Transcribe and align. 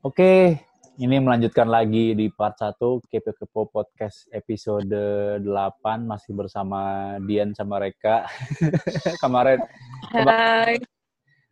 Oke, 0.00 0.56
ini 0.96 1.20
melanjutkan 1.20 1.68
lagi 1.68 2.16
di 2.16 2.32
part 2.32 2.56
1 2.56 2.72
Kepo 3.04 3.36
Kepo 3.36 3.68
Podcast 3.68 4.24
episode 4.32 4.88
8 5.44 5.44
masih 6.08 6.32
bersama 6.32 6.80
Dian 7.28 7.52
sama 7.52 7.76
Reka. 7.76 8.24
Kemarin 9.22 9.60
Hai. 10.08 10.80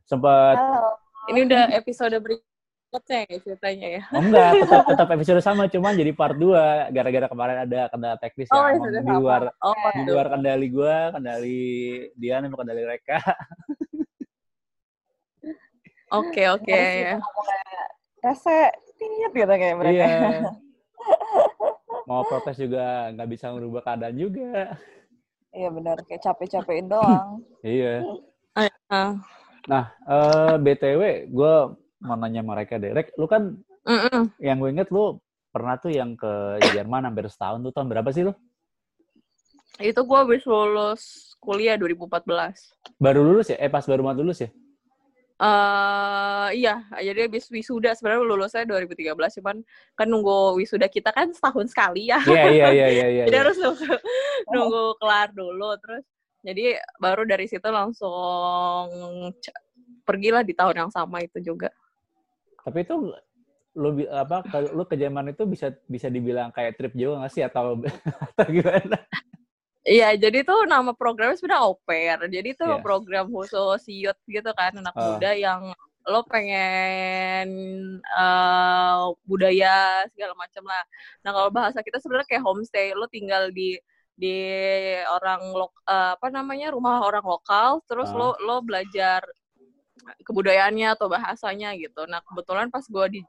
sempat 0.08 0.56
Halo. 0.56 0.96
Ini 1.28 1.44
udah 1.44 1.76
episode 1.76 2.16
berikutnya 2.24 3.28
ya 3.28 3.36
ceritanya 3.36 3.88
ya. 4.00 4.02
oh 4.16 4.24
enggak, 4.24 4.64
tetap 4.64 4.84
tetap 4.96 5.08
episode 5.12 5.44
sama 5.44 5.68
cuman 5.68 5.92
jadi 5.92 6.16
part 6.16 6.40
2 6.40 6.88
gara-gara 6.88 7.26
kemarin 7.28 7.58
ada 7.68 7.80
kendala 7.92 8.16
teknis 8.16 8.48
Oh, 8.48 8.64
yang 8.64 8.80
episode 8.80 9.04
di 9.04 9.12
luar 9.12 9.42
Oh, 9.60 9.76
di 9.92 10.02
luar 10.08 10.26
kendali 10.32 10.66
gua, 10.72 11.12
kendali 11.12 11.68
Dian 12.16 12.48
sama 12.48 12.56
kendali 12.64 12.80
Reka. 12.80 13.20
Oke, 16.16 16.48
oke 16.48 16.72
ya. 16.72 17.20
Rese 18.22 18.58
tit 18.98 19.12
gitu 19.30 19.46
kayak 19.46 19.76
mereka. 19.78 19.94
Iya. 19.94 20.18
Mau 22.08 22.24
protes 22.24 22.56
juga 22.56 23.12
nggak 23.14 23.28
bisa 23.28 23.52
merubah 23.52 23.84
keadaan 23.84 24.16
juga. 24.16 24.74
Iya 25.52 25.68
benar, 25.72 25.96
kayak 26.04 26.22
capek-capekin 26.24 26.88
doang. 26.88 27.40
Iya. 27.64 28.04
Ah, 28.88 29.14
Nah, 29.68 29.92
eh 30.08 30.54
BTW, 30.56 31.28
gue 31.28 31.54
mau 32.00 32.16
nanya 32.16 32.40
mereka 32.40 32.80
deh. 32.80 32.90
Rek, 32.94 33.12
lu 33.20 33.28
kan 33.28 33.52
mm-mm. 33.84 34.32
yang 34.40 34.56
gue 34.56 34.70
inget 34.72 34.88
lu 34.88 35.20
pernah 35.52 35.76
tuh 35.76 35.92
yang 35.92 36.16
ke 36.16 36.62
Jerman 36.72 37.04
hampir 37.04 37.28
setahun 37.28 37.60
tuh 37.60 37.72
tahun 37.76 37.92
berapa 37.92 38.08
sih 38.08 38.24
lu? 38.24 38.32
Itu 39.78 40.02
gue 40.08 40.18
habis 40.18 40.42
lulus 40.48 41.34
kuliah 41.38 41.76
2014. 41.76 42.96
Baru 42.96 43.20
lulus 43.22 43.52
ya? 43.52 43.60
Eh 43.60 43.68
pas 43.68 43.84
baru 43.84 44.02
mau 44.02 44.16
lulus 44.16 44.42
ya? 44.42 44.50
Eh 45.38 46.48
iya, 46.58 46.82
jadi 46.98 47.30
habis 47.30 47.46
wisuda 47.46 47.94
sebenarnya 47.94 48.26
lulusnya 48.26 48.66
2013 48.66 49.38
cuman 49.38 49.62
kan 49.94 50.06
nunggu 50.10 50.58
wisuda 50.58 50.90
kita 50.90 51.14
kan 51.14 51.30
setahun 51.30 51.70
sekali 51.70 52.10
ya. 52.10 52.18
Iya 52.26 52.44
iya 52.50 52.66
iya 52.74 52.86
iya 52.90 53.06
iya. 53.06 53.24
jadi 53.30 53.36
iya. 53.38 53.42
harus 53.46 53.56
nunggu, 53.62 53.86
nunggu 54.50 54.84
kelar 54.98 55.28
dulu 55.30 55.70
terus 55.78 56.04
jadi 56.42 56.82
baru 56.98 57.22
dari 57.22 57.46
situ 57.46 57.66
langsung 57.70 58.90
pergilah 60.02 60.42
di 60.42 60.58
tahun 60.58 60.86
yang 60.86 60.90
sama 60.90 61.22
itu 61.22 61.38
juga. 61.38 61.70
Tapi 62.66 62.82
itu 62.82 63.14
lu 63.78 63.90
apa 64.10 64.42
kalau 64.42 64.74
lu 64.74 64.84
ke 64.90 64.98
Jerman 64.98 65.30
itu 65.30 65.46
bisa 65.46 65.70
bisa 65.86 66.10
dibilang 66.10 66.50
kayak 66.50 66.74
trip 66.74 66.98
jauh 66.98 67.14
nggak 67.14 67.30
sih 67.30 67.46
atau 67.46 67.78
atau 68.34 68.46
gimana? 68.50 68.98
Iya, 69.88 70.08
jadi 70.20 70.38
tuh 70.44 70.68
nama 70.68 70.92
programnya 70.92 71.36
sebenarnya 71.38 71.64
au 71.64 71.74
pair. 71.88 72.18
Jadi 72.28 72.48
itu 72.54 72.64
Iya. 72.66 72.82
program 72.84 73.26
khusus 73.32 73.82
youth 73.88 74.20
gitu 74.28 74.50
kan, 74.52 74.72
anak 74.76 74.92
Ah. 74.96 75.16
muda 75.16 75.30
yang 75.32 75.62
lo 76.08 76.20
pengen 76.24 77.48
eh, 78.00 79.02
budaya 79.28 80.04
segala 80.12 80.32
macam 80.36 80.64
lah. 80.64 80.82
Nah 81.24 81.30
kalau 81.36 81.50
bahasa 81.52 81.78
kita 81.84 82.00
sebenarnya 82.00 82.28
kayak 82.28 82.44
homestay, 82.44 82.86
lo 82.96 83.06
tinggal 83.08 83.48
di 83.52 83.76
di 84.18 84.34
orang 85.16 85.40
lok 85.54 85.72
eh, 85.88 86.10
apa 86.16 86.28
namanya 86.32 86.68
rumah 86.76 87.00
orang 87.08 87.24
lokal, 87.24 87.80
terus 87.88 88.08
Ah. 88.12 88.16
lo 88.18 88.28
lo 88.44 88.56
belajar 88.64 89.20
kebudayaannya 90.24 90.88
atau 90.96 91.06
bahasanya 91.12 91.76
gitu. 91.76 92.04
Nah 92.08 92.20
kebetulan 92.24 92.68
pas 92.72 92.84
gue 92.88 93.06
di 93.14 93.20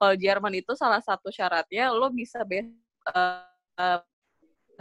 kalau 0.00 0.14
Jerman 0.16 0.54
itu 0.56 0.72
salah 0.76 1.00
satu 1.04 1.28
syaratnya 1.32 1.92
lo 1.92 2.08
bisa 2.12 2.40
be 2.48 2.64
eh, 3.12 3.44
eh, 3.80 4.00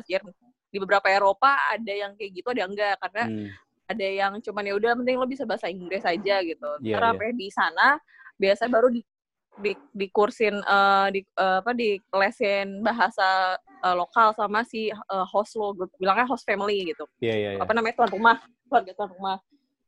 Jerman 0.08 0.32
di 0.72 0.78
beberapa 0.80 1.12
Eropa 1.12 1.52
ada 1.70 1.92
yang 1.92 2.16
kayak 2.16 2.32
gitu 2.32 2.48
ada 2.56 2.60
yang 2.66 2.72
enggak. 2.72 2.96
Karena 3.04 3.24
Hmm. 3.28 3.48
ada 3.92 4.08
yang 4.08 4.34
cuman 4.40 4.64
ya 4.64 4.74
udah 4.80 4.92
penting 5.04 5.16
lo 5.20 5.28
bisa 5.28 5.44
bahasa 5.44 5.68
Inggris 5.68 6.08
aja 6.08 6.40
gitu. 6.42 6.70
Iya, 6.80 6.96
Karena 6.96 7.08
sampai 7.12 7.30
di 7.36 7.48
sana 7.52 7.88
biasa 8.40 8.72
baru 8.72 8.88
di 8.88 9.04
di, 9.60 9.76
di 9.92 10.08
kursin 10.08 10.56
eh, 10.64 11.08
di 11.12 11.22
eh, 11.22 11.58
apa 11.60 11.76
di 11.76 12.00
lesin 12.16 12.80
bahasa 12.88 13.60
eh, 13.60 13.96
lokal 14.00 14.32
sama 14.32 14.64
si 14.64 14.88
eh, 14.90 15.26
host 15.28 15.60
lo 15.60 15.76
gue 15.76 15.92
bilangnya 16.00 16.24
host 16.24 16.48
family 16.48 16.96
gitu. 16.96 17.04
Iya 17.20 17.36
iya 17.36 17.50
iya. 17.56 17.60
apa 17.60 17.76
namanya? 17.76 18.00
Tuan 18.00 18.12
rumah 18.16 18.36
keluarga 18.72 18.92
tuan 18.96 19.12
rumah. 19.12 19.38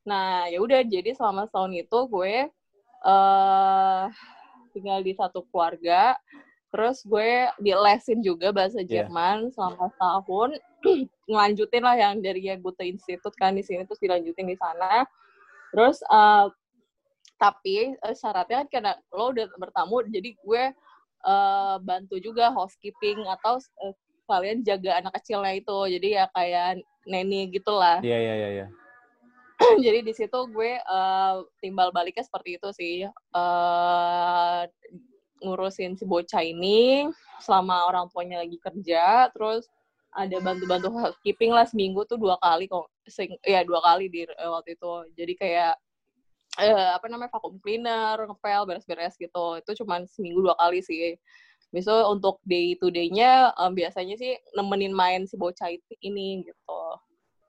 Nah 0.04 0.52
ya 0.52 0.60
udah 0.60 0.84
jadi 0.84 1.16
selama 1.16 1.48
setahun 1.48 1.72
itu 1.72 2.00
gue 2.12 2.36
eh 3.04 4.04
tinggal 4.76 5.00
di 5.00 5.14
satu 5.16 5.46
keluarga 5.48 6.18
terus 6.74 7.06
gue 7.06 7.54
dilesin 7.62 8.26
juga 8.26 8.50
bahasa 8.50 8.82
Iya. 8.82 9.06
Jerman 9.06 9.54
selama 9.54 9.94
setahun. 9.94 10.58
Ngelanjutin 11.30 11.84
lah 11.86 11.94
yang 11.94 12.18
dari 12.18 12.50
yang 12.50 12.58
Goethe 12.66 12.90
Institute 12.90 13.38
kan 13.38 13.54
di 13.54 13.62
sini 13.62 13.86
terus 13.86 14.02
dilanjutin 14.02 14.50
di 14.50 14.58
sana. 14.58 15.06
Terus 15.70 16.02
eh, 16.02 16.46
tapi 17.38 17.94
eh, 17.94 18.16
syaratnya 18.18 18.66
kan 18.66 18.68
karena 18.74 18.92
lo 19.14 19.30
udah 19.30 19.46
bertamu 19.62 20.02
jadi 20.10 20.34
gue 20.34 20.64
eh, 21.30 21.76
bantu 21.86 22.18
juga 22.18 22.50
housekeeping 22.50 23.22
atau 23.30 23.62
eh, 23.86 23.94
kalian 24.26 24.66
jaga 24.66 24.98
anak 24.98 25.14
kecilnya 25.22 25.54
itu. 25.54 25.78
Jadi 25.94 26.18
ya 26.18 26.26
kayak 26.34 26.82
neni 27.06 27.54
gitulah. 27.54 28.02
Iya 28.02 28.18
iya 28.18 28.34
iya 28.34 28.50
iya. 28.50 28.68
jadi 29.86 30.02
di 30.02 30.14
situ 30.18 30.40
gue 30.50 30.82
eh, 30.82 31.36
timbal 31.62 31.94
baliknya 31.94 32.26
seperti 32.26 32.58
itu 32.58 32.70
sih. 32.74 33.06
Eh 33.06 34.62
ngurusin 35.44 36.00
si 36.00 36.08
bocah 36.08 36.42
ini 36.42 37.12
selama 37.44 37.86
orang 37.92 38.08
tuanya 38.10 38.40
lagi 38.42 38.56
kerja 38.58 39.28
terus 39.36 39.68
ada 40.14 40.38
bantu-bantu 40.40 40.94
housekeeping 40.94 41.50
lah 41.50 41.66
seminggu 41.66 42.06
tuh 42.06 42.22
dua 42.22 42.38
kali 42.38 42.70
kok 42.70 42.86
sing 43.10 43.34
ya 43.44 43.66
dua 43.66 43.82
kali 43.82 44.08
di 44.08 44.24
eh, 44.30 44.50
waktu 44.50 44.78
itu. 44.78 44.94
Jadi 45.18 45.34
kayak 45.34 45.74
eh, 46.62 46.90
apa 46.94 47.06
namanya 47.10 47.34
vacuum 47.34 47.58
cleaner 47.58 48.22
ngepel 48.30 48.62
beres-beres 48.70 49.18
gitu. 49.18 49.58
Itu 49.58 49.72
cuman 49.84 50.06
seminggu 50.06 50.46
dua 50.46 50.56
kali 50.56 50.86
sih. 50.86 51.18
Besok 51.74 52.14
untuk 52.14 52.38
day 52.46 52.78
to 52.78 52.94
day-nya 52.94 53.58
eh, 53.58 53.72
biasanya 53.74 54.16
sih 54.22 54.38
nemenin 54.54 54.94
main 54.94 55.26
si 55.26 55.34
bocah 55.34 55.74
itu 55.74 55.94
ini 56.06 56.46
gitu. 56.46 56.84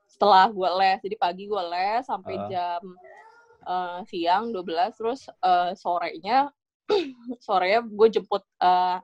Setelah 0.09 0.49
gue 0.49 0.69
les 0.81 0.99
jadi 1.05 1.15
pagi 1.21 1.45
gue 1.45 1.63
les 1.69 2.01
sampai 2.01 2.33
Ah. 2.33 2.47
jam 2.49 2.81
eh, 3.69 3.99
siang 4.09 4.49
12 4.49 4.97
terus 4.97 5.29
eh, 5.29 5.71
sorenya 5.77 6.49
sorenya 7.45 7.81
gue 7.81 8.07
jemput 8.13 8.43
eh, 8.61 8.97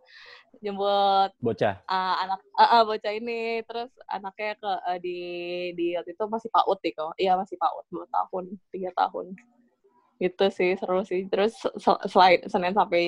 jemput 0.61 1.31
Bocah. 1.41 1.75
eh, 1.81 2.15
anak 2.21 2.39
eh, 2.45 2.69
eh, 2.69 2.81
bocah 2.85 3.13
ini. 3.13 3.41
Terus 3.65 3.91
anaknya 4.07 4.53
ke 4.59 4.71
eh, 4.93 4.97
di 5.01 5.17
di 5.73 5.85
waktu 5.97 6.13
itu 6.13 6.23
masih 6.29 6.49
PAUD 6.53 6.77
deh 6.83 6.93
kok. 6.93 7.13
Iya 7.17 7.33
masih 7.37 7.55
PAUD 7.57 7.85
dua 7.89 8.05
tahun 8.09 8.43
tiga 8.69 8.91
tahun. 8.93 9.33
Itu 10.21 10.45
sih 10.53 10.77
seru 10.77 11.01
sih. 11.01 11.25
Terus 11.27 11.57
sel- 11.57 12.03
selain 12.05 12.45
senin 12.45 12.77
sampai 12.77 13.03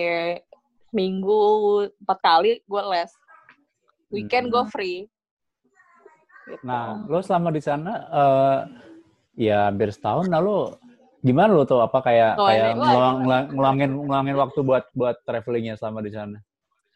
minggu 0.89 1.41
empat 2.01 2.19
kali 2.21 2.61
gue 2.65 2.83
les. 2.89 3.11
Weekend 4.13 4.49
gue 4.53 4.63
free. 4.69 5.09
Gitu. 6.43 6.59
Nah, 6.61 7.01
lo 7.07 7.23
selama 7.23 7.49
di 7.49 7.61
sana 7.63 7.93
eh 8.11 8.59
ya 9.33 9.65
hampir 9.71 9.89
setahun 9.89 10.29
lalu 10.29 10.69
gimana 11.23 11.55
lo 11.55 11.63
tuh 11.63 11.79
apa 11.79 12.03
kayak 12.03 12.31
Oh, 12.35 12.45
kayak 12.45 12.69
ini- 12.69 12.77
ngeluang, 12.77 13.15
ngeluang- 13.23 13.47
ngeluangin 13.49 13.89
ngeluangin 13.97 14.35
waktu 14.37 14.59
buat 14.61 14.85
buat 14.91 15.15
travelingnya 15.23 15.79
selama 15.79 16.03
di 16.03 16.11
sana? 16.11 16.37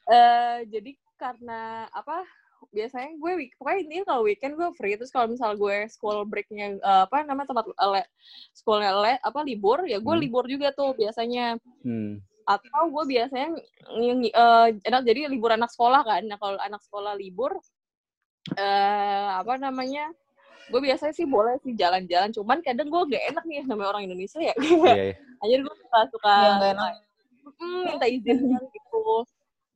eh 0.05 0.63
jadi 0.67 0.91
karena 1.15 1.61
apa 1.89 2.23
biasanya 2.69 3.15
gue 3.15 3.31
week 3.37 3.51
pokoknya 3.55 3.79
intinya 3.81 4.05
kalau 4.05 4.21
weekend 4.23 4.55
gue 4.55 4.69
free 4.73 4.95
terus 4.95 5.11
kalau 5.11 5.27
misal 5.27 5.51
gue 5.53 5.87
school 5.87 6.23
breaknya 6.23 6.75
eh, 6.75 7.01
apa 7.03 7.23
namanya 7.23 7.51
tempat 7.51 7.65
le, 7.69 8.03
schoolnya 8.51 8.91
le, 8.93 9.13
apa 9.17 9.39
libur 9.43 9.83
ya 9.83 9.97
gue 9.97 10.09
Hmm. 10.09 10.23
libur 10.23 10.43
juga 10.45 10.71
tuh 10.71 10.91
biasanya 10.93 11.59
Hmm. 11.83 12.19
atau 12.43 12.83
gue 12.87 13.03
biasanya 13.05 13.55
eh, 14.25 14.67
enak 14.81 15.01
jadi 15.03 15.27
libur 15.27 15.51
anak 15.51 15.69
sekolah 15.69 16.01
kan 16.01 16.23
nah 16.23 16.35
kalau 16.35 16.55
anak 16.57 16.79
sekolah 16.81 17.13
libur 17.13 17.55
eh 18.55 19.27
apa 19.35 19.59
namanya 19.59 20.07
gue 20.67 20.79
biasanya 20.83 21.13
sih 21.15 21.23
boleh 21.23 21.55
sih 21.63 21.73
jalan-jalan 21.73 22.29
cuman 22.35 22.59
kadang 22.59 22.91
gue 22.91 23.01
gak 23.15 23.23
enak 23.31 23.43
nih 23.47 23.63
namanya 23.63 23.89
orang 23.95 24.03
Indonesia 24.07 24.39
ya 24.39 24.53
Iya, 24.59 25.03
iya. 25.11 25.15
Akhirnya 25.41 25.63
gue 25.69 25.75
suka 25.79 25.99
suka 26.11 26.33
Iya, 26.35 26.67
enak. 26.75 26.91
Mm, 27.47 27.83
minta 27.95 28.07
izin 28.09 28.37
gitu. 28.69 29.05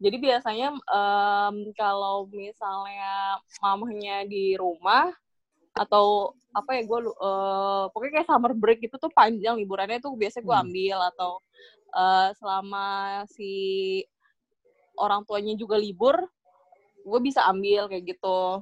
Jadi 0.01 0.17
biasanya 0.17 0.67
em, 0.75 1.55
kalau 1.77 2.25
misalnya 2.27 3.37
mamahnya 3.61 4.25
di 4.25 4.57
rumah 4.57 5.13
atau 5.71 6.35
apa 6.51 6.75
ya 6.75 6.83
gue 6.83 6.99
eh 7.07 7.83
pokoknya 7.95 8.11
kayak 8.19 8.27
summer 8.27 8.51
break 8.51 8.83
itu 8.83 8.95
tuh 8.99 9.07
panjang 9.15 9.55
liburannya 9.55 10.03
tuh 10.03 10.11
biasanya 10.19 10.43
gue 10.43 10.55
Hmm. 10.57 10.63
ambil 10.67 10.97
atau 11.15 11.31
eh, 11.95 12.27
selama 12.35 12.87
si 13.31 13.53
orang 14.99 15.23
tuanya 15.23 15.55
juga 15.55 15.79
libur 15.79 16.19
gue 17.01 17.19
bisa 17.23 17.45
ambil 17.47 17.87
kayak 17.87 18.03
gitu 18.17 18.61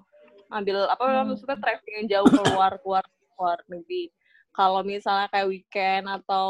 ambil 0.49 0.89
apa 0.89 1.03
Hmm. 1.05 1.29
maksudnya 1.29 1.57
traveling 1.57 1.95
yang 2.03 2.07
jauh 2.09 2.29
keluar 2.29 2.71
keluar 2.81 3.05
keluar 3.37 3.57
negeri 3.69 4.09
kalau 4.49 4.81
misalnya 4.81 5.29
kayak 5.29 5.47
weekend 5.47 6.05
atau 6.09 6.49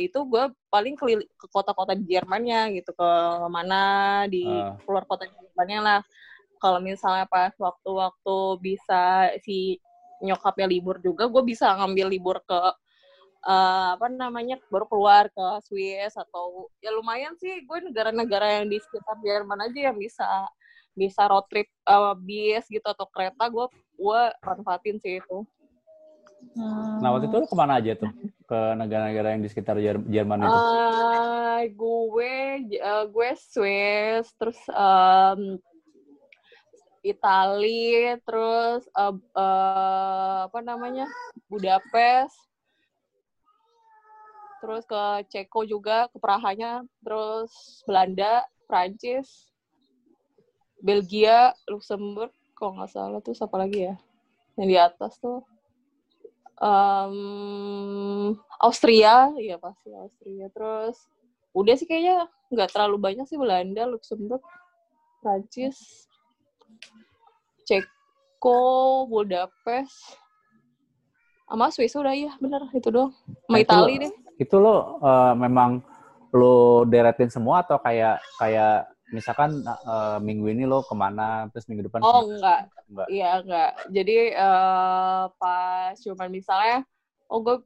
itu 0.00 0.16
gue 0.24 0.44
paling 0.72 0.96
ke 0.96 1.20
kota-kota 1.52 1.92
di 1.94 2.08
Jermannya 2.08 2.74
gitu 2.80 2.96
ke 2.96 3.10
mana 3.46 3.82
di 4.26 4.42
Ah. 4.42 4.74
keluar 4.82 5.04
kota 5.04 5.28
Jermannya 5.28 5.80
lah 5.80 6.00
kalau 6.58 6.80
misalnya 6.80 7.28
pas 7.28 7.52
waktu-waktu 7.56 8.36
bisa 8.58 9.30
si 9.44 9.78
nyokapnya 10.20 10.68
libur 10.68 11.00
juga 11.00 11.28
gue 11.28 11.42
bisa 11.44 11.72
ngambil 11.76 12.08
libur 12.08 12.40
ke 12.44 12.60
eh, 13.40 13.88
apa 13.96 14.04
namanya 14.12 14.60
baru 14.68 14.84
keluar 14.84 15.32
ke 15.32 15.44
Swiss 15.64 16.12
atau 16.12 16.68
ya 16.84 16.92
lumayan 16.92 17.32
sih 17.40 17.64
gue 17.64 17.78
negara-negara 17.88 18.60
yang 18.60 18.66
di 18.68 18.76
sekitar 18.76 19.16
Jerman 19.24 19.64
aja 19.64 19.88
yang 19.88 19.96
bisa 19.96 20.24
bisa 20.92 21.26
road 21.26 21.46
trip 21.46 21.66
eh, 21.66 22.14
bis 22.18 22.64
gitu 22.66 22.84
atau 22.84 23.06
kereta 23.08 23.46
gue 23.46 23.66
gue 23.96 24.20
manfaatin 24.42 24.96
sih 24.98 25.18
itu 25.18 25.46
Nah, 27.00 27.12
waktu 27.12 27.28
itu 27.28 27.36
lu 27.36 27.46
ke 27.46 27.52
mana 27.52 27.76
aja 27.78 27.92
tuh? 27.94 28.08
Ke 28.48 28.72
negara-negara 28.72 29.36
yang 29.36 29.44
di 29.44 29.48
sekitar 29.52 29.76
Jer- 29.76 30.02
Jerman 30.08 30.40
itu? 30.40 30.56
Eh, 30.56 31.60
gue 31.68 32.32
eh, 32.80 33.04
gue 33.12 33.28
Swiss 33.36 34.32
terus 34.40 34.56
em, 34.72 35.60
Itali 37.04 38.16
terus 38.24 38.88
eh, 38.88 39.14
eh, 39.36 40.38
apa 40.48 40.58
namanya 40.64 41.04
Budapest 41.48 42.36
terus 44.64 44.84
ke 44.88 45.02
Ceko 45.28 45.68
juga 45.68 46.08
ke 46.08 46.16
Prahanya 46.16 46.84
terus 47.04 47.52
Belanda 47.84 48.48
Prancis 48.64 49.49
Belgia 50.80 51.52
Luxembourg 51.68 52.32
kalau 52.56 52.80
nggak 52.80 52.90
salah. 52.92 53.20
Terus 53.20 53.40
apa 53.40 53.56
lagi 53.56 53.88
ya? 53.88 53.94
Yang 54.56 54.68
di 54.68 54.76
atas 54.76 55.12
tuh. 55.20 55.40
Em, 56.60 58.36
Austria 58.60 59.32
ya 59.40 59.56
pasti 59.56 59.92
Austria. 59.96 60.52
Terus 60.52 61.08
udah 61.56 61.74
sih 61.76 61.88
kayaknya 61.88 62.28
nggak 62.52 62.70
terlalu 62.74 62.96
banyak 63.00 63.26
sih 63.26 63.38
Belanda 63.40 63.86
Luxembourg 63.86 64.42
Prancis 65.22 66.06
Ceko 67.66 69.06
Budapest 69.06 70.18
sama 71.50 71.66
Swiss 71.74 71.98
udah 71.98 72.14
iya 72.14 72.32
bener 72.38 72.62
itu 72.70 72.94
doang. 72.94 73.10
Sama 73.10 73.50
Nah, 73.50 73.58
itu 73.58 73.74
Itali 73.74 73.94
deh. 74.06 74.12
Itu 74.38 74.62
lo 74.62 75.02
eh, 75.02 75.34
memang 75.34 75.82
lo 76.30 76.86
deretin 76.86 77.26
semua 77.26 77.66
atau 77.66 77.82
kayak 77.82 78.22
kayak 78.38 78.86
misalkan 79.10 79.50
eh, 79.66 80.18
minggu 80.22 80.46
ini 80.54 80.64
lo 80.66 80.82
ke 80.86 80.94
mana 80.94 81.50
terus 81.50 81.66
minggu 81.66 81.86
depan 81.90 82.00
oh 82.02 82.06
ke 82.06 82.14
mana? 82.14 82.26
enggak 82.34 82.60
Enggak. 82.90 83.06
Iya 83.06 83.28
enggak. 83.38 83.70
Jadi 83.94 84.16
eh 84.34 85.22
pas 85.38 85.94
cuman 85.94 86.28
misalnya, 86.28 86.78
oh 87.30 87.38
gue 87.38 87.56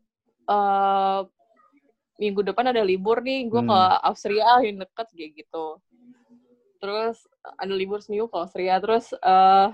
eh 0.52 1.20
minggu 2.20 2.40
depan 2.44 2.70
ada 2.70 2.84
libur 2.84 3.24
nih, 3.24 3.48
gue 3.48 3.62
ke 3.64 3.72
Hmm. 3.72 4.04
Austria 4.04 4.60
yang 4.60 4.84
deket 4.84 5.08
kayak 5.16 5.32
gitu. 5.32 5.80
Terus 6.76 7.24
ada 7.56 7.72
libur 7.72 8.04
seminggu 8.04 8.28
ke 8.28 8.36
Austria. 8.36 8.76
Terus 8.84 9.16
eh 9.16 9.68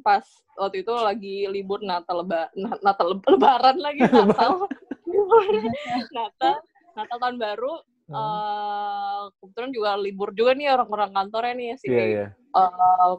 pas 0.00 0.24
waktu 0.56 0.82
itu 0.82 0.92
lagi 0.96 1.36
libur 1.52 1.84
Natal 1.84 2.24
leba 2.24 2.48
Na- 2.56 2.80
Natal 2.80 3.14
leb- 3.14 3.28
Lebaran 3.28 3.76
lagi 3.76 4.00
Natal. 4.08 4.64
Natal 6.16 6.54
Natal 6.96 7.16
tahun 7.20 7.36
baru. 7.36 7.72
Hmm. 8.04 8.12
eh 8.14 9.22
kebetulan 9.40 9.70
juga 9.72 9.90
libur 9.96 10.28
juga 10.30 10.52
nih 10.52 10.68
orang-orang 10.70 11.10
kantornya 11.10 11.54
nih 11.56 11.70
si 11.80 11.88
Iya, 11.88 12.04
iya. 12.04 12.26
eh 12.30 13.12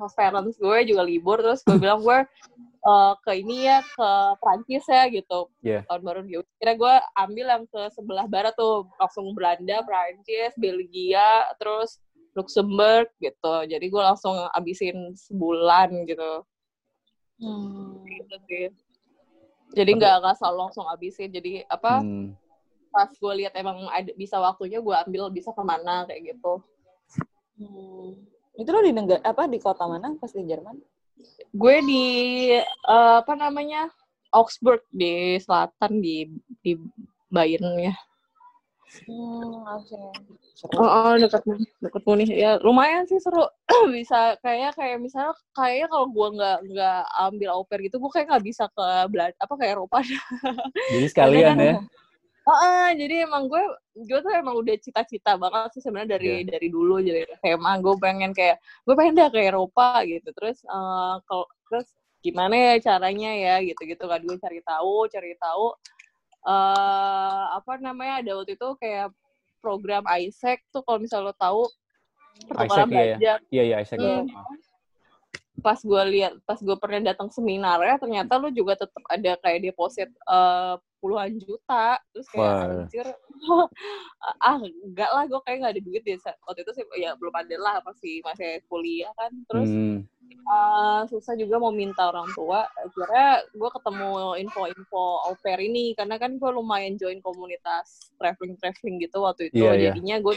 host 0.00 0.16
parents 0.16 0.56
gue 0.56 0.78
juga 0.88 1.04
libur 1.04 1.44
terus 1.44 1.60
gue 1.60 1.76
bilang 1.76 2.00
gue 2.00 2.24
eh, 2.80 3.12
ke 3.20 3.32
ini 3.36 3.68
ya 3.68 3.84
ke 3.84 4.10
Prancis 4.40 4.88
ya 4.88 5.04
gitu 5.12 5.52
Iya. 5.60 5.84
tahun 5.84 6.00
baru 6.00 6.20
dia 6.24 6.40
kira 6.56 6.72
gue 6.72 6.94
ambil 7.14 7.46
yang 7.52 7.64
ke 7.68 7.92
sebelah 7.92 8.24
barat 8.24 8.56
tuh 8.56 8.88
langsung 8.96 9.28
Belanda 9.36 9.84
Prancis 9.84 10.56
Belgia 10.56 11.44
terus 11.60 12.00
Luxembourg 12.32 13.12
gitu 13.20 13.54
jadi 13.68 13.84
gue 13.84 14.02
langsung 14.02 14.32
abisin 14.56 15.12
sebulan 15.20 16.08
gitu 16.08 16.48
Hmm. 17.36 18.04
gitu 18.04 18.36
sih 18.48 18.68
jadi 19.72 19.90
nggak 19.92 20.14
nggak 20.20 20.36
selalu 20.36 20.56
langsung 20.64 20.84
abisin 20.86 21.28
jadi 21.28 21.64
apa 21.68 22.00
Hmm. 22.00 22.32
Pas 22.90 23.08
gue 23.08 23.32
lihat 23.40 23.54
emang 23.54 23.86
ada 23.88 24.10
bisa 24.14 24.36
waktunya 24.36 24.82
gue 24.82 24.94
ambil 25.06 25.30
bisa 25.30 25.54
ke 25.54 25.62
mana 25.62 26.04
kayak 26.04 26.34
gitu 26.34 26.60
Hmm. 27.60 28.16
Itu 28.56 28.72
lo 28.72 28.80
di 28.80 28.88
negara 28.88 29.20
apa 29.20 29.44
di 29.44 29.60
kota 29.60 29.84
mana 29.84 30.16
pas 30.16 30.32
di 30.32 30.48
Jerman? 30.48 30.80
gue 31.52 31.76
di 31.84 32.04
eh, 32.56 33.14
apa 33.20 33.36
namanya 33.36 33.92
Augsburg 34.32 34.80
di 34.88 35.36
selatan 35.36 36.00
di 36.00 36.24
di 36.64 36.80
Bayern 37.28 37.76
ya. 37.76 37.92
Hmm. 39.04 39.76
Seru. 40.56 40.80
Oh, 40.80 40.88
oh 40.88 41.14
dekat 41.20 41.44
dekat 41.78 42.02
Munich 42.08 42.32
ya 42.32 42.56
lumayan 42.64 43.04
sih 43.04 43.20
seru 43.20 43.44
bisa 43.96 44.34
kayak 44.40 44.74
kayak 44.74 44.98
misalnya 44.98 45.36
kayaknya 45.52 45.86
kalau 45.92 46.06
gue 46.10 46.28
nggak 46.40 46.58
nggak 46.74 47.00
ambil 47.28 47.48
au 47.54 47.62
pair 47.68 47.80
gitu 47.86 48.00
gue 48.00 48.10
kayak 48.10 48.26
nggak 48.32 48.44
bisa 48.44 48.64
ke 48.72 48.86
Belanda 49.12 49.36
apa 49.38 49.54
ke 49.54 49.64
Eropa 49.68 50.00
Jadi 50.96 51.06
sekalian 51.06 51.54
kan- 51.60 51.86
ya. 52.50 52.56
Heeh, 52.58 52.88
jadi 52.98 53.14
emang 53.30 53.46
gue 53.46 53.62
gue 53.94 54.18
tuh 54.18 54.32
emang 54.34 54.58
udah 54.58 54.74
cita-cita 54.82 55.38
banget 55.38 55.78
sih 55.78 55.82
sebenarnya 55.86 56.18
dari 56.18 56.42
dari 56.42 56.68
dulu 56.68 56.98
jadi 56.98 57.26
SMA 57.38 57.72
gue 57.78 57.94
pengen 58.02 58.30
kayak 58.34 58.58
gue 58.82 58.94
pengen 58.98 59.14
dah 59.14 59.28
ke 59.30 59.38
Eropa 59.38 60.02
gitu 60.02 60.28
terus 60.34 60.58
eh, 60.66 61.14
kalau 61.30 61.46
terus 61.70 61.86
gimana 62.20 62.52
ya 62.52 62.74
caranya 62.82 63.30
ya 63.32 63.54
gitu 63.64 63.80
gitu 63.86 64.04
kan 64.04 64.20
gue 64.20 64.36
cari 64.36 64.60
tahu 64.60 65.08
cari 65.08 65.32
tahu 65.40 65.66
eh 66.40 67.44
apa 67.52 67.72
namanya 67.84 68.24
ada 68.24 68.30
waktu 68.40 68.56
itu 68.56 68.68
kayak 68.80 69.12
program 69.60 70.04
ISEC 70.08 70.64
tuh 70.72 70.80
kalau 70.84 70.98
misalnya 71.00 71.32
lo 71.32 71.34
tahu 71.36 71.62
iya, 71.68 72.44
pertukaran 72.48 72.80
iya. 72.80 72.88
belajar 72.88 73.38
Iya, 73.52 73.62
iya, 73.68 73.76
Isaac. 73.84 73.98
Hmm. 74.00 74.24
Pas 75.60 75.78
gue 75.80 76.02
lihat 76.16 76.32
pas 76.48 76.58
gue 76.58 76.76
pernah 76.80 77.00
datang 77.12 77.28
seminarnya 77.28 77.96
ternyata 78.00 78.40
lu 78.40 78.48
juga 78.50 78.74
tetap 78.80 79.02
ada 79.08 79.32
kayak 79.40 79.60
deposit 79.70 80.08
eh, 80.08 80.74
puluhan 81.00 81.32
juta. 81.40 81.96
Terus 82.12 82.26
kayak 82.30 82.54
anjir. 82.68 83.06
Ah 84.44 84.60
enggak 84.60 85.10
lah 85.16 85.24
gue 85.24 85.40
kayak 85.48 85.56
nggak 85.64 85.72
ada 85.72 85.82
duit 85.82 86.02
deh. 86.04 86.16
Waktu 86.20 86.60
itu 86.60 86.72
sih 86.76 86.84
ya 87.00 87.16
belum 87.16 87.32
ada 87.32 87.56
lah 87.56 87.76
pasti 87.80 88.20
masih 88.20 88.60
kuliah 88.68 89.08
kan. 89.16 89.32
Terus 89.48 89.70
Hmm. 89.72 90.04
eh, 90.30 91.02
susah 91.08 91.34
juga 91.40 91.56
mau 91.56 91.72
minta 91.72 92.12
orang 92.12 92.28
tua. 92.36 92.68
Akhirnya 92.76 93.40
gue 93.56 93.70
ketemu 93.72 94.10
info-info 94.44 95.04
au 95.24 95.34
pair 95.40 95.58
ini 95.64 95.96
karena 95.96 96.20
kan 96.20 96.36
gue 96.36 96.50
lumayan 96.52 97.00
join 97.00 97.18
komunitas 97.24 98.12
traveling 98.20 98.60
traveling 98.60 99.00
gitu 99.00 99.24
waktu 99.24 99.48
itu. 99.48 99.64
Iya, 99.64 99.72
iya. 99.72 99.82
jadinya 99.90 100.16
gue 100.20 100.36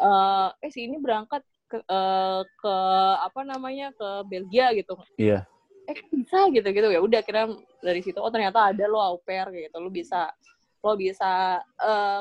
eh 0.00 0.48
eh 0.64 0.70
si 0.72 0.88
ini 0.88 0.96
berangkat 0.96 1.44
ke 1.70 1.78
eh, 1.78 2.42
ke 2.58 2.76
apa 3.22 3.40
namanya 3.46 3.94
ke 3.94 4.08
Belgia 4.26 4.74
gitu. 4.74 4.98
Iya. 5.14 5.46
eh 5.86 5.98
bisa 6.10 6.50
gitu 6.50 6.66
gitu. 6.70 6.88
Ya 6.90 7.00
udah 7.02 7.22
kira 7.22 7.46
dari 7.82 8.02
situ 8.02 8.18
oh 8.18 8.30
ternyata 8.30 8.74
ada 8.74 8.84
lo 8.90 8.98
au 8.98 9.16
pair 9.22 9.46
gitu. 9.54 9.78
Lo 9.78 9.88
bisa 9.90 10.34
lo 10.82 10.98
bisa 10.98 11.62
eh, 11.62 12.20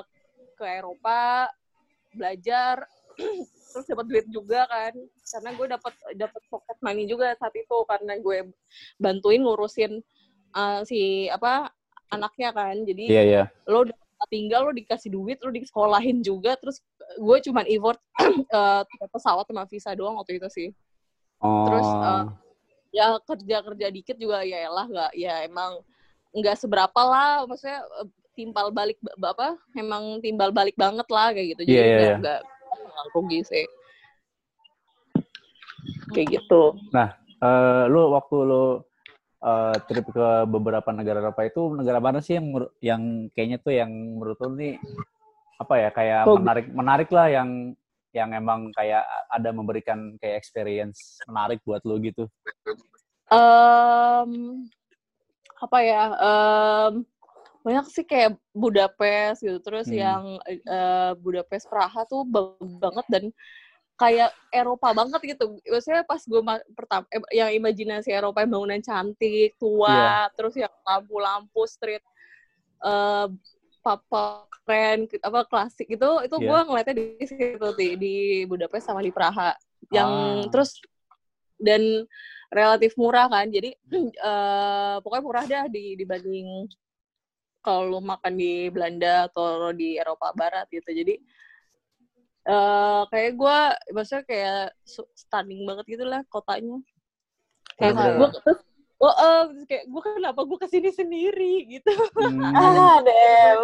ke 0.54 0.66
Eropa 0.70 1.50
belajar 2.14 2.86
terus 3.74 3.86
dapat 3.90 4.06
duit 4.06 4.28
juga 4.30 4.70
kan. 4.70 4.94
Karena 5.26 5.50
gue 5.58 5.68
dapat 5.70 5.94
dapat 6.14 6.42
pocket 6.50 6.78
money 6.86 7.10
juga 7.10 7.34
saat 7.38 7.54
itu 7.58 7.78
karena 7.90 8.22
gue 8.22 8.54
bantuin 9.02 9.42
ngurusin 9.42 9.98
eh, 10.54 10.82
si 10.86 11.26
apa 11.34 11.74
anaknya 12.14 12.54
kan. 12.54 12.86
Jadi 12.86 13.06
Iya, 13.10 13.24
iya. 13.26 13.44
lo 13.66 13.86
tinggal 14.28 14.68
lo 14.68 14.72
dikasih 14.76 15.08
duit 15.08 15.40
lo 15.40 15.54
disekolahin 15.54 16.20
juga 16.20 16.60
terus 16.60 16.84
gue 17.16 17.38
cuman 17.48 17.64
effort 17.72 18.00
eh, 18.58 18.82
tiket 18.84 19.10
pesawat 19.10 19.46
sama 19.48 19.64
visa 19.70 19.96
doang 19.96 20.20
waktu 20.20 20.44
itu 20.44 20.50
sih. 20.52 20.70
Oh. 21.40 21.64
Terus, 21.64 21.88
eh, 21.88 22.24
ya 22.90 23.08
kerja 23.24 23.58
kerja 23.64 23.88
dikit 23.94 24.18
juga 24.20 24.44
ya 24.44 24.68
elah 24.68 24.86
nggak 24.90 25.12
ya 25.16 25.46
emang 25.46 25.80
nggak 26.34 26.58
seberapa 26.60 27.02
lah 27.06 27.48
maksudnya 27.48 27.86
eh, 28.04 28.08
timbal 28.36 28.72
balik 28.72 29.00
ba- 29.00 29.32
apa 29.36 29.56
emang 29.76 30.20
timbal 30.20 30.52
balik 30.52 30.76
banget 30.76 31.08
lah 31.08 31.32
kayak 31.32 31.56
gitu. 31.56 31.62
Jadi 31.64 31.76
Iya, 31.76 31.84
iya, 31.88 32.14
nggak 32.20 32.40
nggak 32.76 33.06
rugi 33.16 33.40
sih. 33.48 33.66
Kayak 36.12 36.28
gitu. 36.40 36.76
Eh, 37.40 37.84
lu 37.88 38.12
waktu 38.12 38.36
lu 38.44 38.84
eh, 39.40 39.76
trip 39.88 40.06
ke 40.12 40.28
beberapa 40.46 40.90
negara 40.92 41.24
Eropa 41.24 41.48
itu 41.48 41.72
negara 41.74 42.00
mana 42.00 42.20
sih 42.20 42.36
yang 42.36 42.48
yang 42.84 43.02
kayaknya 43.32 43.58
tuh 43.60 43.74
yang 43.74 43.88
menurut 43.90 44.38
lu 44.40 44.56
nih 44.56 44.76
apa 45.60 45.74
ya 45.76 45.90
kayak 45.92 46.22
Oh. 46.24 46.36
menarik 46.40 46.68
menarik 46.72 47.10
lah 47.12 47.28
yang 47.28 47.76
yang 48.10 48.34
emang 48.34 48.74
kayak 48.74 49.06
ada 49.30 49.50
memberikan 49.54 50.18
kayak 50.18 50.42
experience 50.42 51.22
menarik 51.30 51.62
buat 51.62 51.84
lu 51.86 52.02
gitu. 52.02 52.26
Em, 53.30 54.66
apa 55.62 55.78
ya 55.86 56.04
em, 56.18 57.06
banyak 57.62 57.86
sih 57.92 58.02
kayak 58.08 58.34
Budapest 58.56 59.46
gitu 59.46 59.60
terus 59.62 59.86
Hmm. 59.92 60.00
yang 60.00 60.24
eh, 60.50 61.12
Budapest 61.22 61.70
Praha 61.70 62.02
tuh 62.10 62.26
bagus 62.26 62.74
banget 62.82 63.06
dan 63.12 63.24
kayak 64.00 64.32
Eropa 64.50 64.96
banget 64.96 65.36
gitu. 65.36 65.60
Maksudnya 65.68 66.08
pas 66.08 66.24
gue 66.24 66.42
pertama 66.72 67.04
eh, 67.12 67.22
yang 67.36 67.52
imajinasi 67.52 68.10
Eropa 68.16 68.42
yang 68.42 68.56
bangunan 68.56 68.80
cantik 68.80 69.60
tua 69.60 70.32
terus 70.40 70.56
yang 70.56 70.72
lampu-lampu 70.88 71.68
street 71.68 72.02
eh 72.80 73.28
papa 73.84 74.48
keren 74.64 75.08
apa 75.24 75.40
klasik 75.48 75.88
itu 75.88 76.10
itu 76.24 76.36
Iya. 76.40 76.48
gue 76.48 76.60
ngeliatnya 76.68 76.96
di 76.96 77.26
situ 77.28 77.68
di, 77.76 77.88
di 78.00 78.16
Budapest 78.48 78.88
sama 78.88 79.04
di 79.04 79.12
Praha. 79.12 79.52
Ah. 79.52 79.56
yang 79.96 80.12
terus 80.52 80.80
dan 81.60 81.82
relatif 82.52 82.94
murah 83.00 83.28
kan 83.32 83.48
jadi 83.52 83.76
eh 84.30 84.96
pokoknya 85.04 85.24
murah 85.24 85.46
dah 85.48 85.66
di 85.68 86.00
dibanding 86.00 86.68
kalau 87.60 87.92
lu 87.92 88.00
makan 88.00 88.40
di 88.40 88.72
Belanda 88.72 89.28
atau 89.28 89.76
di 89.76 90.00
Eropa 90.00 90.32
Barat 90.32 90.66
gitu. 90.72 90.88
Jadi 90.96 91.20
eh 92.42 93.02
kayak 93.08 93.32
gue 93.36 93.58
maksudnya 93.92 94.24
kayak 94.24 94.62
stunning 95.14 95.64
banget 95.64 95.86
gitu 95.90 96.04
lah 96.04 96.24
kotanya 96.28 96.80
kayak 97.76 97.94
Bener-bener. 97.94 98.18
gue 98.18 98.30
terus 98.42 98.60
oh, 99.00 99.14
eh, 99.14 99.42
terus 99.48 99.66
kayak 99.66 99.86
gue 99.86 100.02
kenapa 100.04 100.42
gue 100.44 100.58
ke 100.58 100.68
sini 100.68 100.90
sendiri 100.90 101.54
gitu 101.70 101.92
Hmm. 102.16 102.42
Ah, 102.56 103.00
Dem. 103.00 103.60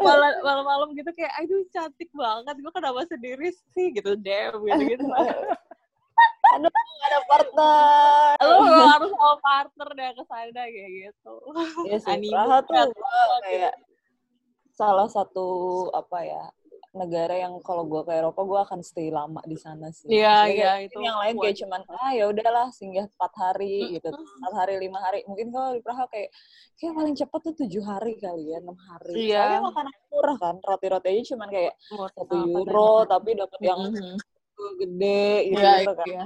malam 0.00 0.32
malam-malam 0.40 0.88
gitu 0.92 1.10
kayak 1.12 1.32
aduh 1.36 1.64
cantik 1.68 2.08
banget 2.12 2.54
gue 2.56 2.72
kenapa 2.72 3.04
sendiri 3.04 3.48
sih 3.72 3.92
gitu 3.92 4.16
damn 4.16 4.56
gitu 4.58 4.82
gitu 4.88 5.04
Aduh, 6.48 6.64
gak 6.64 6.82
ada 7.04 7.20
partner. 7.28 8.32
lo 8.40 8.56
harus 8.96 9.10
sama 9.12 9.36
partner 9.38 9.88
deh 9.92 10.10
ke 10.10 10.24
sana 10.24 10.62
kayak 10.64 10.90
gitu 11.04 11.34
Iya 11.84 11.96
sih, 12.00 12.08
Anime 12.10 12.32
Praha 12.32 12.56
tuh 12.64 12.74
kayak 13.44 13.74
salah 14.72 15.06
satu 15.06 15.46
apa 15.92 16.18
ya 16.22 16.44
negara 16.96 17.36
yang 17.36 17.60
kalau 17.60 17.84
gue 17.84 18.00
ke 18.00 18.12
Eropa 18.16 18.40
gue 18.48 18.60
akan 18.64 18.80
stay 18.80 19.12
lama 19.12 19.44
di 19.44 19.56
sana 19.60 19.92
sih. 19.92 20.08
Iya, 20.08 20.48
iya, 20.48 20.72
itu 20.80 20.96
yang 21.04 21.20
lain 21.20 21.36
kayak 21.36 21.56
cuman 21.60 21.80
ah 21.92 22.10
ya 22.16 22.24
udahlah 22.32 22.72
singgah 22.72 23.04
empat 23.04 23.32
hari 23.36 24.00
gitu, 24.00 24.08
empat 24.08 24.52
hari 24.56 24.74
lima 24.80 24.98
hari. 25.04 25.20
Mungkin 25.28 25.52
kalau 25.52 25.76
di 25.76 25.80
Praha 25.84 26.08
kayak 26.08 26.32
kayak 26.80 26.92
paling 26.96 27.14
cepat 27.14 27.40
tuh 27.44 27.54
tujuh 27.64 27.84
hari 27.84 28.16
kali 28.16 28.56
ya, 28.56 28.58
enam 28.64 28.76
hari. 28.80 29.14
Iya. 29.28 29.36
Soalnya 29.44 29.60
makanan 29.68 29.94
murah 30.08 30.36
kan, 30.40 30.54
roti-roti 30.64 31.08
aja 31.12 31.22
cuman 31.36 31.48
kayak 31.52 31.74
satu 32.16 32.34
euro 32.48 32.92
tapi 33.04 33.30
dapat 33.36 33.60
yang 33.60 33.80
gede 34.80 35.28
gitu, 35.52 35.60
Iya, 35.60 35.72
gitu 35.84 35.92
kan. 35.92 36.06
iya. 36.08 36.24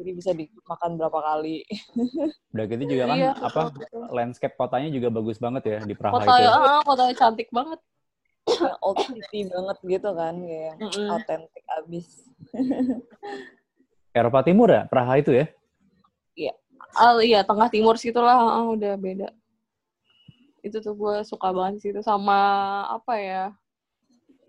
Jadi 0.00 0.10
bisa 0.16 0.30
dimakan 0.32 0.90
berapa 0.96 1.18
kali. 1.20 1.64
Udah 2.56 2.64
gitu 2.68 2.82
juga 2.88 3.04
kan 3.08 3.16
Iya, 3.16 3.32
apa 3.36 3.60
betul. 3.72 4.04
landscape 4.12 4.54
kotanya 4.56 4.88
juga 4.92 5.08
bagus 5.12 5.36
banget 5.40 5.62
ya 5.64 5.78
di 5.84 5.94
Praha 5.96 6.12
Kota 6.20 6.34
itu. 6.36 6.44
ya, 6.44 6.50
ah, 6.52 6.80
kotanya 6.84 7.14
cantik 7.16 7.48
banget. 7.52 7.80
city 9.16 9.48
banget 9.48 9.78
gitu 9.84 10.10
kan, 10.12 10.34
kayak 10.40 10.64
yang 10.72 10.78
Mm-mm. 10.78 11.08
autentik 11.12 11.64
abis. 11.80 12.06
Eropa 14.18 14.42
Timur 14.42 14.68
ya, 14.70 14.84
Praha 14.90 15.22
itu 15.22 15.30
ya. 15.30 15.46
Ah, 16.96 17.14
iya, 17.22 17.46
tengah 17.46 17.70
timur 17.70 17.94
situ 17.94 18.18
lah, 18.18 18.34
ah, 18.34 18.66
udah 18.74 18.98
beda. 18.98 19.30
Itu 20.60 20.82
tuh 20.82 20.94
gue 20.98 21.16
suka 21.22 21.54
banget 21.54 21.86
situ 21.86 22.00
sama 22.02 22.36
apa 22.90 23.14
ya? 23.16 23.44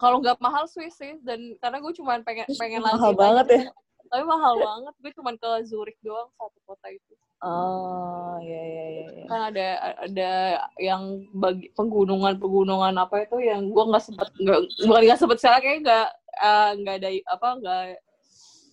Kalau 0.01 0.17
nggak 0.17 0.41
mahal 0.41 0.65
Swiss 0.65 0.98
sih, 0.98 1.21
dan 1.21 1.53
karena 1.62 1.77
gue 1.77 1.93
cuma 1.93 2.17
pengen 2.25 2.50
pengen 2.57 2.81
mahal 2.81 3.13
banget 3.13 3.45
aja. 3.45 3.57
ya? 3.69 3.71
Tapi 4.10 4.24
mahal 4.25 4.57
banget, 4.57 4.93
gue 4.98 5.12
cuma 5.21 5.31
ke 5.38 5.51
Zurich 5.69 6.00
doang 6.01 6.27
satu 6.36 6.60
kota 6.65 6.89
itu. 6.89 7.13
Oh, 7.41 8.38
iya 8.38 8.62
iya 8.62 8.86
iya. 8.86 9.05
iya. 9.17 9.25
Kan 9.25 9.41
ada 9.50 9.67
ada 10.05 10.31
yang 10.77 11.25
bagi 11.33 11.74
pegunungan 11.74 12.38
pegunungan 12.38 12.93
apa 13.01 13.25
itu 13.25 13.41
yang 13.41 13.74
gue 13.74 13.83
nggak 13.89 14.03
sempet 14.05 14.29
nggak 14.38 14.60
bukan 14.86 15.01
nggak 15.10 15.19
sempet 15.19 15.39
saya 15.41 15.57
kayak 15.57 15.81
nggak 15.81 16.07
eh, 16.38 16.69
nggak 16.81 16.95
ada 17.01 17.10
apa 17.33 17.48
nggak 17.57 17.83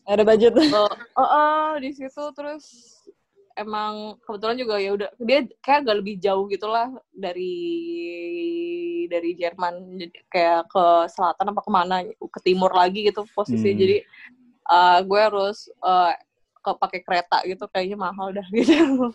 Nggak 0.08 0.16
ada 0.16 0.24
budget. 0.24 0.52
Oh, 0.72 0.88
oh, 1.20 1.20
oh, 1.20 1.68
di 1.84 1.92
situ 1.92 2.24
terus 2.32 2.64
emang 3.60 4.16
kebetulan 4.24 4.56
juga 4.56 4.74
ya 4.80 4.90
udah 4.96 5.10
dia 5.20 5.44
kayak 5.60 5.84
agak 5.84 5.96
lebih 6.00 6.14
jauh 6.16 6.48
gitulah 6.48 6.88
dari 7.10 7.58
dari 9.10 9.34
Jerman 9.34 9.98
jadi 9.98 10.18
kayak 10.30 10.62
ke 10.70 10.84
selatan 11.10 11.52
apa 11.52 11.60
ke 11.60 11.70
mana 11.74 11.96
ke 12.06 12.40
timur 12.40 12.70
lagi 12.72 13.04
gitu 13.04 13.26
posisi 13.34 13.74
Hmm. 13.74 13.80
jadi 13.82 13.96
uh, 14.70 14.98
gue 15.02 15.20
harus 15.20 15.66
uh, 15.82 16.14
ke 16.68 16.72
pakai 16.76 17.00
kereta 17.00 17.40
gitu 17.42 17.64
kayaknya 17.66 17.96
mahal 17.96 18.28
dah 18.30 18.44
gitu 18.54 19.08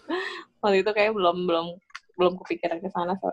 waktu 0.57 0.81
itu 0.81 0.89
kayak 0.89 1.13
belum 1.13 1.45
belum 1.45 1.67
belum 2.13 2.33
kepikiran 2.41 2.77
ke 2.77 2.89
sana 2.89 3.13
so. 3.15 3.29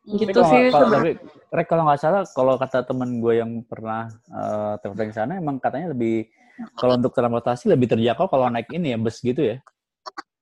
Tapi 0.00 0.26
gitu 0.26 0.32
kalau- 0.34 0.50
sih 0.50 0.62
kalau- 0.68 0.92
tapi 0.92 1.10
Rek 1.50 1.66
kalau 1.66 1.82
nggak 1.84 1.98
salah, 1.98 2.22
kalau 2.30 2.54
kata 2.54 2.84
temen 2.84 3.18
gue 3.18 3.34
yang 3.36 3.60
pernah 3.64 4.06
eh, 4.28 4.74
traveling 4.78 5.10
ke 5.10 5.16
sana, 5.16 5.32
emang 5.36 5.56
katanya 5.56 5.90
lebih 5.90 6.30
kalau 6.74 6.94
untuk 6.94 7.10
transportasi 7.10 7.68
lebih 7.68 7.88
terjangkau 7.88 8.26
kalau 8.26 8.46
naik 8.46 8.68
ini 8.70 8.92
ya 8.92 8.98
bus 8.98 9.18
gitu 9.18 9.40
ya. 9.40 9.56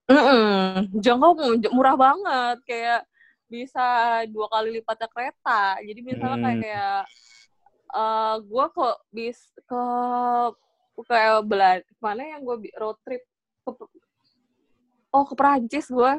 Mm-mm. 0.08 0.88
Jangkau 0.98 1.32
mu- 1.32 1.72
murah 1.72 1.94
banget 1.94 2.56
kayak 2.64 3.00
bisa 3.46 3.84
dua 4.28 4.44
kali 4.46 4.76
lipatnya 4.76 5.08
kereta 5.08 5.80
jadi 5.80 6.00
misalnya 6.04 6.36
Hmm. 6.36 6.60
kayak 6.60 7.00
eh 7.88 8.34
gue 8.42 8.64
ke 8.68 8.88
bis 9.08 9.38
ke 9.64 9.82
kayak 11.04 11.44
Belanda 11.44 11.84
mana 11.98 12.22
yang 12.24 12.40
gue 12.42 12.56
road 12.74 12.98
trip? 13.02 13.22
Ke, 13.62 13.70
oh 15.10 15.24
ke 15.24 15.34
Perancis 15.34 15.86
gue 15.86 16.12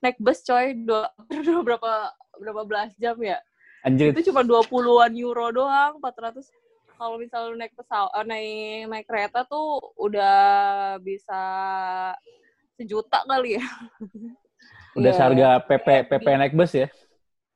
naik 0.00 0.16
bus 0.16 0.40
coy 0.42 0.72
dua, 0.74 1.06
dua 1.46 1.60
berapa 1.60 1.92
berapa 2.36 2.62
belas 2.64 2.90
jam 2.96 3.16
ya. 3.20 3.36
Anjir, 3.80 4.12
itu 4.12 4.28
cuma 4.28 4.44
20-an 4.44 5.12
euro 5.16 5.48
doang 5.50 5.96
400 5.98 6.44
kalau 6.94 7.16
misalnya 7.16 7.48
lu 7.48 7.56
naik 7.56 7.72
pesawat 7.72 8.12
eh, 8.12 8.24
naik 8.28 8.80
naik 8.92 9.06
kereta 9.08 9.40
tuh 9.44 9.80
udah 9.96 10.36
bisa 11.00 11.40
sejuta 12.76 13.24
kali 13.24 13.56
ya. 13.56 13.64
Udah 14.90 15.12
Iya. 15.12 15.16
seharga 15.16 15.48
PP 15.64 15.86
PP 16.10 16.26
naik 16.34 16.52
bus 16.52 16.74
ya. 16.74 16.90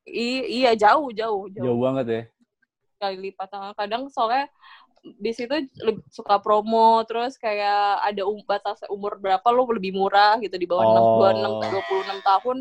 I- 0.06 0.62
iya 0.62 0.72
jauh 0.72 1.10
jauh 1.10 1.50
jauh. 1.50 1.66
Jauh 1.66 1.80
banget 1.80 2.06
ya. 2.06 2.22
kali 2.94 3.16
lipat. 3.20 3.50
Kadang 3.74 4.08
soalnya 4.08 4.48
di 5.04 5.32
situ 5.36 5.68
suka 6.08 6.40
promo 6.40 7.04
terus 7.04 7.36
kayak 7.36 8.00
ada 8.00 8.24
um, 8.24 8.40
batas 8.48 8.80
umur 8.88 9.20
berapa 9.20 9.44
lo 9.52 9.68
lebih 9.68 9.92
murah 9.92 10.40
gitu 10.40 10.56
di 10.56 10.64
bawah 10.64 10.84
Oh. 10.84 11.60
6 11.60 11.68
26 11.68 12.24
tahun 12.24 12.56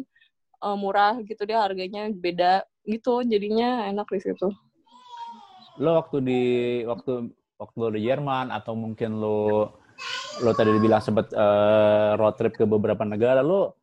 eh, 0.60 0.76
murah 0.76 1.14
gitu 1.24 1.42
deh 1.48 1.56
harganya 1.56 2.12
beda 2.12 2.68
gitu 2.84 3.24
jadinya 3.24 3.88
enak 3.88 4.08
di 4.12 4.20
situ 4.20 4.52
Lo 5.82 5.98
waktu 5.98 6.18
di 6.22 6.42
waktu 6.86 7.34
waktu 7.58 7.78
lo 7.80 7.90
di 7.90 8.02
Jerman 8.06 8.54
atau 8.54 8.78
mungkin 8.78 9.18
lo 9.18 9.74
lo 10.44 10.52
tadi 10.54 10.70
bilang 10.78 11.02
sempat 11.02 11.32
eh, 11.32 12.12
road 12.20 12.36
trip 12.38 12.54
ke 12.54 12.66
beberapa 12.68 13.02
negara, 13.06 13.42
lo 13.42 13.80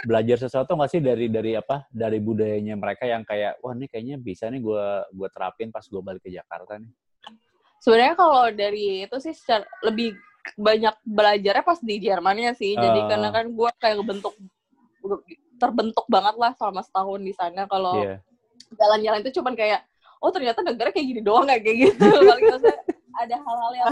belajar 0.00 0.40
sesuatu 0.40 0.72
nggak 0.72 0.90
sih 0.90 1.00
dari 1.04 1.28
dari 1.28 1.52
apa 1.52 1.84
dari 1.92 2.16
budayanya 2.20 2.72
mereka 2.76 3.04
yang 3.04 3.20
kayak 3.20 3.60
wah 3.60 3.76
ini 3.76 3.84
kayaknya 3.84 4.16
bisa 4.16 4.48
nih 4.48 4.60
gue 4.64 4.84
gue 5.12 5.28
terapin 5.28 5.68
pas 5.68 5.84
gue 5.84 6.00
balik 6.00 6.24
ke 6.24 6.32
Jakarta 6.32 6.80
nih. 6.80 6.88
Sebenarnya 7.80 8.14
kalau 8.14 8.52
dari 8.52 9.08
itu 9.08 9.16
sih 9.18 9.32
secara, 9.34 9.64
lebih 9.82 10.14
banyak 10.56 10.94
belajarnya 11.04 11.64
pas 11.64 11.80
di 11.80 11.96
Jermannya 12.00 12.52
sih. 12.56 12.76
Jadi 12.76 13.00
Ah. 13.04 13.06
karena 13.08 13.28
kan 13.32 13.44
gue 13.48 13.70
kayak 13.80 14.00
bentuk 14.04 14.34
terbentuk 15.60 16.06
banget 16.08 16.36
lah 16.40 16.52
selama 16.56 16.80
setahun 16.84 17.20
di 17.20 17.32
sana. 17.36 17.64
Kalau 17.68 18.04
Iya. 18.04 18.16
jalan-jalan 18.76 19.20
itu 19.24 19.40
cuman 19.40 19.52
kayak 19.56 19.80
oh 20.20 20.30
ternyata 20.32 20.60
negara 20.60 20.92
kayak 20.92 21.06
gini 21.16 21.20
doang 21.24 21.48
kayak 21.48 21.62
kayak 21.64 21.76
gitu. 21.90 22.00
Paling 22.30 22.46
ada 23.20 23.36
hal-hal 23.36 23.72
yang 23.76 23.86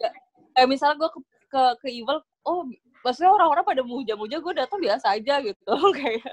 kayak, 0.00 0.14
kayak 0.54 0.68
misalnya 0.70 0.96
gue 1.02 1.10
ke 1.12 1.20
ke, 1.46 1.62
ke 1.82 1.88
Evil 1.90 2.18
oh 2.46 2.66
maksudnya 3.06 3.30
orang-orang 3.30 3.62
pada 3.62 3.82
muja-muja 3.82 4.36
gue 4.36 4.52
datang 4.52 4.82
biasa 4.82 5.14
aja 5.14 5.38
gitu 5.38 5.74
kayak 5.96 6.26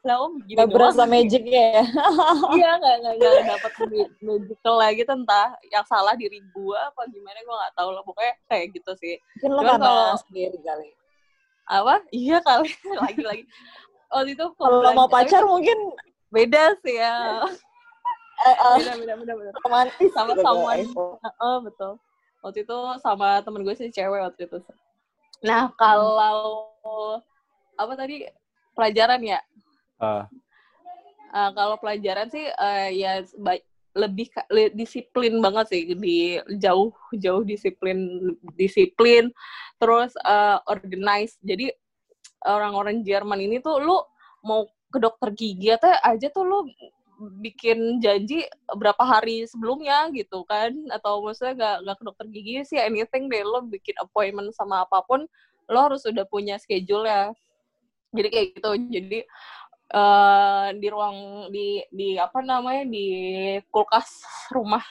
lah 0.00 0.22
om 0.22 0.38
gini 0.40 0.54
Gak 0.56 0.70
berasa 0.70 1.02
magicnya 1.04 1.50
ya. 1.76 1.84
iya 2.56 2.70
nggak 2.78 2.94
nggak 2.96 3.14
nggak 3.18 3.32
dapet 3.44 3.72
ma- 3.82 4.12
magical 4.22 4.74
lagi 4.76 5.02
entah 5.02 5.48
yang 5.66 5.82
salah 5.84 6.14
diri 6.14 6.38
gue 6.38 6.78
apa 6.80 7.02
gimana 7.06 7.36
gue 7.36 7.50
nggak 7.52 7.74
tahu 7.74 7.90
lah 7.90 8.02
pokoknya 8.02 8.34
kayak 8.46 8.70
gitu 8.70 8.92
sih 8.96 9.14
Mungkin 9.36 9.50
lo 9.50 9.60
kalau- 9.66 10.14
sendiri 10.22 10.58
kali. 10.60 10.88
apa 11.66 11.94
iya 12.10 12.38
kali 12.40 12.70
lagi 13.02 13.20
lagi 13.20 13.44
waktu 14.06 14.30
itu 14.32 14.46
Kalau 14.52 14.78
mau 14.88 15.04
belanja- 15.04 15.10
pacar 15.10 15.42
mungkin 15.44 15.78
beda 16.28 16.62
sih 16.80 16.94
ya 16.94 17.42
eh, 18.40 18.56
eh, 18.56 18.76
beda 18.78 18.94
beda 18.96 19.14
beda, 19.18 19.32
beda. 19.34 19.50
romantis 19.60 20.10
Sama 20.10 20.32
gitu, 20.32 20.40
guys. 20.64 20.88
Oh 21.36 21.58
betul. 21.60 21.92
Waktu 22.40 22.64
itu 22.64 22.76
sama 22.98 23.44
temen 23.44 23.60
gue 23.60 23.74
sih 23.74 23.92
cewek 23.92 24.16
waktu 24.18 24.48
itu. 24.48 24.58
Nah 25.40 25.72
kalau 25.74 26.68
apa 27.76 27.92
tadi 27.96 28.28
pelajaran 28.76 29.20
ya? 29.24 29.40
Ah, 30.00 30.24
Eh, 31.30 31.50
kalau 31.54 31.78
pelajaran 31.78 32.26
sih 32.26 32.42
eh, 32.42 32.88
ya 32.98 33.22
lebih 33.94 34.30
le- 34.50 34.74
disiplin 34.74 35.38
banget 35.38 35.66
sih 35.70 35.82
di 35.94 36.38
jauh 36.58 36.90
jauh 37.14 37.42
disiplin 37.46 37.98
disiplin 38.58 39.30
terus 39.78 40.10
eh, 40.26 40.58
organize. 40.66 41.38
Jadi 41.38 41.70
orang-orang 42.42 43.06
Jerman 43.06 43.40
ini 43.46 43.62
tuh 43.62 43.78
lu 43.78 43.94
mau 44.42 44.66
ke 44.90 44.98
dokter 44.98 45.30
gigi 45.38 45.70
atau 45.70 45.94
aja 46.02 46.26
tuh 46.34 46.42
lu 46.42 46.58
bikin 47.40 48.00
janji 48.00 48.48
berapa 48.72 49.00
hari 49.04 49.44
sebelumnya 49.46 50.08
gitu 50.16 50.42
kan. 50.48 50.72
Atau 50.92 51.24
maksudnya 51.24 51.54
nggak 51.56 51.76
nggak 51.84 51.96
ke 52.00 52.04
dokter 52.04 52.26
gigi 52.32 52.54
sih 52.64 52.78
anything 52.80 53.28
deh. 53.28 53.44
Lo 53.44 53.60
bikin 53.64 53.96
appointment 54.00 54.52
sama 54.56 54.84
apa 54.88 55.04
pun 55.04 55.24
lo 55.70 55.78
harus 55.80 56.02
udah 56.08 56.24
punya 56.26 56.56
schedule 56.56 57.04
ya. 57.06 57.32
Jadi 58.16 58.28
kayak 58.32 58.46
gitu. 58.56 58.70
Jadi 58.88 59.18
eh 59.90 60.66
di 60.78 60.86
ruang 60.86 61.50
di 61.50 61.82
di 61.90 62.14
apa 62.14 62.38
namanya 62.40 62.86
di 62.86 63.06
kulkas 63.74 64.22
rumah 64.54 64.82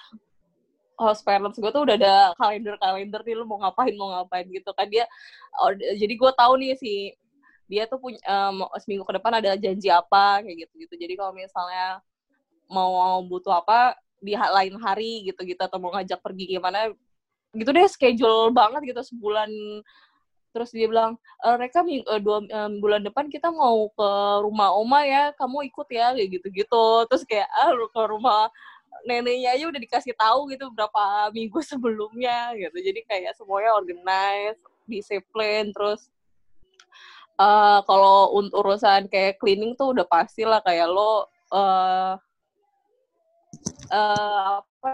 host 1.00 1.24
parents 1.24 1.56
gue 1.56 1.72
tuh 1.72 1.88
udah 1.88 1.96
ada 1.96 2.36
kalender 2.36 2.76
kalender 2.76 3.24
nih 3.24 3.36
lo 3.40 3.48
mau 3.48 3.64
ngapain 3.64 3.96
mau 3.96 4.12
ngapain 4.14 4.46
gitu 4.52 4.72
kan. 4.76 4.88
Dia 4.92 5.08
oh, 5.64 5.72
jadi 5.74 6.14
gue 6.14 6.32
tahu 6.36 6.54
nih 6.60 6.76
si 6.76 7.16
dia 7.70 7.86
tuh 7.86 8.02
punya 8.02 8.18
um, 8.26 8.66
seminggu 8.82 9.06
ke 9.06 9.14
depan 9.22 9.38
ada 9.38 9.54
janji 9.54 9.94
apa 9.94 10.42
kayak 10.42 10.66
gitu 10.66 10.74
gitu 10.90 10.94
jadi 11.06 11.14
kalau 11.14 11.38
misalnya 11.38 12.02
mau 12.70 13.20
butuh 13.26 13.60
apa 13.60 13.98
di 14.22 14.36
lain 14.36 14.76
hari 14.80 15.26
gitu 15.28 15.42
gitu 15.44 15.60
atau 15.60 15.80
mau 15.82 15.96
ngajak 15.96 16.20
pergi 16.20 16.60
gimana 16.60 16.92
gitu 17.56 17.70
deh 17.74 17.88
schedule 17.90 18.54
banget 18.54 18.94
gitu 18.94 19.02
sebulan. 19.16 19.50
Terus 20.50 20.74
dia 20.74 20.90
bilang 20.90 21.14
e, 21.46 21.48
mereka 21.62 21.86
uh, 21.86 22.20
dua 22.22 22.42
um, 22.42 22.82
bulan 22.82 23.06
depan 23.06 23.30
kita 23.30 23.54
mau 23.54 23.90
ke 23.94 24.10
rumah 24.42 24.74
oma 24.74 25.06
ya 25.06 25.30
kamu 25.38 25.70
ikut 25.70 25.88
ya 25.94 26.10
kayak 26.18 26.30
gitu 26.42 26.48
gitu 26.50 26.86
terus 27.06 27.22
kayak 27.22 27.46
ah 27.54 27.70
ke 27.70 28.02
rumah 28.10 28.50
neneknya 29.06 29.54
aja 29.54 29.70
udah 29.70 29.82
dikasih 29.82 30.14
tahu 30.18 30.50
gitu 30.54 30.74
berapa 30.74 31.30
minggu 31.34 31.60
sebelumnya 31.70 32.54
gitu. 32.58 32.78
Jadi 32.82 33.02
kayak 33.06 33.38
semuanya 33.38 33.78
organize 33.78 34.60
disiplin 34.90 35.70
terus 35.70 36.10
uh, 37.38 37.80
kalau 37.86 38.36
untuk 38.36 38.60
urusan 38.66 39.06
kayak 39.08 39.38
cleaning 39.38 39.78
tuh 39.78 39.94
udah 39.94 40.06
pasti 40.10 40.44
lah 40.44 40.60
kayak 40.66 40.90
lo 40.90 41.30
uh, 41.54 42.18
uh, 43.90 44.62
apa 44.62 44.92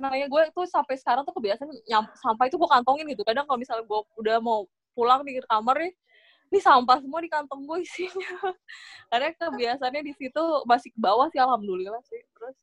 namanya 0.00 0.26
gue 0.26 0.42
tuh 0.56 0.64
sampai 0.68 0.96
sekarang 0.96 1.22
tuh 1.22 1.36
kebiasaan 1.36 1.68
nyam, 1.86 2.08
sampah 2.16 2.48
itu 2.48 2.56
gue 2.56 2.70
kantongin 2.70 3.06
gitu. 3.12 3.22
Kadang 3.22 3.44
kalau 3.44 3.58
misalnya 3.60 3.84
gue 3.84 4.00
udah 4.18 4.36
mau 4.40 4.64
pulang 4.96 5.20
di 5.22 5.36
kamar 5.44 5.76
nih 5.84 5.92
ini 6.46 6.58
sampah 6.62 7.02
semua 7.02 7.20
di 7.20 7.30
kantong 7.30 7.66
gue 7.66 7.78
isinya. 7.82 8.32
Karena 9.10 9.34
kebiasaannya 9.34 10.02
di 10.06 10.14
situ 10.14 10.42
masih 10.64 10.94
ke 10.94 10.98
bawah 10.98 11.26
sih 11.30 11.42
alhamdulillah 11.42 12.00
sih. 12.06 12.22
Terus 12.38 12.56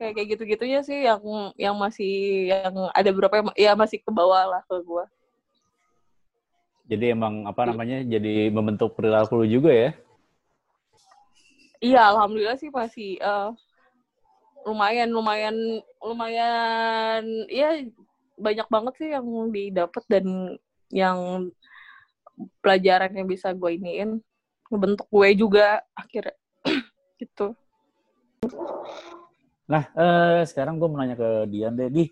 kayak 0.00 0.12
kayak 0.18 0.28
gitu 0.34 0.42
gitunya 0.48 0.80
sih 0.82 1.06
yang 1.06 1.22
yang 1.54 1.76
masih 1.76 2.48
yang 2.50 2.74
ada 2.90 3.08
beberapa 3.14 3.34
yang 3.40 3.48
ya 3.54 3.72
masih 3.76 4.00
ke 4.00 4.10
bawah 4.10 4.58
lah 4.58 4.62
ke 4.66 4.76
gue. 4.80 5.04
Jadi 6.84 7.16
emang 7.16 7.48
apa 7.48 7.64
namanya 7.64 8.04
jadi 8.04 8.52
membentuk 8.52 8.92
perilaku 8.92 9.44
juga 9.48 9.72
ya? 9.72 9.90
Iya 11.80 12.00
alhamdulillah 12.16 12.56
sih 12.56 12.72
masih 12.72 13.20
uh, 13.20 13.52
lumayan 14.64 15.12
lumayan 15.12 15.56
lumayan 16.00 17.22
ya 17.52 17.84
banyak 18.34 18.66
banget 18.66 18.94
sih 18.98 19.08
yang 19.14 19.26
didapat 19.52 20.04
dan 20.10 20.56
yang 20.90 21.48
pelajaran 22.58 23.14
yang 23.14 23.28
bisa 23.30 23.54
gue 23.54 23.70
iniin 23.78 24.18
ngebentuk 24.72 25.06
gue 25.06 25.28
juga 25.38 25.84
akhirnya 25.94 26.34
gitu. 27.20 27.54
Nah 29.70 29.84
uh, 29.94 30.42
sekarang 30.42 30.80
gue 30.82 30.88
mau 30.90 30.98
nanya 30.98 31.14
ke 31.14 31.46
Dian 31.52 31.78
deh 31.78 31.88
di 31.92 32.04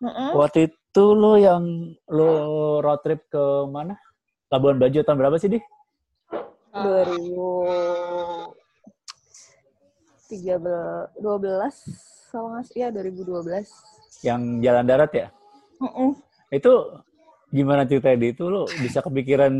uh-uh. 0.00 0.32
waktu 0.38 0.72
itu 0.72 1.04
lo 1.12 1.36
yang 1.36 1.92
lo 2.08 2.30
road 2.80 3.00
trip 3.04 3.28
ke 3.28 3.68
mana? 3.68 3.98
Labuan 4.46 4.78
Bajo 4.78 5.02
tahun 5.02 5.18
berapa 5.18 5.36
sih 5.42 5.58
di 5.58 5.60
2000 6.72 8.65
tiga 10.26 10.58
dua 11.18 11.36
belas 11.38 11.74
kalau 12.30 12.52
nggak 12.52 12.74
ya 12.76 12.92
2012 12.92 13.64
yang 14.24 14.60
jalan 14.64 14.84
darat 14.84 15.12
ya? 15.12 15.28
Uh 15.80 15.86
-uh. 15.88 16.12
itu 16.48 16.72
gimana 17.52 17.84
ceritanya 17.84 18.18
di 18.20 18.28
itu? 18.32 18.44
Lo 18.48 18.64
bisa 18.80 19.00
kepikiran 19.04 19.52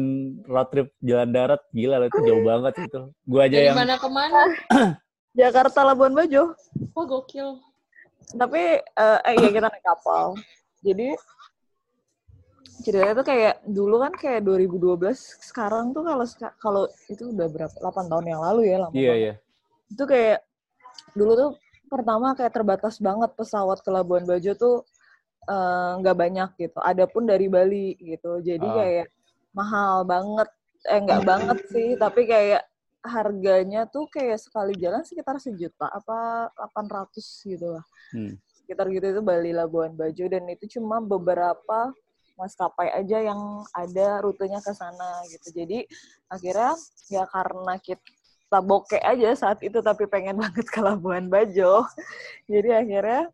road 0.48 0.68
trip 0.72 0.88
jalan 1.00 1.30
darat? 1.32 1.60
Gila 1.72 2.00
lo 2.00 2.06
itu 2.08 2.20
jauh 2.24 2.42
banget 2.44 2.74
itu. 2.84 3.00
Gua 3.24 3.40
aja 3.48 3.56
Dari 3.56 3.68
yang 3.68 3.78
mana 3.78 3.94
ke 3.96 4.08
mana 4.08 4.40
Jakarta 5.40 5.84
Labuan 5.84 6.16
Bajo. 6.16 6.56
Oh 6.96 7.04
gokil. 7.04 7.60
Tapi 8.32 8.80
uh, 8.96 9.18
eh 9.22 9.34
ya 9.36 9.48
kita 9.52 9.68
naik 9.68 9.84
kapal. 9.84 10.34
Jadi 10.80 11.16
ceritanya 12.84 13.14
tuh 13.16 13.26
kayak 13.26 13.54
dulu 13.64 13.96
kan 14.04 14.12
kayak 14.14 14.40
2012 14.44 15.00
sekarang 15.48 15.96
tuh 15.96 16.04
kalau 16.04 16.26
kalau 16.60 16.82
itu 17.08 17.32
udah 17.32 17.48
berapa 17.48 17.72
8 17.72 18.12
tahun 18.12 18.26
yang 18.28 18.40
lalu 18.44 18.60
ya 18.68 18.76
lama 18.84 18.92
iya 18.92 19.06
yeah, 19.08 19.16
iya. 19.16 19.26
Yeah. 19.26 19.36
itu 19.96 20.04
kayak 20.04 20.38
dulu 21.16 21.32
tuh 21.34 21.50
pertama 21.88 22.36
kayak 22.36 22.52
terbatas 22.52 23.00
banget 23.00 23.32
pesawat 23.32 23.80
ke 23.80 23.90
Labuan 23.90 24.26
Bajo 24.28 24.52
tuh 24.54 24.76
eh, 25.48 25.90
nggak 26.02 26.16
uh, 26.16 26.20
banyak 26.20 26.50
gitu. 26.60 26.78
Adapun 26.82 27.24
dari 27.24 27.46
Bali 27.48 27.96
gitu. 27.96 28.42
Jadi 28.44 28.66
oh. 28.66 28.76
kayak 28.76 29.08
mahal 29.56 30.04
banget. 30.04 30.48
Eh 30.86 31.00
nggak 31.02 31.22
banget 31.26 31.58
sih, 31.72 31.88
tapi 31.98 32.28
kayak 32.28 32.62
harganya 33.06 33.86
tuh 33.86 34.10
kayak 34.10 34.36
sekali 34.42 34.74
jalan 34.76 35.06
sekitar 35.06 35.38
sejuta 35.38 35.86
apa 35.88 36.50
800 36.74 37.16
gitu 37.46 37.78
lah. 37.78 37.84
Hmm. 38.12 38.34
Sekitar 38.62 38.90
gitu 38.90 39.06
itu 39.16 39.22
Bali 39.22 39.54
Labuan 39.54 39.94
Bajo 39.94 40.26
dan 40.26 40.44
itu 40.50 40.78
cuma 40.78 40.98
beberapa 40.98 41.94
maskapai 42.36 42.92
aja 42.92 43.24
yang 43.24 43.64
ada 43.72 44.20
rutenya 44.20 44.60
ke 44.60 44.74
sana 44.76 45.24
gitu. 45.32 45.54
Jadi 45.54 45.88
akhirnya 46.28 46.76
ya 47.08 47.24
karena 47.30 47.80
kita 47.80 48.02
kita 48.46 48.62
bokeh 48.62 49.02
aja 49.02 49.34
saat 49.34 49.58
itu 49.66 49.82
tapi 49.82 50.06
pengen 50.06 50.38
banget 50.42 50.66
ke 50.70 50.78
Labuan 50.78 51.26
Bajo. 51.26 51.82
Jadi 52.46 52.70
akhirnya 52.70 53.26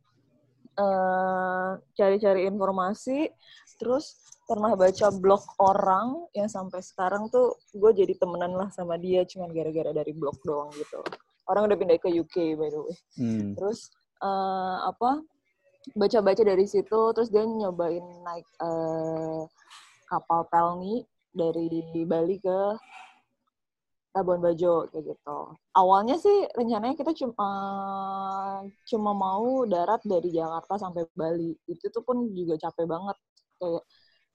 uh, 0.80 1.76
cari-cari 1.92 2.48
informasi, 2.48 3.28
terus 3.76 4.16
pernah 4.48 4.72
baca 4.72 5.12
blog 5.12 5.44
orang 5.60 6.26
yang 6.32 6.48
sampai 6.48 6.80
sekarang 6.80 7.28
tuh 7.28 7.60
gue 7.76 7.92
jadi 7.92 8.16
temenan 8.16 8.56
lah 8.56 8.72
sama 8.72 8.96
dia 8.96 9.22
cuman 9.28 9.52
gara-gara 9.52 9.92
dari 9.92 10.16
blog 10.16 10.40
doang 10.48 10.72
gitu. 10.72 11.04
Orang 11.44 11.68
udah 11.68 11.76
pindah 11.76 12.00
ke 12.00 12.08
UK 12.08 12.56
by 12.56 12.72
the 12.72 12.80
way. 12.80 12.96
Hmm. 13.20 13.52
Terus 13.52 13.92
uh, 14.24 14.88
apa? 14.88 15.20
Baca-baca 15.98 16.46
dari 16.46 16.62
situ, 16.64 17.10
terus 17.10 17.26
dia 17.28 17.42
nyobain 17.42 18.06
naik 18.22 18.46
uh, 18.62 19.44
kapal 20.06 20.46
Pelni 20.46 21.02
dari 21.34 21.82
Bali 22.06 22.38
ke 22.38 22.78
Labuan 24.12 24.44
Bajo 24.44 24.84
kayak 24.92 25.04
gitu. 25.16 25.38
Awalnya 25.72 26.20
sih 26.20 26.44
rencananya 26.52 26.96
kita 27.00 27.16
cuma 27.16 27.48
cuma 28.84 29.10
mau 29.16 29.64
darat 29.64 30.04
dari 30.04 30.28
Jakarta 30.28 30.76
sampai 30.76 31.08
Bali. 31.16 31.56
Itu 31.64 31.88
tuh 31.88 32.04
pun 32.04 32.28
juga 32.36 32.60
capek 32.60 32.84
banget. 32.84 33.16
Kayak 33.56 33.84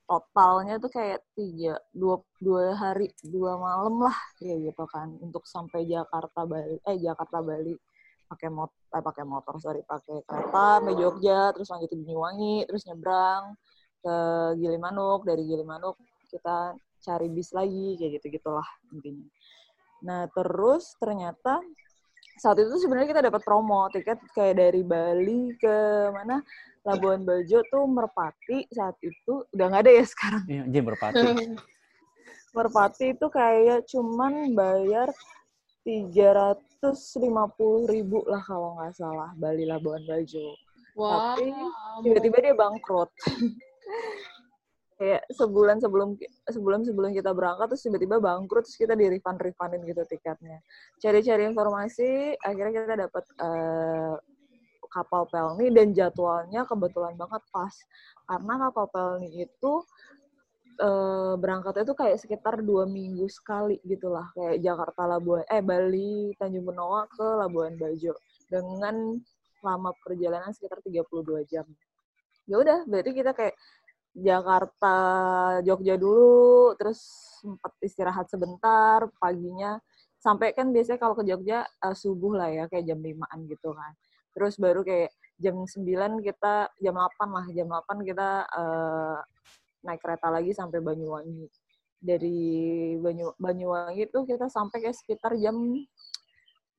totalnya 0.07 0.79
tuh 0.79 0.87
kayak 0.87 1.19
tiga 1.35 1.75
dua 1.91 2.23
dua 2.39 2.71
hari 2.79 3.11
dua 3.27 3.59
malam 3.59 4.07
lah 4.07 4.15
kayak 4.39 4.71
gitu 4.71 4.83
kan 4.87 5.11
untuk 5.19 5.43
sampai 5.43 5.83
Jakarta 5.83 6.47
Bali 6.47 6.79
eh 6.87 6.95
Jakarta 6.95 7.43
Bali 7.43 7.75
pakai 8.31 8.47
mot 8.47 8.71
eh 8.95 9.03
pakai 9.03 9.23
motor 9.27 9.59
sorry 9.59 9.83
pakai 9.83 10.23
kereta 10.23 10.79
sampai 10.79 10.95
Jogja 10.95 11.51
terus 11.51 11.67
lanjut 11.67 11.91
ke 11.91 11.97
Banyuwangi 11.99 12.55
terus 12.71 12.87
nyebrang 12.87 13.43
ke 13.99 14.15
Gilimanuk 14.63 15.27
dari 15.27 15.43
Gilimanuk 15.43 15.99
kita 16.31 16.79
cari 17.03 17.27
bis 17.27 17.51
lagi 17.51 17.99
kayak 17.99 18.19
gitu 18.19 18.39
gitulah 18.39 18.67
intinya 18.95 19.27
Nah, 20.05 20.29
terus 20.29 20.93
ternyata 21.01 21.61
saat 22.37 22.57
itu 22.61 22.77
sebenarnya 22.77 23.09
kita 23.09 23.23
dapat 23.25 23.41
promo 23.41 23.89
tiket 23.89 24.21
kayak 24.37 24.61
dari 24.61 24.85
Bali 24.85 25.57
ke 25.57 25.77
mana 26.13 26.45
Labuan 26.85 27.25
Bajo 27.25 27.65
tuh 27.67 27.83
Merpati 27.89 28.69
saat 28.69 28.95
itu 29.01 29.43
udah 29.51 29.65
nggak 29.73 29.83
ada 29.83 29.91
ya 29.91 30.05
sekarang. 30.05 30.43
Iya, 30.45 30.61
anjir 30.69 30.83
Merpati. 30.85 31.17
Merpati 32.55 33.05
itu 33.17 33.27
kayak 33.27 33.89
cuman 33.89 34.53
bayar 34.53 35.09
tiga 35.81 36.29
ratus 36.35 37.17
lima 37.17 37.49
puluh 37.49 37.89
ribu 37.89 38.21
lah 38.29 38.39
kalau 38.45 38.77
nggak 38.77 38.93
salah 38.93 39.33
Bali 39.35 39.65
Labuan 39.65 40.05
Bajo. 40.05 40.53
Wow. 40.97 41.37
Tapi 41.37 41.45
tiba-tiba 42.05 42.37
dia 42.41 42.53
bangkrut. 42.53 43.09
kayak 44.97 45.29
sebulan 45.29 45.77
sebelum 45.77 46.17
sebelum 46.49 46.81
sebelum 46.81 47.09
kita 47.13 47.29
berangkat 47.31 47.69
terus 47.69 47.85
tiba-tiba 47.85 48.17
bangkrut 48.17 48.65
terus 48.65 48.77
kita 48.81 48.97
di 48.97 49.05
refund 49.13 49.37
refundin 49.37 49.85
gitu 49.85 50.01
tiketnya. 50.09 50.59
Cari-cari 50.97 51.45
informasi 51.45 52.33
akhirnya 52.41 52.71
kita 52.73 52.95
dapat 53.05 53.23
uh, 53.37 54.17
kapal 54.89 55.29
pelni 55.29 55.69
dan 55.69 55.93
jadwalnya 55.93 56.65
kebetulan 56.65 57.13
banget 57.13 57.43
pas. 57.53 57.73
Karena 58.25 58.53
kapal 58.57 58.85
pelni 58.89 59.29
itu 59.45 59.73
uh, 60.81 61.37
berangkatnya 61.37 61.85
itu 61.85 61.95
kayak 61.95 62.17
sekitar 62.17 62.65
dua 62.65 62.89
minggu 62.89 63.29
sekali 63.29 63.77
gitulah 63.85 64.33
kayak 64.33 64.65
Jakarta 64.65 65.05
Labuan 65.05 65.45
eh 65.45 65.61
Bali 65.61 66.33
Tanjung 66.41 66.73
Benoa 66.73 67.05
ke 67.05 67.27
Labuan 67.37 67.77
Bajo. 67.77 68.17
Dengan 68.49 69.21
lama 69.61 69.93
perjalanan 70.01 70.53
sekitar 70.53 70.81
32 70.81 71.45
jam. 71.49 71.65
Ya 72.47 72.55
udah 72.61 72.87
berarti 72.87 73.11
kita 73.11 73.35
kayak 73.35 73.53
Jakarta 74.17 74.97
Jogja 75.61 75.93
dulu 75.93 76.73
terus 76.73 76.97
sempat 77.37 77.73
istirahat 77.85 78.25
sebentar 78.33 79.05
paginya. 79.21 79.77
Sampai 80.17 80.57
kan 80.57 80.73
biasanya 80.73 80.97
kalau 80.97 81.13
ke 81.13 81.23
Jogja 81.29 81.61
uh, 81.85 81.93
subuh 81.93 82.33
lah 82.33 82.49
ya 82.49 82.63
kayak 82.65 82.89
jam 82.89 82.97
5-an 82.97 83.39
gitu 83.45 83.69
kan. 83.77 83.93
Terus 84.33 84.57
baru 84.57 84.81
kayak 84.81 85.13
jam 85.37 85.61
9 85.61 86.25
kita 86.25 86.73
jam 86.81 86.95
8 86.97 87.29
lah 87.29 87.45
jam 87.53 87.67
8 87.69 88.09
kita 88.09 88.29
uh, 88.49 89.21
naik 89.85 90.01
kereta 90.01 90.27
lagi 90.33 90.51
sampai 90.57 90.81
Banyuwangi. 90.81 91.45
Dari 92.01 92.37
Banyu 92.97 93.37
Banyuwangi 93.37 94.09
itu 94.09 94.19
kita 94.25 94.49
sampai 94.49 94.81
kayak 94.81 94.97
sekitar 94.97 95.37
jam 95.37 95.57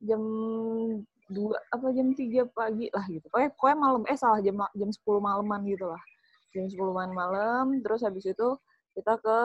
jam 0.03 0.23
dua 1.31 1.59
apa 1.71 1.87
jam 1.95 2.11
tiga 2.19 2.51
pagi 2.51 2.91
lah 2.91 3.07
gitu. 3.07 3.31
Pokoknya, 3.31 3.51
pokoknya 3.55 3.77
malam 3.79 4.03
eh 4.11 4.19
salah 4.19 4.43
jam 4.43 4.59
jam 4.75 4.91
10 4.91 4.99
malaman 5.23 5.63
gitu 5.63 5.87
lah 5.87 6.03
jam 6.55 6.65
10 6.65 6.77
malam 7.13 7.65
terus 7.85 8.01
habis 8.03 8.25
itu 8.25 8.49
kita 8.99 9.15
ke 9.23 9.39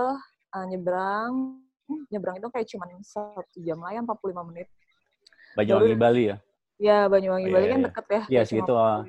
uh, 0.54 0.66
nyebrang. 0.70 1.62
Nyebrang 2.10 2.39
itu 2.39 2.48
kayak 2.50 2.68
cuma 2.74 2.86
satu 3.04 3.58
jam 3.62 3.78
lah 3.82 3.92
ya 3.94 4.02
45 4.02 4.50
menit. 4.50 4.68
Banyuwangi 5.54 5.96
Bali 5.98 6.24
ya? 6.34 6.38
Ya 6.82 7.00
Banyuwangi 7.06 7.48
Oh, 7.50 7.54
Bali 7.54 7.66
iya, 7.66 7.74
kan 7.74 7.80
iya. 7.80 7.88
deket 7.89 8.06
ya. 8.06 8.24
Iya, 8.30 8.42
segitu, 8.50 8.74
ah. 8.74 9.06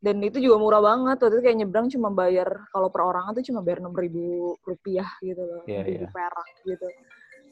dan 0.00 0.16
itu 0.24 0.38
juga 0.40 0.56
murah 0.56 0.80
banget. 0.80 1.20
Waktu 1.20 1.34
itu 1.36 1.42
kayak 1.44 1.58
nyebrang 1.60 1.86
cuma 1.92 2.08
bayar 2.08 2.48
kalau 2.72 2.88
per 2.88 3.02
orang 3.04 3.36
tuh 3.36 3.44
cuma 3.44 3.60
bayar 3.60 3.84
enam 3.84 3.94
ribu 3.94 4.56
rupiah 4.64 5.08
gitu 5.20 5.42
loh 5.42 5.62
ribu 5.68 6.06
iya. 6.06 6.10
perak 6.10 6.48
gitu. 6.64 6.88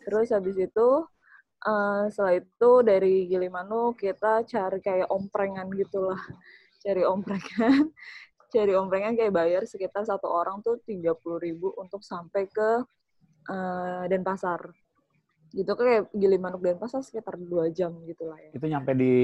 Terus 0.08 0.28
habis 0.32 0.56
itu 0.56 0.88
eh, 1.68 2.02
setelah 2.08 2.34
itu 2.40 2.70
dari 2.80 3.14
Gilimanuk 3.28 4.00
kita 4.00 4.48
cari 4.48 4.78
kayak 4.80 5.08
omprengan 5.12 5.68
gitulah. 5.76 6.20
Cari 6.80 7.04
omprengan 7.04 7.92
cari 8.50 8.74
omprengan 8.74 9.14
kayak 9.14 9.32
bayar 9.32 9.62
sekitar 9.64 10.02
satu 10.02 10.26
orang 10.26 10.60
tuh 10.60 10.82
tiga 10.82 11.14
puluh 11.14 11.38
ribu 11.38 11.70
untuk 11.78 12.02
sampai 12.02 12.50
ke 12.50 12.82
eh, 13.48 14.02
Denpasar. 14.10 14.74
Gitu 15.50 15.70
kayak 15.74 16.10
Gilimanuk 16.14 16.62
Denpasar 16.62 17.02
sekitar 17.02 17.38
dua 17.38 17.70
jam 17.70 17.94
gitu 18.04 18.26
lah 18.26 18.38
ya. 18.38 18.50
Itu 18.54 18.66
nyampe 18.66 18.92
di 18.98 19.14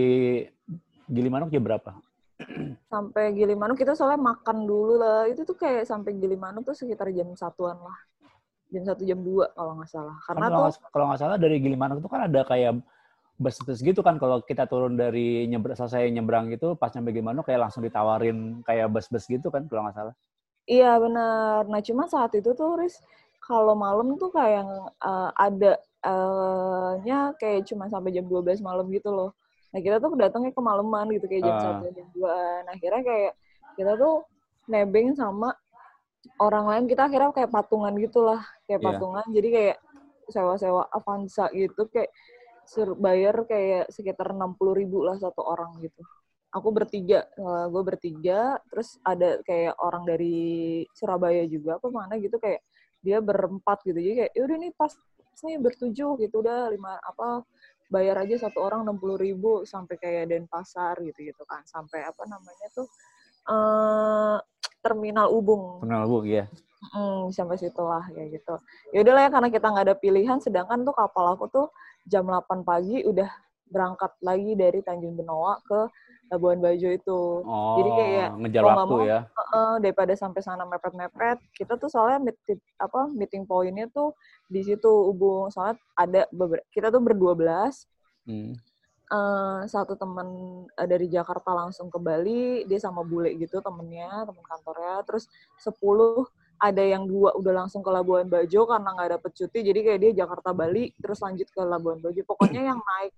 Gilimanuk 1.07 1.51
jam 1.51 1.63
berapa? 1.63 1.93
Sampai 2.93 3.35
Gilimanuk 3.35 3.79
kita 3.79 3.99
soalnya 3.99 4.23
makan 4.23 4.67
dulu 4.67 4.99
lah. 4.99 5.27
Itu 5.27 5.43
tuh 5.43 5.59
kayak 5.59 5.91
sampai 5.91 6.15
Gilimanuk 6.19 6.63
tuh 6.63 6.75
sekitar 6.79 7.11
jam 7.11 7.31
satuan 7.35 7.79
lah. 7.79 7.99
Jam 8.71 8.83
satu 8.83 9.03
jam 9.07 9.19
dua 9.23 9.51
kalau 9.55 9.79
nggak 9.79 9.91
salah. 9.91 10.17
Kan 10.23 10.39
karena 10.39 10.49
kalau 10.51 10.55
tuh 10.55 10.63
nggak- 10.79 10.91
kalau 10.95 11.05
nggak 11.11 11.21
salah 11.23 11.37
dari 11.39 11.57
Gilimanuk 11.59 11.99
itu 12.03 12.09
kan 12.11 12.27
ada 12.31 12.41
kayak 12.47 12.79
bus-bus 13.37 13.85
gitu 13.85 14.01
kan 14.01 14.17
kalau 14.17 14.41
kita 14.41 14.65
turun 14.65 14.97
dari 14.97 15.45
nyebrang 15.45 15.77
selesai 15.77 16.09
nyebrang 16.09 16.49
gitu 16.49 16.73
pas 16.73 16.89
nyampe 16.91 17.13
Gilimanuk 17.13 17.45
kayak 17.45 17.69
langsung 17.69 17.85
ditawarin 17.85 18.65
kayak 18.65 18.89
bus-bus 18.89 19.29
gitu 19.29 19.53
kan 19.53 19.69
kalau 19.69 19.85
nggak 19.85 19.97
salah. 19.97 20.15
Iya 20.65 20.97
benar. 20.99 21.69
Nah 21.69 21.81
cuma 21.81 22.09
saat 22.09 22.33
itu 22.35 22.51
tuh 22.51 22.81
Riz 22.81 22.97
kalau 23.39 23.77
malam 23.77 24.17
tuh 24.17 24.33
kayak 24.33 24.65
eh, 24.99 25.31
ada 25.37 25.73
eh, 26.03 26.91
nya 27.05 27.37
kayak 27.37 27.69
cuma 27.69 27.87
sampai 27.87 28.11
jam 28.11 28.25
12 28.25 28.59
malam 28.59 28.89
gitu 28.89 29.13
loh. 29.13 29.31
Nah 29.71 29.81
kita 29.85 30.01
tuh 30.01 30.17
datangnya 30.17 30.51
kemalaman 30.51 31.13
gitu 31.13 31.29
kayak 31.29 31.45
jam 31.45 31.55
Ah. 31.55 31.63
satu 31.63 31.93
jam 31.93 32.07
dua. 32.17 32.65
Nah 32.65 32.73
akhirnya 32.73 33.03
kayak 33.05 33.33
kita 33.77 33.93
tuh 33.95 34.25
nebeng 34.67 35.13
sama 35.13 35.53
orang 36.41 36.65
lain. 36.67 36.85
Kita 36.89 37.07
akhirnya 37.07 37.31
kayak 37.31 37.53
patungan 37.53 37.93
gitu 38.01 38.25
lah 38.25 38.41
kayak 38.65 38.81
Iya. 38.81 38.87
patungan. 38.91 39.27
Jadi 39.29 39.49
kayak 39.53 39.77
sewa-sewa 40.27 40.83
Avanza 40.91 41.47
gitu 41.55 41.87
kayak 41.87 42.11
bayar 42.99 43.47
kayak 43.47 43.91
sekitar 43.95 44.35
enam 44.35 44.59
puluh 44.59 44.75
ribu 44.75 45.03
lah 45.07 45.15
satu 45.17 45.43
orang 45.43 45.79
gitu. 45.81 46.03
Aku 46.55 46.73
bertiga 46.73 47.27
gue 47.69 47.83
bertiga 47.85 48.57
terus 48.73 48.97
ada 49.05 49.39
kayak 49.45 49.77
orang 49.77 50.09
dari 50.09 50.83
Surabaya 50.97 51.45
juga 51.45 51.77
apa 51.77 51.89
mana 51.93 52.17
gitu 52.17 52.41
kayak 52.41 52.65
dia 53.05 53.21
berempat 53.21 53.85
gitu. 53.85 53.99
Jadi 53.99 54.15
kayak 54.25 54.33
yaudah 54.35 54.57
nih 54.59 54.73
pas 54.75 54.93
nih 55.45 55.61
bertujuh 55.61 56.17
gitu 56.17 56.35
udah 56.41 56.73
lima 56.73 56.97
apa 57.05 57.45
bayar 57.93 58.25
aja 58.25 58.49
satu 58.49 58.65
orang 58.65 58.83
enam 58.89 58.97
puluh 58.97 59.21
ribu 59.21 59.63
sampai 59.69 60.01
kayak 60.01 60.33
Denpasar 60.33 60.97
gitu 61.05 61.29
gitu 61.29 61.43
kan. 61.45 61.61
Sampai 61.69 62.03
apa 62.03 62.25
namanya 62.25 62.67
tuh 62.73 62.89
eh 63.47 64.39
terminal 64.81 65.31
Ubung. 65.31 65.85
Kenal 65.85 66.09
bu 66.09 66.25
ya 66.27 66.49
Hmm, 66.93 67.33
sampai 67.33 67.57
situ 67.59 67.83
lah 67.83 68.05
kayak 68.13 68.37
gitu. 68.37 68.55
Ya 68.95 69.01
udahlah 69.03 69.27
ya 69.27 69.31
karena 69.33 69.49
kita 69.51 69.67
nggak 69.75 69.85
ada 69.91 69.97
pilihan 69.97 70.39
sedangkan 70.39 70.87
tuh 70.87 70.95
kapal 70.95 71.35
aku 71.35 71.49
tuh 71.51 71.67
jam 72.07 72.25
8 72.27 72.63
pagi 72.63 73.03
udah 73.03 73.29
berangkat 73.67 74.13
lagi 74.23 74.55
dari 74.55 74.79
Tanjung 74.81 75.19
Benoa 75.19 75.59
ke 75.67 75.91
Labuan 76.31 76.59
Bajo 76.59 76.89
itu. 76.91 77.21
oh 77.47 77.75
Jadi 77.79 77.91
kayak 77.95 78.29
ngejar 78.43 78.63
kalau 78.63 78.75
waktu 78.75 78.95
mau, 78.95 79.07
ya 79.07 79.21
Heeh, 79.27 79.73
daripada 79.83 80.13
sampai 80.19 80.41
sana 80.43 80.65
mepet-mepet, 80.67 81.39
kita 81.55 81.79
tuh 81.79 81.87
soalnya 81.87 82.19
meeting 82.31 82.59
apa 82.79 83.01
meeting 83.15 83.43
pointnya 83.47 83.87
tuh 83.91 84.15
di 84.51 84.63
situ 84.63 84.91
Ubung. 84.91 85.51
Soalnya 85.55 85.79
ada 85.95 86.23
beberapa 86.35 86.67
kita 86.75 86.91
tuh 86.91 87.03
berdua 87.03 87.35
belas 87.35 87.87
Hmm. 88.27 88.59
eh, 89.07 89.61
satu 89.71 89.95
teman 89.95 90.27
eh, 90.67 90.89
dari 90.91 91.07
Jakarta 91.07 91.55
langsung 91.55 91.87
ke 91.87 91.99
Bali, 92.03 92.67
dia 92.67 92.79
sama 92.83 93.07
bule 93.07 93.39
gitu 93.39 93.63
temennya, 93.63 94.27
teman 94.27 94.43
kantornya. 94.43 94.99
Terus 95.07 95.31
10 95.63 96.27
ada 96.57 96.83
yang 96.83 97.05
dua 97.05 97.37
udah 97.37 97.65
langsung 97.65 97.85
ke 97.85 97.91
Labuan 97.93 98.27
Bajo 98.29 98.65
karena 98.65 98.89
nggak 98.97 99.11
dapet 99.21 99.31
cuti, 99.37 99.59
jadi 99.61 99.81
kayak 99.85 100.01
dia 100.01 100.13
Jakarta 100.25 100.57
Bali, 100.57 100.93
terus 100.97 101.21
lanjut 101.21 101.49
ke 101.53 101.63
Labuan 101.65 102.01
Bajo. 102.01 102.21
Pokoknya 102.25 102.63
yang 102.73 102.81
naik 102.81 103.13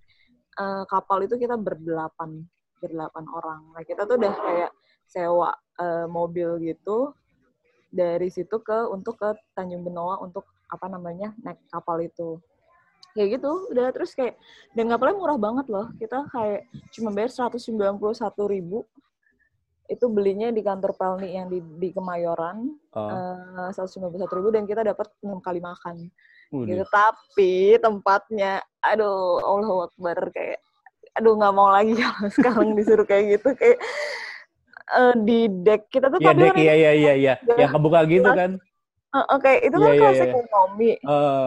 eh, 0.58 0.84
kapal 0.90 1.18
itu 1.22 1.38
kita 1.38 1.54
berdelapan, 1.54 2.42
berdelapan 2.82 3.24
orang. 3.30 3.60
Nah 3.74 3.82
kita 3.86 4.06
tuh 4.06 4.18
udah 4.18 4.34
kayak 4.34 4.70
sewa 5.06 5.50
eh, 5.78 6.06
mobil 6.10 6.58
gitu 6.62 7.14
dari 7.88 8.28
situ 8.28 8.60
ke 8.60 8.90
untuk 8.92 9.16
ke 9.16 9.32
Tanjung 9.56 9.80
Benoa 9.86 10.20
untuk 10.20 10.44
apa 10.68 10.86
namanya 10.92 11.32
naik 11.40 11.64
kapal 11.72 11.96
itu 12.04 12.36
kayak 13.16 13.40
gitu 13.40 13.72
udah 13.72 13.88
terus 13.90 14.12
kayak 14.12 14.36
dan 14.76 14.92
kapalnya 14.92 15.16
murah 15.16 15.40
banget 15.40 15.66
loh 15.72 15.88
kita 15.96 16.28
kayak 16.28 16.68
cuma 16.92 17.08
bayar 17.10 17.32
191 17.32 17.96
ribu 18.52 18.84
itu 19.88 20.04
belinya 20.12 20.52
di 20.52 20.60
kantor 20.60 20.92
Pelni 20.94 21.32
yang 21.32 21.48
di, 21.48 21.64
di 21.80 21.88
Kemayoran 21.96 22.76
Oh, 22.92 23.08
eh 23.68 23.72
191 23.72 24.20
ribu 24.28 24.48
dan 24.52 24.64
kita 24.68 24.84
dapat 24.84 25.08
enam 25.24 25.40
kali 25.40 25.60
makan 25.64 26.12
waduh. 26.52 26.66
gitu 26.68 26.84
tapi 26.92 27.76
tempatnya 27.80 28.60
aduh 28.84 29.40
Allah 29.40 29.88
Akbar 29.88 30.18
kayak 30.32 30.60
aduh 31.16 31.34
nggak 31.34 31.54
mau 31.56 31.68
lagi 31.72 31.96
kalau 32.02 32.28
sekarang 32.30 32.76
disuruh 32.76 33.06
kayak 33.08 33.38
gitu 33.40 33.48
kayak 33.56 33.78
eh, 34.92 35.14
di 35.24 35.48
deck 35.64 35.88
kita 35.88 36.12
tuh 36.12 36.18
Iya 36.20 36.32
tapi 36.32 36.40
dek, 36.42 36.50
kan 36.52 36.56
iya 36.60 36.74
iya 36.74 36.92
iya 36.92 37.12
iya. 37.16 37.34
Udah. 37.44 37.56
Yang 37.56 37.70
kebuka 37.76 38.00
gitu 38.08 38.28
kan. 38.32 38.50
Eh, 39.08 39.38
kayak 39.40 39.60
itu 39.64 39.76
kan 39.76 39.88
iya, 39.88 39.98
kelas 39.98 40.18
iya. 40.20 40.26
ekonomi 40.28 40.92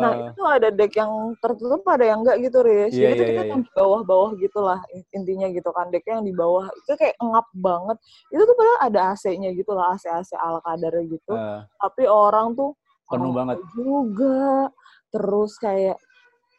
Nah, 0.02 0.12
Eh, 0.12 0.18
itu 0.26 0.30
tuh 0.34 0.48
ada 0.50 0.70
deck 0.74 0.94
yang 0.98 1.14
tertutup, 1.38 1.86
ada 1.86 2.02
yang 2.02 2.26
enggak 2.26 2.42
gitu, 2.42 2.66
Riz. 2.66 2.90
Iya, 2.90 3.14
Jadi 3.14 3.14
tuh 3.14 3.22
iya, 3.22 3.30
kita 3.30 3.42
iya, 3.46 3.52
yang 3.54 3.62
di 3.62 3.72
bawah-bawah 3.78 4.32
gitu 4.34 4.60
lah, 4.66 4.80
in- 4.98 5.10
intinya 5.14 5.48
gitu 5.54 5.70
kan. 5.70 5.94
Decknya 5.94 6.18
yang 6.18 6.26
di 6.26 6.34
bawah, 6.34 6.66
itu 6.74 6.92
kayak 6.98 7.16
ngap 7.22 7.48
banget. 7.54 7.98
Itu 8.34 8.42
tuh 8.50 8.56
padahal 8.58 8.80
ada 8.90 9.00
AC-nya 9.14 9.50
gitu 9.54 9.72
lah, 9.78 9.94
AC-AC 9.94 10.34
ala 10.34 10.58
kadar 10.66 10.94
gitu. 11.06 11.34
eh, 11.38 11.62
Tapi 11.78 12.04
orang 12.10 12.58
tuh 12.58 12.74
Penuh 13.06 13.30
banget. 13.30 13.62
juga. 13.78 14.72
Terus 15.14 15.52
kayak, 15.62 15.98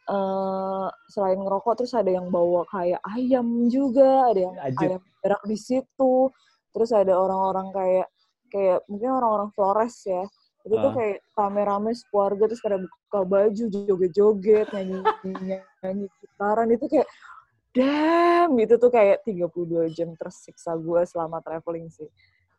eh 0.07 0.87
selain 1.11 1.39
ngerokok, 1.43 1.73
terus 1.83 1.93
ada 1.97 2.07
yang 2.07 2.31
bawa 2.31 2.63
kayak 2.71 3.01
ayam 3.11 3.67
juga, 3.67 4.31
ada 4.31 4.39
yang 4.39 4.55
Anjir. 4.55 4.87
ayam 4.95 5.01
berak 5.19 5.43
di 5.43 5.57
situ. 5.59 6.31
Terus 6.71 6.89
ada 6.95 7.13
orang-orang 7.19 7.75
kayak, 7.75 8.07
kayak 8.47 8.79
mungkin 8.87 9.09
orang-orang 9.19 9.49
Flores 9.51 9.99
ya, 10.07 10.23
itu 10.63 10.75
tuh 10.79 10.91
Ah. 10.91 10.95
kayak 10.95 11.17
rame-rame 11.35 11.91
sekeluarga 11.91 12.43
terus 12.47 12.63
pada 12.63 12.77
buka 12.79 13.19
baju 13.27 13.63
joget-joget 13.67 14.67
nyanyi 14.71 14.97
nyanyi 15.83 16.05
gitaran 16.23 16.67
itu 16.71 16.85
kayak 16.87 17.07
damn 17.73 18.53
itu 18.61 18.75
tuh 18.77 18.91
kayak 18.93 19.25
32 19.25 19.89
jam 19.91 20.13
tersiksa 20.15 20.77
gue 20.77 21.01
selama 21.09 21.41
traveling 21.43 21.89
sih. 21.89 22.07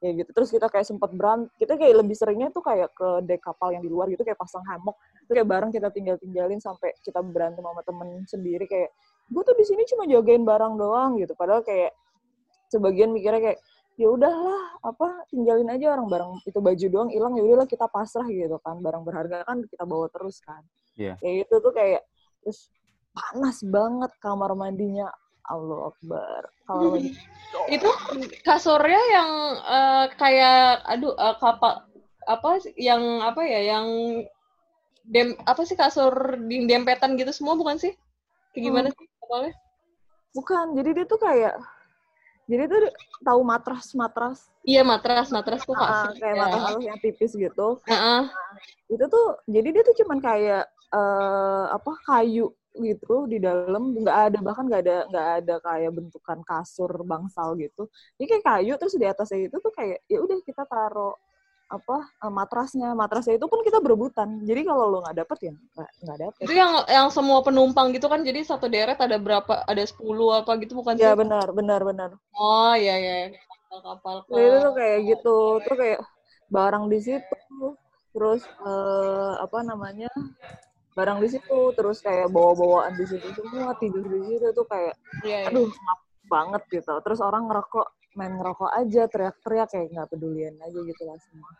Kayak 0.03 0.27
gitu. 0.27 0.31
Terus 0.37 0.49
kita 0.53 0.67
kayak 0.69 0.85
sempat 0.85 1.11
berantem 1.17 1.49
kita 1.57 1.81
kayak 1.81 1.95
lebih 2.05 2.13
seringnya 2.19 2.53
tuh 2.53 2.61
kayak 2.61 2.93
ke 2.93 3.25
dek 3.25 3.41
kapal 3.41 3.73
yang 3.73 3.81
di 3.81 3.89
luar 3.89 4.11
gitu 4.13 4.21
kayak 4.21 4.37
pasang 4.37 4.61
hammock. 4.69 5.01
Itu 5.25 5.33
kayak 5.33 5.49
bareng 5.49 5.71
kita 5.73 5.89
tinggal 5.95 6.21
tinggalin 6.21 6.61
sampai 6.61 6.93
kita 7.01 7.25
berantem 7.25 7.65
sama 7.65 7.81
temen 7.87 8.09
sendiri 8.29 8.69
kayak 8.69 8.93
gue 9.33 9.43
tuh 9.47 9.57
di 9.57 9.65
sini 9.65 9.83
cuma 9.89 10.05
jagain 10.05 10.45
barang 10.45 10.77
doang 10.77 11.17
gitu. 11.17 11.33
Padahal 11.39 11.65
kayak 11.65 11.95
sebagian 12.69 13.15
mikirnya 13.15 13.41
kayak 13.55 13.59
ya 13.95 14.09
udahlah 14.11 14.63
apa 14.83 15.29
tinggalin 15.31 15.71
aja 15.71 15.95
orang 15.95 16.09
barang 16.11 16.33
itu 16.45 16.59
baju 16.59 16.87
doang 16.91 17.11
hilang 17.15 17.33
ya 17.39 17.43
udahlah 17.47 17.69
kita 17.71 17.87
pasrah 17.87 18.27
gitu 18.27 18.59
kan 18.59 18.83
barang 18.83 19.03
berharga 19.07 19.47
kan 19.47 19.63
kita 19.67 19.85
bawa 19.87 20.11
terus 20.11 20.43
kan 20.43 20.63
Iya. 20.95 21.19
kayak 21.19 21.51
itu 21.51 21.55
tuh 21.59 21.73
kayak 21.75 22.03
terus 22.43 22.71
panas 23.11 23.59
banget 23.67 24.11
kamar 24.23 24.55
mandinya 24.55 25.11
Allah 25.45 25.91
Akbar 25.91 26.43
kalau 26.67 26.99
Itu 27.75 27.87
kasurnya 28.43 29.03
yang 29.15 29.31
eh, 29.63 30.07
kayak 30.19 30.83
aduh 30.91 31.15
eh, 31.15 31.37
kapal 31.39 31.87
apa 32.25 32.51
sih, 32.59 32.75
yang 32.75 33.23
apa 33.23 33.47
ya 33.47 33.61
yang 33.77 33.87
dem 35.07 35.37
apa 35.45 35.63
sih 35.63 35.77
kasur 35.79 36.41
di 36.51 36.65
dempetan 36.67 37.15
gitu 37.15 37.31
semua 37.31 37.55
bukan 37.55 37.79
sih? 37.79 37.95
Kayak 38.51 38.63
gimana 38.71 38.89
sih 38.91 39.07
kapalnya? 39.23 39.55
bukan 40.35 40.75
jadi 40.75 40.91
dia 40.99 41.07
tuh 41.07 41.21
kayak 41.23 41.55
jadi 42.45 42.63
tuh 42.69 42.81
tahu 43.25 43.41
matras 43.43 43.93
matras 43.97 44.39
Iya 44.65 44.81
matras 44.85 45.29
matras 45.29 45.61
tuh 45.65 45.77
ah, 45.77 46.09
kasur. 46.09 46.21
kayak 46.21 46.37
ya. 46.37 46.41
matras 46.41 46.77
yang 46.85 46.99
tipis 47.01 47.33
gitu 47.37 47.69
Heeh. 47.89 48.23
itu 48.93 49.05
tuh 49.09 49.27
jadi 49.49 49.69
dia 49.73 49.83
tuh 49.85 49.97
cuman 50.05 50.19
kayak 50.21 50.65
eh, 50.93 51.65
apa 51.73 51.93
kayu 52.05 52.53
gitu 52.75 53.31
di 53.31 53.39
dalam 53.39 53.95
nggak 53.95 54.19
ada 54.35 54.39
bahkan 54.43 54.67
nggak 54.67 54.83
ada 54.83 54.97
nggak 55.07 55.29
ada 55.39 55.55
kayak 55.63 55.91
bentukan 55.95 56.39
kasur 56.43 56.91
bangsal 57.07 57.55
gitu 57.55 57.87
ini 58.19 58.27
kayak 58.27 58.45
kayu 58.45 58.75
terus 58.75 58.99
di 58.99 59.07
atasnya 59.07 59.47
itu 59.47 59.57
tuh 59.63 59.71
kayak 59.71 60.03
ya 60.11 60.19
udah 60.19 60.39
kita 60.43 60.67
taruh 60.67 61.15
apa 61.75 61.97
eh, 62.25 62.33
matrasnya 62.33 62.89
matrasnya 62.95 63.35
itu 63.39 63.47
pun 63.51 63.61
kita 63.67 63.79
berebutan 63.83 64.41
jadi 64.47 64.61
kalau 64.63 64.85
lo 64.93 64.99
nggak 65.05 65.17
dapet 65.27 65.39
ya 65.51 65.55
nggak 66.05 66.19
dapet 66.25 66.41
Itu 66.45 66.53
yang 66.55 66.73
yang 66.87 67.09
semua 67.11 67.39
penumpang 67.47 67.91
gitu 67.97 68.07
kan 68.07 68.21
jadi 68.23 68.41
satu 68.47 68.67
deret 68.71 68.99
ada 68.99 69.17
berapa? 69.19 69.65
Ada 69.67 69.83
10 69.91 70.31
apa 70.33 70.55
gitu 70.63 70.79
bukan 70.79 70.95
sih? 70.97 71.05
ya 71.05 71.13
benar 71.19 71.47
benar 71.53 71.81
benar 71.83 72.11
Oh 72.35 72.73
iya 72.75 72.95
iya 72.99 73.15
kapal-kapal. 73.71 74.15
Ya, 74.31 74.43
itu 74.47 74.57
tuh 74.65 74.73
kayak 74.79 74.99
gitu 75.11 75.37
tuh 75.67 75.75
kayak 75.77 76.01
barang 76.51 76.85
di 76.93 76.99
situ 77.03 77.37
terus 78.15 78.43
eh, 78.63 79.33
apa 79.43 79.59
namanya 79.67 80.11
barang 80.95 81.19
di 81.19 81.29
situ 81.35 81.59
terus 81.75 81.99
kayak 81.99 82.31
bawa-bawaan 82.31 82.95
di 82.95 83.05
situ 83.11 83.27
semua 83.35 83.75
tidur 83.83 84.07
di 84.07 84.21
situ 84.31 84.47
tuh 84.55 84.67
kayak 84.71 84.95
Iya, 85.27 85.39
iya. 85.43 85.49
aduh 85.51 85.67
ngap 85.67 85.99
banget 86.31 86.63
gitu 86.71 86.95
terus 87.03 87.19
orang 87.19 87.51
ngerokok 87.51 87.87
main 88.15 88.33
ngerokok 88.33 88.71
aja 88.73 89.03
teriak-teriak 89.07 89.69
kayak 89.69 89.87
nggak 89.91 90.09
pedulian 90.09 90.55
aja 90.59 90.79
gitu 90.81 91.03
lah 91.03 91.19
semua 91.21 91.51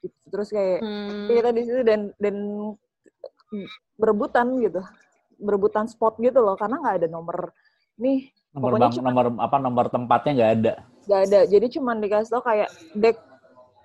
gitu. 0.00 0.16
terus 0.28 0.48
kayak 0.50 0.78
Hmm. 0.80 1.26
kita 1.28 1.50
di 1.50 1.62
situ 1.62 1.80
dan 1.82 2.00
dan 2.16 2.36
berebutan 3.94 4.46
gitu 4.58 4.80
berebutan 5.36 5.86
spot 5.86 6.18
gitu 6.18 6.38
loh 6.38 6.54
karena 6.54 6.78
nggak 6.78 6.96
ada 6.98 7.08
nomor 7.08 7.50
nih 7.96 8.30
Nomor 8.52 8.68
Pokoknya 8.68 8.84
bang, 8.84 8.94
cuma- 8.94 9.06
nomor 9.08 9.26
apa 9.40 9.56
nomor 9.58 9.86
tempatnya 9.88 10.32
nggak 10.34 10.52
ada. 10.54 10.72
nggak 11.02 11.20
ada 11.24 11.40
jadi 11.48 11.66
cuman 11.72 11.96
dikasih 11.98 12.30
tau 12.30 12.42
kayak 12.42 12.68
deck 12.94 13.16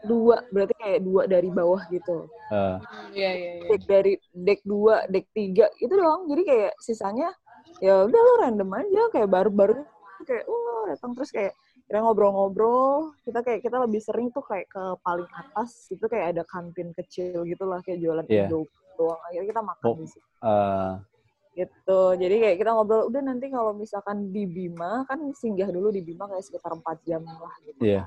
dua 0.03 0.43
berarti 0.49 0.73
kayak 0.75 0.99
dua 1.01 1.21
dari 1.25 1.49
bawah 1.49 1.81
gitu 1.87 2.27
Iya, 2.47 2.77
iya, 3.11 3.31
iya. 3.33 3.67
deck 3.67 3.83
dari 3.85 4.13
deck 4.31 4.59
dua 4.63 5.07
deck 5.07 5.25
tiga 5.31 5.65
itu 5.77 5.89
doang 5.89 6.27
jadi 6.27 6.41
kayak 6.43 6.71
sisanya 6.77 7.31
ya 7.79 8.03
udah 8.03 8.19
lo 8.19 8.33
random 8.39 8.69
aja 8.71 9.01
kayak 9.09 9.27
baru-baru 9.27 9.81
kayak 10.23 10.45
wah 10.45 10.83
datang 10.87 11.11
terus 11.11 11.29
kayak 11.29 11.53
kita 11.87 12.03
ngobrol-ngobrol 12.03 13.15
kita 13.23 13.39
kayak 13.39 13.59
kita 13.63 13.77
lebih 13.79 13.99
sering 13.99 14.27
tuh 14.29 14.43
kayak 14.43 14.67
ke 14.67 14.83
paling 14.99 15.27
atas 15.31 15.87
itu 15.87 16.03
kayak 16.03 16.35
ada 16.35 16.43
kantin 16.43 16.91
kecil 16.93 17.43
gitu 17.43 17.63
lah 17.63 17.79
kayak 17.79 17.99
jualan 17.99 18.25
Iya. 18.27 18.47
Indo 18.47 18.67
doang 18.93 19.21
akhirnya 19.23 19.47
kita 19.47 19.61
makan 19.61 19.85
Oh. 19.85 19.95
di 19.95 20.05
situ 20.05 20.27
eh, 20.43 20.91
gitu 21.55 22.01
jadi 22.15 22.35
kayak 22.37 22.57
kita 22.57 22.69
ngobrol 22.71 23.07
udah 23.07 23.21
nanti 23.23 23.45
kalau 23.47 23.71
misalkan 23.71 24.29
di 24.29 24.43
Bima 24.45 25.01
kan 25.03 25.17
singgah 25.33 25.67
dulu 25.67 25.89
di 25.89 26.01
Bima 26.01 26.27
kayak 26.27 26.43
sekitar 26.43 26.75
4 26.75 26.83
jam 27.01 27.23
lah 27.23 27.55
gitu 27.63 27.81
Iya. 27.81 28.03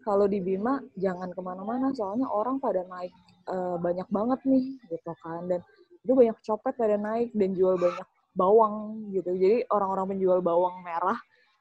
kalau 0.00 0.26
di 0.26 0.40
Bima 0.40 0.76
jangan 0.94 1.30
ke 1.30 1.40
mana-mana 1.40 1.92
soalnya 1.92 2.26
orang 2.26 2.58
pada 2.58 2.82
naik 2.84 3.14
eh, 3.46 3.76
banyak 3.78 4.08
banget 4.08 4.40
nih 4.44 4.64
gitu 4.86 5.12
kan 5.18 5.46
dan 5.46 5.60
itu 5.98 6.12
banyak 6.12 6.36
copet 6.42 6.74
pada 6.74 6.96
naik 6.96 7.30
dan 7.32 7.52
jual 7.52 7.76
banyak 7.76 8.06
bawang 8.32 8.74
gitu 9.10 9.30
jadi 9.32 9.66
orang-orang 9.68 10.14
penjual 10.14 10.40
bawang 10.40 10.82
merah 10.82 11.16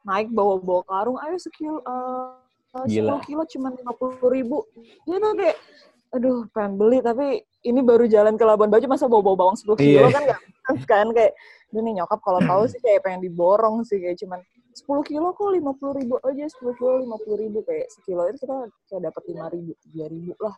naik 0.07 0.31
bawa-bawa 0.31 0.81
karung 0.83 1.19
ayo 1.19 1.35
sekilo 1.35 1.83
eh, 1.83 2.31
Gila. 2.87 3.19
10 3.19 3.27
kilo 3.27 3.43
cuma 3.47 3.67
lima 3.69 3.91
puluh 3.91 4.29
ribu 4.29 4.57
dia 5.03 5.17
tuh 5.17 5.33
kayak 5.33 5.57
aduh 6.07 6.47
pengen 6.49 6.73
beli 6.77 6.99
tapi 7.01 7.25
ini 7.61 7.83
baru 7.83 8.07
jalan 8.07 8.39
ke 8.39 8.43
Labuan 8.43 8.71
Bajo 8.71 8.87
masa 8.87 9.05
bawa-bawa 9.05 9.35
bawang 9.35 9.57
10 9.59 9.75
kilo 9.75 10.07
Iya. 10.07 10.13
kan 10.13 10.23
nggak 10.23 10.39
kan 10.85 11.07
kayak 11.11 11.33
ini 11.67 11.79
nih 11.81 11.93
nyokap 11.99 12.19
kalau 12.21 12.39
tahu 12.39 12.63
sih 12.65 12.79
kayak 12.79 13.03
pengen 13.03 13.19
diborong 13.19 13.83
sih 13.83 13.99
kayak 13.99 14.15
cuman 14.15 14.39
10 14.71 14.87
kilo 15.03 15.33
kok 15.33 15.51
50 15.51 15.99
ribu 15.99 16.15
aja 16.21 16.45
10 16.47 16.79
kilo 16.79 16.91
50 17.03 17.43
ribu 17.43 17.59
kayak 17.65 17.87
sekilo 17.89 18.23
itu 18.29 18.37
kita 18.39 18.55
kayak 18.87 19.01
dapat 19.11 19.21
5 19.25 19.53
ribu 19.53 19.71
3 19.91 20.07
ribu 20.07 20.31
lah 20.39 20.55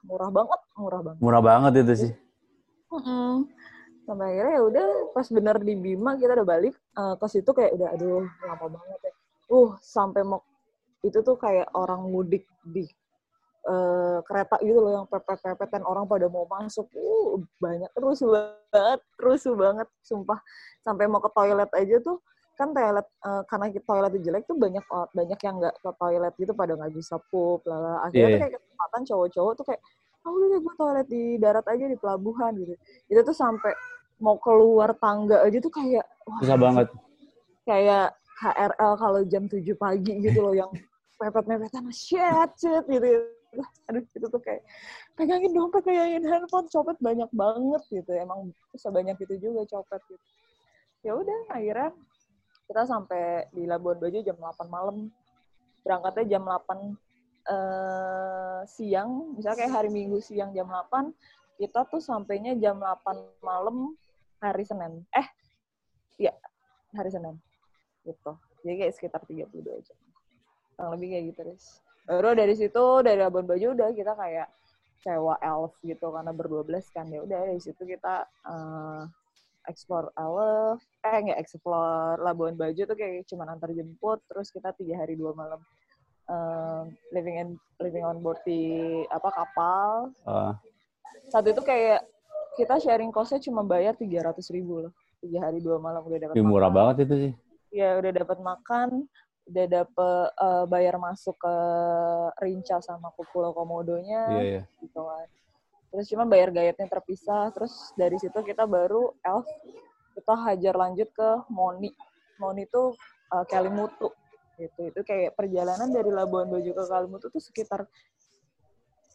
murah 0.00 0.28
banget 0.28 0.60
murah 0.74 1.00
banget 1.00 1.20
Murah 1.20 1.42
banget 1.42 1.72
itu 1.78 1.94
sih. 1.94 2.12
Mm-mm. 2.90 3.46
Sampai 4.04 4.26
akhirnya 4.34 4.52
ya 4.56 4.62
udah 4.64 4.86
pas 5.14 5.26
bener 5.28 5.56
di 5.62 5.74
Bima 5.76 6.16
kita 6.16 6.32
udah 6.34 6.48
balik 6.48 6.74
eh, 6.74 7.14
ke 7.20 7.26
situ 7.30 7.50
kayak 7.52 7.72
udah 7.76 7.88
aduh 7.94 8.24
lama 8.46 8.66
banget 8.80 9.00
ya. 9.04 9.12
Uh 9.50 9.70
sampai 9.82 10.22
mau 10.22 10.40
itu 11.00 11.18
tuh 11.24 11.36
kayak 11.36 11.68
orang 11.72 12.06
mudik 12.08 12.44
di 12.64 12.84
eh, 13.68 14.18
kereta 14.24 14.56
gitu 14.64 14.78
loh 14.80 14.92
yang 15.02 15.06
pepet-pepet 15.08 15.68
dan 15.68 15.82
orang 15.84 16.04
pada 16.08 16.26
mau 16.28 16.44
masuk. 16.48 16.88
Uh 16.96 17.44
banyak 17.60 17.90
terus 17.94 18.20
banget 18.24 19.00
terus 19.18 19.42
banget 19.46 19.88
sumpah. 20.02 20.38
Sampai 20.82 21.04
mau 21.06 21.20
ke 21.22 21.30
toilet 21.32 21.70
aja 21.76 21.96
tuh 22.00 22.18
kan 22.60 22.76
toilet 22.76 23.06
eh, 23.24 23.42
karena 23.48 23.66
toilet 23.72 24.12
jelek 24.20 24.44
tuh 24.44 24.56
banyak 24.60 24.84
banyak 25.16 25.40
yang 25.40 25.54
nggak 25.56 25.76
ke 25.80 25.90
toilet 25.96 26.34
gitu 26.36 26.52
pada 26.52 26.76
nggak 26.76 26.92
bisa 26.92 27.16
pup 27.32 27.64
lah 27.64 28.04
akhirnya 28.04 28.20
Iya, 28.20 28.36
tuh 28.36 28.40
kayak 28.44 28.54
kesempatan 28.60 29.02
cowok-cowok 29.08 29.52
tuh 29.56 29.64
kayak 29.72 29.82
oh 30.26 30.30
udah 30.36 30.48
deh 30.52 30.60
gue 30.60 30.74
toilet 30.76 31.06
di 31.08 31.22
darat 31.40 31.66
aja 31.68 31.84
di 31.88 31.96
pelabuhan 31.96 32.52
gitu. 32.60 32.74
Itu 33.08 33.20
tuh 33.24 33.36
sampai 33.36 33.72
mau 34.20 34.36
keluar 34.36 34.92
tangga 35.00 35.40
aja 35.40 35.58
tuh 35.64 35.72
kayak 35.72 36.04
wah, 36.28 36.40
Susah 36.44 36.58
banget. 36.60 36.86
kayak 37.64 38.12
KRL 38.40 38.92
kalau 38.96 39.20
jam 39.28 39.44
7 39.48 39.60
pagi 39.76 40.12
gitu 40.20 40.38
loh 40.40 40.54
yang 40.56 40.70
mepet-mepetan 41.20 41.88
shit 41.92 42.50
shit 42.56 42.84
gitu. 42.88 43.08
Aduh 43.88 44.04
itu 44.14 44.26
tuh 44.28 44.40
kayak 44.40 44.62
pegangin 45.16 45.52
dompet 45.56 45.84
pegangin 45.84 46.24
handphone. 46.24 46.68
Copet 46.68 46.96
banyak 47.00 47.28
banget 47.32 47.82
gitu 47.88 48.12
emang 48.12 48.52
sebanyak 48.76 49.16
itu 49.20 49.40
juga 49.40 49.64
copet 49.68 50.00
gitu. 50.08 50.24
Ya 51.00 51.16
udah 51.16 51.40
akhirnya 51.48 51.90
kita 52.68 52.86
sampai 52.86 53.48
di 53.56 53.64
Labuan 53.64 53.96
Bajo 53.98 54.20
jam 54.20 54.36
8 54.36 54.68
malam. 54.68 55.08
Berangkatnya 55.80 56.36
jam 56.36 56.44
8 56.44 56.92
eh, 57.50 58.60
siang 58.70 59.34
misalnya 59.34 59.66
kayak 59.66 59.74
hari 59.74 59.90
Minggu 59.90 60.22
siang 60.22 60.54
jam 60.54 60.70
8 60.70 61.10
kita 61.58 61.84
tuh 61.90 62.00
sampainya 62.00 62.56
jam 62.56 62.78
8 62.80 63.42
malam 63.44 63.92
hari 64.40 64.64
Senin. 64.64 65.04
Eh 65.12 65.26
iya 66.16 66.32
hari 66.94 67.10
Senin 67.10 67.36
gitu. 68.06 68.32
Jadi 68.62 68.74
kayak 68.86 68.94
sekitar 68.94 69.20
32 69.26 69.84
jam. 69.84 69.98
Kurang 70.78 70.96
lebih 70.96 71.08
kayak 71.12 71.24
gitu 71.34 71.40
guys 71.52 71.66
baru 72.10 72.34
dari 72.34 72.54
situ 72.58 72.84
dari 73.06 73.22
Labuan 73.22 73.46
Bajo 73.46 73.70
udah 73.70 73.94
kita 73.94 74.18
kayak 74.18 74.48
sewa 74.98 75.38
elf 75.40 75.78
gitu 75.86 76.10
karena 76.10 76.34
berdua 76.34 76.66
belas 76.66 76.90
kan. 76.90 77.06
Ya 77.06 77.22
udah 77.22 77.38
dari 77.46 77.62
situ 77.62 77.86
kita 77.86 78.26
eh, 78.26 79.02
explore 79.70 80.10
elf. 80.18 80.82
Eh 81.06 81.16
nggak 81.30 81.38
explore. 81.38 82.18
Labuan 82.18 82.58
Bajo 82.58 82.82
tuh 82.82 82.96
kayak 82.98 83.30
cuma 83.30 83.46
antar 83.46 83.70
jemput 83.70 84.18
terus 84.26 84.50
kita 84.50 84.74
tiga 84.74 84.98
hari 84.98 85.14
dua 85.14 85.32
malam 85.38 85.62
eh, 86.30 86.82
living 87.10 87.36
in 87.36 87.48
living 87.78 88.04
on 88.04 88.22
board 88.22 88.38
di 88.46 88.62
apa 89.10 89.28
kapal 89.28 90.14
Eh, 90.22 90.52
saat 91.26 91.44
itu 91.44 91.58
kayak 91.60 92.06
kita 92.54 92.78
sharing 92.78 93.10
costnya 93.10 93.38
cuma 93.40 93.62
bayar 93.62 93.94
tiga 93.94 94.30
ratus 94.30 94.50
ribu 94.50 94.86
loh 94.86 94.92
tiga 95.18 95.44
hari 95.44 95.58
dua 95.58 95.76
malam 95.76 96.00
udah 96.00 96.18
dapat 96.18 96.34
murah 96.40 96.66
makan. 96.66 96.76
banget 96.76 96.96
itu 97.04 97.14
sih. 97.18 97.32
ya 97.70 97.94
udah 97.96 98.12
dapat 98.12 98.38
makan 98.40 98.88
udah 99.46 99.66
dapet 99.68 100.26
eh, 100.32 100.64
bayar 100.66 100.94
masuk 100.96 101.34
ke 101.36 101.54
Rinca 102.38 102.78
sama 102.80 103.10
ke 103.10 103.22
Pulau 103.28 103.50
Komodonya 103.50 104.22
Iya, 104.30 104.42
iya. 104.42 104.62
gitu 104.80 105.02
kan 105.02 105.26
terus 105.90 106.06
cuma 106.06 106.22
bayar 106.22 106.50
gayetnya 106.50 106.86
terpisah 106.86 107.50
terus 107.50 107.74
dari 107.94 108.14
situ 108.14 108.38
kita 108.40 108.62
baru 108.62 109.10
elf 109.20 109.42
kita 110.14 110.34
hajar 110.46 110.74
lanjut 110.74 111.10
ke 111.10 111.28
Moni 111.50 111.90
Moni 112.38 112.62
itu 112.62 112.94
eh, 113.30 113.44
Kalimutu 113.46 114.10
gitu. 114.60 114.92
Itu 114.92 115.00
kayak 115.00 115.32
perjalanan 115.32 115.88
dari 115.88 116.12
Labuan 116.12 116.52
Bajo 116.52 116.70
ke 116.76 116.84
Kalimutu 116.84 117.32
tuh 117.32 117.40
sekitar 117.40 117.88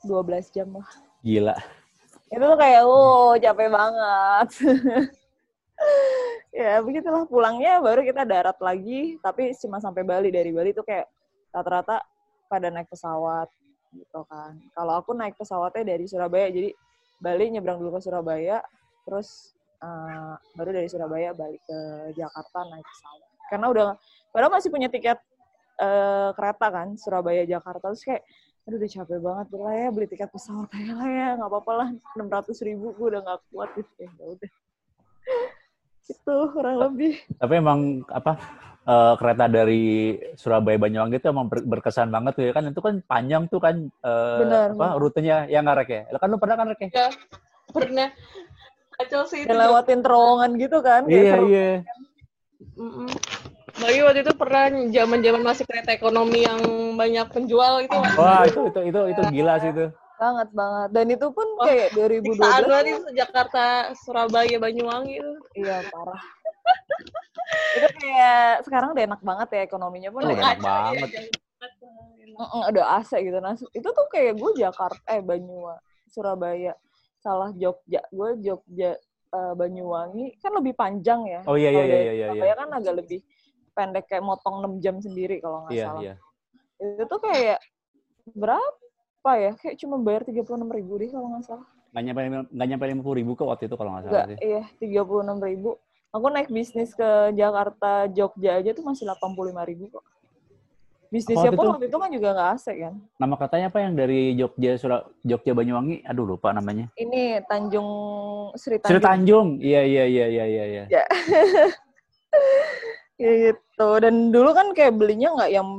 12 0.01 0.49
jam 0.49 0.69
lah. 0.73 0.89
Gila. 1.21 1.57
itu 2.25 2.41
tuh 2.41 2.57
kayak 2.57 2.81
oh 2.83 3.37
capek 3.37 3.69
banget. 3.69 4.49
Ya 6.55 6.79
begitulah. 6.79 7.27
Pulangnya 7.27 7.83
baru 7.83 7.99
kita 7.99 8.23
darat 8.23 8.55
lagi 8.63 9.19
tapi 9.19 9.51
cuma 9.59 9.83
sampai 9.83 10.07
Bali. 10.07 10.31
Dari 10.31 10.55
Bali 10.55 10.71
tuh 10.71 10.87
kayak 10.87 11.03
rata-rata 11.51 11.99
pada 12.47 12.71
naik 12.71 12.87
pesawat 12.87 13.51
gitu 13.91 14.23
kan. 14.31 14.55
Kalau 14.71 15.03
aku 15.03 15.11
naik 15.11 15.35
pesawatnya 15.35 15.83
dari 15.83 16.07
Surabaya 16.07 16.47
jadi 16.47 16.71
Bali 17.19 17.51
nyebrang 17.51 17.83
dulu 17.83 17.99
ke 17.99 18.07
Surabaya 18.07 18.63
terus 19.03 19.51
eh, 19.83 20.33
baru 20.55 20.71
dari 20.71 20.87
Surabaya 20.87 21.35
balik 21.35 21.59
ke 21.67 21.79
Jakarta 22.15 22.59
naik 22.71 22.87
pesawat. 22.87 23.29
Karena 23.51 23.67
udah 23.75 23.87
padahal 24.31 24.55
masih 24.55 24.71
punya 24.71 24.87
tiket 24.87 25.19
eh, 25.77 26.29
kereta 26.33 26.67
kan 26.69 26.87
Surabaya 26.95 27.43
Jakarta 27.43 27.91
terus 27.91 28.03
kayak 28.03 28.23
aduh 28.65 28.81
udah 28.81 28.89
capek 28.89 29.19
banget 29.21 29.47
lah 29.53 29.73
ya 29.77 29.87
beli 29.93 30.07
tiket 30.09 30.29
pesawat 30.33 30.69
aja 30.73 30.93
lah 30.97 31.05
ya 31.05 31.27
nggak 31.37 31.49
apa-apa 31.53 31.71
lah 31.77 31.87
enam 32.17 32.27
ratus 32.27 32.57
ribu 32.65 32.97
gue 32.97 33.07
udah 33.13 33.21
nggak 33.21 33.41
kuat 33.49 33.69
gitu 33.77 33.93
ya 33.99 34.09
Ya 34.09 34.25
udah 34.25 34.51
itu 36.13 36.35
kurang 36.53 36.77
lebih 36.81 37.13
Tapi 37.37 37.53
emang 37.57 37.79
apa 38.09 38.31
eh, 38.85 39.13
kereta 39.17 39.45
dari 39.45 39.83
Surabaya 40.33 40.77
Banyuwangi 40.77 41.17
itu 41.17 41.27
emang 41.29 41.45
ber- 41.45 41.65
berkesan 41.65 42.09
banget 42.09 42.33
tuh 42.37 42.45
ya 42.45 42.53
kan 42.53 42.63
itu 42.65 42.81
kan 42.81 42.95
panjang 43.05 43.43
tuh 43.49 43.61
kan 43.61 43.75
eh, 43.85 44.39
Benar, 44.41 44.73
apa 44.73 44.85
benar. 44.87 44.97
rutenya 44.97 45.35
yang 45.45 45.65
ngarek 45.65 45.89
ya. 45.89 46.01
Lo 46.09 46.17
kan 46.17 46.29
lu 46.29 46.37
pernah 46.37 46.55
kan 46.57 46.65
Rek 46.69 46.81
ya? 46.85 46.89
Ya, 46.89 47.07
pernah. 47.69 48.09
Kacau 48.95 49.27
sih 49.27 49.43
lewatin 49.43 49.99
terowongan 49.99 50.51
gitu 50.55 50.79
kan 50.79 51.03
kayak 51.05 51.21
Iya, 51.21 51.31
seru. 51.35 51.47
iya. 51.51 51.69
Mm-mm. 52.79 53.09
Bagi 53.75 53.99
waktu 54.01 54.19
itu 54.23 54.33
pernah 54.39 54.63
zaman-zaman 54.87 55.41
masih 55.43 55.63
kereta 55.67 55.91
ekonomi 55.91 56.47
yang 56.47 56.61
banyak 56.95 57.27
penjual 57.27 57.83
itu. 57.83 57.91
Wah, 58.15 58.47
itu 58.47 58.71
itu 58.71 58.79
itu 58.87 58.99
itu 59.11 59.21
gila 59.33 59.55
sih 59.59 59.71
itu. 59.71 59.87
banget 60.15 60.47
banget 60.55 60.89
dan 60.95 61.05
itu 61.11 61.27
pun 61.27 61.43
Wah, 61.59 61.67
kayak 61.67 61.91
2012 61.91 62.23
Siksaan 62.39 62.63
banget 62.71 62.85
itu 62.87 63.09
Jakarta, 63.19 63.65
Surabaya, 63.99 64.57
Banyuwangi 64.63 65.19
itu. 65.19 65.31
iya 65.59 65.83
parah 65.83 66.23
itu 67.75 67.87
kayak 67.99 68.63
sekarang 68.63 68.95
udah 68.95 69.03
enak 69.11 69.19
banget 69.19 69.47
ya 69.51 69.61
ekonominya 69.67 70.09
pun 70.15 70.23
Oh, 70.23 70.31
udah 70.31 70.39
enak 70.39 70.55
enak. 70.55 70.63
banget. 70.63 71.09
Ya, 72.31 72.63
udah 72.71 72.85
AC 72.95 73.11
gitu 73.19 73.39
nah 73.43 73.59
itu 73.59 73.89
tuh 73.91 74.07
kayak 74.07 74.39
gue 74.39 74.51
Jakarta 74.55 75.03
eh 75.11 75.19
Banyuwangi 75.19 75.83
Surabaya 76.07 76.79
salah 77.19 77.51
Jogja 77.51 77.99
gue 78.07 78.29
Jogja 78.39 78.95
eh, 79.35 79.53
Banyuwangi 79.59 80.39
kan 80.39 80.55
lebih 80.55 80.79
panjang 80.79 81.27
ya 81.27 81.43
Oh 81.43 81.59
iya 81.59 81.75
iya 81.75 81.83
iya 81.83 81.95
iya 81.99 82.11
iya. 82.15 82.25
Surabaya 82.31 82.53
kan 82.55 82.69
agak 82.71 83.03
lebih 83.03 83.19
pendek 83.75 84.07
kayak 84.07 84.23
motong 84.23 84.63
6 84.63 84.79
jam 84.79 84.95
sendiri 84.97 85.43
kalau 85.43 85.67
nggak 85.67 85.75
Iya 85.75 85.85
salah 85.85 86.01
iya. 86.01 86.15
itu 86.79 87.03
tuh 87.05 87.19
kayak 87.19 87.59
berapa 88.31 89.31
ya 89.35 89.51
kayak 89.59 89.75
cuma 89.77 89.95
bayar 89.99 90.23
tiga 90.23 90.41
puluh 90.41 90.57
enam 90.57 90.71
ribu 90.71 90.97
deh 90.97 91.11
kalau 91.11 91.27
nggak 91.29 91.43
salah 91.45 91.67
nggak 91.91 92.03
nyampe 92.03 92.19
nggak 92.51 92.67
nyampe 92.67 92.85
lima 92.87 93.01
puluh 93.03 93.17
ribu 93.19 93.31
kok 93.35 93.47
waktu 93.47 93.67
itu 93.67 93.75
kalau 93.75 93.91
nggak 93.95 94.03
salah 94.03 94.13
Enggak, 94.15 94.27
sih. 94.31 94.37
iya, 94.43 94.63
tiga 94.75 95.01
puluh 95.03 95.21
enam 95.23 95.39
ribu. 95.39 95.75
Aku 96.11 96.27
naik 96.27 96.47
bisnis 96.47 96.91
ke 96.91 97.07
Jakarta, 97.31 98.07
Jogja 98.07 98.55
aja 98.55 98.71
tuh 98.71 98.83
masih 98.83 99.03
delapan 99.03 99.35
puluh 99.35 99.51
lima 99.51 99.67
ribu 99.67 99.91
kok. 99.91 100.03
Bisnisnya 101.11 101.51
pun 101.51 101.63
itu- 101.63 101.71
waktu 101.75 101.85
itu 101.87 101.97
kan 101.99 102.09
juga 102.11 102.27
nggak 102.31 102.49
asik 102.55 102.77
kan. 102.81 102.93
Nama 103.15 103.35
katanya 103.35 103.65
apa 103.67 103.79
yang 103.79 103.93
dari 103.95 104.21
Jogja 104.33 104.71
Surab 104.75 105.11
Jogja 105.21 105.51
Banyuwangi? 105.51 106.03
Aduh 106.03 106.23
lupa 106.25 106.51
namanya. 106.51 106.87
Ini 106.95 107.43
Tanjung 107.47 107.87
Sri 108.55 108.75
Sri 108.75 108.99
Tanjung. 108.99 109.03
Tanjung. 109.03 109.47
Iya 109.59 109.81
iya 109.83 110.03
iya 110.03 110.25
iya 110.27 110.45
iya. 110.45 110.63
iya. 110.67 110.83
Ya. 110.89 111.03
Gitu. 113.15 113.89
Dan 114.03 114.29
dulu 114.31 114.51
kan 114.51 114.71
kayak 114.75 114.95
belinya 114.95 115.31
nggak 115.35 115.51
yang 115.51 115.69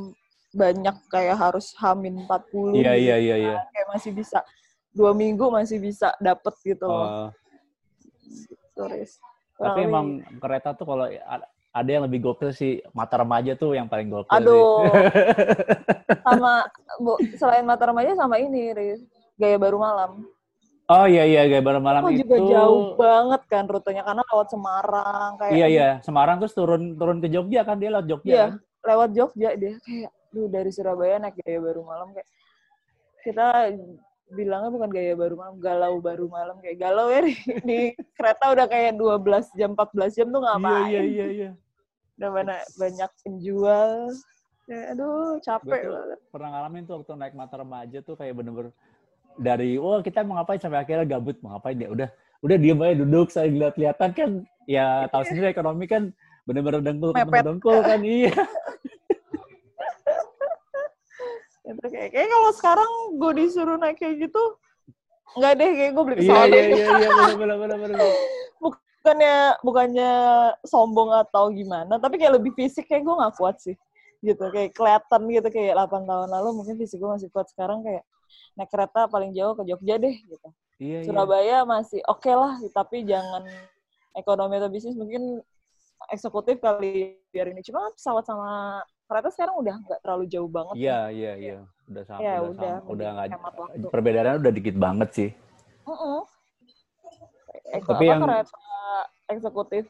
banyak 0.56 0.96
kayak 1.12 1.36
harus 1.36 1.76
hamin 1.76 2.24
40 2.24 2.80
Iya 2.80 2.96
gitu. 2.96 3.04
iya 3.04 3.16
iya 3.20 3.36
iya. 3.36 3.56
Kayak 3.72 3.88
masih 3.92 4.10
bisa 4.16 4.38
dua 4.96 5.12
minggu 5.12 5.52
masih 5.52 5.76
bisa 5.76 6.16
dapet 6.16 6.54
gitu 6.64 6.88
loh. 6.88 7.04
Oh, 7.04 7.28
Turis. 8.76 9.20
tapi 9.56 9.88
emang 9.88 10.20
kereta 10.36 10.76
tuh 10.76 10.84
kalau 10.84 11.08
ada 11.76 11.88
yang 11.88 12.04
lebih 12.04 12.28
gokil 12.28 12.52
sih 12.52 12.84
mata 12.92 13.16
remaja 13.20 13.56
tuh 13.56 13.72
yang 13.72 13.88
paling 13.88 14.12
gokil 14.12 14.28
sih. 14.28 14.36
Aduh. 14.36 14.84
sama 16.24 16.68
Bu, 17.00 17.20
selain 17.36 17.64
Mata 17.64 17.84
Remaja 17.88 18.16
sama 18.16 18.40
ini, 18.40 18.72
Riz. 18.72 19.00
Gaya 19.36 19.60
Baru 19.60 19.76
Malam. 19.80 20.24
Oh 20.86 21.02
iya 21.02 21.26
iya 21.26 21.42
kayak 21.50 21.64
bareng 21.66 21.82
malam 21.82 22.06
Oh, 22.06 22.10
itu. 22.14 22.22
juga 22.22 22.36
jauh 22.46 22.94
banget 22.94 23.42
kan 23.50 23.66
rutenya 23.66 24.06
karena 24.06 24.22
lewat 24.22 24.48
Semarang 24.54 25.30
kayak 25.34 25.52
Iya 25.58 25.66
iya, 25.66 25.88
Semarang 25.98 26.38
terus 26.38 26.54
turun 26.54 26.94
turun 26.94 27.18
ke 27.18 27.26
Jogja 27.26 27.66
kan 27.66 27.82
dia 27.82 27.90
lewat 27.90 28.06
Jogja. 28.06 28.30
Iya, 28.30 28.44
kan? 28.46 28.58
lewat 28.86 29.10
Jogja 29.18 29.50
dia 29.58 29.72
kayak 29.82 30.10
duh 30.30 30.46
dari 30.46 30.70
Surabaya 30.70 31.18
naik 31.18 31.34
gaya 31.42 31.58
baru 31.58 31.82
malam 31.82 32.14
kayak 32.14 32.28
kita 33.26 33.46
bilangnya 34.26 34.70
bukan 34.70 34.90
gaya 34.90 35.14
baru 35.14 35.34
malam, 35.34 35.56
galau 35.58 35.94
baru 35.98 36.26
malam 36.30 36.56
kayak 36.62 36.78
galau 36.78 37.10
ya 37.10 37.22
di, 37.26 37.34
di 37.62 37.78
kereta 38.14 38.54
udah 38.54 38.66
kayak 38.70 38.94
12 38.94 39.46
jam 39.58 39.74
14 39.74 40.14
jam 40.14 40.26
tuh 40.30 40.38
Iya 40.38 40.46
ngapain? 40.54 40.86
iya 40.86 41.02
iya 41.02 41.26
iya. 41.26 41.50
Udah 42.14 42.30
banyak 42.30 42.60
banyak 42.78 43.10
penjual. 43.26 43.90
Ya, 44.66 44.80
aduh, 44.90 45.38
capek 45.38 45.82
banget. 45.86 46.18
Pernah 46.30 46.48
ngalamin 46.54 46.82
tuh 46.82 46.94
waktu 46.98 47.12
naik 47.14 47.34
mata 47.38 47.54
remaja 47.54 47.98
tuh 48.02 48.18
kayak 48.18 48.34
bener-bener 48.34 48.74
dari 49.36 49.76
wah 49.76 50.00
kita 50.00 50.24
mau 50.24 50.40
ngapain? 50.40 50.60
Sampai 50.60 50.82
akhirnya 50.82 51.06
gabut 51.06 51.36
mau 51.44 51.56
ngapain 51.56 51.76
ya? 51.76 51.88
Udah 51.92 52.08
udah 52.44 52.56
diem 52.60 52.80
aja 52.80 52.94
duduk 53.00 53.28
saya 53.32 53.48
lihat-lihatan 53.48 54.10
kan. 54.12 54.30
Ya 54.66 55.06
tahu 55.12 55.22
sendiri 55.28 55.52
ekonomi 55.52 55.86
kan 55.86 56.10
bener-bener 56.46 56.80
dengkul 56.80 57.10
Mepet. 57.10 57.42
dengkul 57.42 57.78
kan 57.82 58.00
iya. 58.18 58.34
Itu 61.66 61.86
kayak, 61.90 62.14
kayak 62.14 62.28
kalau 62.30 62.50
sekarang 62.54 62.90
gue 63.18 63.32
disuruh 63.42 63.74
naik 63.74 63.98
kayak 63.98 64.30
gitu, 64.30 64.42
nggak 65.34 65.52
deh 65.58 65.70
kayak 65.74 65.90
gue 65.98 66.04
beli 66.06 66.16
iya 66.22 66.22
pesawat. 66.22 66.46
iya 66.46 66.62
iya 66.70 66.86
iya 67.02 67.34
bener 67.34 67.56
bener 67.58 67.98
bukannya 68.62 69.34
bukannya 69.62 70.12
sombong 70.66 71.10
atau 71.14 71.50
gimana 71.54 71.94
tapi 72.02 72.18
kayak 72.18 72.42
lebih 72.42 72.54
fisik 72.54 72.86
kayak 72.86 73.02
gue 73.02 73.14
nggak 73.14 73.34
kuat 73.34 73.58
sih. 73.58 73.74
Gitu 74.22 74.42
kayak 74.54 74.74
kelihatan 74.78 75.20
gitu 75.30 75.48
kayak 75.50 75.74
8 75.74 76.06
tahun 76.06 76.28
lalu 76.30 76.48
mungkin 76.62 76.74
fisik 76.78 77.02
gue 77.02 77.10
masih 77.10 77.30
kuat. 77.34 77.50
Sekarang 77.50 77.82
kayak 77.82 78.06
naik 78.54 78.68
kereta 78.68 79.06
paling 79.06 79.30
jauh 79.30 79.52
ke 79.52 79.62
Jogja 79.64 79.96
deh 79.96 80.16
gitu. 80.16 80.48
Iya 80.76 80.98
iya. 81.00 81.06
Surabaya 81.06 81.56
masih 81.62 82.00
oke 82.04 82.28
lah 82.28 82.54
tapi 82.70 83.02
jangan 83.02 83.44
ekonomi 84.12 84.56
atau 84.56 84.68
bisnis 84.68 84.92
mungkin 84.92 85.40
eksekutif 86.08 86.58
kali 86.58 87.16
biar 87.28 87.48
ini. 87.48 87.60
Cuma 87.60 87.88
pesawat 87.90 88.22
sama 88.22 88.80
kereta 89.06 89.28
sekarang 89.30 89.56
udah 89.56 89.74
nggak 89.78 90.00
terlalu 90.00 90.24
jauh 90.26 90.46
banget 90.46 90.74
iya 90.76 91.08
iya 91.08 91.32
iya. 91.34 91.58
Udah 91.86 92.02
sama 92.02 92.18
Ya, 92.18 92.34
udah, 92.40 92.74
udah, 92.84 93.10
sama. 93.30 93.48
udah 93.48 93.62
waktu. 93.62 93.86
perbedaannya 93.88 94.34
udah 94.38 94.52
dikit 94.52 94.76
banget 94.76 95.08
sih. 95.12 95.30
Heeh. 95.86 96.20
Ek- 97.72 97.84
Tapi 97.84 98.04
apa, 98.04 98.10
yang- 98.10 98.22
kereta 98.22 98.58
eksekutif 99.28 99.84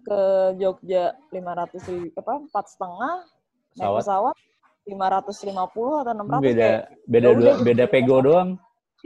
ke 0.00 0.20
Jogja 0.56 1.04
500 1.28 1.84
ribu, 1.86 2.08
apa 2.14 2.32
empat 2.40 2.64
setengah 2.66 3.14
naik 3.74 3.92
pesawat 4.00 4.34
550 4.90 6.02
atau 6.02 6.12
600 6.12 6.42
beda 6.42 6.70
kayak 6.70 6.82
beda 7.06 7.28
ya 7.28 7.36
dua 7.38 7.52
beda 7.62 7.84
gitu. 7.86 7.92
pego 7.92 8.16
doang 8.20 8.48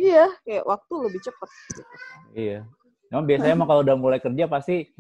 iya 0.00 0.26
kayak 0.42 0.64
waktu 0.66 0.94
lebih 1.06 1.20
cepet 1.22 1.50
gitu. 1.70 1.82
Iya. 2.34 2.66
Emang 3.14 3.24
biasanya 3.30 3.54
emang 3.54 3.68
kalau 3.70 3.80
udah 3.86 3.96
mulai 3.96 4.18
kerja 4.18 4.44
pasti 4.50 4.90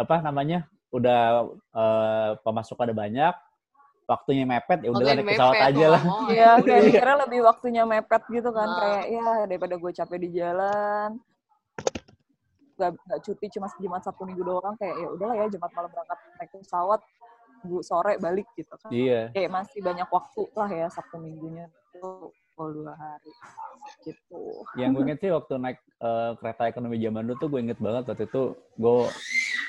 apa 0.00 0.24
namanya 0.24 0.64
udah 0.88 1.50
eh, 1.52 2.30
pemasukan 2.40 2.88
ada 2.88 2.96
banyak, 2.96 3.34
waktunya 4.08 4.44
mepet 4.48 4.80
ya 4.80 4.90
udah 4.94 5.04
naik 5.12 5.28
pesawat 5.28 5.54
mepet, 5.60 5.68
aja 5.68 5.86
lah. 5.92 6.02
Iya, 6.32 6.50
kayak 6.64 6.82
mikirnya 6.88 7.16
lebih 7.28 7.40
waktunya 7.44 7.82
mepet 7.84 8.22
gitu 8.32 8.48
kan. 8.48 8.68
Nah. 8.68 8.80
Kayak 8.80 9.04
ya 9.12 9.32
daripada 9.44 9.74
gue 9.76 9.90
capek 9.92 10.18
di 10.24 10.28
jalan. 10.32 11.10
Gak, 12.74 12.90
gak 13.06 13.20
cuti 13.22 13.46
cuma 13.54 13.70
Jumat 13.78 14.02
Sabtu 14.02 14.26
Minggu 14.26 14.42
doang 14.42 14.74
kayak 14.74 14.98
ya 14.98 15.06
udahlah 15.14 15.36
ya 15.38 15.46
Jumat 15.46 15.70
malam 15.78 15.90
berangkat 15.94 16.18
naik 16.42 16.50
pesawat 16.58 17.00
Minggu 17.64 17.80
sore 17.80 18.20
balik 18.20 18.44
gitu 18.54 18.74
kan. 18.76 18.92
Iya. 18.92 19.32
Kayak 19.32 19.50
masih 19.50 19.80
banyak 19.80 20.08
waktu 20.12 20.40
lah 20.52 20.68
ya 20.68 20.86
Sabtu 20.92 21.16
Minggunya 21.16 21.64
itu 21.96 22.28
kalau 22.54 22.70
dua 22.70 22.92
hari 22.94 23.32
gitu. 24.04 24.40
Yang 24.76 24.90
gue 24.92 25.02
inget 25.08 25.18
sih 25.24 25.30
waktu 25.32 25.52
naik 25.56 25.78
eh, 25.80 26.30
kereta 26.38 26.62
ekonomi 26.68 27.00
zaman 27.00 27.24
dulu 27.24 27.36
tuh 27.40 27.48
gue 27.48 27.60
inget 27.64 27.78
banget 27.80 28.04
waktu 28.06 28.24
itu 28.28 28.42
gue 28.76 28.94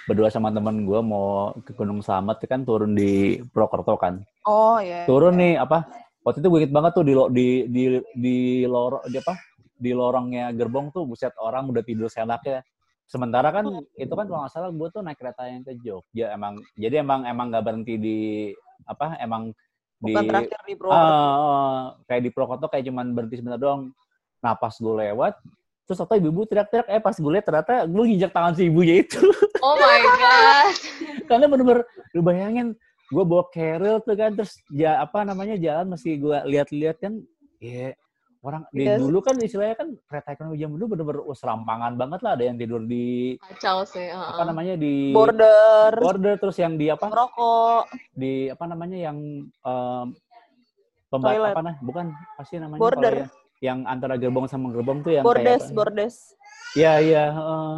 berdua 0.06 0.30
sama 0.30 0.54
temen 0.54 0.86
gue 0.86 1.00
mau 1.02 1.56
ke 1.66 1.72
Gunung 1.74 2.04
Slamet 2.04 2.38
kan 2.46 2.62
turun 2.62 2.94
di 2.94 3.42
Purwokerto 3.50 3.96
kan. 3.98 4.22
Oh 4.46 4.78
ya. 4.78 5.08
Turun 5.10 5.40
nih 5.40 5.58
apa? 5.58 5.88
Waktu 6.22 6.42
itu 6.44 6.48
gue 6.52 6.60
inget 6.62 6.74
banget 6.74 6.92
tuh 6.94 7.06
di 7.06 7.14
lo- 7.16 7.32
di 7.32 7.66
di 7.70 7.84
di 8.14 8.38
lorong 8.66 9.08
di 9.08 9.18
apa? 9.18 9.34
Di 9.76 9.92
lorongnya 9.92 10.52
gerbong 10.54 10.94
tuh 10.94 11.08
buset 11.08 11.34
orang 11.40 11.72
udah 11.72 11.82
tidur 11.82 12.12
senaknya. 12.12 12.62
Sementara 13.06 13.54
kan 13.54 13.66
itu 13.96 14.14
kan 14.18 14.26
kalau 14.26 14.42
nggak 14.46 14.54
salah 14.54 14.74
gue 14.74 14.88
tuh 14.90 15.02
naik 15.06 15.22
kereta 15.22 15.46
yang 15.46 15.62
ke 15.62 15.78
Jogja 15.78 16.34
emang 16.34 16.58
jadi 16.74 17.06
emang 17.06 17.22
emang 17.30 17.54
nggak 17.54 17.66
berhenti 17.66 17.96
di 18.02 18.20
apa 18.90 19.22
emang 19.22 19.54
di 20.02 20.12
Bukan 20.12 20.24
terakhir 20.26 20.60
di 20.66 20.74
Purwokerto. 20.76 21.22
Ah, 21.22 21.84
kayak 22.10 22.22
di 22.26 22.30
Purwokerto 22.34 22.66
kayak 22.68 22.84
cuman 22.90 23.06
berhenti 23.14 23.36
sebentar 23.40 23.62
doang. 23.62 23.94
Nah 24.44 24.54
pas 24.58 24.74
gue 24.74 24.94
lewat, 24.94 25.34
terus 25.86 26.00
atau 26.02 26.14
ibu-ibu 26.18 26.46
teriak-teriak, 26.46 26.88
eh 26.90 27.02
pas 27.02 27.16
gue 27.16 27.32
lihat 27.32 27.46
ternyata 27.46 27.86
gue 27.86 28.04
nginjak 28.04 28.32
tangan 28.34 28.54
si 28.54 28.70
ibunya 28.70 29.02
itu. 29.02 29.22
Oh 29.66 29.74
my 29.82 29.98
god. 30.22 30.74
Karena 31.26 31.46
bener-bener, 31.50 31.82
lu 32.14 32.22
bayangin, 32.22 32.78
gue 33.10 33.24
bawa 33.26 33.50
carrier 33.50 33.98
tuh 33.98 34.14
kan, 34.14 34.38
terus 34.38 34.62
ya 34.70 35.02
apa 35.02 35.26
namanya 35.26 35.58
jalan 35.58 35.90
masih 35.90 36.22
gue 36.22 36.38
lihat-lihat 36.54 37.02
kan, 37.02 37.18
ya 37.58 37.98
orang 38.46 38.62
di 38.70 38.86
Yes. 38.86 39.02
dulu 39.02 39.18
kan 39.20 39.36
istilahnya 39.42 39.74
kan 39.74 39.88
kereta 40.06 40.30
ekonomi 40.32 40.62
zaman 40.62 40.78
dulu 40.78 40.86
bener-bener 40.94 41.22
uh, 41.26 41.34
serampangan 41.34 41.98
banget 41.98 42.20
lah, 42.22 42.32
ada 42.38 42.44
yang 42.46 42.56
tidur 42.56 42.78
di 42.80 43.34
Kacau 43.42 43.82
sih. 43.84 44.06
apa 44.06 44.38
heeh. 44.38 44.46
namanya 44.46 44.74
di 44.78 45.10
Border, 45.10 45.92
border 45.98 46.36
terus 46.38 46.54
yang 46.56 46.78
di 46.78 46.86
apa 46.88 47.10
merokok, 47.10 47.90
di 48.14 48.48
apa 48.48 48.64
namanya 48.64 48.98
yang 49.02 49.18
em, 49.50 50.06
pemba- 51.10 51.34
Toilet. 51.34 51.54
apa 51.58 51.62
nah 51.64 51.76
bukan 51.82 52.06
pasti 52.38 52.62
namanya 52.62 52.80
Border. 52.80 53.02
kalau 53.10 53.18
yang, 53.18 53.32
yang 53.60 53.80
antara 53.90 54.14
gerbong 54.16 54.46
sama 54.46 54.70
gerbong 54.70 55.02
tuh 55.02 55.12
yang 55.12 55.26
bordes, 55.26 55.42
kayak 55.42 55.66
apa? 55.66 55.74
bordes. 55.74 56.16
Iya 56.76 56.94
iya. 57.02 57.24
heeh. 57.34 57.74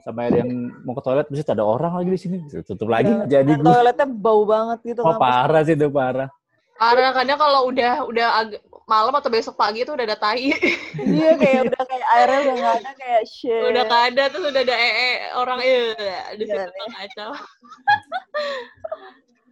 sampai 0.00 0.32
ada 0.32 0.36
yang 0.40 0.52
mau 0.80 0.96
ke 0.96 1.02
toilet, 1.04 1.28
terus 1.28 1.44
ada 1.44 1.60
orang 1.60 1.92
lagi 1.92 2.08
di 2.08 2.16
sini, 2.16 2.36
tutup 2.64 2.88
lagi 2.88 3.12
nggak 3.12 3.28
jadi 3.28 3.52
toiletnya 3.54 4.06
bau 4.08 4.48
banget 4.48 4.78
gitu. 4.82 5.00
Oh 5.04 5.12
kampus. 5.12 5.20
parah 5.20 5.60
sih 5.60 5.76
itu 5.76 5.88
parah. 5.88 6.28
Karena 6.72 7.12
kadang 7.12 7.36
kalau 7.36 7.60
udah 7.68 7.92
udah 8.08 8.28
agak 8.40 8.64
malam 8.90 9.14
atau 9.14 9.30
besok 9.30 9.54
pagi 9.54 9.86
tuh 9.86 9.94
udah 9.94 10.02
ada 10.04 10.18
tai. 10.18 10.50
Iya 10.98 11.38
kayak 11.38 11.60
udah 11.70 11.82
kayak 11.86 12.06
airnya 12.10 12.38
udah 12.42 12.54
nggak 12.58 12.76
ada 12.82 12.90
kayak 12.98 13.22
shit. 13.24 13.62
udah 13.62 13.82
gak 13.86 14.02
ada 14.10 14.22
terus 14.26 14.44
udah 14.50 14.62
ada 14.66 14.74
ee 14.76 15.14
orang 15.32 15.58
eh 15.62 15.94
di 16.34 16.44
situ 16.44 16.58
Iya, 16.58 16.66
tuh 16.66 16.88
kacau. 16.90 17.30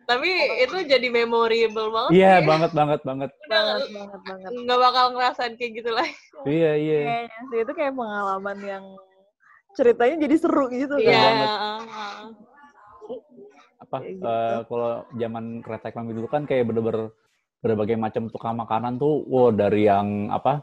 Tapi 0.09 0.31
itu 0.59 0.77
jadi 0.89 1.09
memorable 1.09 1.89
banget. 1.93 2.11
Iya 2.11 2.33
sih. 2.41 2.47
banget 2.49 2.71
banget 2.73 3.01
banget. 3.05 3.31
Banget 3.47 3.83
banget 3.93 4.21
banget. 4.25 4.51
nggak 4.57 4.79
bakal 4.81 5.05
ngerasain 5.13 5.55
kayak 5.55 5.73
gitu 5.77 5.91
lah. 5.93 6.09
Iya 6.43 6.71
iya. 6.75 6.99
Kayaknya 7.05 7.41
sih 7.47 7.59
itu 7.61 7.73
kayak 7.77 7.93
pengalaman 7.93 8.59
yang 8.65 8.85
ceritanya 9.77 10.17
jadi 10.19 10.35
seru 10.41 10.65
gitu 10.73 10.95
kan. 10.97 11.05
Iya. 11.05 11.21
banget. 11.21 11.49
heeh. 11.53 12.25
Apa 13.79 13.97
Kayak 14.01 14.11
gitu. 14.11 14.25
eh, 14.27 14.59
kalau 14.67 14.93
zaman 15.13 15.45
kereta 15.61 15.87
ekonomi 15.87 16.13
dulu 16.13 16.29
kan 16.29 16.43
kayak 16.45 16.65
bener-bener 16.67 17.13
berbagai 17.59 17.99
macam 17.99 18.31
tukang 18.31 18.57
makanan 18.59 18.99
tuh, 18.99 19.27
wow 19.27 19.51
dari 19.51 19.87
yang 19.91 20.31
apa 20.31 20.63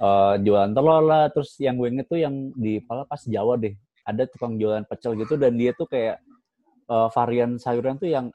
eh, 0.00 0.34
jualan 0.44 0.72
telur 0.76 1.02
lah, 1.04 1.28
terus 1.32 1.56
yang 1.60 1.80
gue 1.80 1.88
inget 1.90 2.06
tuh 2.08 2.20
yang 2.20 2.52
di 2.54 2.80
pas 2.84 3.22
Jawa 3.24 3.56
deh, 3.60 3.74
ada 4.04 4.22
tukang 4.28 4.60
jualan 4.60 4.84
pecel 4.84 5.16
gitu 5.16 5.34
dan 5.40 5.56
dia 5.56 5.72
tuh 5.72 5.88
kayak 5.88 6.20
eh, 6.90 7.08
varian 7.12 7.56
sayuran 7.56 7.96
tuh 7.96 8.10
yang 8.12 8.28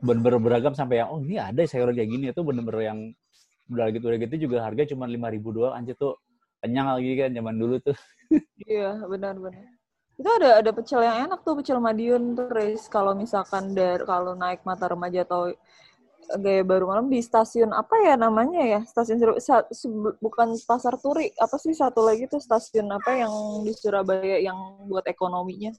bener-bener 0.00 0.40
beragam 0.40 0.72
sampai 0.72 1.04
yang 1.04 1.12
oh 1.12 1.20
ini 1.20 1.36
ada 1.36 1.60
sayuran 1.68 1.92
kayak 1.92 2.08
gini 2.08 2.24
itu 2.32 2.40
bener-bener 2.40 2.82
yang 2.88 2.98
udah 3.70 3.86
gitu 3.92 4.04
udah 4.08 4.18
gitu 4.18 4.34
juga 4.48 4.64
harga 4.64 4.82
cuma 4.96 5.04
lima 5.04 5.28
ribu 5.28 5.52
doang 5.52 5.76
anjir 5.76 5.94
tuh 5.94 6.16
kenyang 6.64 6.96
lagi 6.96 7.12
kan 7.20 7.30
zaman 7.36 7.54
dulu 7.60 7.76
tuh 7.84 7.96
Iya, 8.62 9.02
benar-benar. 9.10 9.66
Itu 10.14 10.28
ada 10.30 10.62
ada 10.62 10.70
pecel 10.70 11.02
yang 11.02 11.26
enak 11.26 11.42
tuh, 11.42 11.58
pecel 11.58 11.82
Madiun 11.82 12.38
tuh. 12.38 12.46
Kalau 12.86 13.16
misalkan 13.16 13.74
dari 13.74 14.04
kalau 14.06 14.38
naik 14.38 14.62
mata 14.62 14.86
remaja 14.86 15.26
atau 15.26 15.50
gaya 16.38 16.62
baru 16.62 16.86
malam 16.86 17.10
di 17.10 17.18
stasiun 17.18 17.74
apa 17.74 17.96
ya 18.06 18.14
namanya 18.14 18.62
ya? 18.62 18.80
Stasiun 18.86 19.18
sa, 19.42 19.66
bukan 20.22 20.54
pasar 20.62 20.94
turi 21.02 21.34
apa 21.40 21.58
sih 21.58 21.74
satu 21.74 22.06
lagi 22.06 22.30
tuh 22.30 22.38
stasiun 22.38 22.86
apa 22.92 23.18
yang 23.18 23.32
di 23.66 23.72
Surabaya 23.74 24.38
yang 24.38 24.86
buat 24.86 25.02
ekonominya? 25.10 25.74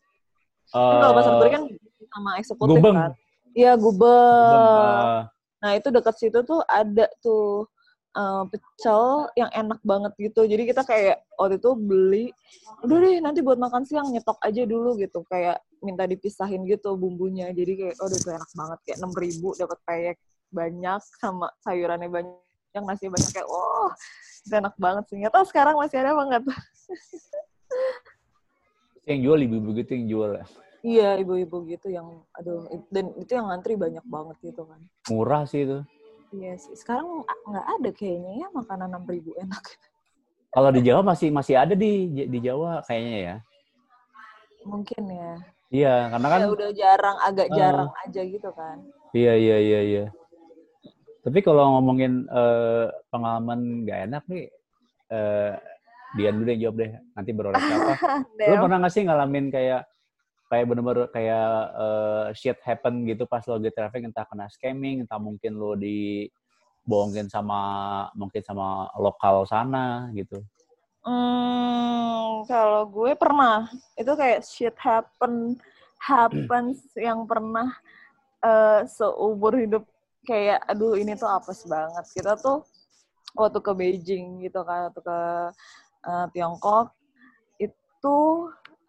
Uh, 0.75 0.99
kalau 0.99 1.13
pasar 1.15 1.33
turi 1.39 1.49
kan 1.51 1.63
sama 2.11 2.29
eksekutif 2.39 2.79
gubeng. 2.79 2.95
kan 2.95 3.11
iya 3.51 3.75
gubeng, 3.75 4.07
uh. 4.07 5.27
nah 5.59 5.71
itu 5.75 5.91
dekat 5.91 6.15
situ 6.15 6.39
tuh 6.47 6.63
ada 6.63 7.11
tuh 7.19 7.67
uh, 8.15 8.43
pecel 8.47 9.27
yang 9.35 9.51
enak 9.51 9.79
banget 9.83 10.11
gitu. 10.19 10.47
Jadi 10.47 10.63
kita 10.67 10.83
kayak 10.83 11.23
waktu 11.35 11.59
itu 11.59 11.71
beli 11.75 12.25
udah 12.83 12.97
deh 12.97 13.19
nanti 13.19 13.39
buat 13.43 13.59
makan 13.59 13.83
siang 13.83 14.11
nyetok 14.11 14.39
aja 14.43 14.63
dulu 14.67 14.95
gitu. 14.99 15.23
Kayak 15.27 15.63
minta 15.83 16.07
dipisahin 16.07 16.63
gitu 16.67 16.95
bumbunya. 16.95 17.51
Jadi 17.51 17.71
kayak 17.75 17.95
oh 17.99 18.07
itu 18.07 18.29
enak 18.31 18.51
banget. 18.55 18.79
Kayak 18.87 18.97
enam 19.03 19.13
ribu 19.15 19.49
dapat 19.55 19.79
peyek 19.87 20.17
banyak 20.51 21.01
sama 21.17 21.47
sayurannya 21.63 22.11
banyak 22.11 22.35
yang 22.75 22.85
nasi 22.87 23.07
banyak 23.07 23.31
kayak 23.31 23.47
wah 23.47 23.87
oh, 23.87 23.91
enak 24.51 24.75
banget 24.79 25.03
sih. 25.11 25.17
Nggak 25.19 25.33
tahu 25.35 25.45
sekarang 25.47 25.75
masih 25.79 25.97
ada 26.03 26.11
apa 26.15 26.23
nggak 26.27 26.41
tuh. 26.47 26.59
Yang 29.07 29.19
jual 29.25 29.39
ibu-ibu 29.43 29.69
gitu 29.81 29.91
yang 29.95 30.05
jual 30.07 30.31
ya? 30.37 30.45
Iya 30.81 31.09
ibu-ibu 31.21 31.57
gitu 31.69 31.87
yang 31.93 32.25
aduh 32.33 32.65
dan 32.89 33.13
itu 33.17 33.31
yang 33.37 33.47
ngantri 33.49 33.77
banyak 33.77 34.03
banget 34.05 34.37
gitu 34.41 34.65
kan. 34.65 34.81
Murah 35.11 35.43
sih 35.45 35.67
itu. 35.67 35.79
Iya 36.31 36.55
sih 36.57 36.73
sekarang 36.79 37.27
nggak 37.47 37.67
ada 37.79 37.89
kayaknya 37.91 38.31
ya 38.45 38.47
makanan 38.55 38.87
enam 38.91 39.03
ribu 39.05 39.35
enak. 39.37 39.63
Kalau 40.51 40.69
di 40.73 40.81
Jawa 40.83 41.01
masih 41.05 41.31
masih 41.31 41.55
ada 41.55 41.75
di 41.77 42.11
di 42.11 42.39
Jawa 42.39 42.83
kayaknya 42.87 43.19
ya. 43.19 43.35
Mungkin 44.67 45.03
ya. 45.07 45.33
Iya 45.71 45.95
karena 46.11 46.27
kan 46.27 46.39
ya, 46.43 46.47
udah 46.51 46.69
jarang 46.75 47.17
agak 47.23 47.47
jarang 47.55 47.89
uh, 47.91 48.03
aja 48.03 48.21
gitu 48.25 48.49
kan. 48.51 48.77
Iya 49.15 49.33
iya 49.39 49.57
iya 49.59 49.79
iya 49.83 50.05
tapi 51.21 51.39
kalau 51.45 51.77
ngomongin 51.77 52.25
uh, 52.33 52.89
pengalaman 53.13 53.85
gak 53.85 54.09
enak 54.09 54.23
nih, 54.25 54.49
uh, 55.13 55.53
Dian 56.17 56.41
dulu 56.41 56.49
yang 56.51 56.61
jawab 56.67 56.75
deh. 56.81 56.91
Nanti 57.13 57.31
beroleh 57.31 57.61
apa? 57.61 57.95
Lu 58.49 58.55
pernah 58.57 58.77
gak 58.81 58.93
sih 58.93 59.05
ngalamin 59.05 59.47
kayak 59.53 59.85
kayak 60.51 60.65
bener-bener 60.67 61.07
kayak 61.15 61.47
uh, 61.79 62.25
shit 62.35 62.59
happen 62.67 63.07
gitu 63.07 63.23
pas 63.23 63.39
lo 63.47 63.55
lagi 63.55 63.71
traffic 63.71 64.03
entah 64.03 64.27
kena 64.27 64.51
scamming, 64.51 65.07
entah 65.07 65.15
mungkin 65.15 65.55
lo 65.55 65.79
dibohongin 65.79 67.31
sama 67.31 67.59
mungkin 68.17 68.43
sama 68.43 68.91
lokal 68.99 69.47
sana 69.47 70.11
gitu. 70.11 70.43
Hmm, 71.01 72.43
kalau 72.45 72.83
gue 72.91 73.15
pernah 73.15 73.71
itu 73.95 74.11
kayak 74.11 74.43
shit 74.43 74.75
happen 74.75 75.55
happens 76.01 76.83
yang 76.99 77.23
pernah 77.23 77.71
uh, 78.43 78.83
seumur 78.89 79.55
hidup 79.55 79.85
kayak 80.25 80.61
aduh 80.69 80.97
ini 80.97 81.17
tuh 81.17 81.29
apes 81.29 81.65
banget. 81.65 82.05
Kita 82.13 82.37
tuh 82.37 82.65
waktu 83.35 83.59
ke 83.63 83.71
Beijing 83.71 84.43
gitu 84.43 84.61
kan 84.67 84.91
waktu 84.91 85.01
ke 85.01 85.19
uh, 86.07 86.25
Tiongkok 86.35 86.91
itu 87.59 88.17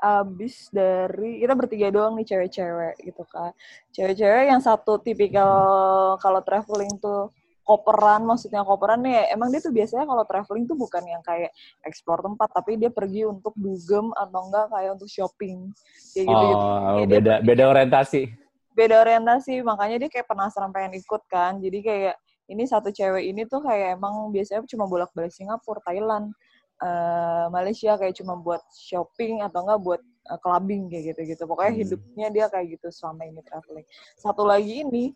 abis 0.03 0.67
dari 0.75 1.39
kita 1.39 1.55
bertiga 1.55 1.95
doang 1.95 2.19
nih 2.19 2.27
cewek-cewek 2.27 2.99
gitu 3.07 3.23
kan. 3.31 3.55
Cewek-cewek 3.95 4.51
yang 4.51 4.59
satu 4.59 4.99
tipikal 4.99 6.19
kalau 6.19 6.43
traveling 6.43 6.91
tuh 6.99 7.31
koperan 7.63 8.27
maksudnya 8.27 8.67
koperan 8.67 9.07
nih 9.07 9.31
emang 9.31 9.55
dia 9.55 9.63
tuh 9.63 9.71
biasanya 9.71 10.03
kalau 10.03 10.27
traveling 10.27 10.67
tuh 10.67 10.75
bukan 10.75 11.07
yang 11.07 11.23
kayak 11.23 11.55
explore 11.87 12.19
tempat 12.19 12.51
tapi 12.51 12.75
dia 12.75 12.91
pergi 12.91 13.23
untuk 13.23 13.55
dugem 13.55 14.11
atau 14.19 14.51
enggak 14.51 14.67
kayak 14.75 14.91
untuk 14.99 15.07
shopping. 15.07 15.71
Kayak 16.13 16.27
gitu 16.27 16.45
gitu 16.51 16.65
oh, 16.67 17.07
beda 17.07 17.35
beda 17.47 17.65
orientasi 17.71 18.42
beda 18.73 19.05
orientasi 19.05 19.61
makanya 19.65 20.07
dia 20.07 20.11
kayak 20.11 20.29
penasaran 20.29 20.71
pengen 20.73 20.97
ikut 20.97 21.23
kan. 21.29 21.61
Jadi 21.61 21.79
kayak 21.85 22.17
ini 22.51 22.65
satu 22.67 22.93
cewek 22.93 23.25
ini 23.33 23.47
tuh 23.49 23.63
kayak 23.65 23.97
emang 23.97 24.29
biasanya 24.35 24.65
cuma 24.69 24.85
bolak-balik 24.91 25.33
Singapura 25.33 25.81
Thailand 25.87 26.35
uh, 26.83 27.47
Malaysia 27.49 27.95
kayak 27.97 28.19
cuma 28.19 28.37
buat 28.37 28.61
shopping 28.75 29.41
atau 29.41 29.65
enggak 29.65 29.81
buat 29.81 30.01
uh, 30.29 30.39
clubbing 30.43 30.91
kayak 30.91 31.15
gitu-gitu. 31.15 31.43
Pokoknya 31.47 31.73
hmm. 31.73 31.83
hidupnya 31.87 32.27
dia 32.35 32.45
kayak 32.51 32.67
gitu 32.79 32.89
selama 32.91 33.23
ini 33.29 33.41
traveling. 33.47 33.87
Satu 34.19 34.43
lagi 34.45 34.83
ini 34.83 35.15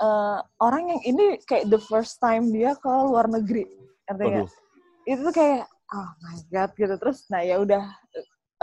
uh, 0.00 0.40
orang 0.62 0.96
yang 0.96 1.00
ini 1.04 1.24
kayak 1.44 1.68
the 1.68 1.80
first 1.80 2.18
time 2.18 2.50
dia 2.50 2.74
ke 2.76 2.88
luar 2.88 3.28
negeri 3.28 3.68
artinya 4.06 4.46
itu 5.02 5.18
tuh 5.18 5.34
kayak 5.34 5.66
oh 5.94 6.10
my 6.22 6.38
god 6.50 6.70
gitu. 6.74 6.94
Terus 6.98 7.18
nah 7.30 7.42
ya 7.42 7.60
udah 7.62 7.84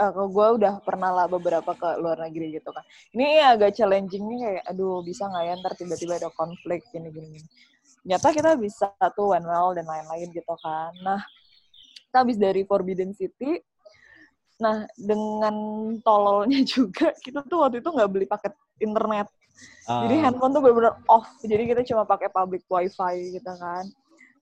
uh, 0.00 0.26
gue 0.26 0.48
udah 0.60 0.82
pernah 0.82 1.10
lah 1.14 1.26
beberapa 1.30 1.74
ke 1.74 1.88
luar 2.02 2.18
negeri 2.26 2.58
gitu 2.58 2.70
kan. 2.70 2.84
Ini 3.14 3.54
agak 3.54 3.78
challenging 3.78 4.24
nih 4.26 4.38
kayak, 4.42 4.64
aduh 4.74 5.00
bisa 5.06 5.30
nggak 5.30 5.44
ya 5.44 5.54
ntar 5.62 5.72
tiba-tiba 5.78 6.12
ada 6.18 6.30
konflik 6.34 6.82
gini-gini. 6.90 7.40
Nyata 8.04 8.34
kita 8.34 8.58
bisa 8.58 8.92
tuh 9.16 9.32
one 9.38 9.46
well 9.46 9.72
dan 9.72 9.86
lain-lain 9.86 10.28
gitu 10.34 10.54
kan. 10.60 10.92
Nah, 11.00 11.20
kita 12.10 12.16
habis 12.20 12.36
dari 12.36 12.62
Forbidden 12.66 13.16
City, 13.16 13.58
nah 14.60 14.84
dengan 14.98 15.54
tololnya 16.02 16.60
juga, 16.74 17.14
kita 17.22 17.46
tuh 17.46 17.64
waktu 17.64 17.80
itu 17.80 17.88
nggak 17.90 18.10
beli 18.10 18.26
paket 18.28 18.52
internet. 18.82 19.30
Uh. 19.86 20.04
Jadi 20.08 20.14
handphone 20.20 20.52
tuh 20.52 20.60
benar-benar 20.60 20.94
off. 21.06 21.30
Jadi 21.40 21.62
kita 21.70 21.82
cuma 21.86 22.02
pakai 22.02 22.28
public 22.28 22.66
wifi 22.66 23.38
gitu 23.38 23.52
kan 23.54 23.86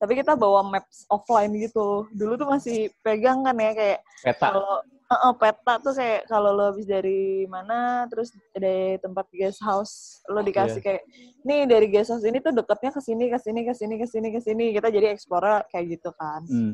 tapi 0.03 0.19
kita 0.19 0.35
bawa 0.35 0.67
maps 0.67 1.07
offline 1.07 1.55
gitu. 1.63 2.11
Dulu 2.11 2.35
tuh 2.35 2.51
masih 2.51 2.91
pegang 3.07 3.47
kan 3.47 3.55
ya 3.55 3.71
kayak 3.71 4.01
kalau 4.35 4.83
uh, 5.13 5.29
uh, 5.29 5.33
peta 5.37 5.77
tuh 5.85 5.93
kayak 5.93 6.25
kalau 6.25 6.57
lo 6.57 6.73
habis 6.73 6.89
dari 6.89 7.45
mana 7.45 8.09
terus 8.09 8.33
dari 8.57 8.97
tempat 8.99 9.29
guest 9.29 9.61
house 9.61 10.25
lo 10.33 10.41
dikasih 10.41 10.81
yeah. 10.81 10.85
kayak 10.97 11.03
nih 11.45 11.61
dari 11.69 11.87
guest 11.93 12.17
house 12.17 12.25
ini 12.25 12.41
tuh 12.41 12.57
deketnya 12.57 12.91
ke 12.91 13.01
sini 13.05 13.25
ke 13.29 13.39
sini 13.39 13.61
ke 13.69 13.75
sini 13.77 13.95
ke 14.01 14.07
sini 14.09 14.29
ke 14.33 14.41
sini 14.41 14.65
kita 14.73 14.89
jadi 14.89 15.13
explore 15.13 15.69
kayak 15.69 16.01
gitu 16.01 16.11
kan 16.17 16.41
mm. 16.49 16.73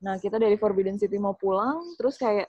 nah 0.00 0.14
kita 0.22 0.38
dari 0.38 0.54
Forbidden 0.54 0.96
City 0.96 1.18
mau 1.18 1.34
pulang 1.34 1.82
terus 1.98 2.14
kayak 2.14 2.46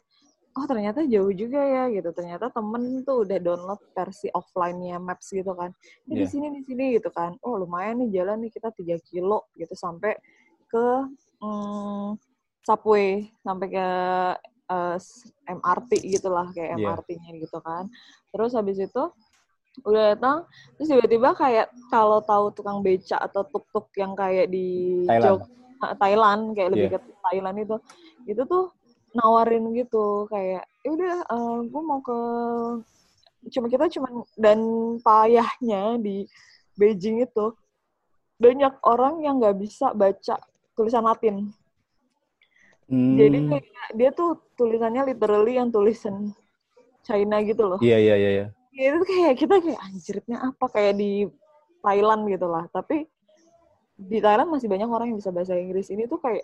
oh 0.51 0.65
ternyata 0.67 1.07
jauh 1.07 1.31
juga 1.31 1.63
ya 1.63 1.83
gitu 1.89 2.11
ternyata 2.11 2.51
temen 2.51 3.07
tuh 3.07 3.23
udah 3.23 3.39
download 3.39 3.81
versi 3.95 4.27
offline-nya 4.35 4.99
maps 4.99 5.31
gitu 5.31 5.55
kan 5.55 5.71
ini 6.05 6.13
yeah. 6.13 6.17
di 6.21 6.25
iya. 6.27 6.31
sini 6.31 6.47
di 6.53 6.61
sini 6.67 6.83
gitu 6.99 7.09
kan 7.09 7.33
oh 7.41 7.57
lumayan 7.57 8.03
nih 8.05 8.21
jalan 8.21 8.45
nih 8.45 8.51
kita 8.53 8.69
tiga 8.75 8.99
kilo 9.07 9.47
gitu 9.55 9.73
sampai 9.73 10.13
ke 10.67 10.85
hmm, 11.39 12.19
subway 12.63 13.27
sampai 13.41 13.67
ke 13.71 13.87
uh, 14.71 14.95
eh, 14.95 15.51
MRT 15.51 15.91
gitulah 16.07 16.47
kayak 16.55 16.79
yeah. 16.79 16.95
MRT-nya 16.95 17.31
gitu 17.43 17.59
kan. 17.59 17.91
Terus 18.31 18.55
habis 18.55 18.79
itu 18.79 19.03
udah 19.87 20.15
datang 20.15 20.43
terus 20.75 20.91
tiba-tiba 20.91 21.31
kayak 21.31 21.71
kalau 21.87 22.19
tahu 22.19 22.51
tukang 22.51 22.83
beca 22.83 23.15
atau 23.23 23.47
tuk-tuk 23.47 23.87
yang 23.95 24.11
kayak 24.19 24.51
di 24.51 24.99
Thailand, 25.07 25.23
Jog, 25.23 25.41
Thailand 25.95 26.41
kayak 26.51 26.69
lebih 26.75 26.87
yeah. 26.91 26.99
ke 26.99 27.11
Thailand 27.23 27.57
itu 27.63 27.75
itu 28.27 28.41
tuh 28.43 28.75
nawarin 29.15 29.71
gitu 29.75 30.27
kayak 30.27 30.67
ya 30.83 30.89
udah 30.91 31.15
uh, 31.23 31.35
eh, 31.35 31.57
gue 31.71 31.81
mau 31.83 31.99
ke 32.03 32.19
cuma 33.51 33.67
kita 33.71 33.89
cuma 33.95 34.27
dan 34.37 34.59
payahnya 35.01 35.97
di 36.03 36.27
Beijing 36.75 37.23
itu 37.23 37.55
banyak 38.37 38.73
orang 38.85 39.23
yang 39.23 39.39
nggak 39.39 39.57
bisa 39.59 39.95
baca 39.95 40.35
tulisan 40.75 41.05
Latin 41.05 41.51
Hmm. 42.91 43.15
Jadi 43.15 43.37
kayak 43.47 43.65
dia 43.95 44.09
tuh 44.11 44.35
tulisannya 44.59 45.15
literally 45.15 45.55
yang 45.55 45.71
tulisan 45.71 46.35
China 47.07 47.39
gitu 47.39 47.63
loh. 47.63 47.79
Iya 47.79 47.97
iya 47.97 48.15
iya. 48.19 48.29
iya. 48.35 48.47
Ya, 48.71 48.83
itu 48.91 49.03
kayak 49.07 49.33
kita 49.39 49.55
kayak 49.63 49.79
anjirnya 49.79 50.37
apa 50.43 50.65
kayak 50.67 50.99
di 50.99 51.27
Thailand 51.79 52.27
gitu 52.27 52.47
lah. 52.51 52.67
Tapi 52.67 53.07
di 53.95 54.17
Thailand 54.19 54.51
masih 54.51 54.67
banyak 54.67 54.91
orang 54.91 55.07
yang 55.15 55.19
bisa 55.23 55.31
bahasa 55.31 55.55
Inggris. 55.55 55.87
Ini 55.87 56.11
tuh 56.11 56.19
kayak 56.19 56.43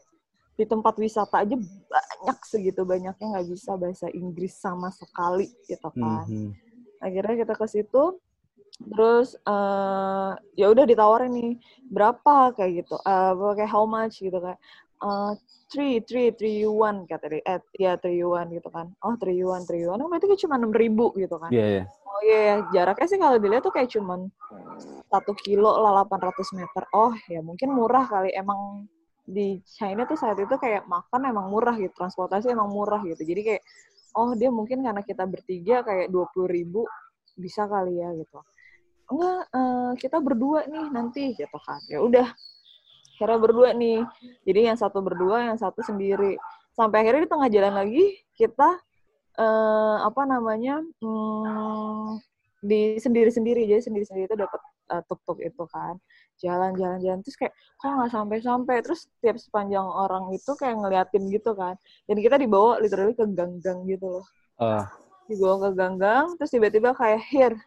di 0.57 0.65
tempat 0.65 0.95
wisata 0.97 1.45
aja 1.45 1.55
banyak 1.59 2.37
segitu 2.47 2.81
banyaknya 2.87 3.25
nggak 3.37 3.47
bisa 3.51 3.77
bahasa 3.77 4.07
Inggris 4.09 4.55
sama 4.55 4.87
sekali 4.89 5.51
gitu 5.67 5.91
kan. 5.93 6.25
Mm 6.25 6.31
-hmm. 6.31 6.49
Akhirnya 7.03 7.35
kita 7.43 7.53
ke 7.59 7.67
situ 7.67 8.03
terus 8.77 9.33
uh, 9.49 10.37
ya 10.53 10.69
udah 10.69 10.85
ditawarin 10.85 11.33
nih 11.33 11.53
berapa 11.89 12.53
kayak 12.53 12.85
gitu 12.85 12.95
uh, 13.01 13.33
kayak 13.57 13.73
how 13.73 13.89
much 13.89 14.21
gitu 14.21 14.37
kan 14.37 14.53
uh, 15.03 15.33
three 15.67 15.99
three 16.03 16.31
three 16.33 16.63
one 16.63 17.03
kata 17.05 17.25
dia. 17.27 17.41
Eh 17.43 17.59
ya 17.77 17.93
three 17.99 18.23
one 18.23 18.47
gitu 18.55 18.69
kan. 18.71 18.91
Oh 19.03 19.15
three 19.19 19.43
one 19.43 19.63
three 19.67 19.83
one. 19.83 19.99
Oh 19.99 20.07
berarti 20.07 20.47
cuma 20.47 20.55
enam 20.55 20.71
ribu 20.71 21.11
gitu 21.19 21.35
kan. 21.37 21.51
Iya 21.51 21.59
yeah, 21.59 21.69
yeah. 21.81 21.85
oh 22.07 22.19
iya 22.23 22.39
yeah, 22.39 22.57
jaraknya 22.71 23.07
sih 23.07 23.19
kalau 23.19 23.37
dilihat 23.37 23.63
tuh 23.67 23.73
kayak 23.75 23.89
cuma 23.91 24.25
satu 25.11 25.31
kilo 25.43 25.71
lah 25.79 26.03
800 26.07 26.57
meter. 26.57 26.83
Oh 26.95 27.13
ya 27.27 27.43
mungkin 27.43 27.69
murah 27.75 28.07
kali. 28.07 28.31
Emang 28.33 28.87
di 29.27 29.59
China 29.67 30.07
tuh 30.07 30.15
saat 30.15 30.39
itu 30.39 30.55
kayak 30.55 30.87
makan 30.87 31.27
emang 31.27 31.51
murah 31.51 31.75
gitu. 31.75 31.91
Transportasi 31.93 32.49
emang 32.51 32.71
murah 32.71 33.03
gitu. 33.03 33.21
Jadi 33.21 33.41
kayak 33.43 33.63
oh 34.15 34.33
dia 34.33 34.49
mungkin 34.49 34.81
karena 34.81 35.03
kita 35.03 35.27
bertiga 35.27 35.83
kayak 35.83 36.07
dua 36.09 36.25
puluh 36.31 36.47
ribu 36.47 36.87
bisa 37.37 37.67
kali 37.67 37.99
ya 37.99 38.09
gitu. 38.15 38.39
Enggak 39.07 39.39
uh, 39.55 39.91
kita 39.95 40.17
berdua 40.19 40.67
nih 40.67 40.87
nanti 40.91 41.35
gitu 41.35 41.57
kan. 41.63 41.79
Ya 41.91 41.99
udah 41.99 42.27
akhirnya 43.17 43.41
berdua 43.41 43.69
nih. 43.73 44.05
Jadi 44.45 44.59
yang 44.69 44.77
satu 44.77 45.01
berdua 45.01 45.49
yang 45.49 45.57
satu 45.57 45.81
sendiri. 45.81 46.37
Sampai 46.77 47.01
akhirnya 47.01 47.25
di 47.25 47.31
tengah 47.33 47.49
jalan 47.49 47.73
lagi 47.73 48.05
kita 48.37 48.77
uh, 49.41 49.97
apa 50.05 50.21
namanya 50.29 50.85
hmm, 51.01 52.21
di 52.61 53.01
sendiri 53.01 53.33
sendiri 53.33 53.65
jadi 53.65 53.81
sendiri 53.81 54.05
sendiri 54.05 54.25
itu 54.29 54.37
dapat 54.37 54.61
uh, 54.93 55.01
tuk-tuk 55.09 55.41
itu 55.41 55.63
kan. 55.65 55.97
Jalan 56.37 56.77
jalan. 56.77 57.01
Jalan 57.01 57.19
terus 57.25 57.35
kayak 57.41 57.57
kok 57.81 57.89
nggak 57.89 58.11
sampai 58.13 58.37
sampai 58.45 58.75
terus 58.85 59.09
tiap 59.17 59.41
sepanjang 59.41 59.83
orang 59.83 60.29
itu 60.37 60.53
kayak 60.53 60.77
ngeliatin 60.77 61.25
gitu 61.33 61.57
kan. 61.57 61.73
Dan 62.05 62.21
kita 62.21 62.37
dibawa 62.37 62.77
literally 62.77 63.17
ke 63.17 63.25
gang-gang 63.33 63.81
gitu 63.89 64.21
loh. 64.21 64.25
Uh. 64.61 64.85
dibawa 65.27 65.69
ke 65.69 65.69
gang-gang 65.75 66.25
terus 66.39 66.49
tiba-tiba 66.55 66.95
kayak 66.95 67.19
here 67.29 67.57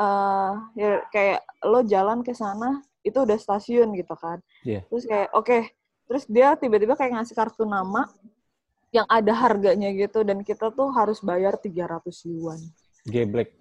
uh, 0.00 0.52
here 0.76 1.02
kayak 1.10 1.42
lo 1.64 1.82
jalan 1.82 2.20
ke 2.22 2.32
sana 2.36 2.84
itu 3.06 3.18
udah 3.22 3.38
stasiun 3.38 3.94
gitu 3.94 4.14
kan. 4.18 4.42
Yeah. 4.66 4.82
terus 4.90 5.06
kayak 5.06 5.30
oke 5.30 5.46
okay. 5.46 5.62
terus 6.10 6.26
dia 6.26 6.58
tiba-tiba 6.58 6.98
kayak 6.98 7.22
ngasih 7.22 7.38
kartu 7.38 7.62
nama 7.62 8.10
yang 8.94 9.06
ada 9.06 9.32
harganya 9.34 9.90
gitu 9.94 10.26
dan 10.26 10.42
kita 10.42 10.74
tuh 10.74 10.90
harus 10.90 11.22
bayar 11.22 11.54
300 11.58 12.02
yuan. 12.26 12.58
Geblek. 13.06 13.54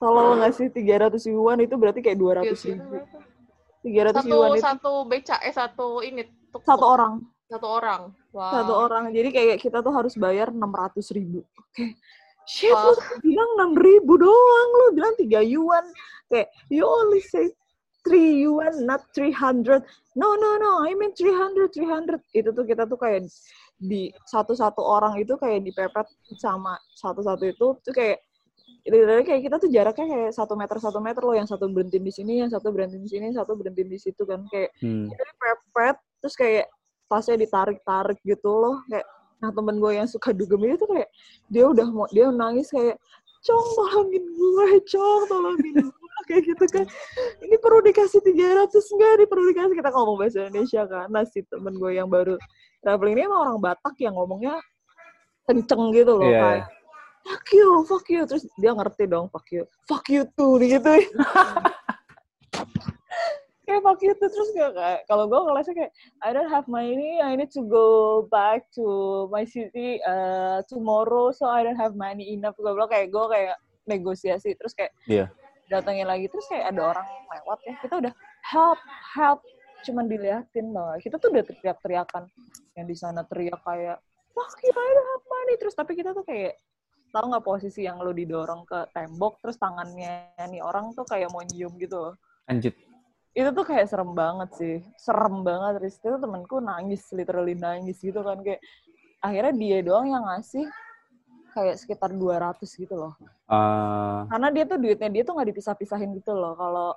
Kalau 0.00 0.36
ngasih 0.40 0.72
300 0.72 1.20
yuan 1.28 1.58
itu 1.60 1.74
berarti 1.76 2.00
kayak 2.00 2.18
200 2.18 2.68
ribu. 2.72 2.96
tiga 3.80 4.12
ratus 4.12 4.28
yuan 4.28 4.52
itu 4.52 4.60
satu 4.60 4.92
beca 5.08 5.40
eh 5.40 5.54
satu 5.56 6.04
ini 6.04 6.28
tuk, 6.52 6.60
satu 6.68 6.84
orang. 6.84 7.24
satu 7.48 7.66
orang. 7.66 8.12
Wow. 8.28 8.52
satu 8.52 8.72
orang. 8.76 9.04
Jadi 9.08 9.28
kayak 9.32 9.56
kita 9.56 9.80
tuh 9.80 9.92
harus 9.92 10.14
bayar 10.20 10.52
enam 10.52 10.68
ratus 10.68 11.08
ribu. 11.16 11.40
Oke. 11.56 11.72
Okay. 11.72 11.90
shit 12.44 12.72
lu 12.74 12.92
bilang 13.24 13.48
enam 13.56 13.72
ribu 13.78 14.20
doang 14.20 14.68
lu 14.84 14.86
bilang 14.96 15.14
tiga 15.16 15.40
yuan. 15.40 15.84
Kayak 16.28 16.52
you 16.68 16.84
only 16.84 17.24
say 17.24 17.48
three 18.06 18.44
yuan 18.44 18.72
not 18.86 19.04
three 19.12 19.32
hundred. 19.32 19.84
No 20.16 20.36
no 20.36 20.56
no 20.56 20.84
I 20.84 20.96
mean 20.96 21.12
three 21.12 21.34
hundred 21.34 21.72
three 21.72 21.88
hundred. 21.88 22.20
Itu 22.32 22.52
tuh 22.52 22.64
kita 22.64 22.88
tuh 22.88 22.96
kayak 22.96 23.28
di 23.80 24.12
satu-satu 24.28 24.80
orang 24.80 25.16
itu 25.20 25.36
kayak 25.40 25.64
dipepet 25.64 26.06
sama 26.40 26.76
satu-satu 26.96 27.44
itu. 27.48 27.66
Tuh 27.80 27.94
kayak 27.94 28.20
literally 28.88 29.24
kayak 29.24 29.42
kita 29.44 29.56
tuh 29.60 29.70
jaraknya 29.70 30.06
kayak 30.08 30.30
satu 30.32 30.54
meter 30.56 30.76
satu 30.80 30.98
meter 30.98 31.22
loh. 31.24 31.36
Yang 31.36 31.56
satu 31.56 31.68
berhenti 31.68 31.98
di 32.00 32.12
sini 32.12 32.40
yang 32.44 32.50
satu 32.52 32.68
berhenti 32.72 32.98
di 33.00 33.08
sini 33.08 33.32
yang 33.32 33.38
satu 33.40 33.52
berhenti 33.56 33.82
di 33.84 33.98
situ 34.00 34.22
kan. 34.24 34.44
Kayak 34.48 34.70
hmm. 34.80 35.12
kita 35.12 35.22
pepet 35.36 35.96
terus 36.20 36.36
kayak 36.36 36.66
tasnya 37.10 37.36
ditarik 37.36 37.78
tarik 37.84 38.18
gitu 38.24 38.48
loh. 38.48 38.80
Kayak 38.88 39.06
nah 39.40 39.48
temen 39.48 39.80
gue 39.80 39.92
yang 39.96 40.04
suka 40.04 40.36
dugem 40.36 40.60
itu 40.68 40.84
kayak 40.84 41.08
dia 41.48 41.64
udah 41.64 41.88
mau 41.88 42.04
dia 42.12 42.28
nangis 42.28 42.68
kayak 42.68 43.00
cong 43.40 43.66
tolongin 43.72 44.20
gue 44.20 44.68
cong 44.84 45.22
tolongin 45.32 45.74
gue 45.80 45.99
kayak 46.28 46.42
gitu 46.48 46.64
kan 46.68 46.84
ini 47.40 47.56
perlu 47.60 47.80
dikasih 47.84 48.20
tiga 48.24 48.64
ratus 48.64 48.84
enggak 48.92 49.12
nih 49.20 49.28
perlu 49.28 49.44
dikasih 49.52 49.74
kita 49.76 49.90
ngomong 49.92 50.16
bahasa 50.20 50.38
Indonesia 50.48 50.82
kan 50.88 51.06
nah 51.08 51.24
si 51.24 51.40
temen 51.48 51.74
gue 51.76 51.92
yang 51.96 52.08
baru 52.08 52.36
traveling 52.80 53.14
ini 53.18 53.28
emang 53.28 53.40
orang 53.44 53.58
Batak 53.60 53.94
yang 54.00 54.16
ngomongnya 54.16 54.60
kenceng 55.48 55.90
gitu 55.92 56.12
loh 56.14 56.28
yeah. 56.28 56.42
kayak 56.64 56.80
fuck 57.24 57.46
you, 57.52 57.84
fuck 57.86 58.06
you. 58.08 58.22
Terus 58.26 58.46
dia 58.58 58.72
ngerti 58.72 59.04
dong, 59.06 59.28
fuck 59.30 59.46
you. 59.52 59.64
Fuck 59.88 60.08
you 60.08 60.24
tuh, 60.36 60.58
gitu. 60.60 60.88
kayak 63.66 63.82
fuck 63.84 64.00
you 64.02 64.12
tuh. 64.16 64.28
Terus 64.28 64.48
kayak, 64.56 65.06
kalau 65.06 65.28
gue 65.28 65.40
ngelesnya 65.40 65.74
kayak, 65.76 65.92
I 66.24 66.30
don't 66.32 66.50
have 66.50 66.66
money, 66.66 67.20
I 67.22 67.36
need 67.36 67.52
to 67.54 67.62
go 67.62 68.26
back 68.28 68.66
to 68.76 68.84
my 69.30 69.44
city 69.44 70.00
uh, 70.04 70.64
tomorrow, 70.66 71.30
so 71.30 71.46
I 71.46 71.62
don't 71.62 71.78
have 71.78 71.94
money 71.94 72.34
enough. 72.34 72.56
Gue 72.58 72.72
bilang 72.72 72.90
kayak, 72.90 73.12
gue 73.12 73.24
kayak 73.30 73.56
negosiasi. 73.86 74.56
Terus 74.56 74.74
kayak, 74.74 74.92
yeah. 75.06 75.28
Datangin 75.70 76.10
lagi. 76.10 76.26
Terus 76.26 76.44
kayak 76.50 76.74
ada 76.74 76.82
orang 76.90 77.06
lewat 77.30 77.58
ya, 77.62 77.74
kita 77.78 77.94
udah 78.02 78.12
help, 78.50 78.80
help. 79.14 79.40
Cuman 79.86 80.04
diliatin 80.10 80.74
banget. 80.74 81.08
Kita 81.08 81.16
tuh 81.16 81.30
udah 81.32 81.44
teriak-teriakan. 81.46 82.26
Yang 82.76 82.86
di 82.90 82.96
sana 82.98 83.22
teriak 83.24 83.62
kayak, 83.62 84.02
I 84.02 84.90
don't 84.92 85.08
have 85.08 85.24
money. 85.24 85.54
Terus 85.56 85.74
tapi 85.78 85.94
kita 85.94 86.12
tuh 86.12 86.26
kayak, 86.26 86.58
tahu 87.10 87.24
nggak 87.26 87.42
posisi 87.46 87.86
yang 87.86 87.98
lo 87.98 88.14
didorong 88.14 88.62
ke 88.62 88.86
tembok 88.94 89.42
terus 89.42 89.58
tangannya 89.58 90.30
nih 90.46 90.62
orang 90.62 90.94
tuh 90.94 91.02
kayak 91.02 91.26
mau 91.34 91.42
nyium 91.42 91.74
gitu 91.78 91.98
loh. 91.98 92.14
Anjir. 92.46 92.70
Itu 93.34 93.50
tuh 93.50 93.66
kayak 93.66 93.90
serem 93.90 94.14
banget 94.14 94.50
sih. 94.58 94.76
Serem 94.94 95.42
banget. 95.42 95.82
Terus 95.82 95.98
itu 95.98 96.18
temenku 96.18 96.62
nangis, 96.62 97.02
literally 97.14 97.58
nangis 97.58 97.98
gitu 97.98 98.22
kan. 98.22 98.38
Kayak 98.42 98.62
akhirnya 99.22 99.54
dia 99.58 99.78
doang 99.82 100.06
yang 100.06 100.22
ngasih 100.22 100.66
kayak 101.50 101.76
sekitar 101.76 102.10
200 102.14 102.62
gitu 102.64 102.94
loh. 102.94 103.14
Uh... 103.50 104.24
Karena 104.30 104.48
dia 104.54 104.64
tuh 104.66 104.78
duitnya 104.78 105.10
dia 105.10 105.22
tuh 105.26 105.34
nggak 105.36 105.48
dipisah-pisahin 105.54 106.10
gitu 106.16 106.32
loh. 106.32 106.54
Kalau 106.54 106.88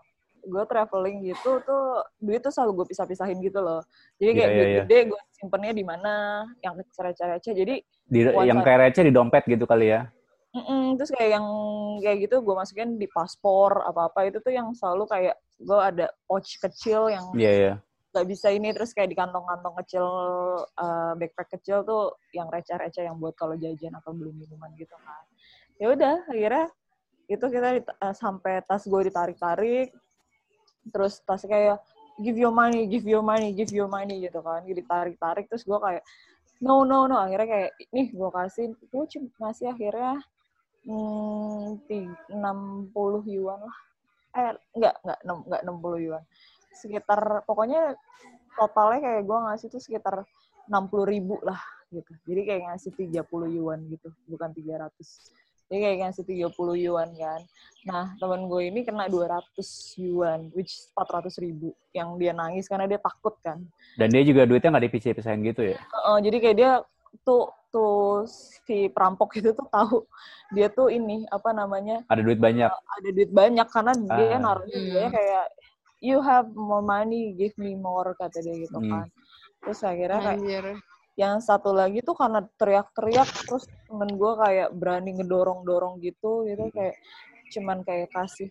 gue 0.44 0.64
traveling 0.68 1.24
gitu 1.24 1.64
tuh 1.64 2.04
duit 2.20 2.44
tuh 2.44 2.52
selalu 2.52 2.84
gue 2.84 2.86
pisah-pisahin 2.92 3.40
gitu 3.40 3.60
loh. 3.64 3.82
Jadi 4.20 4.32
kayak 4.36 4.50
yeah, 4.50 4.58
duit 4.58 4.68
yeah, 4.68 4.78
gede 4.84 5.00
gue 5.12 5.22
simpennya 5.40 5.74
di 5.74 5.84
mana, 5.88 6.14
yang 6.60 6.76
receh-receh. 6.76 7.54
Jadi 7.56 7.76
di, 7.84 8.20
yang 8.44 8.60
kayak 8.62 8.92
receh 8.92 9.04
di 9.08 9.14
dompet 9.16 9.44
gitu 9.48 9.64
kali 9.64 9.96
ya? 9.96 10.08
Mm-mm, 10.54 11.02
terus 11.02 11.10
kayak 11.10 11.42
yang 11.42 11.48
kayak 12.06 12.30
gitu 12.30 12.46
gue 12.46 12.54
masukin 12.54 13.02
di 13.02 13.10
paspor 13.10 13.82
apa-apa 13.90 14.30
itu 14.30 14.38
tuh 14.38 14.54
yang 14.54 14.70
selalu 14.78 15.10
kayak 15.10 15.36
gue 15.58 15.80
ada 15.82 16.06
pouch 16.30 16.62
kecil 16.62 17.10
yang 17.10 17.26
yeah, 17.34 17.54
yeah. 17.58 17.76
Gak 18.14 18.30
bisa 18.30 18.54
ini 18.54 18.70
terus 18.72 18.94
kayak 18.94 19.10
di 19.10 19.18
kantong-kantong 19.18 19.74
kecil 19.82 20.06
uh, 20.78 21.14
backpack 21.18 21.58
kecil 21.58 21.82
tuh 21.82 22.14
yang 22.32 22.46
receh-receh 22.48 23.10
yang 23.10 23.18
buat 23.18 23.34
kalau 23.34 23.58
jajan 23.58 23.98
atau 23.98 24.14
beli 24.14 24.32
minuman 24.38 24.70
gitu 24.78 24.94
kan 25.02 25.26
ya 25.82 25.90
udah 25.90 26.22
akhirnya 26.30 26.70
itu 27.26 27.46
kita 27.50 27.82
uh, 27.98 28.14
sampai 28.14 28.62
tas 28.70 28.86
gue 28.86 29.02
ditarik-tarik 29.10 29.90
terus 30.94 31.18
tas 31.26 31.42
kayak 31.42 31.82
give 32.22 32.38
your 32.38 32.54
money, 32.54 32.86
give 32.86 33.06
your 33.08 33.26
money, 33.26 33.54
give 33.56 33.74
your 33.74 33.90
money 33.90 34.22
gitu 34.22 34.44
kan. 34.44 34.62
Jadi 34.68 34.82
tarik-tarik 34.86 35.46
terus 35.50 35.66
gue 35.66 35.80
kayak 35.80 36.04
no 36.62 36.86
no 36.86 37.10
no 37.10 37.18
akhirnya 37.18 37.48
kayak 37.50 37.72
nih 37.92 38.08
gue 38.14 38.30
kasih 38.30 38.66
gue 38.78 39.06
cuma 39.10 39.28
ngasih 39.42 39.68
akhirnya 39.74 40.22
hmm, 40.86 41.82
60 42.30 43.34
yuan 43.34 43.60
lah. 43.64 43.78
Eh 44.34 44.54
enggak 44.78 44.96
enggak 45.02 45.20
enggak 45.26 45.62
60 45.66 46.06
yuan. 46.06 46.24
Sekitar 46.74 47.46
pokoknya 47.46 47.96
totalnya 48.58 49.00
kayak 49.02 49.24
gue 49.26 49.40
ngasih 49.50 49.68
tuh 49.70 49.82
sekitar 49.82 50.26
60 50.68 51.06
ribu 51.08 51.38
lah 51.46 51.62
gitu. 51.94 52.12
Jadi 52.26 52.42
kayak 52.50 52.62
ngasih 52.74 52.92
30 52.98 53.58
yuan 53.58 53.80
gitu, 53.90 54.10
bukan 54.28 54.50
300 54.50 54.90
dia 55.72 55.90
kayak 55.90 55.98
ngasih 56.06 56.24
30 56.54 56.86
yuan 56.86 57.10
kan. 57.18 57.42
Nah, 57.90 58.06
temen 58.22 58.46
gue 58.46 58.62
ini 58.70 58.86
kena 58.86 59.10
200 59.10 59.42
yuan, 59.98 60.54
which 60.54 60.86
400 60.94 61.34
ribu. 61.42 61.74
Yang 61.98 62.10
dia 62.22 62.32
nangis 62.38 62.70
karena 62.70 62.86
dia 62.86 63.02
takut 63.02 63.34
kan. 63.42 63.58
Dan 63.98 64.14
dia 64.14 64.22
juga 64.22 64.46
duitnya 64.46 64.70
nggak 64.70 64.86
dipisah-pisahin 64.86 65.42
gitu 65.50 65.74
ya? 65.74 65.78
Uh, 66.06 66.22
jadi 66.22 66.38
kayak 66.38 66.58
dia 66.62 66.72
tuh 67.26 67.50
tuh 67.74 68.30
si 68.30 68.86
perampok 68.94 69.34
itu 69.34 69.50
tuh 69.50 69.66
tahu 69.74 70.06
dia 70.54 70.70
tuh 70.70 70.94
ini 70.94 71.26
apa 71.34 71.50
namanya 71.58 72.06
ada 72.06 72.22
duit 72.22 72.38
banyak 72.38 72.70
uh, 72.70 72.94
ada 73.02 73.10
duit 73.10 73.34
banyak 73.34 73.66
karena 73.70 73.94
ah. 73.98 74.18
dia 74.18 74.36
naruh 74.38 74.66
dia 74.70 75.06
kayak 75.10 75.46
you 76.04 76.20
have 76.20 76.52
more 76.52 76.84
money 76.84 77.32
give 77.40 77.56
me 77.56 77.80
more 77.80 78.12
kata 78.20 78.44
dia 78.44 78.68
gitu 78.68 78.76
hmm. 78.76 78.92
kan. 78.92 79.08
Terus 79.64 79.80
akhirnya 79.88 80.20
kayak 80.20 80.84
yang 81.16 81.40
satu 81.40 81.72
lagi 81.72 82.04
tuh 82.04 82.18
karena 82.18 82.44
teriak-teriak 82.60 83.30
terus 83.48 83.64
temen 83.88 84.12
gue 84.18 84.34
kayak 84.36 84.70
berani 84.76 85.16
ngedorong-dorong 85.22 86.04
gitu 86.04 86.44
gitu 86.50 86.68
kayak 86.74 87.00
cuman 87.54 87.86
kayak 87.86 88.10
kasih 88.12 88.50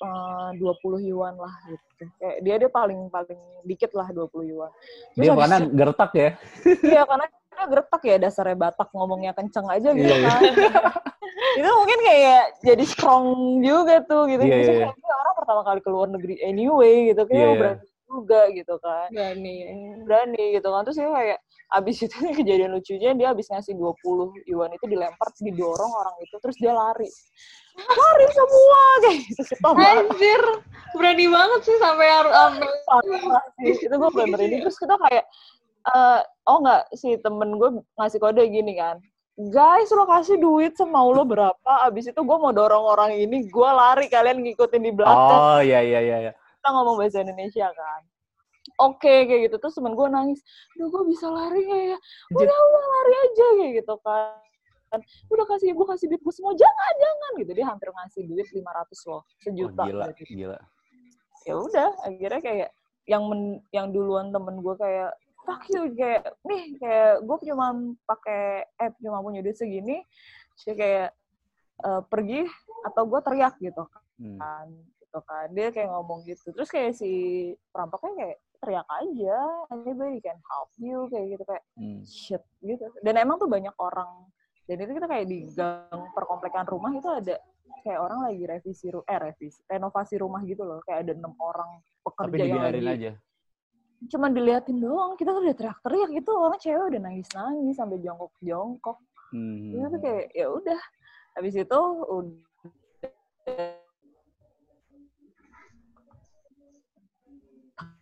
eh, 0.00 0.48
dua 0.56 0.72
puluh 0.80 1.02
yuan 1.02 1.36
lah 1.36 1.52
gitu. 1.68 2.08
Kayak 2.16 2.36
dia 2.40 2.54
dia 2.64 2.70
paling 2.72 3.12
paling 3.12 3.40
dikit 3.68 3.92
lah 3.92 4.08
dua 4.08 4.24
puluh 4.30 4.46
yuan. 4.48 4.70
Terus 5.12 5.28
dia 5.28 5.32
karena 5.36 5.58
gertak 5.68 6.12
ya? 6.16 6.30
Iya 6.64 7.02
karena 7.04 7.26
dia 7.28 7.64
gertak 7.68 8.02
ya 8.06 8.16
dasarnya 8.16 8.56
Batak 8.56 8.88
ngomongnya 8.96 9.36
kenceng 9.36 9.68
aja 9.68 9.92
gitu 9.92 10.08
yeah, 10.08 10.24
kan. 10.24 10.40
Itu 11.58 11.70
mungkin 11.70 11.98
kayak 12.02 12.44
jadi 12.62 12.84
strong 12.88 13.26
juga 13.60 14.00
tuh 14.06 14.26
gitu. 14.30 14.42
Yeah, 14.42 14.88
yeah. 14.88 14.90
kayak 14.94 15.18
orang 15.18 15.33
pertama 15.44 15.62
kali 15.62 15.80
keluar 15.84 16.08
negeri 16.08 16.40
anyway 16.40 17.12
gitu 17.12 17.28
kayak 17.28 17.36
yeah, 17.36 17.52
yeah. 17.52 17.60
berani 17.60 17.92
juga 18.04 18.40
gitu 18.52 18.74
kan. 18.80 19.08
Berani. 19.10 19.56
Berani 20.04 20.44
gitu 20.56 20.68
kan. 20.72 20.80
Terus 20.88 20.96
dia 20.96 21.10
kayak 21.12 21.38
abis 21.74 21.96
itu 22.06 22.16
kejadian 22.38 22.70
lucunya 22.72 23.10
dia 23.12 23.28
abis 23.34 23.46
ngasih 23.52 23.74
20 23.76 24.48
yuan 24.48 24.70
itu 24.72 24.86
dilempar 24.86 25.28
didorong 25.40 25.92
orang 25.92 26.14
itu 26.24 26.36
terus 26.40 26.56
dia 26.56 26.72
lari. 26.72 27.08
Lari 27.74 28.26
semua 28.32 28.82
kayak 29.04 29.18
gitu. 29.28 29.42
Anjir. 29.68 30.42
Berani 30.96 31.26
banget 31.28 31.60
sih 31.66 31.76
sampai 31.76 32.08
um, 32.30 32.54
itu 33.60 33.94
gue 33.94 34.10
bener 34.14 34.40
ini. 34.40 34.56
Terus 34.64 34.78
kita 34.78 34.94
kayak 34.96 35.24
uh, 35.92 36.20
oh 36.48 36.58
nggak 36.64 36.82
si 36.96 37.18
temen 37.20 37.60
gue 37.60 37.82
ngasih 38.00 38.20
kode 38.20 38.42
gini 38.48 38.78
kan 38.78 39.00
guys 39.34 39.90
lo 39.90 40.06
kasih 40.06 40.38
duit 40.38 40.78
semau 40.78 41.10
lo 41.10 41.26
berapa? 41.26 41.72
Abis 41.86 42.14
itu 42.14 42.20
gue 42.22 42.38
mau 42.38 42.54
dorong 42.54 42.86
orang 42.86 43.10
ini 43.18 43.50
gue 43.50 43.70
lari 43.70 44.06
kalian 44.06 44.42
ngikutin 44.46 44.82
di 44.82 44.92
belakang. 44.94 45.58
Oh 45.58 45.60
iya 45.60 45.82
iya 45.82 46.00
iya, 46.00 46.16
iya. 46.30 46.32
Kita 46.32 46.68
ngomong 46.70 46.96
bahasa 47.02 47.26
Indonesia 47.26 47.66
kan? 47.74 48.02
Oke 48.80 49.06
okay, 49.06 49.18
kayak 49.26 49.40
gitu. 49.50 49.56
Terus 49.58 49.74
temen 49.74 49.98
gue 49.98 50.06
nangis 50.06 50.40
udah 50.78 50.86
gue 50.86 51.02
bisa 51.10 51.26
lari 51.28 51.60
gak 51.66 51.82
ya? 51.94 51.98
Udah 52.30 52.56
udah 52.56 52.84
lari 52.86 53.14
aja 53.26 53.46
kayak 53.58 53.72
gitu 53.82 53.94
kan. 54.06 55.00
Udah 55.34 55.44
kasih 55.50 55.68
gue 55.74 55.86
kasih 55.90 56.06
duit 56.14 56.22
gue 56.22 56.34
semua. 56.34 56.54
Jangan 56.54 56.92
jangan 57.02 57.30
gitu. 57.42 57.50
Dia 57.58 57.66
hampir 57.66 57.88
ngasih 57.90 58.22
duit 58.30 58.46
500 58.46 59.10
loh 59.10 59.22
sejuta 59.42 59.82
oh, 59.82 59.86
gila 59.90 60.06
gitu. 60.14 60.32
gila. 60.46 60.58
Ya 61.44 61.54
udah 61.58 61.90
akhirnya 62.06 62.40
kayak 62.40 62.70
yang 63.04 63.28
men, 63.28 63.60
yang 63.74 63.92
duluan 63.92 64.32
temen 64.32 64.62
gue 64.64 64.74
kayak 64.80 65.12
fuck 65.44 65.62
you 65.70 65.92
kayak 65.94 66.32
nih 66.44 66.74
kayak 66.80 67.12
gue 67.22 67.36
cuma 67.52 67.66
pakai 68.08 68.64
app 68.80 68.96
cuma 68.98 69.20
punya 69.20 69.40
duit 69.44 69.56
segini 69.56 70.00
sih 70.56 70.74
kayak 70.74 71.12
uh, 71.84 72.02
pergi 72.04 72.48
atau 72.88 73.04
gue 73.06 73.20
teriak 73.20 73.54
gitu 73.60 73.84
hmm. 74.20 74.38
kan 74.40 74.66
gitu 74.72 75.18
kan 75.24 75.46
dia 75.52 75.68
kayak 75.70 75.88
ngomong 75.92 76.24
gitu 76.26 76.50
terus 76.50 76.68
kayak 76.72 76.96
si 76.96 77.12
perampoknya 77.70 78.12
kayak 78.18 78.38
teriak 78.64 78.88
aja 78.88 79.38
anybody 79.76 80.18
can 80.24 80.40
help 80.48 80.72
you 80.80 81.04
kayak 81.12 81.36
gitu 81.36 81.44
kayak 81.44 81.64
Hmm. 81.74 82.00
shit 82.06 82.42
gitu 82.62 82.86
dan 83.02 83.18
emang 83.18 83.36
tuh 83.36 83.50
banyak 83.50 83.74
orang 83.76 84.30
dan 84.64 84.80
itu 84.80 84.96
kita 84.96 85.06
kayak 85.10 85.26
di 85.28 85.38
gang 85.52 86.00
perkomplekan 86.16 86.64
rumah 86.64 86.94
itu 86.96 87.08
ada 87.10 87.36
kayak 87.84 88.00
orang 88.00 88.24
lagi 88.24 88.42
revisi 88.48 88.88
ru 88.88 89.04
eh 89.04 89.18
revisi 89.20 89.60
renovasi 89.68 90.14
rumah 90.16 90.40
gitu 90.48 90.64
loh 90.64 90.80
kayak 90.86 91.04
ada 91.04 91.12
enam 91.12 91.36
orang 91.36 91.82
Tapi 91.82 92.04
pekerja 92.08 92.40
yang 92.40 92.56
dibiarin 92.56 92.84
lagi 92.84 92.96
aja. 92.96 93.12
Cuman 94.10 94.30
diliatin 94.36 94.78
doang 94.80 95.16
kita 95.16 95.32
tuh 95.32 95.42
udah 95.44 95.56
teriak-teriak 95.56 96.10
gitu 96.12 96.30
orang 96.36 96.58
cewek 96.60 96.84
udah 96.92 97.00
nangis-nangis 97.00 97.76
sampai 97.76 97.98
jongkok-jongkok. 98.02 98.98
Hmm. 99.34 99.74
itu 99.74 99.86
tuh 99.90 100.00
kayak 100.00 100.24
ya 100.30 100.46
udah 100.46 100.80
habis 101.34 101.54
itu 101.58 101.80
udah 102.06 102.38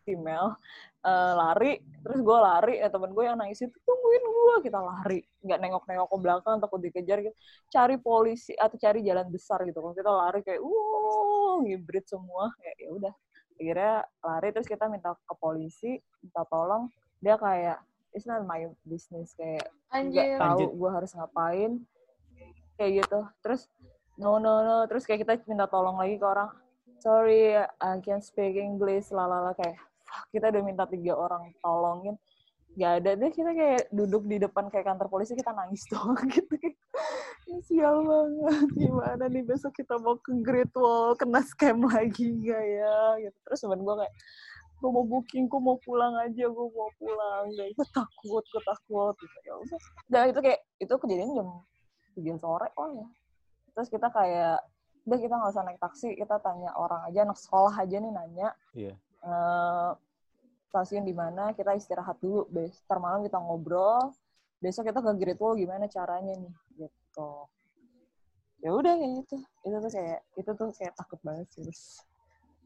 email 0.04 0.58
eh, 1.06 1.32
lari 1.34 1.72
terus 2.02 2.20
gue 2.20 2.38
lari 2.38 2.74
ya 2.82 2.92
temen 2.92 3.14
gue 3.16 3.24
yang 3.24 3.38
nangis 3.38 3.64
itu 3.64 3.76
tungguin 3.86 4.24
gue 4.26 4.56
kita 4.66 4.78
lari 4.82 5.24
nggak 5.40 5.58
nengok-nengok 5.62 6.08
ke 6.10 6.16
belakang 6.20 6.56
takut 6.60 6.80
dikejar 6.82 7.18
gitu. 7.24 7.36
Cari 7.72 7.96
polisi 7.96 8.52
atau 8.58 8.76
cari 8.76 9.00
jalan 9.06 9.26
besar 9.32 9.64
gitu 9.64 9.78
kalau 9.80 9.94
kita 9.96 10.10
lari 10.12 10.40
kayak 10.44 10.60
uh 10.60 11.56
hibrid 11.64 12.04
semua 12.04 12.52
kayak 12.60 12.76
ya 12.76 12.90
udah 12.92 13.14
akhirnya 13.56 14.06
lari 14.24 14.48
terus 14.52 14.68
kita 14.68 14.88
minta 14.88 15.14
ke 15.14 15.34
polisi 15.36 15.98
minta 16.22 16.42
tolong. 16.48 16.88
Dia 17.22 17.38
kayak 17.38 17.78
it's 18.12 18.28
not 18.28 18.44
my 18.44 18.68
business 18.84 19.32
kayak 19.38 19.68
nggak 19.92 20.40
tahu 20.40 20.72
gue 20.72 20.90
harus 20.90 21.10
ngapain 21.16 21.72
kayak 22.76 23.04
gitu. 23.04 23.20
Terus 23.44 23.68
no 24.20 24.36
no 24.38 24.64
no. 24.64 24.76
Terus 24.88 25.04
kayak 25.04 25.24
kita 25.26 25.32
minta 25.48 25.66
tolong 25.68 25.96
lagi 26.00 26.16
ke 26.20 26.26
orang 26.26 26.50
sorry 27.02 27.58
I 27.58 27.98
can't 27.98 28.22
speak 28.22 28.54
English 28.54 29.10
lalala 29.10 29.58
kayak 29.58 29.74
fuck 30.06 30.30
kita 30.30 30.54
udah 30.54 30.62
minta 30.62 30.84
tiga 30.86 31.18
orang 31.18 31.50
tolongin. 31.58 32.14
Gak 32.72 33.04
ada 33.04 33.10
deh 33.20 33.28
kita 33.28 33.52
kayak 33.52 33.92
duduk 33.92 34.24
di 34.24 34.40
depan 34.40 34.72
kayak 34.72 34.88
kantor 34.88 35.12
polisi 35.12 35.36
kita 35.36 35.52
nangis 35.52 35.84
doang 35.92 36.16
gitu. 36.30 36.56
kayak 36.56 36.72
"Ini 36.72 36.81
sial 37.66 38.04
banget. 38.04 38.68
Gimana 38.76 39.24
nih 39.28 39.44
besok 39.44 39.72
kita 39.76 39.96
mau 40.00 40.16
ke 40.18 40.32
Great 40.40 40.72
Wall 40.76 41.16
kena 41.16 41.40
scam 41.44 41.84
lagi 41.84 42.32
gak 42.44 42.64
ya? 42.64 42.98
Gitu. 43.20 43.38
Terus 43.48 43.58
temen 43.60 43.80
gue 43.84 43.94
kayak 44.00 44.14
gue 44.82 44.90
mau 44.90 45.06
booking, 45.06 45.46
gue 45.46 45.60
mau 45.62 45.78
pulang 45.78 46.10
aja, 46.18 46.44
gue 46.50 46.66
mau 46.74 46.90
pulang, 46.98 47.46
dan 47.54 47.70
gue 47.70 47.88
takut, 47.94 48.42
gue 48.42 48.62
takut, 48.66 49.14
gitu. 49.14 49.38
Ya. 49.46 49.54
Dan 50.10 50.34
itu 50.34 50.40
kayak 50.42 50.60
itu 50.82 50.94
kejadian 50.98 51.38
jam 51.38 51.48
tiga 52.18 52.34
sore, 52.42 52.66
oh 52.74 52.90
ya. 52.90 53.06
Terus 53.78 53.88
kita 53.94 54.10
kayak, 54.10 54.58
udah 55.06 55.18
kita 55.22 55.34
nggak 55.38 55.52
usah 55.54 55.62
naik 55.62 55.78
taksi, 55.78 56.18
kita 56.18 56.34
tanya 56.42 56.74
orang 56.74 57.06
aja, 57.06 57.22
anak 57.22 57.38
sekolah 57.38 57.78
aja 57.78 57.96
nih 58.02 58.10
nanya, 58.10 58.48
Iya. 58.74 58.94
eh, 59.22 59.90
stasiun 60.74 61.06
di 61.06 61.14
mana, 61.14 61.54
kita 61.54 61.78
istirahat 61.78 62.18
dulu, 62.18 62.50
bes, 62.50 62.74
ntar 62.90 62.98
malam 62.98 63.22
kita 63.22 63.38
ngobrol, 63.38 64.10
besok 64.62 64.86
kita 64.86 65.02
ke 65.02 65.10
Great 65.18 65.40
Wall 65.42 65.58
gimana 65.58 65.90
caranya 65.90 66.38
nih, 66.38 66.54
gitu. 66.78 67.30
Ya 68.62 68.70
udah 68.70 68.94
kayak 68.94 69.12
gitu, 69.26 69.36
itu 69.66 69.76
tuh 69.82 69.90
kayak, 69.90 70.18
itu 70.38 70.50
tuh 70.54 70.68
kayak 70.78 70.94
takut 70.94 71.18
banget 71.26 71.50
sih. 71.50 71.66
Terus, 71.66 72.06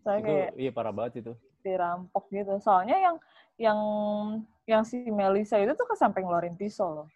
Saya 0.05 0.21
Itu 0.21 0.29
kayak, 0.29 0.51
iya 0.61 0.71
parah 0.71 0.93
banget 0.93 1.25
itu. 1.25 1.33
dirampok 1.65 2.31
gitu. 2.31 2.55
Soalnya 2.63 2.95
yang 3.01 3.17
yang 3.59 3.79
yang 4.69 4.83
si 4.87 5.03
Melisa 5.11 5.59
itu 5.59 5.73
tuh 5.75 5.89
sampai 5.99 6.23
ngeluarin 6.23 6.55
pisau 6.55 7.03
loh. 7.03 7.09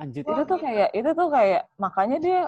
Anjir. 0.00 0.22
Itu 0.22 0.42
tuh 0.48 0.56
kayak 0.62 0.94
itu 0.94 1.10
tuh 1.12 1.28
kayak 1.28 1.66
makanya 1.76 2.16
dia 2.22 2.40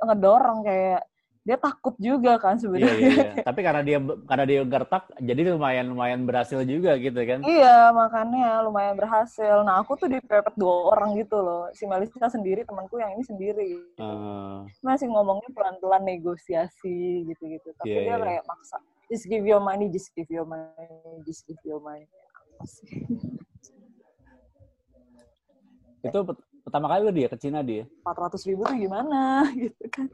ngedorong 0.00 0.64
kayak 0.64 1.02
dia 1.42 1.58
takut 1.58 1.98
juga 1.98 2.38
kan 2.38 2.54
Iya, 2.54 2.62
sebenarnya. 2.62 2.94
iya, 3.02 3.10
iya. 3.18 3.32
Tapi 3.50 3.60
karena 3.66 3.82
dia 3.82 3.98
karena 4.30 4.44
dia 4.46 4.60
gertak, 4.62 5.10
jadi 5.18 5.40
lumayan 5.50 5.86
lumayan 5.90 6.22
berhasil 6.22 6.62
juga 6.62 6.94
gitu 7.02 7.18
kan. 7.18 7.42
Iya, 7.42 7.90
makanya 7.90 8.62
lumayan 8.62 8.94
berhasil. 8.94 9.66
Nah, 9.66 9.82
aku 9.82 9.98
tuh 9.98 10.06
dipepet 10.06 10.54
dua 10.54 10.94
orang 10.94 11.18
gitu 11.18 11.42
loh. 11.42 11.66
Si 11.74 11.82
Melisa 11.82 12.30
sendiri, 12.30 12.62
temanku 12.62 12.94
yang 13.02 13.18
ini 13.18 13.26
sendiri. 13.26 13.74
Eh, 13.98 14.58
Masih 14.86 15.10
ngomongnya 15.10 15.50
pelan-pelan 15.50 16.06
negosiasi 16.06 17.26
gitu-gitu. 17.26 17.74
Tapi 17.74 17.90
Iya, 17.90 17.98
dia 18.06 18.14
iya. 18.14 18.16
kayak 18.38 18.44
maksa. 18.46 18.78
Just 19.10 19.26
give 19.26 19.42
your 19.42 19.58
money, 19.58 19.90
just 19.90 20.14
give 20.14 20.30
your 20.30 20.46
money, 20.46 20.86
just 21.26 21.42
give 21.42 21.58
your 21.66 21.82
money. 21.82 22.06
Itu 26.02 26.18
pertama 26.62 26.86
kali 26.86 27.00
lu 27.02 27.10
dia 27.10 27.26
ke 27.26 27.34
Cina 27.34 27.66
dia. 27.66 27.82
400 28.06 28.46
ribu 28.46 28.62
tuh 28.62 28.78
gimana 28.78 29.42
gitu 29.58 29.84
kan. 29.90 30.06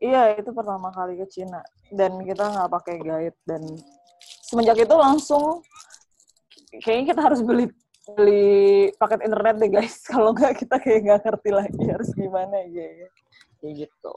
Iya, 0.00 0.40
itu 0.40 0.50
pertama 0.56 0.88
kali 0.88 1.20
ke 1.20 1.28
Cina. 1.28 1.60
Dan 1.92 2.24
kita 2.24 2.48
nggak 2.48 2.70
pakai 2.72 2.96
guide. 3.04 3.36
Dan 3.44 3.62
semenjak 4.48 4.80
itu 4.80 4.96
langsung, 4.96 5.60
kayaknya 6.80 7.12
kita 7.12 7.20
harus 7.20 7.40
beli 7.44 7.68
beli 8.16 8.88
paket 8.96 9.20
internet 9.28 9.54
deh 9.60 9.70
guys. 9.70 10.00
Kalau 10.10 10.32
nggak 10.32 10.56
kita 10.56 10.80
kayak 10.80 11.00
nggak 11.04 11.20
ngerti 11.28 11.50
lagi 11.52 11.84
harus 11.84 12.10
gimana 12.16 12.56
ya. 12.72 12.88
Kayak 13.60 13.86
gitu. 13.86 14.14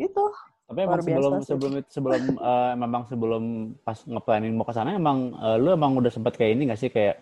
Itu. 0.00 0.24
Tapi 0.70 0.86
emang 0.86 1.02
sebelum 1.02 1.32
sih. 1.42 1.46
sebelum 1.50 1.72
sebelum 1.90 2.22
eh, 2.50 2.72
memang 2.78 3.02
sebelum 3.10 3.44
pas 3.82 3.98
ngeplanin 4.06 4.54
mau 4.54 4.64
ke 4.64 4.72
sana 4.72 4.94
emang 4.94 5.34
eh, 5.36 5.56
lu 5.60 5.74
emang 5.74 5.98
udah 5.98 6.08
sempat 6.08 6.38
kayak 6.38 6.54
ini 6.56 6.70
gak 6.70 6.80
sih 6.80 6.88
kayak 6.94 7.18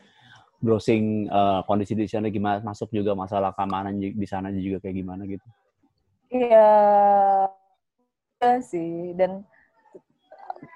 browsing 0.60 1.26
eh, 1.26 1.60
kondisi 1.64 1.96
di 1.96 2.04
sana 2.04 2.28
gimana 2.28 2.60
masuk 2.60 2.92
juga 2.92 3.16
masalah 3.16 3.56
keamanan 3.56 3.96
di 3.98 4.26
sana 4.28 4.52
juga 4.54 4.84
kayak 4.84 4.96
gimana 5.00 5.24
gitu. 5.26 5.48
Iya, 6.30 6.68
iya 8.42 8.52
sih. 8.70 9.14
Dan 9.18 9.32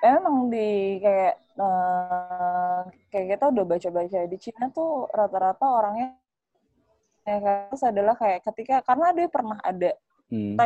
emang 0.02 0.50
di 0.52 0.98
kayak 1.02 1.34
eh, 1.58 2.80
kayak 3.10 3.26
kita 3.36 3.44
udah 3.52 3.64
baca-baca 3.66 4.18
di 4.32 4.36
Cina 4.40 4.66
tuh 4.72 5.06
rata-rata 5.12 5.66
orangnya 5.78 6.08
ya, 7.26 7.38
terus 7.70 7.82
adalah 7.86 8.14
kayak 8.18 8.42
ketika 8.50 8.82
karena 8.82 9.14
dia 9.14 9.28
pernah 9.30 9.58
ada 9.62 9.94
Hmm. 10.32 10.56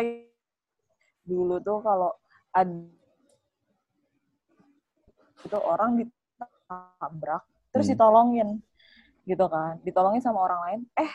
dulu 1.26 1.58
tuh 1.58 1.82
kalau 1.82 2.14
ada 2.54 2.70
itu 5.42 5.58
orang 5.58 5.90
ditabrak 5.98 7.42
terus 7.74 7.86
Hmm. 7.90 7.94
ditolongin 7.98 8.48
gitu 9.26 9.46
kan 9.50 9.82
ditolongin 9.82 10.22
sama 10.22 10.38
orang 10.46 10.60
lain 10.70 10.80
eh 10.94 11.12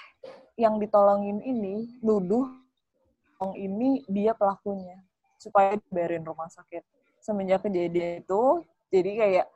yang 0.60 0.76
ditolongin 0.84 1.40
ini 1.42 1.88
nuduh 2.04 2.44
ini 3.58 4.06
dia 4.06 4.38
pelakunya 4.38 5.02
supaya 5.42 5.74
dibayarin 5.74 6.22
rumah 6.22 6.46
sakit. 6.54 6.86
Semenjak 7.18 7.66
kejadian 7.66 8.22
itu 8.22 8.42
jadi 8.94 9.12
kayak 9.18 9.48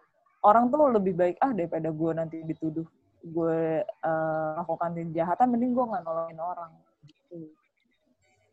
orang 0.41 0.73
tuh 0.73 0.89
lebih 0.89 1.13
baik 1.13 1.37
ah 1.41 1.53
daripada 1.53 1.93
gue 1.93 2.11
nanti 2.17 2.37
dituduh 2.41 2.85
gue 3.25 3.85
eh, 3.85 4.49
lakukan 4.57 4.93
kejahatan 4.97 5.53
mending 5.53 5.73
gue 5.77 5.85
nggak 5.85 6.03
nolongin 6.05 6.41
orang. 6.41 6.71
Gitu. 7.05 7.37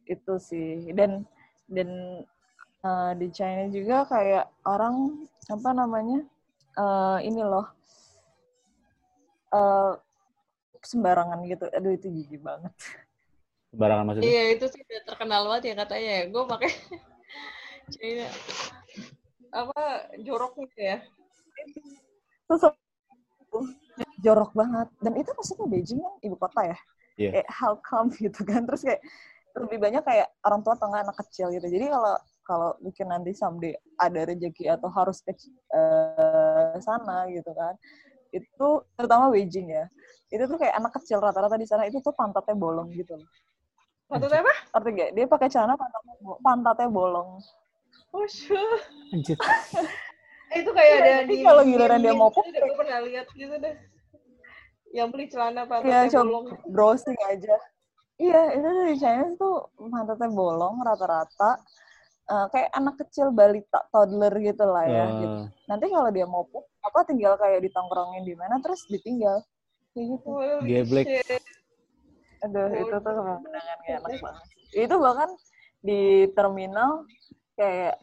Itu 0.05 0.35
sih. 0.37 0.93
Dan 0.93 1.24
dan 1.68 1.89
eh, 2.85 3.12
di 3.16 3.28
China 3.33 3.64
juga 3.72 4.05
kayak 4.05 4.53
orang 4.68 5.24
apa 5.49 5.70
namanya 5.72 6.20
eh, 6.76 7.18
ini 7.24 7.41
loh 7.41 7.66
eh, 9.57 9.93
sembarangan 10.85 11.41
gitu. 11.49 11.64
Aduh 11.72 11.93
itu 11.97 12.09
jijik 12.12 12.45
banget 12.45 12.72
Sembarangan 13.73 14.05
maksudnya. 14.05 14.29
Iya 14.29 14.43
itu 14.55 14.64
sih 14.68 14.81
udah 14.85 15.03
terkenal 15.09 15.41
banget 15.49 15.62
ya 15.73 15.75
katanya 15.81 16.11
ya. 16.20 16.23
Gue 16.29 16.45
pakai 16.45 16.70
China 17.97 18.29
apa 19.53 19.81
jorok 20.25 20.53
gitu 20.64 20.81
ya. 20.81 20.99
jorok 24.23 24.55
banget 24.55 24.89
dan 25.03 25.12
itu 25.18 25.31
maksudnya 25.35 25.66
Beijing 25.68 26.01
kan 26.01 26.14
ibu 26.25 26.37
kota 26.39 26.62
ya 26.73 26.79
Iya. 27.20 27.31
kayak 27.45 27.49
how 27.53 27.77
come 27.85 28.09
gitu 28.25 28.41
kan 28.47 28.64
terus 28.64 28.81
kayak 28.87 29.03
lebih 29.53 29.79
banyak 29.85 30.01
kayak 30.01 30.33
orang 30.49 30.64
tua 30.64 30.75
tengah 30.81 31.05
anak 31.05 31.16
kecil 31.27 31.53
gitu 31.53 31.66
jadi 31.68 31.93
kalau 31.93 32.14
kalau 32.43 32.70
mungkin 32.81 33.07
nanti 33.12 33.37
someday 33.37 33.77
ada 34.01 34.25
rezeki 34.25 34.64
atau 34.73 34.89
harus 34.89 35.20
ke 35.20 35.33
eh, 35.77 36.77
sana 36.81 37.29
gitu 37.29 37.53
kan 37.53 37.77
itu 38.33 38.68
terutama 38.97 39.29
Beijing 39.29 39.68
ya 39.77 39.85
itu 40.33 40.49
tuh 40.49 40.57
kayak 40.57 40.73
anak 40.81 40.97
kecil 40.97 41.20
rata-rata 41.20 41.61
di 41.61 41.68
sana 41.68 41.85
itu 41.85 42.01
tuh 42.01 42.16
pantatnya 42.16 42.57
bolong 42.57 42.89
gitu 42.97 43.20
loh 43.20 43.29
Maksudnya 44.13 44.41
apa? 44.45 44.55
Ngerti 44.77 44.91
gak? 44.93 45.11
Dia 45.17 45.25
pakai 45.25 45.49
celana 45.49 45.75
pantatnya, 45.81 46.15
bo- 46.21 46.41
pantatnya 46.45 46.89
bolong. 46.93 47.29
Oh 48.13 48.27
sure. 48.29 48.81
Anjir. 49.09 49.41
Eh, 50.53 50.61
itu 50.61 50.71
kayak 50.77 50.89
Iya, 50.93 51.01
ada 51.01 51.13
jadi 51.25 51.33
di 51.33 51.37
kalau 51.41 51.63
giliran 51.65 52.01
dia 52.05 52.13
mau 52.13 52.29
deh, 52.29 52.61
gue 52.61 52.77
pernah 52.77 52.99
lihat 53.09 53.27
gitu 53.33 53.55
deh. 53.57 53.75
Yang 54.93 55.09
beli 55.17 55.25
celana 55.33 55.63
pantatnya 55.65 56.13
coba 56.13 56.25
bolong. 56.29 56.45
browsing 56.69 57.19
aja. 57.25 57.57
Iya, 58.21 58.41
itu 58.61 58.69
tuh 58.69 58.85
di 58.85 58.97
China 59.01 59.27
tuh 59.41 59.57
pantatnya 59.81 60.29
bolong 60.29 60.75
rata-rata. 60.85 61.51
Eh, 62.29 62.47
kayak 62.53 62.71
anak 62.77 62.95
kecil 63.01 63.33
balita 63.33 63.81
toddler 63.89 64.33
gitu 64.45 64.65
lah 64.69 64.85
ya. 64.85 65.05
Eh, 65.09 65.13
gitu. 65.25 65.41
Nanti 65.73 65.87
kalau 65.89 66.11
dia 66.13 66.29
mau 66.29 66.45
pup, 66.45 66.69
apa 66.85 67.09
tinggal 67.09 67.41
kayak 67.41 67.65
ditongkrongin 67.65 68.29
di 68.29 68.37
mana 68.37 68.61
terus 68.61 68.85
ditinggal. 68.93 69.41
Kayak 69.97 70.07
gitu. 70.21 70.29
Geblek. 70.69 71.07
Aduh, 72.43 72.68
itu 72.74 72.97
tuh 72.99 73.12
pemandangan 73.14 73.78
gak 73.86 73.99
enak 74.03 74.18
banget. 74.24 74.45
Itu 74.74 74.95
bahkan 74.99 75.30
di 75.82 76.30
terminal 76.34 77.07
kayak 77.53 77.95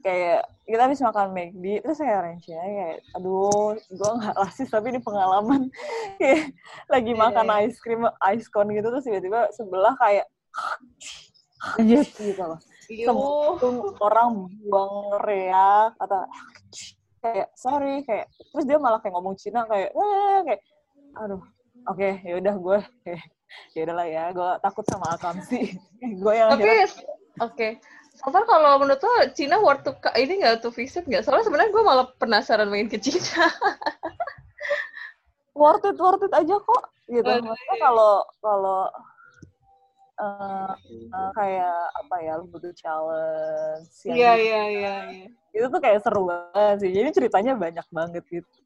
kayak 0.00 0.40
kita 0.64 0.80
habis 0.80 1.04
makan 1.04 1.36
McD 1.36 1.84
terus 1.84 2.00
kayak 2.00 2.24
range 2.24 2.48
kayak 2.48 3.04
aduh 3.12 3.76
gue 3.76 4.10
nggak 4.16 4.36
rasis 4.40 4.72
tapi 4.72 4.96
ini 4.96 5.00
pengalaman 5.04 5.68
kayak 6.20 6.56
lagi 6.88 7.12
yeah, 7.12 7.20
makan 7.20 7.46
yeah. 7.52 7.60
ice 7.68 7.76
cream 7.84 8.02
ice 8.32 8.48
cone 8.48 8.72
gitu 8.72 8.88
terus 8.88 9.04
tiba-tiba 9.04 9.52
sebelah 9.52 9.92
kayak 10.00 10.26
yes 11.84 12.16
gitu 12.20 12.40
loh 12.40 12.60
Semua 12.84 13.56
orang 14.00 14.48
buang 14.68 15.20
reak 15.24 15.96
kata 16.00 16.18
kayak 17.20 17.48
sorry 17.56 18.04
kayak 18.08 18.28
terus 18.52 18.64
dia 18.64 18.80
malah 18.80 19.00
kayak 19.00 19.16
ngomong 19.16 19.36
Cina 19.36 19.68
kayak 19.68 19.92
eh, 19.92 20.38
kayak 20.48 20.60
aduh 21.16 21.40
oke 21.88 21.96
okay, 21.96 22.24
ya 22.24 22.40
udah 22.40 22.54
gue 22.56 22.78
kayak 23.04 23.24
ya 23.74 23.80
udahlah 23.86 24.06
ya 24.06 24.24
gue 24.30 24.50
takut 24.62 24.86
sama 24.86 25.18
sih 25.46 25.78
gue 26.22 26.34
yang 26.34 26.54
tapi 26.54 26.66
oke 26.66 26.90
okay. 27.38 27.72
So 28.14 28.30
kalau 28.30 28.78
menurut 28.78 29.02
lo 29.02 29.26
Cina 29.34 29.58
worth 29.58 29.82
to 29.82 29.90
ini 30.14 30.38
nggak 30.38 30.62
tuh 30.62 30.70
visit 30.70 31.02
nggak? 31.02 31.26
Soalnya 31.26 31.50
sebenarnya 31.50 31.74
gue 31.74 31.82
malah 31.82 32.06
penasaran 32.14 32.70
main 32.70 32.86
ke 32.86 32.94
Cina. 33.02 33.26
worth 35.58 35.82
it, 35.82 35.98
worth 35.98 36.22
it 36.22 36.30
aja 36.30 36.54
kok. 36.62 36.84
Gitu. 37.10 37.26
Maksudnya 37.26 37.76
kalau 37.82 38.22
kalau 38.38 38.86
uh, 40.22 40.72
uh, 41.10 41.30
kayak 41.34 41.78
apa 42.06 42.16
ya, 42.22 42.38
lu 42.38 42.46
butuh 42.54 42.70
challenge. 42.78 43.90
Iya 44.06 44.32
iya 44.38 44.62
iya. 44.70 44.94
Itu 45.50 45.66
tuh 45.66 45.82
kayak 45.82 46.06
seru 46.06 46.30
banget 46.30 46.86
sih. 46.86 46.90
Jadi 46.94 47.10
ceritanya 47.18 47.58
banyak 47.58 47.86
banget 47.90 48.22
gitu. 48.30 48.58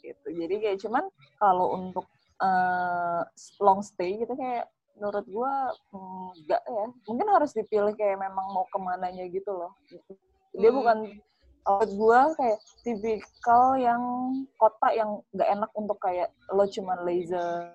gitu. 0.00 0.26
Jadi 0.32 0.54
kayak 0.64 0.80
cuman 0.80 1.04
kalau 1.36 1.76
untuk 1.76 2.08
uh, 2.40 3.22
long 3.60 3.80
stay 3.84 4.20
gitu 4.20 4.32
kayak 4.36 4.68
menurut 4.96 5.26
gue 5.28 5.54
enggak 5.92 6.62
ya. 6.64 6.86
Mungkin 7.04 7.26
harus 7.28 7.52
dipilih 7.52 7.92
kayak 7.96 8.16
memang 8.16 8.46
mau 8.52 8.64
ke 8.68 8.78
mananya 8.80 9.24
gitu 9.28 9.52
loh. 9.52 9.72
Dia 10.56 10.70
hmm. 10.72 10.78
bukan 10.80 10.98
menurut 11.66 11.90
gue 11.92 12.20
kayak 12.38 12.58
tipikal 12.86 13.74
yang 13.76 14.02
kota 14.56 14.88
yang 14.94 15.20
nggak 15.34 15.50
enak 15.50 15.70
untuk 15.74 15.98
kayak 16.00 16.32
lo 16.54 16.64
cuma 16.70 16.96
laser 17.04 17.74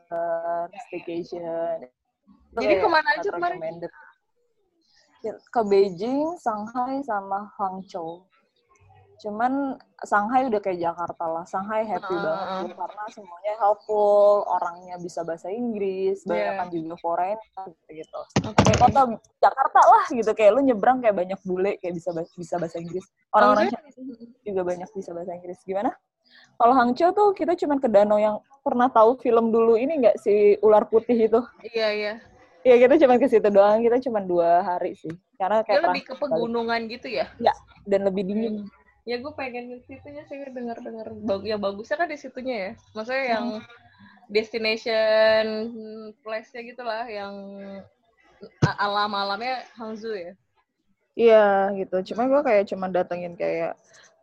staycation. 0.88 1.86
Jadi 2.58 2.74
ke 2.80 2.88
mana 2.88 3.10
aja 3.20 3.30
kemarin? 3.32 3.84
ke 5.22 5.62
Beijing, 5.70 6.34
Shanghai, 6.42 7.06
sama 7.06 7.46
Hangzhou 7.54 8.26
cuman 9.22 9.78
Shanghai 10.02 10.50
udah 10.50 10.58
kayak 10.58 10.82
Jakarta 10.82 11.26
lah. 11.30 11.46
Shanghai 11.46 11.86
happy 11.86 12.16
uh, 12.18 12.22
banget 12.26 12.74
uh. 12.74 12.74
karena 12.74 13.04
semuanya 13.14 13.54
helpful, 13.62 14.50
orangnya 14.50 14.98
bisa 14.98 15.22
bahasa 15.22 15.54
Inggris, 15.54 16.26
banyak 16.26 16.54
kan 16.58 16.68
juga 16.74 16.96
foreign 16.98 17.38
gitu. 17.86 18.22
Okay. 18.42 18.76
kota 18.82 19.02
Jakarta 19.38 19.82
lah 19.86 20.04
gitu 20.10 20.32
kayak 20.34 20.52
lu 20.58 20.62
nyebrang 20.66 21.06
kayak 21.06 21.14
banyak 21.14 21.40
bule 21.46 21.78
kayak 21.78 21.94
bisa 21.94 22.10
bisa 22.34 22.58
bahasa 22.58 22.82
Inggris. 22.82 23.06
Orang-orang 23.30 23.70
okay. 23.70 24.42
juga 24.42 24.62
banyak 24.66 24.90
bisa 24.98 25.14
bahasa 25.14 25.32
Inggris. 25.38 25.62
Gimana? 25.62 25.94
Kalau 26.58 26.74
Hangzhou 26.74 27.14
tuh 27.14 27.30
kita 27.38 27.54
cuman 27.54 27.78
ke 27.78 27.90
danau 27.92 28.18
yang 28.18 28.42
pernah 28.66 28.90
tahu 28.90 29.22
film 29.22 29.54
dulu 29.54 29.78
ini 29.78 30.02
nggak 30.02 30.18
si 30.18 30.58
ular 30.66 30.90
putih 30.90 31.30
itu? 31.30 31.40
Iya 31.62 31.90
iya. 31.94 32.14
Iya 32.62 32.76
kita 32.78 32.94
cuma 33.06 33.18
ke 33.18 33.26
situ 33.26 33.50
doang, 33.50 33.82
kita 33.82 33.98
cuma 34.06 34.22
dua 34.22 34.62
hari 34.62 34.94
sih. 34.94 35.14
Karena 35.38 35.66
kayak 35.66 35.82
lebih 35.94 36.04
ke 36.10 36.14
pegunungan 36.14 36.86
gitu 36.94 37.10
ya? 37.10 37.26
Iya, 37.42 37.54
dan 37.90 38.06
lebih 38.06 38.26
dingin. 38.26 38.66
Hmm 38.66 38.81
ya 39.02 39.18
gue 39.18 39.34
pengen 39.34 39.74
ke 39.74 39.78
situnya 39.90 40.22
sih 40.30 40.38
dengar 40.54 40.78
dengar 40.78 41.10
ya 41.42 41.58
bagusnya 41.58 41.98
kan 41.98 42.10
di 42.10 42.18
situnya 42.18 42.56
ya. 42.56 42.72
Maksudnya 42.94 43.26
yang 43.38 43.46
hmm. 43.58 43.66
destination 44.30 45.46
place-nya 46.22 46.62
gitulah 46.70 47.06
yang 47.10 47.34
alam 48.78 49.12
alamnya 49.14 49.66
Hangzhou 49.78 50.14
ya. 50.14 50.34
Iya 51.18 51.48
gitu. 51.76 52.14
Cuma 52.14 52.30
gue 52.30 52.42
kayak 52.46 52.70
cuma 52.72 52.88
datengin 52.88 53.36
kayak 53.36 53.76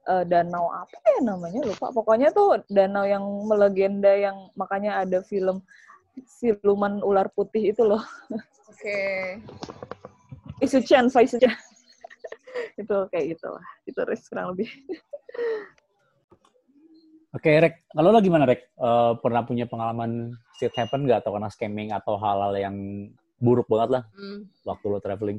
uh, 0.09 0.25
danau 0.25 0.71
apa 0.73 0.97
ya 1.19 1.21
namanya? 1.27 1.61
Lupa. 1.67 1.91
Pokoknya 1.93 2.33
tuh 2.33 2.63
danau 2.71 3.05
yang 3.05 3.25
melegenda 3.45 4.15
yang 4.15 4.49
makanya 4.55 5.03
ada 5.03 5.21
film 5.27 5.61
siluman 6.27 7.03
ular 7.05 7.29
putih 7.35 7.71
itu 7.75 7.83
loh. 7.85 8.03
Oke. 8.71 8.83
Okay. 8.83 9.23
Isu 10.59 10.83
Chen, 10.83 11.07
Isu 11.07 11.39
Chen 11.39 11.55
itu 12.81 12.97
kayak 13.13 13.27
gitu 13.37 13.47
lah 13.51 13.67
itu 13.85 14.01
Riz 14.05 14.25
kurang 14.29 14.55
lebih 14.55 14.69
Oke, 17.29 17.53
okay, 17.53 17.61
Rek. 17.61 17.75
Kalau 17.93 18.09
lo 18.09 18.25
gimana, 18.25 18.49
Rek? 18.49 18.73
Uh, 18.81 19.13
pernah 19.21 19.45
punya 19.45 19.69
pengalaman 19.69 20.33
shit 20.57 20.73
happen 20.73 21.05
gak? 21.05 21.21
Atau 21.21 21.37
kena 21.37 21.53
scamming 21.53 21.93
atau 21.93 22.17
hal-hal 22.17 22.57
yang 22.57 22.77
buruk 23.37 23.69
banget 23.69 24.01
lah 24.01 24.03
hmm. 24.17 24.49
waktu 24.65 24.87
lo 24.89 24.97
traveling? 24.97 25.39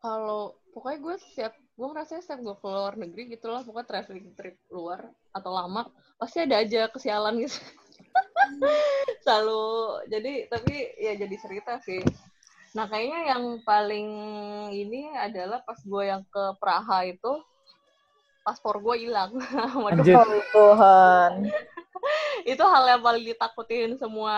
Kalau, 0.00 0.56
pokoknya 0.72 0.98
gue 1.04 1.16
siap, 1.36 1.52
gue 1.52 1.86
ngerasa 1.86 2.24
siap 2.24 2.40
gue 2.40 2.56
keluar 2.64 2.96
negeri 2.96 3.36
gitu 3.36 3.52
lah, 3.52 3.60
pokoknya 3.60 3.86
traveling 3.92 4.32
trip 4.40 4.56
luar 4.72 5.04
atau 5.36 5.50
lama, 5.52 5.92
pasti 6.16 6.48
ada 6.48 6.64
aja 6.64 6.88
kesialan 6.88 7.44
gitu. 7.44 7.60
Selalu, 9.28 9.64
jadi, 10.08 10.32
tapi 10.48 10.74
ya 10.96 11.12
jadi 11.12 11.36
cerita 11.36 11.76
sih. 11.84 12.00
Nah, 12.78 12.86
kayaknya 12.86 13.34
yang 13.34 13.44
paling 13.66 14.08
ini 14.70 15.10
adalah 15.18 15.58
pas 15.66 15.82
gue 15.82 16.04
yang 16.06 16.22
ke 16.30 16.44
Praha 16.62 17.10
itu, 17.10 17.42
paspor 18.46 18.78
gue 18.78 19.02
hilang. 19.02 19.34
Waduh, 19.82 20.06
Tuhan. 20.54 21.50
itu 22.46 22.62
hal 22.62 22.84
yang 22.86 23.02
paling 23.02 23.26
ditakutin 23.26 23.98
semua 23.98 24.36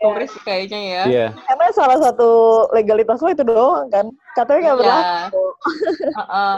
turis 0.00 0.32
yeah. 0.32 0.44
kayaknya 0.48 0.80
ya. 0.80 1.04
Yeah. 1.04 1.30
Karena 1.44 1.66
salah 1.76 1.98
satu 2.00 2.30
legalitas 2.72 3.20
lo 3.20 3.28
itu 3.28 3.44
doang 3.44 3.92
kan. 3.92 4.08
Katanya 4.32 4.60
nggak 4.64 4.76
iya. 4.80 4.80
berlaku. 4.80 5.44
uh 6.16 6.20
-uh. 6.24 6.54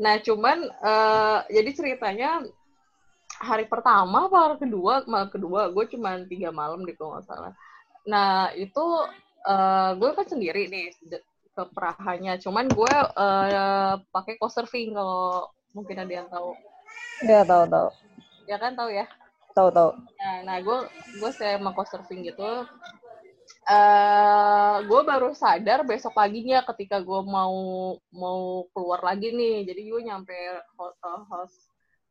Nah, 0.00 0.14
cuman 0.24 0.58
uh, 0.80 1.38
jadi 1.52 1.70
ceritanya 1.76 2.40
hari 3.36 3.68
pertama 3.68 4.32
apa 4.32 4.36
hari 4.48 4.56
kedua, 4.64 5.04
malam 5.04 5.28
kedua, 5.28 5.68
gue 5.68 5.84
cuma 5.92 6.16
tiga 6.24 6.48
malam 6.48 6.88
di 6.88 6.96
kalau 6.96 7.20
nggak 7.20 7.28
salah. 7.28 7.52
Nah, 8.08 8.48
itu 8.56 8.84
uh, 9.44 9.90
gue 9.96 10.10
kan 10.16 10.26
sendiri 10.26 10.68
nih 10.68 10.92
ke 11.54 11.62
Prahanya. 11.70 12.36
Cuman 12.40 12.66
gue 12.66 12.94
uh, 13.14 13.94
pakai 14.10 14.40
co-surfing 14.40 14.92
kalau 14.96 15.48
mungkin 15.76 15.96
ada 16.02 16.12
yang 16.12 16.28
tahu. 16.28 16.52
Ya 17.24 17.46
tahu 17.46 17.64
tahu. 17.70 17.88
Ya 18.50 18.56
kan 18.58 18.74
tahu 18.74 18.90
ya. 18.90 19.06
Tahu 19.54 19.68
tahu. 19.70 19.90
Nah, 20.18 20.36
nah 20.42 20.56
gue 20.58 20.78
gue 21.22 21.30
saya 21.30 21.56
mau 21.62 21.72
co-surfing 21.72 22.26
gitu. 22.26 22.66
Uh, 23.64 24.84
gue 24.84 25.00
baru 25.04 25.32
sadar 25.32 25.84
besok 25.88 26.16
paginya 26.16 26.60
ketika 26.74 27.00
gue 27.00 27.20
mau 27.24 27.54
mau 28.10 28.66
keluar 28.74 29.00
lagi 29.04 29.30
nih. 29.30 29.64
Jadi 29.68 29.80
gue 29.88 30.00
nyampe 30.04 30.34
host, 30.76 30.98
host 31.30 31.58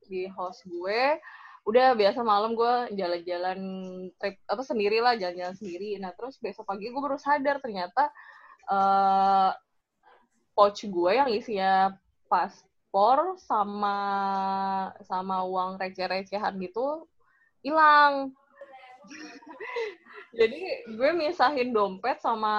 di 0.08 0.28
host 0.32 0.64
gue 0.66 1.20
udah 1.64 1.95
biasa 1.95 2.20
malam 2.28 2.59
gue 2.59 2.91
jalan-jalan 2.99 3.59
trip 4.20 4.36
apa 4.51 4.64
sendiri 4.68 4.99
lah 4.99 5.16
jalan-jalan 5.16 5.55
sendiri. 5.55 5.95
Nah 5.99 6.11
terus 6.11 6.36
besok 6.43 6.68
pagi 6.68 6.91
gue 6.91 7.01
baru 7.01 7.16
sadar 7.16 7.64
ternyata 7.64 8.11
uh, 8.68 9.51
pouch 10.51 10.84
gue 10.84 11.11
yang 11.16 11.32
isinya 11.32 11.95
paspor 12.28 13.39
sama 13.39 13.97
sama 15.07 15.47
uang 15.47 15.80
receh-recehan 15.80 16.59
gitu 16.59 17.07
hilang. 17.64 18.36
Jadi 20.39 20.61
gue 20.99 21.09
misahin 21.16 21.72
dompet 21.72 22.20
sama 22.20 22.55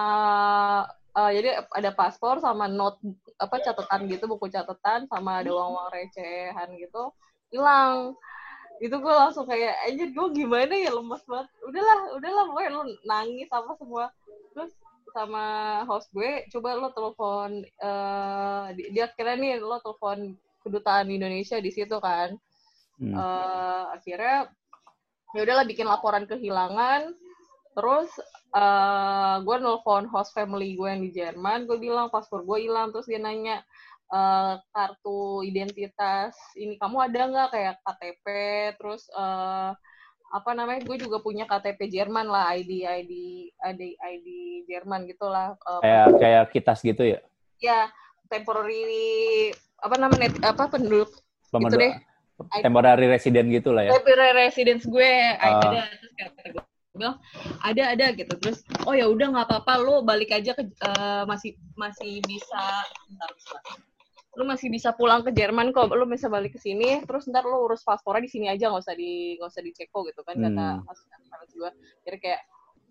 uh, 1.14 1.30
jadi 1.30 1.64
ada 1.74 1.90
paspor 1.94 2.38
sama 2.42 2.70
note 2.70 2.98
apa 3.38 3.59
catatan 3.62 4.07
gitu 4.07 4.30
buku 4.30 4.46
catatan 4.50 5.07
sama 5.11 5.42
ada 5.42 5.50
uang 5.50 5.74
uang 5.74 5.88
recehan 5.90 6.70
gitu 6.78 7.11
hilang 7.50 8.14
itu 8.83 8.97
gue 8.99 9.14
langsung 9.14 9.47
kayak 9.47 9.75
anjir 9.87 10.11
gue 10.11 10.27
gimana 10.35 10.75
ya? 10.75 10.91
Lemas 10.91 11.22
banget. 11.29 11.49
Udahlah 11.62 11.99
udahlah 12.18 12.45
pokoknya 12.51 12.70
lu 12.75 12.83
nangis 13.07 13.49
apa 13.55 13.72
semua. 13.79 14.05
Terus 14.55 14.72
sama 15.14 15.47
host 15.87 16.11
gue 16.11 16.43
coba 16.51 16.75
lo 16.75 16.91
telepon 16.91 17.62
uh, 17.79 18.75
dia 18.75 19.07
kira 19.14 19.39
nih 19.39 19.62
lo 19.62 19.79
telepon 19.79 20.35
kedutaan 20.66 21.07
Indonesia 21.12 21.62
di 21.62 21.70
situ 21.70 21.97
kan. 22.03 22.35
Hmm. 22.99 23.11
uh, 23.11 23.91
akhirnya 23.95 24.51
ya 25.35 25.41
udahlah 25.47 25.66
bikin 25.66 25.87
laporan 25.87 26.27
kehilangan. 26.27 27.14
Terus 27.75 28.11
uh, 28.55 29.39
gue 29.43 29.57
nelfon 29.62 30.11
host 30.11 30.35
family 30.35 30.75
gue 30.75 30.89
yang 30.91 31.03
di 31.03 31.11
Jerman 31.14 31.70
gue 31.70 31.79
bilang 31.79 32.11
paspor 32.11 32.43
gue 32.43 32.66
hilang. 32.66 32.91
Terus 32.91 33.07
dia 33.07 33.22
nanya 33.22 33.62
uh, 34.14 34.54
kartu 34.70 35.42
identitas 35.42 36.38
ini 36.54 36.78
kamu 36.78 37.10
ada 37.10 37.20
nggak? 37.26 37.48
Kayak 37.50 37.74
KTP 37.82 38.24
terus 38.78 39.02
uh, 39.18 39.74
apa 40.34 40.50
namanya 40.50 40.82
gue 40.82 40.96
juga 40.98 41.22
punya 41.22 41.46
KTP 41.46 41.90
Jerman 41.90 42.26
lah 42.26 42.54
ID 42.58 42.86
ID 42.86 43.12
ID 43.54 43.82
ID 43.98 44.28
Jerman 44.70 45.06
gitulah 45.10 45.58
uh, 45.66 45.82
kayak 45.82 46.06
kayak 46.18 46.44
kitas 46.54 46.78
gitu 46.82 47.02
ya? 47.02 47.20
Ya 47.58 47.90
temporary 48.30 49.50
apa 49.78 49.96
namanya 50.00 50.30
apa 50.42 50.70
penduduk 50.70 51.10
Pemenduk, 51.50 51.78
itu 51.78 51.86
deh. 51.86 51.94
Temporary 52.66 53.06
resident 53.06 53.46
gitu 53.46 53.70
lah 53.70 53.86
ya? 53.86 53.90
Temporary 53.94 54.34
residence 54.34 54.86
gue 54.90 55.12
uh. 55.38 55.42
ada 55.62 55.86
terus 55.86 56.14
kata 56.18 56.42
gue 56.50 56.64
bilang 56.94 57.16
ada 57.62 57.82
ada 57.94 58.06
gitu. 58.10 58.34
Terus 58.42 58.58
oh 58.90 58.94
ya 58.94 59.06
udah 59.06 59.26
nggak 59.30 59.46
apa-apa 59.50 59.72
lo 59.78 60.02
balik 60.02 60.34
aja 60.34 60.50
ke 60.54 60.66
uh, 60.82 61.22
masih 61.30 61.54
masih 61.78 62.18
bisa 62.26 62.62
bentar, 63.06 63.30
bentar 63.30 63.93
lu 64.35 64.45
masih 64.47 64.66
bisa 64.70 64.91
pulang 64.95 65.22
ke 65.22 65.30
Jerman 65.30 65.70
kok 65.70 65.91
lu 65.95 66.07
bisa 66.11 66.26
balik 66.26 66.55
ke 66.57 66.61
sini 66.61 67.03
terus 67.07 67.30
ntar 67.30 67.47
lu 67.47 67.66
urus 67.70 67.87
paspornya 67.87 68.26
di 68.26 68.30
sini 68.30 68.47
aja 68.51 68.70
nggak 68.70 68.82
usah 68.82 68.97
di 68.99 69.39
nggak 69.39 69.51
usah 69.51 69.62
di 69.62 69.70
Ceko 69.70 69.99
gitu 70.11 70.20
kan 70.26 70.35
Hmm. 70.35 70.51
kata 70.51 70.66
asisten 70.91 71.20
gue 71.55 71.70
jadi 72.03 72.18
kayak 72.18 72.43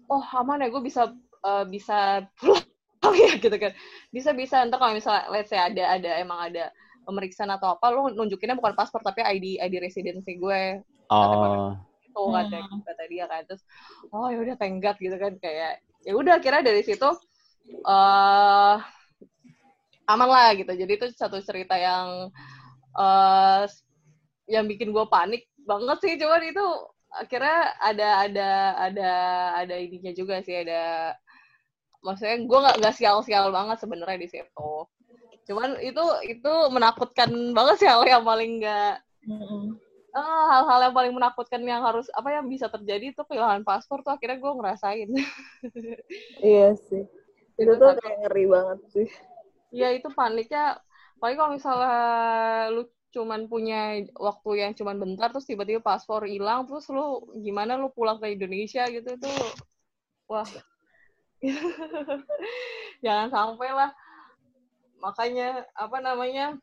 oh 0.08 0.24
aman 0.40 0.64
ya 0.64 0.68
gue 0.72 0.84
bisa 0.84 1.12
eh, 1.44 1.66
bisa 1.68 2.24
pulang 2.40 2.74
ya 3.12 3.36
gitu 3.44 3.56
kan. 3.60 3.72
Bisa 4.10 4.32
bisa 4.32 4.64
ntar 4.68 4.80
kalau 4.80 4.96
misalnya 4.96 5.28
let's 5.30 5.52
say 5.52 5.60
ada 5.60 6.00
ada 6.00 6.12
emang 6.20 6.40
ada 6.52 6.72
pemeriksaan 7.04 7.52
atau 7.52 7.76
apa 7.76 7.92
lu 7.92 8.16
nunjukinnya 8.16 8.56
bukan 8.56 8.74
paspor 8.80 9.04
tapi 9.04 9.20
ID 9.20 9.60
ID 9.60 9.84
residency 9.84 10.40
gue. 10.40 10.80
Oh, 11.12 11.76
itu 12.00 12.22
kata 12.32 12.58
kata 12.88 13.04
dia 13.12 13.26
kan. 13.28 13.44
Terus 13.44 13.62
oh 14.16 14.32
ya 14.32 14.40
udah 14.40 14.56
tenggat 14.56 14.96
gitu 15.04 15.16
kan 15.20 15.36
kayak 15.44 15.84
ya 16.04 16.14
udah 16.16 16.40
kira 16.40 16.64
dari 16.64 16.84
situ 16.84 17.08
eh 17.64 18.76
aman 20.10 20.30
lah 20.30 20.50
gitu 20.58 20.72
jadi 20.72 20.92
itu 21.00 21.08
satu 21.16 21.40
cerita 21.44 21.76
yang 21.80 22.30
eh 23.00 23.64
yang 24.52 24.66
bikin 24.68 24.92
gue 24.92 25.06
panik 25.08 25.48
banget 25.64 25.98
sih 26.04 26.14
cuman 26.20 26.44
itu 26.44 26.66
akhirnya 27.14 27.58
ada 27.80 28.10
ada 28.28 28.50
ada 28.90 29.12
ada 29.64 29.76
ininya 29.80 30.12
juga 30.12 30.44
sih 30.44 30.66
ada 30.66 31.14
maksudnya 32.04 32.36
gue 32.44 32.60
nggak 32.64 32.78
nggak 32.84 32.96
sial-sial 33.00 33.48
banget 33.56 33.78
sebenarnya 33.80 34.20
di 34.20 34.30
situ 34.30 34.74
cuman 35.48 35.80
itu 35.84 36.04
itu 36.28 36.54
menakutkan 36.72 37.32
banget 37.56 37.76
sih 37.84 37.90
hal 37.90 38.04
yang 38.08 38.24
paling 38.28 38.60
nggak 38.60 39.00
Mm-mm. 39.24 39.80
Ah, 40.14 40.46
hal-hal 40.62 40.80
yang 40.92 40.96
paling 40.96 41.14
menakutkan 41.18 41.66
yang 41.66 41.82
harus 41.82 42.06
apa 42.14 42.30
yang 42.38 42.46
bisa 42.46 42.70
terjadi 42.70 43.18
itu 43.18 43.22
kehilangan 43.26 43.66
paspor 43.66 44.06
tuh 44.06 44.14
akhirnya 44.14 44.38
gue 44.38 44.54
ngerasain. 44.62 45.10
Iya 46.38 46.78
sih. 46.78 47.02
Itu 47.58 47.74
Itu 47.74 47.82
tuh 47.82 47.98
kayak 47.98 48.18
ngeri 48.22 48.46
banget 48.46 48.80
sih. 48.94 49.10
Ya 49.74 49.90
itu 49.90 50.08
paniknya, 50.14 50.78
paling 51.18 51.38
kalau 51.38 51.52
misalnya 51.58 51.98
lu 52.70 52.86
cuman 53.14 53.46
punya 53.46 54.02
waktu 54.18 54.50
yang 54.58 54.72
cuman 54.74 54.98
bentar 54.98 55.30
terus 55.30 55.46
tiba-tiba 55.46 55.86
paspor 55.86 56.26
hilang 56.26 56.66
terus 56.66 56.90
lu 56.90 57.22
gimana 57.46 57.78
lu 57.78 57.94
pulang 57.94 58.18
ke 58.18 58.34
Indonesia 58.34 58.90
gitu 58.90 59.14
tuh 59.22 59.38
wah. 60.26 60.50
Jangan 63.06 63.30
sampai 63.30 63.70
lah. 63.70 63.92
Makanya 64.98 65.68
apa 65.76 65.98
namanya 66.00 66.56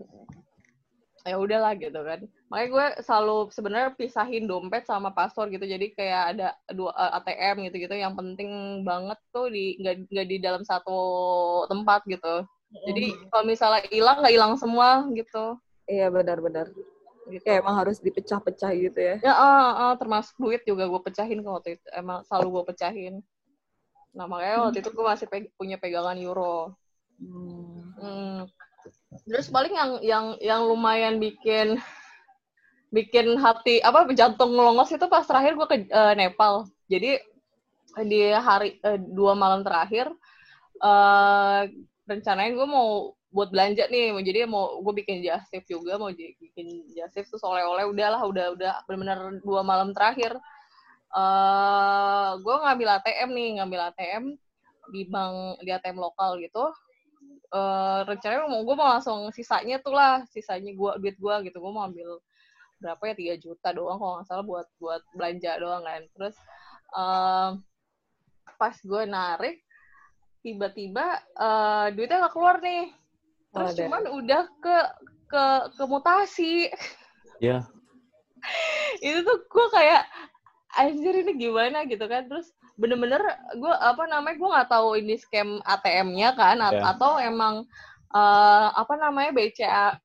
ya 1.22 1.36
udahlah 1.36 1.76
gitu 1.76 2.00
kan. 2.00 2.24
Makanya 2.48 2.68
gue 2.72 2.86
selalu 3.04 3.36
sebenarnya 3.52 3.90
pisahin 3.94 4.48
dompet 4.50 4.88
sama 4.88 5.12
paspor 5.12 5.52
gitu. 5.52 5.62
Jadi 5.68 5.92
kayak 5.94 6.22
ada 6.34 6.48
dua 6.72 6.90
eh, 6.96 7.12
ATM 7.20 7.56
gitu 7.70 7.76
gitu 7.86 7.94
yang 7.94 8.16
penting 8.18 8.82
banget 8.82 9.20
tuh 9.30 9.52
di 9.52 9.78
nggak 9.78 10.26
di 10.26 10.36
dalam 10.42 10.64
satu 10.66 10.98
tempat 11.70 12.02
gitu 12.10 12.42
jadi 12.70 13.04
kalau 13.28 13.44
misalnya 13.44 13.82
hilang 13.90 14.16
nggak 14.22 14.34
hilang 14.34 14.54
semua 14.56 15.04
gitu 15.12 15.58
Iya 15.90 16.06
benar-benar. 16.06 16.70
gitu 17.26 17.42
Kayak 17.42 17.66
emang 17.66 17.76
harus 17.82 17.98
dipecah-pecah 17.98 18.70
gitu 18.78 18.98
ya. 18.98 19.16
ya 19.22 19.34
ah, 19.34 19.70
ah, 19.90 19.94
termasuk 19.98 20.34
duit 20.38 20.62
juga 20.62 20.86
gue 20.86 21.00
pecahin 21.02 21.42
kok 21.42 21.50
waktu 21.62 21.70
itu 21.78 21.86
emang 21.94 22.22
selalu 22.26 22.48
gue 22.58 22.64
pecahin 22.74 23.14
nah 24.10 24.26
makanya 24.26 24.66
waktu 24.66 24.82
itu 24.82 24.90
gue 24.90 25.04
masih 25.06 25.26
peg- 25.30 25.52
punya 25.54 25.76
pegangan 25.78 26.18
euro 26.18 26.74
Hmm. 27.20 27.92
Hmm. 28.00 28.38
Terus 29.28 29.52
paling 29.52 29.76
yang 29.76 29.90
yang 30.00 30.26
yang 30.40 30.60
lumayan 30.64 31.20
bikin 31.20 31.76
bikin 32.88 33.36
hati 33.36 33.84
apa 33.84 34.08
jantung 34.16 34.56
ngelongos 34.56 34.88
itu 34.90 35.04
pas 35.04 35.22
terakhir 35.28 35.52
gue 35.52 35.66
ke 35.68 35.76
eh, 35.84 36.14
Nepal. 36.16 36.64
Jadi 36.88 37.20
di 38.08 38.22
hari 38.32 38.80
eh, 38.80 38.96
dua 38.96 39.36
malam 39.36 39.60
terakhir 39.60 40.08
eh 40.80 41.62
rencananya 42.10 42.52
gue 42.58 42.66
mau 42.66 43.14
buat 43.30 43.48
belanja 43.54 43.86
nih, 43.86 44.10
mau 44.10 44.22
jadi 44.26 44.38
mau 44.50 44.82
gue 44.82 44.94
bikin 45.02 45.22
jasip 45.22 45.62
juga, 45.70 45.94
mau 45.94 46.10
bikin 46.10 46.66
jasip 46.98 47.22
terus 47.30 47.44
oleh-oleh 47.46 47.86
udahlah 47.86 48.22
udah 48.26 48.46
udah 48.58 48.72
benar-benar 48.90 49.38
dua 49.46 49.62
malam 49.62 49.94
terakhir. 49.94 50.34
eh 51.10 52.30
gue 52.38 52.54
ngambil 52.54 52.88
ATM 53.02 53.30
nih, 53.34 53.48
ngambil 53.58 53.80
ATM 53.90 54.24
di 54.94 55.02
bank 55.10 55.58
di 55.62 55.70
ATM 55.74 55.98
lokal 55.98 56.38
gitu. 56.42 56.64
Eh 57.54 58.00
rencananya 58.06 58.46
mau 58.46 58.62
gue 58.66 58.76
mau 58.78 58.88
langsung 58.98 59.30
sisanya 59.34 59.78
tuh 59.82 59.94
lah 59.94 60.22
sisanya 60.30 60.70
gua 60.74 60.98
duit 61.02 61.16
gua 61.18 61.42
gitu. 61.46 61.58
Gue 61.62 61.72
mau 61.74 61.86
ambil 61.86 62.18
berapa 62.82 63.02
ya 63.10 63.14
tiga 63.18 63.34
juta 63.42 63.68
doang 63.74 63.98
kalau 64.00 64.12
nggak 64.18 64.26
salah 64.30 64.44
buat 64.46 64.66
buat 64.82 65.02
belanja 65.14 65.50
doang 65.62 65.82
kan. 65.86 66.02
Terus 66.14 66.36
eh 66.98 67.50
pas 68.58 68.76
gue 68.76 69.02
narik 69.08 69.56
tiba-tiba 70.40 71.06
eh 71.36 71.86
duitnya 71.94 72.26
nggak 72.26 72.34
keluar 72.34 72.56
nih. 72.60 72.88
Terus 73.50 73.70
Waduh. 73.74 73.78
cuman 73.84 74.02
udah 74.14 74.42
ke 74.62 74.76
ke 75.26 75.44
ke 75.76 75.84
mutasi. 75.84 76.54
Ya. 77.38 77.64
itu 79.04 79.20
tuh 79.20 79.38
gue 79.44 79.66
kayak 79.72 80.02
anjir 80.76 81.14
ini 81.24 81.32
gimana? 81.36 81.84
Gitu 81.84 82.02
kan. 82.04 82.26
Terus 82.26 82.48
bener-bener 82.80 83.20
gue 83.52 83.74
apa 83.76 84.08
namanya 84.08 84.36
gue 84.40 84.48
nggak 84.48 84.70
tahu 84.72 84.96
ini 84.96 85.20
scam 85.20 85.60
ATM-nya 85.68 86.32
kan 86.32 86.56
Ya. 86.72 86.80
atau 86.96 87.20
emang 87.20 87.68
eh, 88.10 88.68
apa 88.72 88.94
namanya 88.96 89.30
BCA 89.36 90.00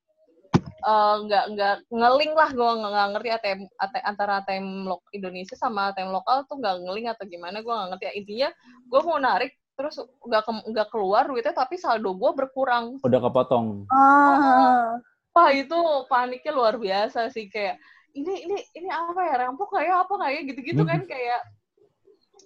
eh, 0.86 1.16
nggak 1.26 1.44
nggak 1.56 1.76
ngeling 1.90 2.34
lah. 2.36 2.50
Gue 2.52 2.70
nggak 2.76 2.92
nggak 2.92 3.10
ngerti 3.16 3.30
ATM, 3.32 3.60
AT- 3.80 4.06
antara 4.06 4.34
ATM 4.44 4.68
lo- 4.86 5.06
Indonesia 5.16 5.56
sama 5.56 5.96
ATM 5.96 6.12
lokal 6.12 6.44
tuh 6.46 6.60
nggak 6.60 6.76
ngeling 6.84 7.08
atau 7.08 7.24
gimana. 7.26 7.64
Gue 7.64 7.72
nggak 7.72 7.90
ngerti 7.96 8.06
intinya 8.20 8.50
gue 8.86 9.00
mau 9.02 9.18
narik 9.18 9.54
terus 9.76 9.96
nggak 10.24 10.44
ke- 10.44 10.66
nggak 10.72 10.88
keluar 10.88 11.28
duitnya 11.28 11.52
tapi 11.52 11.76
saldo 11.76 12.16
gue 12.16 12.32
berkurang 12.32 12.96
Udah 13.04 13.20
kepotong. 13.20 13.84
Ah. 13.92 14.96
Wah 15.36 15.50
itu 15.52 15.76
paniknya 16.08 16.56
luar 16.56 16.80
biasa 16.80 17.28
sih 17.28 17.52
kayak 17.52 17.76
ini 18.16 18.48
ini 18.48 18.58
ini 18.72 18.88
apa 18.88 19.20
ya 19.20 19.36
rampok 19.44 19.76
kayak 19.76 20.08
apa 20.08 20.14
kayak 20.16 20.42
gitu-gitu 20.48 20.88
kan 20.88 21.04
kayak 21.04 21.44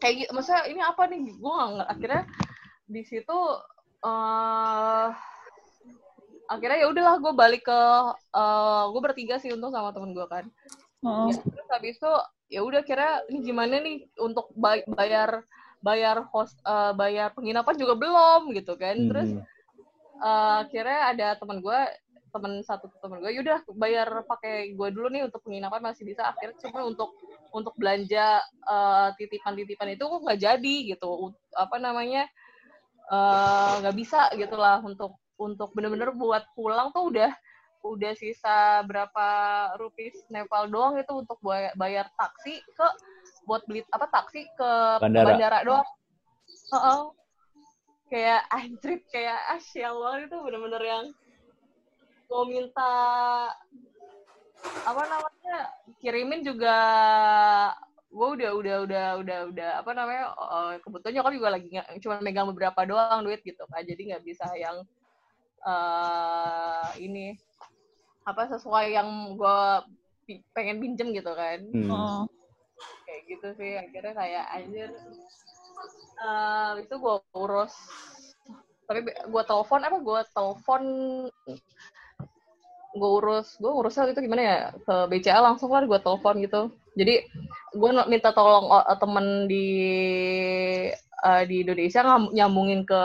kayak 0.01 0.25
gitu 0.25 0.31
maksudnya 0.33 0.65
ini 0.65 0.81
apa 0.81 1.05
nih 1.05 1.21
gue 1.29 1.53
nggak 1.53 1.69
ngerti. 1.77 1.91
akhirnya 1.93 2.21
di 2.89 3.01
situ 3.05 3.39
eh 4.01 5.07
akhirnya 6.49 6.77
ya 6.81 6.87
udahlah 6.89 7.15
gue 7.21 7.33
balik 7.37 7.61
ke 7.69 7.81
eh 8.33 8.83
gue 8.89 9.01
bertiga 9.05 9.37
sih 9.37 9.53
untung 9.53 9.69
sama 9.69 9.93
temen 9.93 10.17
gue 10.17 10.25
kan 10.25 10.49
Heeh. 11.05 11.29
Ya, 11.29 11.37
terus 11.45 11.67
habis 11.69 11.95
itu 11.95 12.13
ya 12.49 12.65
udah 12.65 12.81
kira 12.81 13.21
ini 13.29 13.45
gimana 13.45 13.77
nih 13.77 14.09
untuk 14.17 14.49
bay- 14.57 14.83
bayar 14.89 15.45
bayar 15.79 16.23
host 16.31 16.55
eh, 16.63 16.93
bayar 16.95 17.31
penginapan 17.35 17.75
juga 17.79 17.93
belum 17.95 18.51
gitu 18.55 18.75
kan. 18.75 18.95
Terus 19.09 19.29
Hmm. 19.31 19.45
eh 20.19 20.55
akhirnya 20.67 20.99
ada 21.15 21.27
teman 21.39 21.63
gue 21.63 21.79
teman 22.29 22.61
satu 22.61 22.91
teman 23.01 23.23
gue 23.23 23.31
yaudah 23.41 23.63
bayar 23.73 24.21
pakai 24.27 24.75
gue 24.77 24.89
dulu 24.93 25.07
nih 25.09 25.25
untuk 25.27 25.41
penginapan 25.45 25.81
masih 25.81 26.03
bisa. 26.07 26.27
Akhirnya 26.29 26.57
cuma 26.67 26.83
untuk 26.85 27.09
untuk 27.55 27.73
belanja 27.79 28.43
eh, 28.45 29.09
titipan-titipan 29.17 29.95
itu 29.95 30.03
kok 30.05 30.21
nggak 30.25 30.39
jadi 30.39 30.75
gitu. 30.95 31.33
Apa 31.55 31.79
namanya 31.81 32.27
eh, 33.11 33.73
nggak 33.81 33.95
bisa 33.97 34.29
gitu 34.35 34.55
lah 34.59 34.79
untuk 34.83 35.17
untuk 35.39 35.71
bener-bener 35.71 36.11
buat 36.15 36.43
pulang 36.53 36.91
tuh 36.91 37.09
udah 37.15 37.31
udah 37.79 38.11
sisa 38.11 38.83
berapa 38.83 39.27
rupiah 39.79 40.11
Nepal 40.27 40.67
doang 40.67 40.99
itu 40.99 41.13
untuk 41.15 41.39
bayar, 41.39 41.71
bayar 41.79 42.05
taksi 42.19 42.59
ke 42.75 42.87
buat 43.49 43.65
beli 43.65 43.81
apa 43.87 44.05
taksi 44.07 44.45
ke 44.53 44.71
Bandara. 45.01 45.65
doang 45.65 45.87
Heeh. 46.69 47.01
kayak 48.07 48.41
anjrit 48.49 49.01
kayak 49.09 49.37
asyal 49.51 49.97
banget 49.99 50.29
itu 50.29 50.37
bener-bener 50.37 50.83
yang 50.83 51.05
mau 52.25 52.45
minta 52.45 52.93
apa 54.83 55.01
namanya 55.03 55.57
kirimin 55.97 56.41
juga 56.41 56.77
gue 58.09 58.27
udah 58.35 58.51
udah 58.51 58.75
udah 58.83 59.05
udah 59.17 59.39
udah 59.47 59.69
apa 59.77 59.91
namanya 59.93 60.23
eh, 60.33 60.73
kebetulan 60.79 61.13
nyokap 61.15 61.33
juga 61.33 61.49
lagi 61.51 61.67
nggak- 61.69 61.89
cuma 61.99 62.15
megang 62.19 62.49
beberapa 62.49 62.81
doang 62.83 63.21
duit 63.21 63.41
gitu 63.41 63.65
kan 63.65 63.81
jadi 63.81 64.01
nggak 64.13 64.23
bisa 64.23 64.45
yang 64.53 64.77
eh 65.59 66.87
ini 66.97 67.37
apa 68.23 68.45
sesuai 68.47 68.85
yang 68.91 69.09
gue 69.33 69.57
pengen 70.51 70.77
pinjem 70.79 71.09
gitu 71.11 71.31
kan 71.31 71.59
Hmm. 71.67 71.89
Oh. 71.89 72.21
Kayak 73.05 73.21
gitu 73.27 73.47
sih 73.59 73.71
akhirnya 73.77 74.13
kayak 74.15 74.45
anjir. 74.55 74.89
Eh 76.19 76.71
itu 76.83 76.93
gue 76.99 77.15
urus. 77.35 77.73
Tapi 78.89 78.99
gue 79.05 79.43
telepon 79.45 79.81
apa? 79.85 79.97
Gue 80.01 80.21
telepon 80.33 80.83
gue 82.89 83.09
urus. 83.21 83.55
Gue 83.61 83.71
urusnya 83.71 84.09
itu 84.11 84.21
gimana 84.25 84.41
ya? 84.41 84.59
Ke 84.83 84.95
BCA 85.07 85.39
langsung 85.39 85.69
lah 85.71 85.85
gue 85.85 85.99
telepon 86.01 86.35
gitu. 86.41 86.61
Jadi 86.97 87.15
gue 87.75 87.89
minta 88.09 88.33
tolong 88.33 88.67
eh, 88.73 88.97
temen 88.97 89.25
di 89.45 89.67
eh, 91.19 91.43
di 91.43 91.55
Indonesia 91.61 91.99
ngam- 91.99 92.31
nyambungin 92.31 92.81
ke 92.83 93.01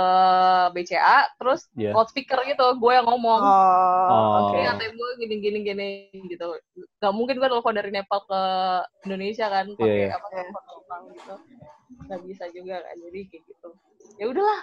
BCA 0.71 1.35
terus 1.37 1.67
Iya. 1.75 1.91
loudspeaker 1.93 2.41
gitu 2.47 2.67
gue 2.79 2.93
yang 2.95 3.07
ngomong 3.07 3.43
Oh, 3.43 4.09
Oh. 4.11 4.31
oke. 4.51 4.57
Ini 4.57 4.69
ATM 4.71 4.93
gue 4.95 5.11
gini 5.19 5.35
gini 5.41 5.59
gini 5.62 5.89
gitu. 6.29 6.55
Gak 6.99 7.15
mungkin 7.15 7.39
gue 7.39 7.49
telepon 7.49 7.75
dari 7.75 7.91
Nepal 7.91 8.23
ke 8.25 8.41
Indonesia 9.05 9.47
kan 9.49 9.67
pakai 9.75 9.87
Iya, 9.89 10.07
iya. 10.09 10.17
apa 10.17 10.27
telepon 10.31 10.62
lokal 10.71 11.01
gitu. 11.11 11.35
Gak 12.07 12.21
bisa 12.27 12.45
juga 12.51 12.77
kan. 12.81 12.95
Jadi 13.01 13.21
kayak 13.29 13.43
gitu. 13.49 13.69
Ya 14.17 14.27
udahlah. 14.29 14.61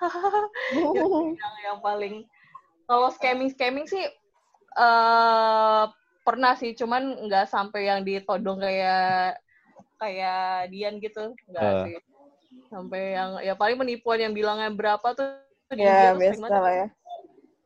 yang, 1.40 1.54
yang 1.64 1.78
paling 1.80 2.24
Kalau 2.84 3.08
scamming 3.08 3.48
scamming 3.48 3.88
sih 3.88 4.04
uh, 4.76 5.88
pernah 6.20 6.52
sih, 6.52 6.76
cuman 6.76 7.16
nggak 7.24 7.48
sampai 7.48 7.88
yang 7.88 8.04
ditodong 8.04 8.60
kayak 8.60 9.40
kayak 9.96 10.68
Dian 10.68 11.00
gitu, 11.00 11.32
nggak 11.48 11.64
uh. 11.64 11.84
sih. 11.88 11.96
Sampai 12.74 13.14
yang 13.14 13.38
ya 13.38 13.54
paling 13.54 13.78
penipuan 13.78 14.18
yang 14.18 14.34
bilangnya 14.34 14.66
berapa 14.74 15.06
tuh. 15.14 15.38
Ya 15.78 16.10
biasa 16.18 16.42
lah 16.50 16.74
ya. 16.74 16.86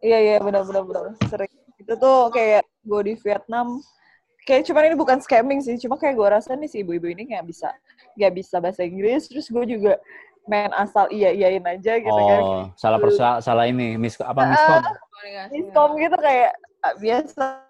Iya 0.04 0.18
iya 0.20 0.36
benar-benar 0.44 0.84
benar 0.84 1.04
sering. 1.32 1.48
Itu 1.80 1.96
tuh 1.96 2.28
kayak 2.28 2.68
gue 2.84 3.00
di 3.08 3.14
Vietnam 3.16 3.80
kayak 4.44 4.64
cuman 4.64 4.88
ini 4.88 4.96
bukan 4.96 5.20
scamming 5.20 5.60
sih 5.60 5.76
cuma 5.76 6.00
kayak 6.00 6.16
gue 6.16 6.28
rasa 6.32 6.56
nih 6.56 6.72
si 6.72 6.80
ibu-ibu 6.80 7.04
ini 7.12 7.36
nggak 7.36 7.44
bisa 7.44 7.68
nggak 8.16 8.32
bisa 8.32 8.56
bahasa 8.64 8.80
Inggris 8.80 9.28
terus 9.28 9.52
gue 9.52 9.64
juga 9.76 10.00
main 10.48 10.72
asal 10.72 11.04
iya 11.12 11.28
iyain 11.36 11.60
aja 11.60 12.00
gitu 12.00 12.08
kan. 12.08 12.16
oh, 12.16 12.72
kan 12.72 12.80
salah 12.80 12.96
persa 12.96 13.44
salah 13.44 13.68
ini 13.68 14.00
mis 14.00 14.16
apa 14.16 14.48
miskom 14.48 14.80
uh, 14.80 15.46
miskom 15.52 15.90
gitu 16.00 16.16
kayak 16.16 16.56
uh, 16.80 16.96
biasa 16.96 17.67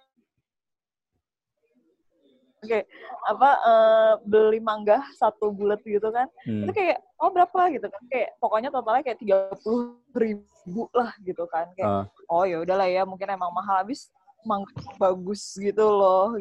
Oke, 2.59 2.75
okay. 2.75 2.83
apa 3.31 3.51
uh, 3.63 4.13
beli 4.27 4.59
mangga 4.59 4.99
satu 5.15 5.55
bulat 5.55 5.79
gitu 5.87 6.11
kan? 6.11 6.27
Hmm. 6.43 6.67
Itu 6.67 6.75
kayak 6.75 6.99
oh 7.23 7.31
berapa 7.31 7.61
gitu 7.71 7.87
kan? 7.87 8.03
Kayak 8.11 8.35
pokoknya 8.43 8.75
totalnya 8.75 9.03
kayak 9.07 9.19
tiga 9.23 9.55
puluh 9.63 9.95
ribu 10.11 10.91
lah 10.91 11.15
gitu 11.23 11.47
kan? 11.47 11.71
Kayak 11.79 12.11
uh. 12.11 12.35
oh 12.35 12.43
ya 12.43 12.59
udahlah 12.59 12.91
ya 12.91 13.07
mungkin 13.07 13.31
emang 13.31 13.55
mahal 13.55 13.87
habis 13.87 14.11
mangga 14.47 14.71
bagus 14.97 15.55
gitu 15.59 15.83
loh 15.83 16.39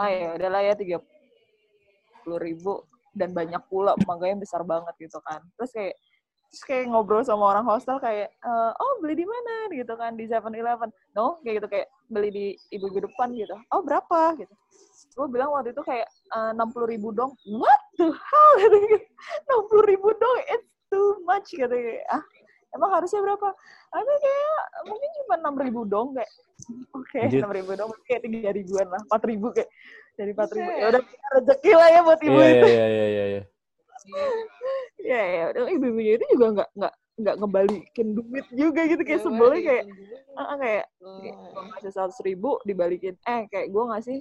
ah 0.00 0.08
ya 0.08 0.28
udahlah 0.36 0.62
ya 0.64 0.74
tiga 0.76 0.96
puluh 2.24 2.40
ribu 2.40 2.72
dan 3.12 3.32
banyak 3.36 3.60
pula 3.68 3.92
mangganya 4.08 4.40
besar 4.40 4.64
banget 4.64 4.96
gitu 4.96 5.20
kan 5.24 5.40
terus 5.56 5.74
kayak 5.74 5.96
terus 6.50 6.66
kayak 6.66 6.90
ngobrol 6.90 7.22
sama 7.22 7.54
orang 7.54 7.62
hostel 7.62 8.02
kayak 8.02 8.34
e, 8.42 8.52
oh 8.74 8.92
beli 8.98 9.22
di 9.22 9.26
mana? 9.26 9.70
Gitu 9.70 9.94
kan 9.94 10.18
di 10.18 10.26
Seven 10.26 10.50
Eleven. 10.50 10.90
No 11.14 11.38
kayak 11.46 11.62
gitu 11.62 11.68
kayak 11.70 11.86
beli 12.10 12.28
di 12.34 12.46
ibu-ibu 12.74 13.06
depan 13.06 13.30
gitu. 13.38 13.54
Oh 13.70 13.86
berapa? 13.86 14.34
Gitu. 14.34 14.50
Gue 15.14 15.26
bilang 15.30 15.54
waktu 15.54 15.70
itu 15.70 15.82
kayak 15.86 16.10
eh, 16.10 16.50
enam 16.50 16.74
puluh 16.74 16.90
ribu 16.90 17.14
dong. 17.14 17.30
What 17.46 17.82
the 17.96 18.10
hell? 18.10 18.52
Gitu 18.66 18.98
enam 19.46 19.60
puluh 19.70 19.84
ribu 19.86 20.10
dong 20.18 20.38
it's 20.50 20.66
too 20.90 21.22
much. 21.22 21.54
Gitu 21.54 21.76
ah 22.10 22.22
emang 22.74 22.90
harusnya 22.98 23.22
berapa? 23.22 23.48
Aku 23.94 24.12
kayak 24.18 24.62
mungkin 24.90 25.08
cuma 25.22 25.34
enam 25.38 25.54
ribu 25.54 25.80
dong 25.86 26.18
kayak. 26.18 26.30
Oke 26.98 27.18
enam 27.30 27.54
ribu 27.54 27.78
dong 27.78 27.94
kayak 28.10 28.26
tiga 28.26 28.50
ribuan 28.50 28.90
lah 28.90 29.00
empat 29.06 29.22
ribu 29.22 29.54
kayak. 29.54 29.70
Dari 30.18 30.34
empat 30.34 30.50
ribu. 30.50 30.70
Ya 30.74 30.86
udah 30.90 31.02
rezeki 31.38 31.72
lah 31.78 31.88
ya 31.94 32.00
buat 32.02 32.20
ibu 32.20 32.38
yeah, 32.42 32.50
itu. 32.50 32.66
Iya 32.66 32.86
iya 32.90 33.06
iya 33.06 33.24
iya. 33.38 33.42
Ya 35.00 35.20
ya 35.20 35.44
udah 35.52 35.62
ibu-ibunya 35.72 36.12
itu 36.20 36.24
juga 36.36 36.46
nggak 36.60 36.70
nggak 36.76 36.94
nggak 37.20 37.36
ngebalikin 37.36 38.08
duit 38.16 38.46
juga 38.52 38.80
gitu. 38.88 39.02
Kayak 39.04 39.22
sebelnya 39.24 39.60
kayak 39.60 39.84
ah 40.40 40.56
kayak 40.56 40.84
gue 41.00 41.62
ngasih 41.76 41.90
seratus 41.92 42.18
ribu 42.24 42.56
dibalikin. 42.64 43.14
Eh 43.28 43.44
kayak 43.52 43.68
gue 43.68 43.84
ngasih 43.92 44.18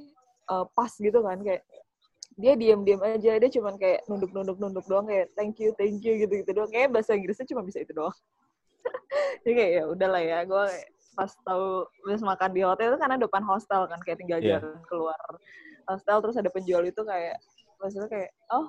uh, 0.52 0.66
pas 0.76 0.92
gitu 0.92 1.20
kan. 1.24 1.40
Kayak 1.40 1.64
dia 2.40 2.54
diam-diam 2.60 3.02
aja. 3.04 3.40
Dia 3.40 3.50
cuman 3.52 3.76
kayak 3.80 4.04
nunduk-nunduk-nunduk 4.12 4.86
doang. 4.88 5.08
Kayak 5.08 5.32
thank 5.40 5.56
you 5.64 5.72
thank 5.80 6.04
you 6.04 6.20
gitu 6.20 6.34
gitu 6.44 6.52
doang. 6.52 6.72
Kayak 6.72 6.92
bahasa 6.92 7.16
Inggrisnya 7.16 7.48
cuma 7.48 7.64
bisa 7.64 7.80
itu 7.80 7.96
doang. 7.96 8.16
Jadi 9.44 9.54
kayak 9.60 9.72
ya 9.72 9.84
udahlah 9.88 10.22
ya 10.24 10.40
gue 10.44 10.66
pas 11.20 11.32
tahu 11.44 11.84
habis 12.08 12.24
makan 12.24 12.50
di 12.56 12.62
hotel 12.64 12.96
itu 12.96 13.00
karena 13.00 13.16
depan 13.20 13.44
hostel 13.48 13.88
kan. 13.88 14.00
Kayak 14.04 14.20
tinggal 14.20 14.40
yeah. 14.44 14.60
jalan 14.60 14.80
keluar 14.92 15.20
hostel. 15.88 16.18
Terus 16.20 16.36
ada 16.36 16.50
penjual 16.52 16.84
itu 16.84 17.02
kayak 17.04 17.40
maksudnya 17.80 18.12
kayak 18.12 18.30
oh 18.52 18.68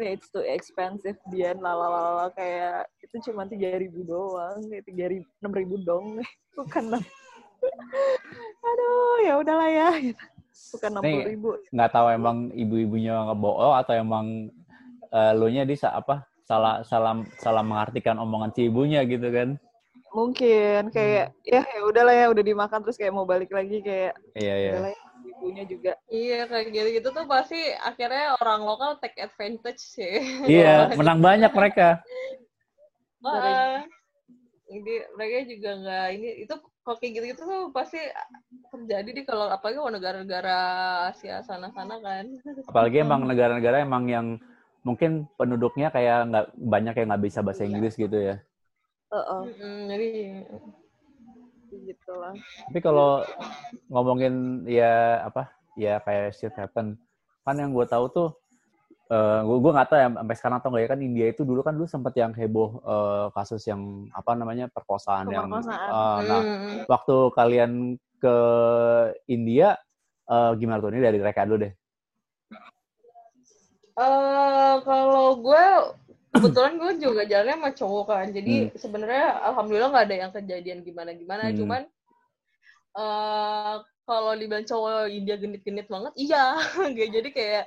it's 0.00 0.28
too 0.32 0.44
expensive 0.44 1.18
dia 1.28 1.52
lalalala 1.56 2.32
kayak 2.32 2.88
itu 3.04 3.30
cuma 3.30 3.44
tiga 3.44 3.76
ribu 3.76 4.06
doang 4.06 4.62
kayak 4.70 4.84
tiga 4.88 5.04
ribu 5.12 5.28
enam 5.42 5.52
ribu 5.52 5.74
dong. 5.84 6.06
Bukan 6.56 6.84
aduh 8.68 9.18
ya 9.22 9.34
udahlah 9.38 9.70
ya. 9.70 9.90
Gitu 10.00 10.24
bukan 10.52 10.90
enam 10.92 11.02
puluh 11.02 11.28
ribu. 11.28 11.50
nggak 11.72 11.90
tahu 11.92 12.06
emang 12.12 12.36
ibu-ibunya 12.52 13.14
ngebohong 13.32 13.74
atau 13.80 13.94
emang 13.96 14.26
uh, 15.12 15.32
lo 15.32 15.48
nya 15.48 15.64
di 15.64 15.76
apa 15.80 16.28
salah 16.44 16.84
salah 16.84 17.24
salah 17.40 17.64
mengartikan 17.64 18.20
omongan 18.20 18.52
si 18.52 18.68
ibunya 18.68 19.04
gitu 19.08 19.32
kan? 19.32 19.56
Mungkin 20.12 20.92
kayak 20.92 21.32
hmm. 21.32 21.48
ya 21.48 21.62
ya 21.64 21.80
udahlah 21.88 22.14
ya 22.14 22.26
udah 22.28 22.44
dimakan 22.44 22.84
terus 22.84 23.00
kayak 23.00 23.16
mau 23.16 23.24
balik 23.24 23.48
lagi 23.48 23.80
kayak 23.80 24.12
iya 24.36 24.54
iya. 24.60 24.72
Ya, 24.76 24.92
ibunya 25.24 25.64
juga 25.64 25.92
iya 26.10 26.44
kayak 26.50 26.74
gitu 26.74 26.88
gitu 27.00 27.08
tuh 27.14 27.24
pasti 27.26 27.60
akhirnya 27.78 28.36
orang 28.42 28.60
lokal 28.66 28.98
take 28.98 29.18
advantage 29.22 29.82
sih 29.82 30.20
iya 30.46 30.88
menang 30.98 31.22
banyak 31.22 31.52
mereka 31.54 32.02
Wah, 33.22 33.86
jadi 34.66 34.94
mereka 35.14 35.38
juga 35.46 35.70
nggak 35.78 36.06
ini 36.18 36.28
itu 36.42 36.54
kok 36.82 36.98
kayak 36.98 37.12
gitu-gitu 37.14 37.42
tuh 37.46 37.62
pasti 37.70 38.02
terjadi 38.74 39.10
di 39.14 39.22
kalau 39.22 39.46
apalagi 39.46 39.78
kalau 39.78 39.94
negara-negara 39.94 40.58
Asia 41.14 41.46
sana-sana 41.46 42.02
kan. 42.02 42.26
Apalagi 42.66 43.06
emang 43.06 43.22
negara-negara 43.22 43.86
emang 43.86 44.10
yang 44.10 44.26
mungkin 44.82 45.30
penduduknya 45.38 45.94
kayak 45.94 46.26
nggak 46.34 46.46
banyak 46.58 46.94
yang 46.98 47.08
nggak 47.14 47.24
bisa 47.30 47.38
bahasa 47.46 47.62
Inggris 47.62 47.94
gitu 47.94 48.18
ya. 48.18 48.42
Uh 49.12 49.16
-uh. 49.22 49.42
jadi 49.86 50.42
gitulah. 51.84 52.34
Tapi 52.68 52.78
kalau 52.80 53.26
ngomongin 53.90 54.64
ya 54.66 55.24
apa 55.26 55.50
ya 55.76 55.98
kayak 56.04 56.36
shit 56.36 56.54
happen 56.54 57.00
kan 57.42 57.58
yang 57.58 57.74
gue 57.74 57.86
tahu 57.88 58.06
tuh 58.12 58.28
uh, 59.10 59.40
gue 59.42 59.56
gue 59.58 59.72
nggak 59.74 59.88
tahu 59.88 59.98
ya 59.98 60.08
sampai 60.14 60.36
sekarang 60.38 60.58
atau 60.62 60.68
nggak 60.70 60.82
ya 60.84 60.90
kan 60.94 61.00
India 61.02 61.26
itu 61.28 61.42
dulu 61.42 61.60
kan 61.60 61.74
dulu 61.74 61.88
sempat 61.88 62.14
yang 62.14 62.32
heboh 62.32 62.80
uh, 62.86 63.26
kasus 63.34 63.66
yang 63.66 64.06
apa 64.14 64.32
namanya 64.38 64.70
perkosaan, 64.70 65.28
perkosaan. 65.28 65.34
yang 65.34 65.48
uh, 65.90 66.18
nah 66.22 66.40
hmm. 66.40 66.78
waktu 66.86 67.16
kalian 67.34 67.72
ke 68.22 68.36
India 69.26 69.74
uh, 70.30 70.54
gimana 70.54 70.78
tuh 70.78 70.94
ini 70.94 71.02
dari 71.02 71.18
mereka 71.18 71.42
dulu 71.44 71.66
deh 71.66 71.72
uh, 73.98 74.74
kalau 74.86 75.42
gue 75.42 75.66
kebetulan 76.32 76.72
gue 76.80 76.92
juga 76.96 77.22
jalannya 77.28 77.56
sama 77.60 77.70
cowok 77.76 78.04
kan 78.08 78.26
jadi 78.32 78.54
hmm. 78.66 78.76
sebenarnya 78.80 79.26
alhamdulillah 79.52 79.90
nggak 79.92 80.06
ada 80.08 80.16
yang 80.16 80.32
kejadian 80.32 80.78
gimana 80.80 81.10
gimana 81.12 81.44
hmm. 81.48 81.56
cuman 81.60 81.82
uh, 82.96 83.74
kalau 84.08 84.32
dibilang 84.34 84.64
cowok 84.64 85.12
India 85.12 85.36
genit-genit 85.36 85.86
banget 85.92 86.12
iya 86.16 86.56
jadi 87.14 87.28
kayak 87.28 87.64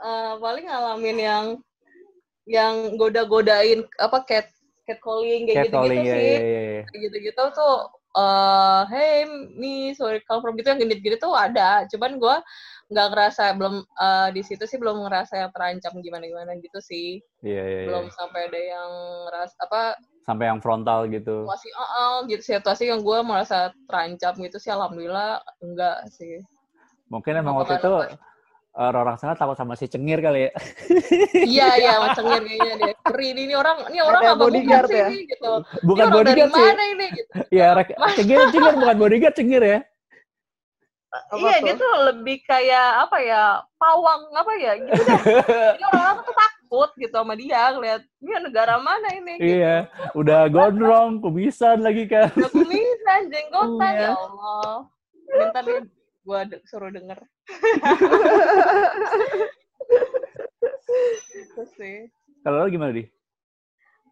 uh, 0.00 0.40
paling 0.40 0.64
ngalamin 0.64 1.18
yang 1.20 1.44
yang 2.48 2.96
goda-godain 2.96 3.84
apa 4.00 4.24
cat 4.24 4.48
cat 4.88 4.98
calling 4.98 5.46
kayak 5.46 5.70
gitu-gitu 5.70 5.94
ya, 6.02 6.14
sih. 6.18 6.34
Ya, 6.34 6.40
ya, 6.40 6.62
ya. 6.82 6.82
gitu-gitu 6.98 7.42
tuh 7.54 7.76
uh, 8.18 8.82
hey 8.90 9.28
me 9.54 9.94
sorry 9.94 10.18
come 10.26 10.42
from 10.42 10.58
gitu 10.58 10.72
yang 10.72 10.80
genit-genit 10.82 11.20
tuh 11.22 11.36
ada. 11.36 11.86
Cuman 11.86 12.18
gue 12.18 12.36
nggak 12.90 13.08
ngerasa 13.14 13.54
belum 13.54 13.86
uh, 13.86 14.28
di 14.34 14.42
situ 14.42 14.66
sih 14.66 14.74
belum 14.74 15.06
ngerasa 15.06 15.46
yang 15.46 15.50
terancam 15.54 15.94
gimana 16.02 16.26
gimana 16.26 16.58
gitu 16.58 16.82
sih. 16.82 17.22
Iya, 17.46 17.62
iya, 17.62 17.80
belum 17.86 18.10
sampai 18.10 18.50
ada 18.50 18.60
yang 18.60 18.90
ngeras 19.30 19.50
apa 19.62 19.80
sampai 20.26 20.50
yang 20.50 20.58
frontal 20.58 21.06
gitu. 21.06 21.46
Masih 21.46 21.70
uh, 21.78 21.82
uh, 21.82 22.14
gitu 22.26 22.42
situasi 22.42 22.90
yang 22.90 23.00
gue 23.00 23.18
merasa 23.22 23.70
terancam 23.86 24.34
gitu 24.42 24.58
sih 24.58 24.74
alhamdulillah 24.74 25.38
enggak 25.62 26.02
sih. 26.10 26.42
Mungkin 27.10 27.38
emang 27.38 27.62
waktu 27.62 27.78
itu 27.78 27.94
orang 28.74 29.18
sana 29.18 29.34
takut 29.34 29.58
sama 29.58 29.74
si 29.74 29.86
cengir 29.86 30.18
kali 30.22 30.46
ya. 30.46 30.50
iya 31.54 31.68
iya 31.78 31.90
sama 31.98 32.08
cengir 32.18 32.42
kayaknya 32.50 32.74
deh. 32.74 32.92
Keri 33.06 33.26
ini 33.38 33.54
orang 33.54 33.86
ini 33.90 33.98
orang 34.02 34.22
apa 34.26 34.34
bodyguard 34.38 34.90
bukan 34.90 34.98
ya? 34.98 35.08
sih 35.10 35.20
gitu. 35.26 35.52
Bukan 35.86 36.06
ini 36.06 36.14
bodyguard 36.14 36.50
dari 36.50 36.58
sih. 36.58 36.66
Mana 36.74 36.84
ini 36.86 37.06
gitu. 37.14 37.30
Iya, 37.54 37.66
cengir 38.18 38.38
cengir 38.50 38.72
bukan 38.78 38.96
bodyguard 38.98 39.34
cengir 39.38 39.62
ya. 39.62 39.78
Apa 41.10 41.42
iya 41.42 41.58
tuh? 41.58 41.66
gitu 41.74 41.86
lebih 42.06 42.38
kayak 42.46 42.88
apa 43.02 43.18
ya 43.18 43.42
pawang 43.82 44.30
apa 44.30 44.52
ya 44.62 44.72
gitu 44.78 45.02
deh. 45.02 45.20
Ini 45.78 45.84
orang-orang 45.90 46.18
tuh 46.22 46.34
takut 46.38 46.90
gitu 47.02 47.14
sama 47.18 47.34
dia 47.34 47.74
ngeliat 47.74 48.02
ini 48.22 48.30
negara 48.46 48.78
mana 48.78 49.10
ini. 49.18 49.34
Gitu. 49.42 49.58
Iya, 49.58 49.90
udah 50.14 50.46
gondrong, 50.46 51.18
kumisan 51.18 51.82
lagi 51.82 52.06
kan. 52.06 52.30
Udah 52.38 52.46
kumisan, 52.54 53.26
jenggotan 53.26 53.92
ya 53.98 54.14
Allah. 54.14 54.86
Bentar 55.26 55.62
dia 55.66 55.82
gue 56.22 56.40
de 56.46 56.56
suruh 56.70 56.94
denger. 56.94 57.18
Terus 61.58 61.70
sih. 61.74 62.06
Kalau 62.46 62.62
lo 62.62 62.70
gimana, 62.70 62.94
Di? 62.94 63.04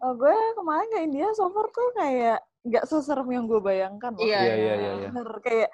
Oh, 0.03 0.19
gue 0.19 0.35
kemarin 0.59 0.89
ke 0.91 0.99
India 1.07 1.31
so 1.39 1.47
far 1.55 1.71
tuh 1.71 1.95
kayak 1.95 2.43
nggak 2.67 2.85
seserem 2.91 3.29
yang 3.31 3.47
gue 3.47 3.63
bayangkan 3.63 4.19
loh. 4.19 4.23
Iya, 4.23 4.41
iya, 4.43 4.55
iya. 4.55 4.75
iya. 4.75 4.93
iya. 5.11 5.11
Kayak, 5.47 5.71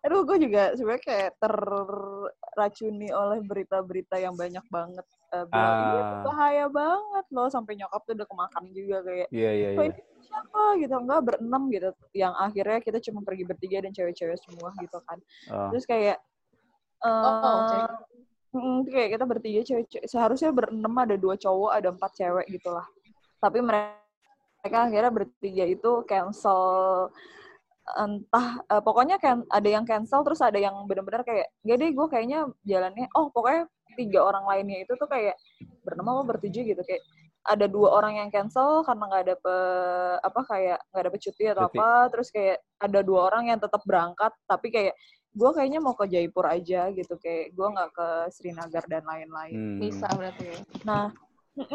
aduh 0.00 0.24
gue 0.24 0.36
juga 0.48 0.72
sebenarnya 0.72 1.04
kayak 1.04 1.30
terracuni 1.36 3.08
oleh 3.12 3.38
berita-berita 3.44 4.16
yang 4.16 4.32
banyak 4.32 4.64
banget. 4.72 5.06
Uh, 5.30 5.46
bilang, 5.46 5.78
ah. 5.86 6.22
bahaya 6.26 6.66
banget 6.66 7.26
loh, 7.30 7.46
sampai 7.46 7.78
nyokap 7.78 8.02
tuh 8.02 8.18
udah 8.18 8.26
kemakan 8.26 8.64
juga 8.74 8.98
kayak. 9.06 9.28
Iya, 9.30 9.50
iya, 9.54 9.68
iya 9.78 9.92
siapa 10.30 10.78
gitu 10.78 10.94
enggak 10.94 11.20
berenam 11.26 11.62
gitu 11.74 11.90
yang 12.14 12.30
akhirnya 12.38 12.78
kita 12.78 13.02
cuma 13.10 13.26
pergi 13.26 13.42
bertiga 13.42 13.82
dan 13.82 13.90
cewek-cewek 13.90 14.38
semua 14.38 14.70
gitu 14.78 14.98
kan 15.02 15.18
oh. 15.50 15.74
terus 15.74 15.84
kayak 15.90 16.22
uh, 17.02 17.10
oh, 17.10 17.56
okay. 17.66 17.82
mm, 18.54 18.78
kayak 18.86 19.08
kita 19.18 19.24
bertiga 19.26 19.60
cewek, 19.66 19.86
cewek 19.90 20.06
seharusnya 20.06 20.54
berenam 20.54 20.94
ada 20.94 21.18
dua 21.18 21.34
cowok 21.34 21.70
ada 21.74 21.90
empat 21.90 22.10
cewek 22.14 22.46
gitulah 22.46 22.86
tapi 23.42 23.58
mereka 23.58 23.98
mereka 24.60 24.92
akhirnya 24.92 25.12
bertiga 25.12 25.64
itu 25.64 25.90
cancel 26.04 26.60
entah 27.98 28.62
uh, 28.70 28.82
pokoknya 28.82 29.16
kan 29.18 29.42
ada 29.50 29.68
yang 29.68 29.84
cancel 29.86 30.22
terus 30.22 30.40
ada 30.44 30.58
yang 30.60 30.74
benar-benar 30.86 31.24
kayak 31.26 31.50
gak 31.64 31.76
deh 31.80 31.90
gue 31.90 32.06
kayaknya 32.10 32.38
jalannya 32.62 33.06
oh 33.16 33.32
pokoknya 33.34 33.66
tiga 33.98 34.20
orang 34.22 34.44
lainnya 34.46 34.86
itu 34.86 34.94
tuh 34.94 35.08
kayak 35.10 35.34
bernama 35.82 36.20
apa 36.20 36.36
bertujuh 36.36 36.62
gitu 36.62 36.82
kayak 36.86 37.02
ada 37.40 37.66
dua 37.66 37.96
orang 37.96 38.20
yang 38.20 38.28
cancel 38.28 38.84
karena 38.84 39.04
nggak 39.08 39.22
ada 39.24 39.36
pe, 39.40 39.56
apa 40.20 40.40
kayak 40.44 40.78
nggak 40.92 41.02
ada 41.02 41.10
cuti 41.16 41.44
atau 41.48 41.64
cuti. 41.66 41.78
apa 41.80 41.88
terus 42.12 42.28
kayak 42.28 42.56
ada 42.76 43.00
dua 43.00 43.20
orang 43.32 43.44
yang 43.48 43.58
tetap 43.58 43.80
berangkat 43.88 44.32
tapi 44.44 44.68
kayak 44.68 44.94
gue 45.30 45.50
kayaknya 45.54 45.80
mau 45.80 45.94
ke 45.96 46.04
Jaipur 46.10 46.44
aja 46.44 46.90
gitu 46.92 47.14
kayak 47.16 47.54
gue 47.54 47.66
nggak 47.70 47.90
ke 47.96 48.08
Srinagar 48.34 48.84
dan 48.90 49.06
lain-lain 49.06 49.56
hmm. 49.56 49.78
bisa 49.80 50.06
berarti 50.12 50.44
ya. 50.52 50.58
nah 50.84 51.04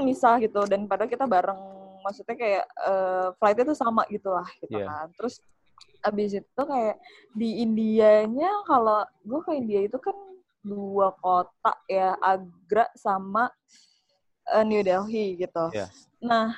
misah 0.05 0.37
gitu 0.43 0.61
dan 0.69 0.85
padahal 0.85 1.09
kita 1.09 1.25
bareng 1.25 1.59
maksudnya 2.05 2.35
kayak 2.37 2.65
uh, 2.85 3.33
flightnya 3.41 3.65
tuh 3.73 3.77
sama 3.77 4.05
gitu 4.13 4.29
lah 4.29 4.45
gitu 4.61 4.77
yeah. 4.77 4.85
kan 4.85 5.07
terus 5.17 5.41
abis 6.05 6.37
itu 6.37 6.61
kayak 6.61 7.01
di 7.33 7.65
Indianya 7.65 8.63
kalau 8.69 9.01
gue 9.25 9.41
ke 9.41 9.51
India 9.57 9.81
itu 9.83 9.97
kan 9.97 10.13
dua 10.65 11.13
kota 11.21 11.73
ya 11.89 12.17
Agra 12.21 12.89
sama 12.97 13.49
uh, 14.53 14.63
New 14.65 14.81
Delhi 14.81 15.37
gitu. 15.37 15.65
Yeah. 15.73 15.89
Nah, 16.21 16.57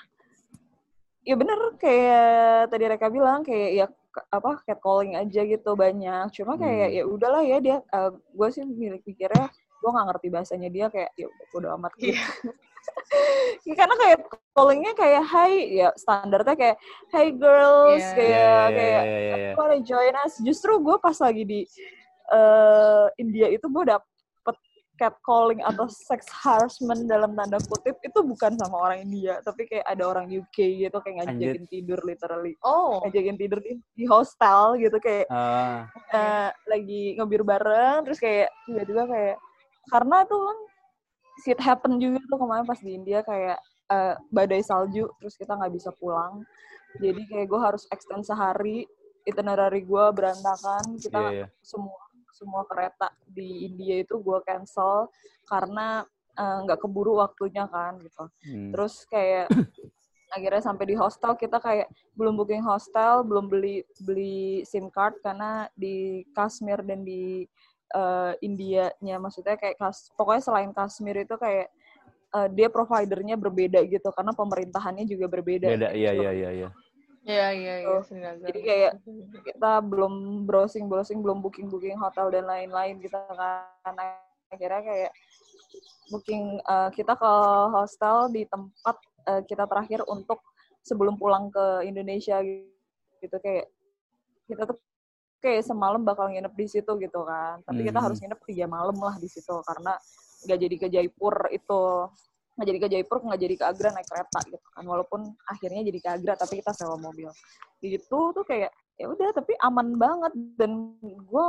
ya 1.24 1.36
bener 1.36 1.60
kayak 1.80 2.72
tadi 2.72 2.84
Reka 2.88 3.08
bilang 3.12 3.43
kayak 3.43 3.72
ya 3.76 3.86
apa 4.32 4.64
catcalling 4.64 5.20
aja 5.20 5.41
gitu 5.43 5.76
banyak. 5.76 6.32
Cuma 6.36 6.56
kayak 6.56 6.89
hmm. 6.91 6.98
ya 6.98 7.04
udahlah 7.04 7.43
ya 7.43 7.58
dia 7.60 7.78
uh, 7.91 8.12
gue 8.16 8.48
sih 8.52 8.64
milik 8.64 9.04
pikirnya 9.04 9.52
gue 9.78 9.90
nggak 9.90 10.08
ngerti 10.14 10.28
bahasanya 10.34 10.70
dia 10.74 10.86
kayak 10.90 11.12
ya 11.16 11.28
udah 11.54 11.78
amat 11.78 11.94
gitu. 11.98 12.16
Yeah. 12.16 12.30
ya, 13.68 13.74
karena 13.76 13.96
kayak 14.00 14.18
callingnya 14.56 14.94
kayak 14.96 15.24
hi 15.28 15.54
ya 15.84 15.90
standarnya 16.00 16.56
kayak 16.56 16.78
hey 17.12 17.30
girls 17.36 18.04
yeah. 18.04 18.16
kayak 18.16 18.32
yeah, 18.32 18.48
yeah, 18.48 18.68
kayak 18.72 19.04
yeah, 19.04 19.20
yeah, 19.20 19.38
yeah. 19.38 19.54
wanna 19.56 19.80
join 19.84 20.16
us 20.24 20.34
justru 20.42 20.72
gue 20.80 20.96
pas 20.98 21.18
lagi 21.20 21.44
di 21.44 21.62
uh, 22.32 23.08
India 23.20 23.48
itu 23.52 23.68
gue 23.68 23.84
dapet 23.88 24.56
catcalling 24.98 25.62
atau 25.62 25.86
sex 25.86 26.26
harassment 26.42 27.06
dalam 27.06 27.38
tanda 27.38 27.62
kutip 27.62 28.02
itu 28.02 28.20
bukan 28.26 28.58
sama 28.58 28.90
orang 28.90 29.06
India 29.06 29.38
tapi 29.46 29.70
kayak 29.70 29.86
ada 29.86 30.04
orang 30.10 30.26
UK 30.26 30.90
gitu 30.90 30.98
kayak 31.06 31.16
ngajakin 31.22 31.64
Anjir. 31.64 31.70
tidur 31.70 32.00
literally 32.02 32.58
oh 32.66 33.06
ngajakin 33.06 33.38
tidur 33.38 33.60
di, 33.62 33.78
di 33.94 34.04
hostel 34.10 34.76
gitu 34.82 34.98
kayak 34.98 35.30
uh. 35.30 35.86
Uh, 36.10 36.50
lagi 36.66 37.14
ngebir 37.14 37.46
bareng 37.46 38.10
terus 38.10 38.18
kayak 38.18 38.50
tiba-tiba 38.66 39.06
kayak 39.06 39.38
karena 39.88 40.24
tuh 40.28 40.40
kan 40.40 40.58
shit 41.44 41.60
happen 41.62 42.02
juga 42.02 42.20
tuh 42.28 42.40
kemarin 42.40 42.66
pas 42.66 42.80
di 42.82 42.92
India 42.98 43.20
kayak 43.22 43.60
uh, 43.92 44.16
badai 44.34 44.62
salju 44.66 45.08
terus 45.22 45.36
kita 45.38 45.54
nggak 45.54 45.74
bisa 45.74 45.90
pulang 45.96 46.44
jadi 46.98 47.22
kayak 47.30 47.48
gue 47.48 47.60
harus 47.62 47.84
extend 47.94 48.26
sehari 48.26 48.88
itinerary 49.28 49.84
gue 49.84 50.06
berantakan 50.16 50.98
kita 50.98 51.20
yeah, 51.20 51.34
yeah. 51.46 51.50
semua 51.60 52.08
semua 52.38 52.62
kereta 52.70 53.10
di 53.26 53.66
India 53.66 54.06
itu 54.06 54.22
gue 54.22 54.38
cancel 54.46 55.10
karena 55.50 56.06
eh, 56.38 56.58
nggak 56.70 56.78
uh, 56.78 56.82
keburu 56.86 57.18
waktunya 57.18 57.66
kan 57.66 57.98
gitu. 57.98 58.30
Hmm. 58.46 58.70
Terus 58.78 59.10
kayak 59.10 59.50
akhirnya 60.38 60.62
sampai 60.62 60.86
di 60.86 60.96
hostel 61.00 61.34
kita 61.34 61.58
kayak 61.58 61.90
belum 62.14 62.38
booking 62.38 62.62
hostel, 62.62 63.26
belum 63.26 63.50
beli 63.50 63.82
beli 64.06 64.62
SIM 64.70 64.94
card 64.94 65.18
karena 65.26 65.66
di 65.74 66.22
Kashmir 66.38 66.86
dan 66.86 67.02
di 67.02 67.50
uh, 67.94 68.34
India-nya 68.44 69.16
maksudnya 69.22 69.56
kayak 69.56 69.80
kas, 69.80 70.12
pokoknya 70.16 70.42
selain 70.44 70.72
Kashmir 70.76 71.24
itu 71.24 71.36
kayak 71.40 71.72
uh, 72.36 72.48
dia 72.52 72.68
providernya 72.68 73.40
berbeda 73.40 73.84
gitu 73.88 74.10
karena 74.12 74.34
pemerintahannya 74.36 75.06
juga 75.08 75.28
berbeda. 75.32 75.68
Beda, 75.68 75.90
iya 75.96 76.12
iya 76.12 76.32
iya 76.32 76.50
iya. 76.52 76.70
Iya 77.28 77.48
iya 77.52 77.74
iya. 77.84 78.32
Jadi 78.40 78.60
kayak 78.64 78.92
kita 79.44 79.84
belum 79.84 80.48
browsing 80.48 80.88
browsing 80.88 81.20
belum 81.20 81.44
booking 81.44 81.68
booking 81.68 82.00
hotel 82.00 82.32
dan 82.32 82.48
lain-lain 82.48 83.04
kita 83.04 83.20
gitu 83.20 83.36
kan 83.36 83.96
akhirnya 84.48 84.80
kayak 84.80 85.12
booking 86.08 86.64
uh, 86.64 86.88
kita 86.96 87.20
ke 87.20 87.32
hostel 87.76 88.32
di 88.32 88.48
tempat 88.48 88.96
uh, 89.28 89.44
kita 89.44 89.68
terakhir 89.68 90.08
untuk 90.08 90.40
sebelum 90.88 91.20
pulang 91.20 91.52
ke 91.52 91.84
Indonesia 91.84 92.40
gitu 93.20 93.38
kayak 93.44 93.68
kita 94.48 94.64
tuh 94.72 94.80
kayak 95.38 95.64
semalam 95.66 96.02
bakal 96.02 96.30
nginep 96.30 96.54
di 96.54 96.66
situ 96.68 96.92
gitu 96.98 97.20
kan. 97.24 97.62
Tapi 97.64 97.80
kita 97.86 98.00
harus 98.02 98.18
hmm. 98.18 98.24
nginep 98.28 98.40
tiga 98.48 98.66
malam 98.66 98.98
lah 98.98 99.16
di 99.22 99.30
situ 99.30 99.54
karena 99.64 99.94
nggak 100.46 100.60
jadi 100.60 100.76
ke 100.76 100.88
Jaipur 100.90 101.36
itu. 101.54 101.82
Nggak 102.58 102.68
jadi 102.74 102.80
ke 102.82 102.88
Jaipur 102.90 103.18
nggak 103.22 103.42
jadi 103.42 103.56
ke 103.56 103.66
Agra 103.70 103.90
naik 103.94 104.08
kereta 104.10 104.40
gitu 104.50 104.68
kan. 104.74 104.84
Walaupun 104.86 105.22
akhirnya 105.46 105.82
jadi 105.86 106.00
ke 106.02 106.10
Agra 106.10 106.34
tapi 106.34 106.54
kita 106.62 106.74
sewa 106.74 106.98
mobil. 106.98 107.30
Itu 107.82 108.34
tuh 108.34 108.46
kayak 108.46 108.74
ya 108.98 109.06
udah 109.14 109.30
tapi 109.34 109.54
aman 109.62 109.98
banget. 109.98 110.34
Dan 110.58 110.98
gue 111.02 111.48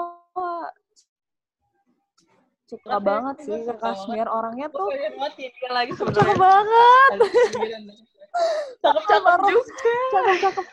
suka 2.68 3.00
banget 3.00 3.36
sih 3.48 3.56
ke 3.64 3.74
Kashmir. 3.80 4.28
orangnya 4.28 4.68
tuh 4.68 4.92
lagi 5.72 5.92
cakep 5.96 6.36
banget. 6.36 7.10
Cakep 8.78 9.02
cakep 9.08 9.40
juga. 9.50 9.96
Cakep 10.14 10.36
cakep 10.38 10.66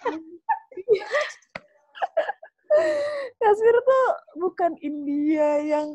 Kashmir 3.39 3.77
tuh 3.83 4.05
bukan 4.39 4.71
India 4.81 5.61
yang 5.61 5.89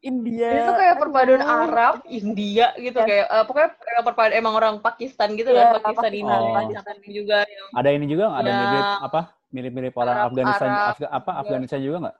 India. 0.00 0.64
Itu 0.64 0.72
kayak 0.80 0.96
perpaduan 0.96 1.44
Arab, 1.44 2.00
India 2.08 2.72
gitu 2.80 2.98
ya. 3.04 3.06
kayak 3.06 3.26
uh, 3.28 3.44
pokoknya 3.44 3.70
kayak 3.76 4.02
perpaduan 4.08 4.34
emang 4.36 4.54
orang 4.56 4.74
Pakistan 4.80 5.36
gitu 5.36 5.52
ya, 5.52 5.76
kan, 5.76 5.84
Pakistan 5.84 6.12
ini 6.16 6.32
oh. 6.32 6.56
Pakistan 6.56 6.96
juga 7.04 7.38
yang 7.44 7.66
Ada 7.76 7.88
ini 7.92 8.06
juga 8.08 8.24
nggak? 8.32 8.40
Ada 8.40 8.50
ya. 8.50 8.56
mirip 8.56 8.88
apa? 9.04 9.20
Mirip-mirip 9.50 9.94
orang 9.98 10.16
Arab, 10.16 10.26
Afghanistan 10.32 10.68
Arab, 10.70 10.96
apa 11.10 11.30
iya. 11.30 11.40
Afghanistan 11.44 11.80
juga 11.84 11.96
nggak? 12.00 12.16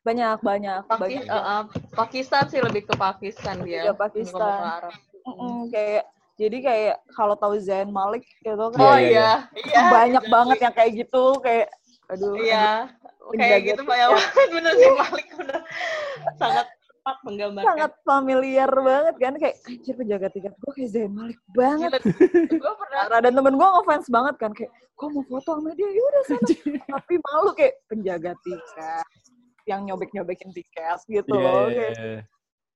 Banyak, 0.00 0.36
banyak. 0.40 0.80
Pakis, 0.88 1.00
banyak. 1.02 1.24
Uh, 1.28 1.36
uh, 1.36 1.62
Pakistan 1.92 2.44
sih 2.48 2.60
lebih 2.62 2.82
ke 2.88 2.94
Pakistan 2.94 3.56
dia. 3.66 3.90
Ya, 3.90 3.92
Pakistan. 3.92 4.60
Arab. 4.80 4.94
Mm 5.20 5.34
-mm, 5.36 5.56
kayak 5.68 6.04
jadi 6.40 6.58
kayak 6.64 6.96
kalau 7.12 7.36
tahu 7.36 7.54
Zain 7.60 7.90
Malik 7.92 8.24
gitu 8.40 8.66
kan. 8.72 8.80
Oh 8.80 8.96
iya, 8.96 9.44
iya. 9.52 9.82
Banyak 9.92 10.24
iya, 10.24 10.32
banget 10.32 10.58
yang 10.64 10.74
kayak 10.78 10.92
gitu 11.04 11.24
kayak 11.42 11.68
aduh. 12.08 12.32
Iya. 12.38 12.96
Kayak 13.36 13.60
gitu 13.66 13.82
banyak 13.86 14.08
banget 14.16 14.48
bener 14.56 14.72
Zain 14.74 14.96
Malik 14.98 15.28
udah 15.38 15.60
sangat 16.36 16.66
tepat 16.90 17.16
menggambarkan. 17.24 17.68
Sangat 17.70 17.92
familiar 18.04 18.70
banget 18.70 19.14
kan 19.16 19.34
kayak 19.40 19.56
anjir 19.64 19.94
penjaga 19.96 20.28
tiket 20.34 20.52
gue 20.54 20.72
kayak 20.74 20.90
Zain 20.90 21.12
Malik 21.12 21.40
banget. 21.54 21.90
gue 22.50 22.72
pernah 22.76 23.20
dan 23.22 23.32
temen 23.32 23.54
gue 23.56 23.68
ngefans 23.68 24.06
banget 24.10 24.34
kan 24.36 24.52
kayak 24.52 24.70
gue 24.70 25.08
mau 25.08 25.24
foto 25.24 25.50
sama 25.56 25.70
dia 25.78 25.88
ya 25.88 26.02
udah 26.02 26.22
sana. 26.28 26.48
Tapi 27.00 27.14
malu 27.24 27.50
kayak 27.56 27.74
penjaga 27.88 28.32
tiket 28.44 29.06
yang 29.68 29.80
nyobek-nyobekin 29.86 30.50
tiket 30.50 30.98
gitu 31.06 31.34
yeah, 31.36 31.44
loh. 31.44 31.66
Kayak, 31.70 31.94
yeah. 31.96 32.22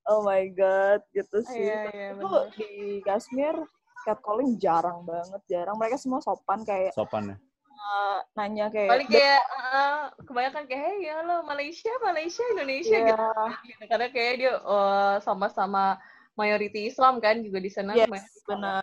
Oh 0.04 0.20
my 0.20 0.44
god, 0.52 1.00
gitu 1.16 1.40
sih. 1.48 1.64
Yeah, 1.64 1.88
yeah, 1.96 2.12
itu 2.12 2.28
di 2.60 2.70
Kashmir 3.08 3.56
catcalling 4.04 4.60
jarang 4.60 5.00
banget, 5.08 5.40
jarang. 5.48 5.80
Mereka 5.80 5.96
semua 5.96 6.20
sopan 6.20 6.60
kayak. 6.60 6.92
Sopan 6.92 7.32
ya 7.32 7.36
uh, 7.84 8.18
nanya 8.34 8.72
kayak 8.72 8.90
paling 8.90 9.08
kayak 9.08 9.42
uh, 9.60 10.02
kebanyakan 10.24 10.64
kayak 10.66 10.82
hey 10.88 10.96
ya 11.04 11.16
lo 11.22 11.44
Malaysia 11.44 11.92
Malaysia 12.00 12.44
Indonesia 12.56 12.98
yeah. 12.98 13.52
gitu 13.68 13.84
karena 13.86 14.06
kayak 14.10 14.32
dia 14.40 14.52
uh, 14.64 15.16
sama-sama 15.20 16.00
mayoriti 16.34 16.90
Islam 16.90 17.22
kan 17.22 17.40
juga 17.46 17.62
di 17.62 17.70
sana 17.70 17.94
yes, 17.94 18.10
benar. 18.48 18.82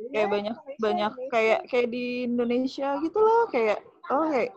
Kayak 0.00 0.16
yeah, 0.16 0.26
banyak 0.26 0.54
Malaysia, 0.56 0.80
banyak 0.82 1.12
Malaysia. 1.12 1.30
kayak 1.30 1.60
kayak 1.70 1.88
di 1.92 2.04
Indonesia 2.26 2.88
gitu 3.04 3.18
loh 3.20 3.42
kayak 3.52 3.78
oh 4.10 4.26
kayak 4.26 4.50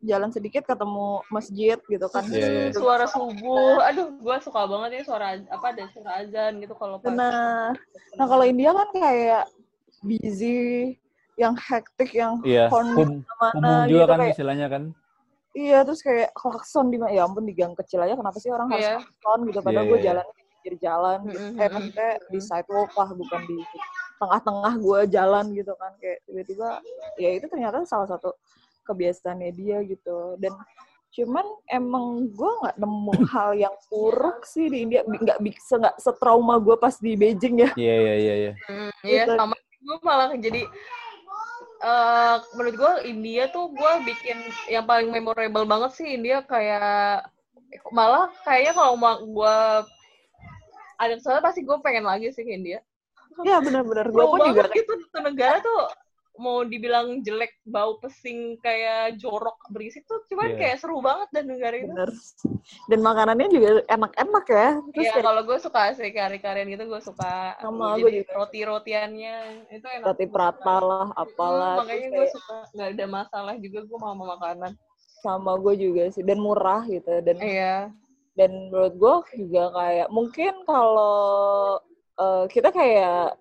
jalan 0.00 0.32
sedikit 0.32 0.64
ketemu 0.64 1.20
masjid 1.28 1.76
gitu 1.76 2.06
kan. 2.08 2.24
Yeah, 2.28 2.68
yeah. 2.68 2.72
suara 2.72 3.04
subuh. 3.08 3.84
Aduh 3.84 4.16
gue 4.16 4.36
suka 4.44 4.64
banget 4.64 5.00
ya 5.00 5.02
suara 5.04 5.40
apa 5.48 5.66
ada 5.76 5.84
suara 5.92 6.10
azan 6.24 6.60
gitu 6.60 6.74
kalau 6.76 7.00
benar. 7.00 7.76
nah 8.16 8.26
kalau 8.26 8.44
India 8.44 8.72
kan 8.72 8.88
kayak 8.92 9.44
busy 10.04 10.96
yang 11.40 11.54
hektik 11.56 12.10
yang 12.12 12.36
iya. 12.44 12.68
horn 12.68 13.24
mana 13.40 13.88
juga 13.88 14.04
gitu, 14.04 14.10
kan 14.12 14.18
kayak, 14.20 14.32
istilahnya 14.36 14.66
kan 14.68 14.82
iya 15.56 15.78
terus 15.82 16.00
kayak 16.04 16.28
klakson 16.36 16.92
di 16.92 17.00
ya 17.00 17.24
ampun 17.24 17.48
di 17.48 17.56
gang 17.56 17.72
kecil 17.72 18.04
aja 18.04 18.12
kenapa 18.12 18.36
sih 18.36 18.52
orang 18.52 18.68
harus 18.68 18.84
yeah. 18.84 19.00
klakson 19.00 19.38
gitu 19.48 19.58
padahal 19.64 19.84
yeah, 19.88 19.90
gue 19.90 19.98
yeah. 19.98 20.06
jalan 20.12 20.24
di 20.28 20.42
pinggir 20.44 20.74
jalan 20.84 21.18
gitu. 21.24 21.40
mm-hmm. 21.40 21.62
eh 21.64 21.68
maksudnya 21.72 22.10
di 22.28 22.38
sidewalk 22.44 22.92
lah 22.92 23.10
bukan 23.16 23.40
di 23.48 23.58
tengah-tengah 24.20 24.74
gue 24.76 25.00
jalan 25.08 25.44
gitu 25.56 25.72
kan 25.80 25.92
kayak 25.96 26.18
tiba-tiba 26.28 26.68
ya 27.16 27.30
itu 27.32 27.46
ternyata 27.48 27.88
salah 27.88 28.08
satu 28.12 28.36
kebiasaannya 28.84 29.50
dia 29.56 29.80
gitu 29.88 30.36
dan 30.36 30.52
cuman 31.10 31.46
emang 31.66 32.30
gue 32.30 32.50
nggak 32.62 32.76
nemu 32.78 33.14
hal 33.34 33.50
yang 33.58 33.74
buruk 33.90 34.46
sih 34.46 34.70
di 34.70 34.86
India 34.86 35.02
nggak 35.02 35.40
bisa 35.42 35.80
nggak 35.80 35.96
setrauma 35.98 36.62
gue 36.62 36.76
pas 36.78 36.94
di 37.00 37.18
Beijing 37.18 37.66
ya 37.66 37.70
iya 37.74 37.94
iya 37.96 38.14
iya 38.14 38.34
iya 38.34 38.52
mm, 38.54 38.90
iya 39.02 39.24
gitu. 39.26 39.32
sama 39.34 39.56
gue 39.56 39.96
malah 40.04 40.30
jadi 40.36 40.62
uh, 41.84 42.36
menurut 42.56 42.76
gue 42.76 42.92
India 43.08 43.48
tuh 43.50 43.72
gue 43.72 43.92
bikin 44.06 44.38
yang 44.68 44.84
paling 44.84 45.08
memorable 45.12 45.66
banget 45.66 45.90
sih 45.96 46.08
India 46.16 46.44
kayak 46.44 47.28
malah 47.94 48.28
kayaknya 48.44 48.72
kalau 48.74 48.94
gue 49.24 49.56
ada 51.00 51.12
kesempatan 51.16 51.44
pasti 51.44 51.60
gue 51.64 51.76
pengen 51.80 52.04
lagi 52.04 52.28
sih 52.34 52.44
ke 52.44 52.52
India. 52.52 52.84
Iya 53.40 53.62
benar-benar 53.64 54.12
gue 54.12 54.24
pun 54.26 54.38
juga 54.52 54.68
itu, 54.74 54.92
itu 54.92 55.18
negara 55.22 55.64
tuh 55.64 55.88
mau 56.40 56.64
dibilang 56.64 57.20
jelek 57.20 57.60
bau 57.62 58.00
pesing 58.00 58.56
kayak 58.58 59.20
jorok 59.20 59.60
berisik 59.68 60.08
tuh 60.08 60.24
cuman 60.26 60.50
Iya. 60.50 60.58
kayak 60.58 60.76
seru 60.80 60.98
banget 60.98 61.28
dan 61.30 61.44
dengerin 61.46 61.84
itu. 61.84 61.92
Bener. 61.92 62.10
Dan 62.88 62.98
makanannya 63.00 63.48
juga 63.48 63.68
enak-enak 63.86 64.44
ya. 64.48 64.68
Terus 64.90 65.04
Iya, 65.04 65.12
kayak 65.12 65.26
kalau 65.28 65.42
gue 65.44 65.58
suka 65.60 65.82
sih 65.92 66.10
kari-karian 66.10 66.68
gitu 66.68 66.84
gue 66.88 67.00
suka. 67.00 67.60
Sama, 67.60 67.94
gue 67.96 68.10
juga. 68.18 68.32
roti-rotiannya 68.34 69.36
itu 69.68 69.86
enak. 69.86 70.06
roti 70.08 70.26
prata 70.26 70.76
lah, 70.80 71.06
apalah. 71.12 71.76
Hmm, 71.76 71.80
makanya 71.84 72.08
gue 72.08 72.16
kayak 72.18 72.32
suka 72.32 72.56
nggak 72.72 72.88
ada 72.96 73.06
masalah 73.06 73.54
juga 73.54 73.78
gue 73.84 73.98
mau 74.00 74.10
sama 74.10 74.24
makanan. 74.34 74.72
sama 75.20 75.52
gue 75.60 75.74
juga 75.76 76.08
sih. 76.08 76.24
Dan 76.24 76.40
murah 76.40 76.80
gitu. 76.84 77.12
Dan 77.20 77.36
Iya. 77.36 77.92
dan 78.32 78.50
menurut 78.72 78.94
gue 78.96 79.14
juga 79.44 79.68
kayak 79.70 80.08
mungkin 80.08 80.52
kalau 80.64 81.76
eh, 82.16 82.44
kita 82.48 82.68
kayak 82.70 83.36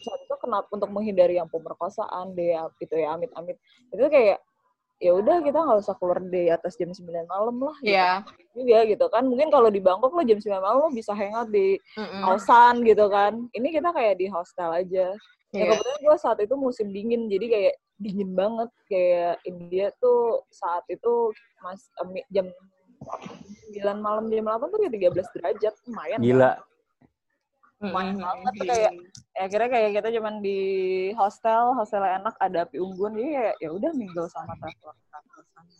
contoh 0.00 0.38
kenapa 0.38 0.68
untuk 0.70 0.90
menghindari 0.90 1.36
yang 1.38 1.50
pemerkosaan 1.50 2.32
deh 2.38 2.54
gitu 2.78 2.94
ya 2.96 3.14
amit-amit 3.18 3.56
itu 3.90 4.04
kayak 4.08 4.38
ya 4.98 5.14
udah 5.14 5.38
kita 5.46 5.58
nggak 5.62 5.78
usah 5.78 5.94
keluar 5.94 6.18
di 6.18 6.50
atas 6.50 6.74
jam 6.74 6.90
9 6.90 7.06
malam 7.30 7.56
lah 7.62 7.76
gitu. 7.86 7.94
Iya. 7.94 8.26
juga 8.50 8.78
gitu 8.90 9.06
kan 9.06 9.22
mungkin 9.30 9.46
kalau 9.54 9.70
di 9.70 9.78
Bangkok 9.78 10.10
lo 10.10 10.26
jam 10.26 10.42
9 10.42 10.58
malam 10.58 10.78
lo 10.82 10.90
bisa 10.90 11.14
hangout 11.14 11.54
di 11.54 11.78
kosan 12.26 12.82
gitu 12.82 13.06
kan 13.06 13.46
ini 13.54 13.70
kita 13.70 13.94
kayak 13.94 14.18
di 14.18 14.26
hostel 14.26 14.74
aja 14.74 15.14
ya 15.54 15.62
Iya. 15.64 15.80
kebetulan 15.80 15.98
gue 16.02 16.16
saat 16.18 16.38
itu 16.42 16.54
musim 16.58 16.90
dingin 16.90 17.30
jadi 17.30 17.46
kayak 17.46 17.74
dingin 18.02 18.30
banget 18.34 18.70
kayak 18.90 19.38
India 19.46 19.88
tuh 20.02 20.42
saat 20.50 20.82
itu 20.90 21.30
mas 21.62 21.80
jam 22.34 22.50
9 23.70 24.02
malam 24.02 24.26
jam 24.28 24.44
8 24.44 24.66
tuh 24.66 24.78
kayak 24.82 24.92
13 25.14 25.34
derajat 25.38 25.74
lumayan 25.86 26.18
Gila. 26.18 26.50
kan? 26.58 26.67
Lumayan 27.78 28.14
Mm-mm. 28.14 28.26
banget 28.26 28.52
tuh 28.52 28.64
Iya. 28.64 28.72
kayak 28.72 28.92
ya 29.30 29.40
akhirnya 29.40 29.68
kayak 29.68 29.90
kita 29.94 30.08
cuman 30.12 30.34
di 30.38 30.58
hostel 31.14 31.64
hostelnya 31.72 32.18
enak 32.18 32.34
ada 32.36 32.58
api 32.62 32.76
unggun 32.76 33.14
jadi 33.14 33.28
kayak 33.30 33.56
ya 33.56 33.70
udah 33.70 33.90
mingle 33.92 34.26
sama 34.28 34.52
traveler 34.56 34.96
traveler 35.04 35.44
sana 35.48 35.72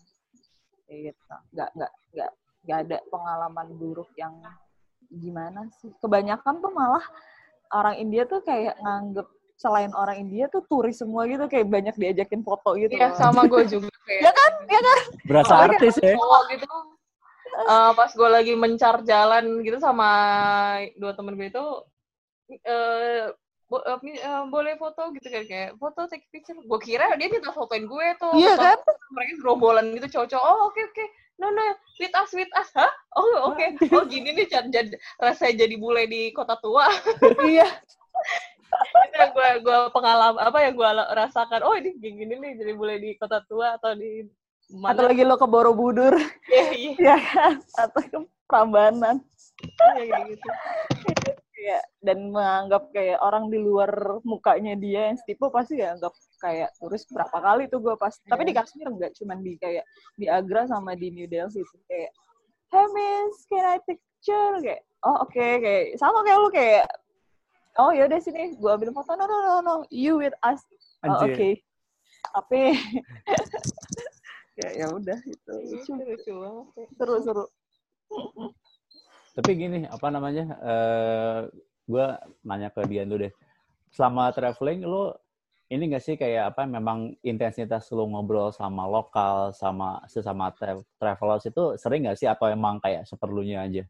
kayak 0.84 1.00
gitu 1.04 1.22
nggak 1.52 1.68
nggak 1.74 1.92
nggak 2.12 2.30
nggak 2.62 2.78
ada 2.80 2.96
pengalaman 3.08 3.66
buruk 3.74 4.10
yang 4.14 4.34
gimana 5.10 5.66
sih 5.74 5.90
kebanyakan 5.98 6.54
tuh 6.58 6.70
malah 6.70 7.02
orang 7.70 7.96
India 7.96 8.22
tuh 8.24 8.40
kayak 8.40 8.78
nganggep 8.78 9.26
selain 9.54 9.90
orang 9.90 10.22
India 10.22 10.46
tuh 10.46 10.62
turis 10.62 10.94
semua 10.94 11.26
gitu 11.26 11.44
kayak 11.44 11.66
banyak 11.66 11.94
diajakin 11.94 12.40
foto 12.40 12.78
gitu 12.78 12.94
Iya, 12.94 13.10
loh. 13.10 13.18
sama 13.18 13.42
gue 13.44 13.66
juga 13.74 13.90
kayak. 14.06 14.22
ya 14.22 14.30
kan 14.30 14.52
ya 14.64 14.80
kan 14.80 14.98
Berasa 15.24 15.50
Oh, 15.50 15.58
iya. 15.58 15.66
artis 15.68 15.94
ya. 15.98 16.14
cowok 16.14 16.42
gitu 16.48 16.66
eh, 17.58 17.90
pas 17.98 18.10
gue 18.14 18.28
lagi 18.30 18.52
mencar 18.54 19.02
jalan 19.02 19.66
gitu 19.66 19.82
sama 19.82 20.08
dua 20.94 21.12
temen 21.18 21.34
gue 21.34 21.50
itu 21.50 21.66
eh 22.64 23.28
bo- 23.68 23.84
eh, 23.84 24.42
boleh 24.48 24.74
foto 24.80 25.12
gitu 25.12 25.28
kan 25.28 25.44
kayak 25.44 25.70
foto 25.76 26.08
take 26.08 26.24
picture. 26.32 26.56
Gue 26.56 26.80
kira 26.80 27.12
dia 27.20 27.28
minta 27.28 27.52
fotoin 27.52 27.84
gue 27.84 28.06
tuh. 28.16 28.32
Iya 28.38 28.56
kan? 28.56 28.78
mereka 29.12 29.32
gerombolan 29.40 29.92
gitu 29.96 30.08
cowok-cowok 30.18 30.44
oh 30.46 30.58
oke 30.72 30.80
oke. 30.80 31.04
No 31.38 31.54
no 31.54 31.62
with 32.00 32.14
us 32.16 32.30
with 32.34 32.50
us. 32.56 32.70
Hah? 32.74 32.90
Oh 33.14 33.52
oke. 33.52 33.64
Oh 33.94 34.04
gini 34.08 34.32
nih 34.34 34.46
jadi, 34.48 34.68
jadi 34.72 34.96
rasanya 35.20 35.66
jadi 35.68 35.74
bule 35.76 36.08
di 36.08 36.32
kota 36.32 36.56
tua. 36.58 36.88
Iya. 37.44 37.68
Itu 38.78 39.16
yang 39.16 39.32
gue 39.32 39.48
gue 39.64 39.78
pengalaman 39.92 40.40
apa 40.40 40.58
yang 40.64 40.74
gue 40.76 40.90
rasakan 41.16 41.60
oh 41.64 41.74
ini 41.76 41.96
gini 42.00 42.36
nih 42.36 42.52
jadi 42.58 42.72
bule 42.76 42.96
di 43.00 43.16
kota 43.16 43.40
tua 43.48 43.76
atau 43.80 43.96
di 43.96 44.24
atau 44.68 44.80
mana 44.84 45.00
lagi 45.08 45.24
lo 45.24 45.40
ke 45.40 45.46
Borobudur. 45.48 46.14
Iya, 46.48 46.64
iya, 46.76 46.92
ya 47.00 47.16
kan? 47.20 47.52
Atau 47.76 48.00
ke 48.04 48.18
Prambanan. 48.44 49.16
Iya, 49.60 50.06
kayak 50.08 50.22
gitu. 50.32 50.48
Iya, 51.58 51.80
dan 52.00 52.30
menganggap 52.30 52.94
kayak 52.94 53.18
orang 53.18 53.50
di 53.50 53.58
luar 53.58 53.90
mukanya 54.22 54.78
dia 54.78 55.10
yang 55.10 55.18
setipe 55.18 55.50
pasti 55.50 55.82
ya 55.82 55.92
anggap 55.98 56.14
kayak 56.38 56.70
turis 56.78 57.02
berapa 57.10 57.34
kali 57.34 57.66
tuh 57.66 57.82
gue 57.82 57.94
pas. 57.98 58.14
Tapi 58.14 58.42
di 58.46 58.54
Iya. 58.54 58.62
Kashmir 58.62 58.88
enggak 58.88 59.12
cuman 59.18 59.42
di 59.42 59.58
kayak 59.58 59.84
di 60.14 60.26
Agra 60.30 60.70
sama 60.70 60.94
di 60.94 61.10
New 61.10 61.26
Delhi 61.26 61.50
sih. 61.66 61.80
Kayak 61.90 62.12
hey 62.70 62.86
miss 62.94 63.42
can 63.50 63.64
I 63.66 63.76
take 63.82 63.98
picture? 63.98 64.54
Kayak 64.62 64.82
oh 65.02 65.26
oke 65.26 65.34
kayak 65.34 65.98
sama 65.98 66.22
kayak 66.22 66.38
lu 66.38 66.48
kayak 66.54 66.86
oh 67.82 67.90
ya 67.90 68.06
udah 68.06 68.20
sini 68.22 68.54
gue 68.54 68.70
ambil 68.70 68.94
foto 68.94 69.18
no 69.18 69.26
no 69.26 69.38
no 69.42 69.54
no 69.58 69.74
you 69.90 70.14
with 70.16 70.36
us. 70.46 70.62
Oh, 71.02 71.18
oke. 71.18 71.26
Anjir. 71.26 71.58
tapi 72.34 72.62
ya 74.58 74.68
ya 74.74 74.86
udah 74.90 75.18
itu 75.22 75.52
lucu 75.70 75.92
lucu 75.94 76.32
banget 76.34 76.66
seru 76.98 77.14
seru 77.22 77.44
Tapi 79.38 79.50
gini, 79.54 79.86
apa 79.86 80.10
namanya? 80.10 80.44
eh 80.58 81.40
gue 81.86 82.06
nanya 82.42 82.74
ke 82.74 82.82
Dian 82.90 83.06
dulu 83.06 83.30
deh. 83.30 83.32
Selama 83.94 84.34
traveling, 84.34 84.82
lo 84.82 85.14
ini 85.70 85.94
gak 85.94 86.02
sih 86.02 86.18
kayak 86.18 86.50
apa? 86.54 86.66
Memang 86.66 87.14
intensitas 87.22 87.86
lo 87.94 88.02
ngobrol 88.10 88.50
sama 88.50 88.90
lokal, 88.90 89.54
sama 89.54 90.02
sesama 90.10 90.50
tra- 90.50 90.82
travelers 90.98 91.46
itu 91.46 91.78
sering 91.78 92.10
gak 92.10 92.18
sih? 92.18 92.26
Atau 92.26 92.50
emang 92.50 92.82
kayak 92.82 93.06
seperlunya 93.06 93.62
aja? 93.62 93.86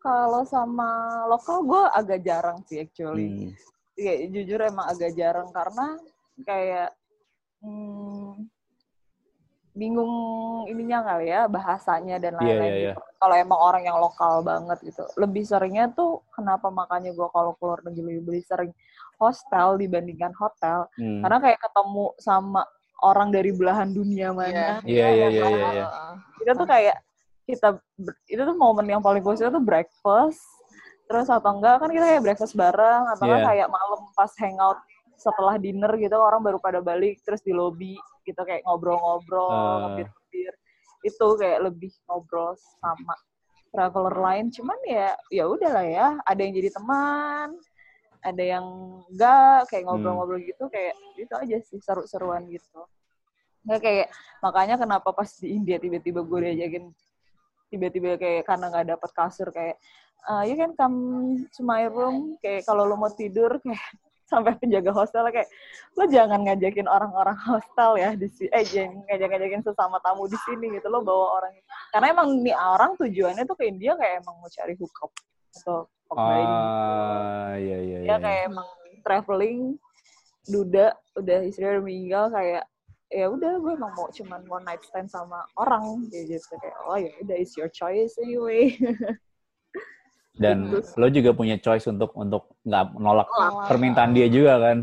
kalau 0.00 0.48
sama 0.48 0.88
lokal 1.28 1.60
gue 1.60 1.82
agak 1.92 2.20
jarang 2.24 2.58
sih 2.64 2.80
actually 2.80 3.28
Hmm. 3.28 3.52
ya 4.00 4.16
jujur 4.32 4.56
emang 4.64 4.88
agak 4.88 5.12
jarang 5.12 5.52
karena 5.52 6.00
kayak 6.40 6.96
hmm, 7.60 8.48
bingung 9.70 10.12
ininya 10.66 11.06
kali 11.06 11.30
ya 11.30 11.46
bahasanya 11.46 12.18
dan 12.18 12.34
Iya, 12.36 12.42
lain-lain 12.42 12.72
iya, 12.74 12.92
gitu. 12.92 13.00
Kalau 13.16 13.34
emang 13.34 13.60
orang 13.60 13.82
yang 13.84 13.98
lokal 13.98 14.42
banget 14.42 14.78
gitu. 14.82 15.04
Lebih 15.14 15.42
seringnya 15.44 15.86
tuh 15.90 16.26
kenapa 16.34 16.68
makanya 16.68 17.14
gue 17.14 17.28
kalau 17.30 17.54
keluar 17.56 17.78
negeri 17.86 18.18
lebih 18.18 18.42
sering 18.42 18.72
hostel 19.16 19.76
dibandingkan 19.76 20.32
hotel 20.34 20.88
Hmm. 20.96 21.20
karena 21.22 21.38
kayak 21.38 21.58
ketemu 21.60 22.04
sama 22.16 22.62
orang 23.00 23.28
dari 23.30 23.50
belahan 23.52 23.88
dunia 23.88 24.32
mana. 24.32 24.80
Iya, 24.82 25.06
iya, 25.08 25.26
iya, 25.28 25.44
iya, 25.46 25.68
iya. 25.72 25.86
Kita 26.40 26.52
tuh 26.56 26.66
kayak 26.66 26.96
kita 27.44 27.68
itu 28.26 28.42
tuh 28.42 28.56
momen 28.56 28.86
yang 28.86 29.02
paling 29.02 29.20
positif 29.20 29.50
tuh 29.50 29.62
breakfast 29.62 30.40
terus 31.04 31.26
atau 31.26 31.58
enggak 31.58 31.82
kan 31.82 31.90
kita 31.90 32.06
kayak 32.06 32.22
breakfast 32.22 32.54
bareng 32.54 33.02
atau 33.10 33.26
kan 33.26 33.40
Iya. 33.42 33.46
kayak 33.50 33.68
malam 33.68 34.00
pas 34.14 34.30
hangout 34.38 34.78
setelah 35.20 35.60
dinner 35.60 35.92
gitu 36.00 36.16
orang 36.16 36.40
baru 36.40 36.56
pada 36.56 36.80
balik 36.80 37.20
terus 37.20 37.44
di 37.44 37.52
lobby 37.52 38.00
gitu 38.24 38.40
kayak 38.40 38.64
ngobrol-ngobrol 38.64 39.52
Eh. 39.52 39.76
ngebir-ngebir. 39.84 40.52
Itu 41.04 41.26
kayak 41.36 41.60
lebih 41.68 41.92
ngobrol 42.08 42.56
sama 42.56 43.14
traveler 43.68 44.16
lain. 44.16 44.48
Cuman 44.48 44.78
ya 44.88 45.12
ya 45.28 45.44
udahlah 45.44 45.84
ya 45.84 46.06
ada 46.24 46.40
yang 46.40 46.54
jadi 46.56 46.70
teman 46.72 47.48
ada 48.20 48.42
yang 48.44 48.64
enggak 49.08 49.68
kayak 49.68 49.84
ngobrol-ngobrol 49.84 50.40
gitu 50.40 50.64
kayak 50.68 50.92
gitu 51.16 51.34
aja 51.36 51.56
sih 51.64 51.80
seru-seruan 51.80 52.48
gitu. 52.48 52.80
Nggak 53.64 53.80
kayak 53.80 54.08
makanya 54.40 54.80
kenapa 54.80 55.12
pas 55.12 55.28
di 55.36 55.52
India 55.52 55.76
tiba-tiba 55.76 56.20
gue 56.20 56.38
diajakin 56.48 56.84
tiba-tiba 57.68 58.16
kayak 58.16 58.48
karena 58.48 58.66
nggak 58.68 58.86
dapet 58.96 59.10
kasur 59.12 59.48
kayak 59.52 59.76
"Uh, 60.24 60.44
you 60.44 60.52
can 60.52 60.72
come 60.76 60.96
to 61.48 61.60
my 61.62 61.84
room 61.86 62.36
kayak 62.40 62.64
kalau 62.64 62.84
lo 62.84 62.96
mau 62.96 63.08
tidur 63.08 63.56
kayak 63.60 63.80
sampai 64.30 64.54
penjaga 64.62 64.94
hostel 64.94 65.26
kayak 65.34 65.50
lo 65.98 66.06
jangan 66.06 66.46
ngajakin 66.46 66.86
orang-orang 66.86 67.34
hostel 67.50 67.98
ya 67.98 68.14
di 68.14 68.30
sini 68.30 68.48
eh 68.54 68.62
jangan 68.62 69.02
ngajak-ngajakin 69.10 69.62
sesama 69.66 69.98
tamu 70.00 70.30
di 70.30 70.38
sini 70.46 70.70
gitu 70.78 70.86
lo 70.86 71.02
bawa 71.02 71.42
orang 71.42 71.52
karena 71.90 72.06
emang 72.14 72.28
nih 72.40 72.54
orang 72.54 72.94
tujuannya 72.94 73.42
tuh 73.42 73.56
ke 73.58 73.66
India 73.66 73.98
kayak 73.98 74.22
emang 74.22 74.38
mau 74.38 74.46
cari 74.46 74.78
hookup 74.78 75.10
atau 75.50 75.90
pokoknya 76.06 76.46
Ah, 76.46 77.52
iya, 77.58 77.78
iya, 77.82 77.98
dia 78.06 78.10
iya. 78.14 78.16
kayak 78.22 78.42
emang 78.54 78.68
traveling 79.02 79.58
duda 80.46 80.94
udah 81.18 81.38
istri 81.44 81.66
udah 81.66 81.82
meninggal 81.82 82.24
kayak 82.30 82.64
ya 83.10 83.26
udah 83.26 83.58
gue 83.58 83.72
emang 83.74 83.92
mau 83.98 84.06
cuman 84.14 84.40
one 84.46 84.62
night 84.62 84.82
stand 84.86 85.10
sama 85.10 85.42
orang 85.58 86.06
kayak 86.14 86.38
gitu 86.38 86.54
kayak 86.62 86.78
oh 86.86 86.94
ya 86.94 87.10
udah 87.26 87.36
it's 87.36 87.58
your 87.58 87.66
choice 87.66 88.14
anyway 88.22 88.70
Dan 90.40 90.72
Gitu. 90.72 90.96
lo 90.96 91.06
juga 91.06 91.30
punya 91.30 91.56
choice 91.56 91.84
untuk 91.86 92.16
untuk 92.16 92.48
nggak 92.62 92.96
menolak 92.96 93.28
Nolak. 93.28 93.68
permintaan 93.68 94.10
dia 94.10 94.26
juga 94.26 94.56
kan? 94.58 94.78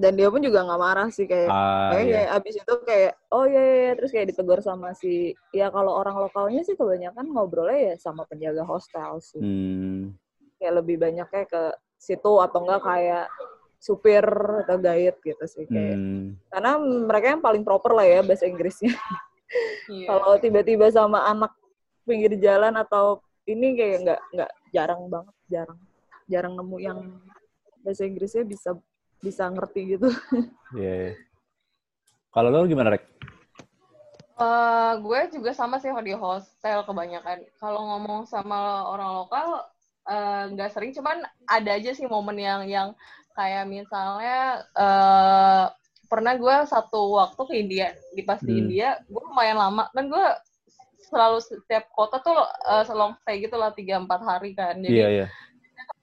dan 0.00 0.16
dia 0.16 0.32
pun 0.32 0.40
juga 0.40 0.64
nggak 0.64 0.80
marah 0.80 1.08
sih 1.08 1.24
kayak 1.24 1.44
Ah, 1.46 1.92
kayak, 1.92 2.00
iya. 2.02 2.12
kayak 2.16 2.30
abis 2.40 2.54
itu 2.56 2.74
kayak 2.82 3.12
oh 3.28 3.44
iya, 3.44 3.60
iya 3.60 3.76
iya. 3.78 3.92
terus 3.92 4.10
kayak 4.10 4.26
ditegur 4.26 4.60
sama 4.60 4.88
si 4.92 5.12
ya 5.50 5.68
kalau 5.68 5.92
orang 5.92 6.16
lokalnya 6.16 6.64
sih 6.64 6.72
kebanyakan 6.72 7.28
ngobrolnya 7.28 7.76
ya 7.76 7.94
sama 7.98 8.24
penjaga 8.24 8.64
hostel 8.64 9.20
sih 9.20 9.36
Hmm. 9.36 10.16
kayak 10.56 10.72
lebih 10.74 10.96
banyak 10.96 11.28
kayak 11.28 11.48
ke 11.48 11.62
situ 11.96 12.32
atau 12.40 12.64
enggak 12.64 12.80
kayak 12.80 13.28
supir 13.76 14.24
atau 14.64 14.76
guide 14.78 15.20
gitu 15.20 15.44
sih 15.46 15.64
kayak 15.64 15.94
Hmm. 15.94 16.40
karena 16.48 16.70
mereka 16.80 17.26
yang 17.30 17.44
paling 17.44 17.60
proper 17.60 17.92
lah 17.92 18.08
ya 18.08 18.24
bahasa 18.24 18.48
Inggrisnya 18.48 18.96
Iya. 19.86 20.06
kalau 20.16 20.40
tiba-tiba 20.40 20.88
sama 20.88 21.24
anak 21.24 21.52
pinggir 22.02 22.32
jalan 22.36 22.72
atau 22.72 23.20
ini 23.44 23.76
kayak 23.76 23.96
nggak 24.00 24.20
nggak 24.32 24.50
jarang 24.70 25.08
banget 25.08 25.34
jarang 25.48 25.80
jarang 26.28 26.54
nemu 26.54 26.76
yang 26.78 26.98
bahasa 27.80 28.04
Inggrisnya 28.04 28.44
bisa 28.44 28.70
bisa 29.18 29.48
ngerti 29.48 29.96
gitu 29.96 30.08
Iya. 30.78 30.92
iya. 31.08 31.12
Kalau 32.28 32.52
lo 32.52 32.68
gimana, 32.68 32.92
Rek? 32.92 33.02
Eh, 34.38 34.92
gue 35.02 35.20
juga 35.34 35.50
sama 35.50 35.80
sih 35.82 35.90
di 36.04 36.14
hostel 36.14 36.84
kebanyakan. 36.86 37.42
Kalau 37.58 37.80
ngomong 37.88 38.28
sama 38.28 38.86
orang 38.86 39.24
lokal 39.24 39.64
eh, 40.06 40.42
nggak 40.54 40.70
sering, 40.70 40.92
cuman 40.94 41.24
ada 41.48 41.70
aja 41.74 41.90
sih 41.96 42.06
momen 42.06 42.36
yang 42.38 42.62
yang 42.68 42.88
kayak 43.32 43.70
misalnya 43.70 44.66
uh, 44.74 45.70
pernah 46.10 46.34
gue 46.34 46.56
satu 46.66 47.14
waktu 47.14 47.38
ke 47.46 47.54
India 47.54 47.86
di 48.10 48.26
pas 48.26 48.42
di 48.42 48.50
Hmm. 48.50 48.60
India 48.66 48.98
gue 49.06 49.22
lumayan 49.30 49.54
lama 49.54 49.86
kan 49.94 50.10
gue 50.10 50.24
selalu 51.08 51.40
setiap 51.40 51.88
kota 51.96 52.20
tuh 52.20 52.36
uh, 52.36 52.84
long 52.92 53.16
stay 53.24 53.40
gitu 53.40 53.56
lah 53.56 53.72
tiga 53.72 53.96
empat 53.96 54.20
hari 54.20 54.52
kan 54.52 54.76
jadi 54.78 54.92
Iya, 54.92 55.08
iya. 55.08 55.26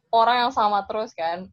orang 0.09 0.49
yang 0.49 0.51
sama 0.51 0.81
terus 0.89 1.13
kan 1.13 1.45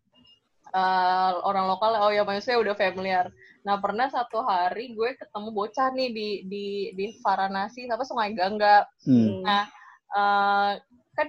Eh, 0.72 1.32
orang 1.44 1.68
lokal 1.68 1.92
oh 2.00 2.08
ya 2.08 2.24
maksudnya 2.24 2.56
udah 2.56 2.72
familiar 2.72 3.28
nah 3.60 3.76
pernah 3.76 4.08
satu 4.08 4.40
hari 4.40 4.96
gue 4.96 5.20
ketemu 5.20 5.52
bocah 5.52 5.92
nih 5.92 6.08
di 6.08 6.28
di 6.48 6.66
di 6.96 7.12
Varanasi 7.20 7.92
apa 7.92 8.08
Sungai 8.08 8.32
Gangga 8.32 8.88
Hmm. 9.04 9.44
Nah, 9.44 9.68
eh, 10.16 10.72
kan 11.12 11.28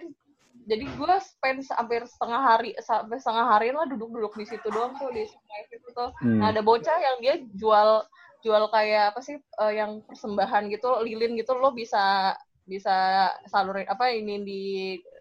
jadi 0.63 0.87
gue 0.87 1.15
spend 1.19 1.59
hampir 1.75 2.07
setengah 2.07 2.39
hari 2.39 2.71
sampai 2.79 3.19
setengah 3.19 3.43
hari 3.51 3.75
lah 3.75 3.83
duduk-duduk 3.83 4.31
di 4.31 4.47
situ 4.47 4.63
doang 4.71 4.95
tuh 4.95 5.11
di 5.11 5.27
sungai 5.27 5.61
situ 5.67 5.91
tuh. 5.91 6.15
Hmm. 6.23 6.39
Nah, 6.39 6.55
ada 6.55 6.63
bocah 6.63 6.97
yang 7.03 7.17
dia 7.19 7.35
jual 7.59 8.07
jual 8.43 8.63
kayak 8.69 9.15
apa 9.15 9.19
sih 9.23 9.39
eh, 9.39 9.73
yang 9.73 10.03
persembahan 10.03 10.67
gitu 10.67 10.99
lilin 11.01 11.39
gitu 11.39 11.55
lo 11.55 11.71
bisa 11.71 12.35
bisa 12.63 13.27
salurin 13.47 13.87
apa 13.87 14.11
ini 14.11 14.39
di 14.43 14.61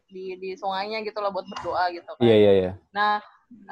di 0.06 0.24
di 0.38 0.50
sungainya 0.54 1.02
gitu 1.02 1.18
loh 1.18 1.30
buat 1.34 1.46
berdoa 1.46 1.90
gitu 1.90 2.10
kan. 2.18 2.22
Iya, 2.22 2.36
iya, 2.38 2.52
iya. 2.52 2.72
Nah, 2.94 3.18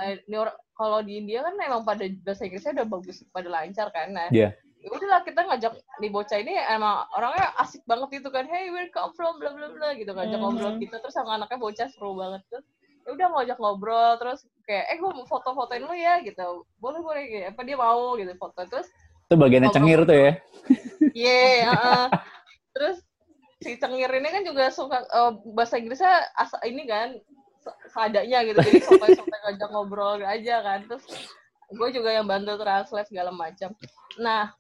eh, 0.03 0.23
ini 0.27 0.39
kalau 0.75 1.05
di 1.05 1.21
India 1.23 1.45
kan 1.45 1.55
emang 1.61 1.85
pada 1.85 2.03
bahasa 2.25 2.49
Inggrisnya 2.49 2.83
udah 2.83 2.89
bagus, 2.89 3.21
pada 3.31 3.47
lancar 3.53 3.93
kan. 3.93 4.11
Nah, 4.11 4.27
Iya. 4.33 4.57
ya 4.81 4.89
udahlah 4.91 5.21
kita 5.23 5.45
ngajak 5.45 5.73
di 6.01 6.09
bocah 6.09 6.39
ini 6.41 6.57
emang 6.57 7.05
orangnya 7.15 7.53
asik 7.61 7.85
banget 7.85 8.25
itu 8.25 8.29
kan. 8.33 8.49
Hey, 8.49 8.73
where 8.73 8.89
come 8.91 9.13
from? 9.15 9.37
Bla 9.39 9.53
bla 9.53 9.69
bla 9.71 9.93
gitu 9.95 10.11
ngajak 10.17 10.41
Mhm. 10.41 10.43
ngobrol 10.43 10.75
gitu 10.81 10.97
terus 10.97 11.15
sama 11.15 11.37
anaknya 11.37 11.59
bocah 11.61 11.87
seru 11.93 12.17
banget 12.17 12.43
tuh. 12.49 12.63
Ya 13.07 13.09
udah 13.15 13.27
ngajak 13.39 13.59
ngobrol 13.61 14.13
terus 14.19 14.41
kayak 14.67 14.89
eh 14.89 14.97
gue 14.99 15.11
mau 15.15 15.27
foto-fotoin 15.29 15.85
lu 15.85 15.95
ya 15.95 16.19
gitu. 16.25 16.65
Boleh 16.81 17.01
boleh 17.05 17.23
gitu. 17.29 17.45
Apa 17.55 17.61
dia 17.63 17.77
mau 17.77 18.17
gitu 18.17 18.33
foto 18.41 18.61
terus 18.67 18.89
Itu 19.31 19.39
bagiannya 19.39 19.71
cengir 19.71 20.03
tuh 20.03 20.19
ya. 20.19 20.33
Iya, 21.15 21.71
heeh. 21.71 22.05
Terus 22.75 22.99
si 23.63 23.79
cengir 23.79 24.11
ini 24.11 24.27
kan 24.27 24.43
juga 24.43 24.75
suka 24.75 25.07
eh, 25.07 25.33
bahasa 25.55 25.79
Inggrisnya 25.79 26.35
asa 26.35 26.59
ini 26.67 26.83
kan 26.91 27.15
se- 27.63 27.79
seadanya 27.95 28.43
gitu. 28.43 28.59
Jadi 28.59 28.83
sotoy-sotoy 28.83 29.39
ngajak 29.47 29.71
ngobrol 29.71 30.19
aja 30.19 30.67
kan. 30.67 30.83
Terus 30.91 31.07
gue 31.71 31.89
juga 31.95 32.11
yang 32.11 32.27
bantu 32.27 32.59
translate 32.59 33.07
segala 33.07 33.31
macam. 33.31 33.71
Nah, 34.19 34.51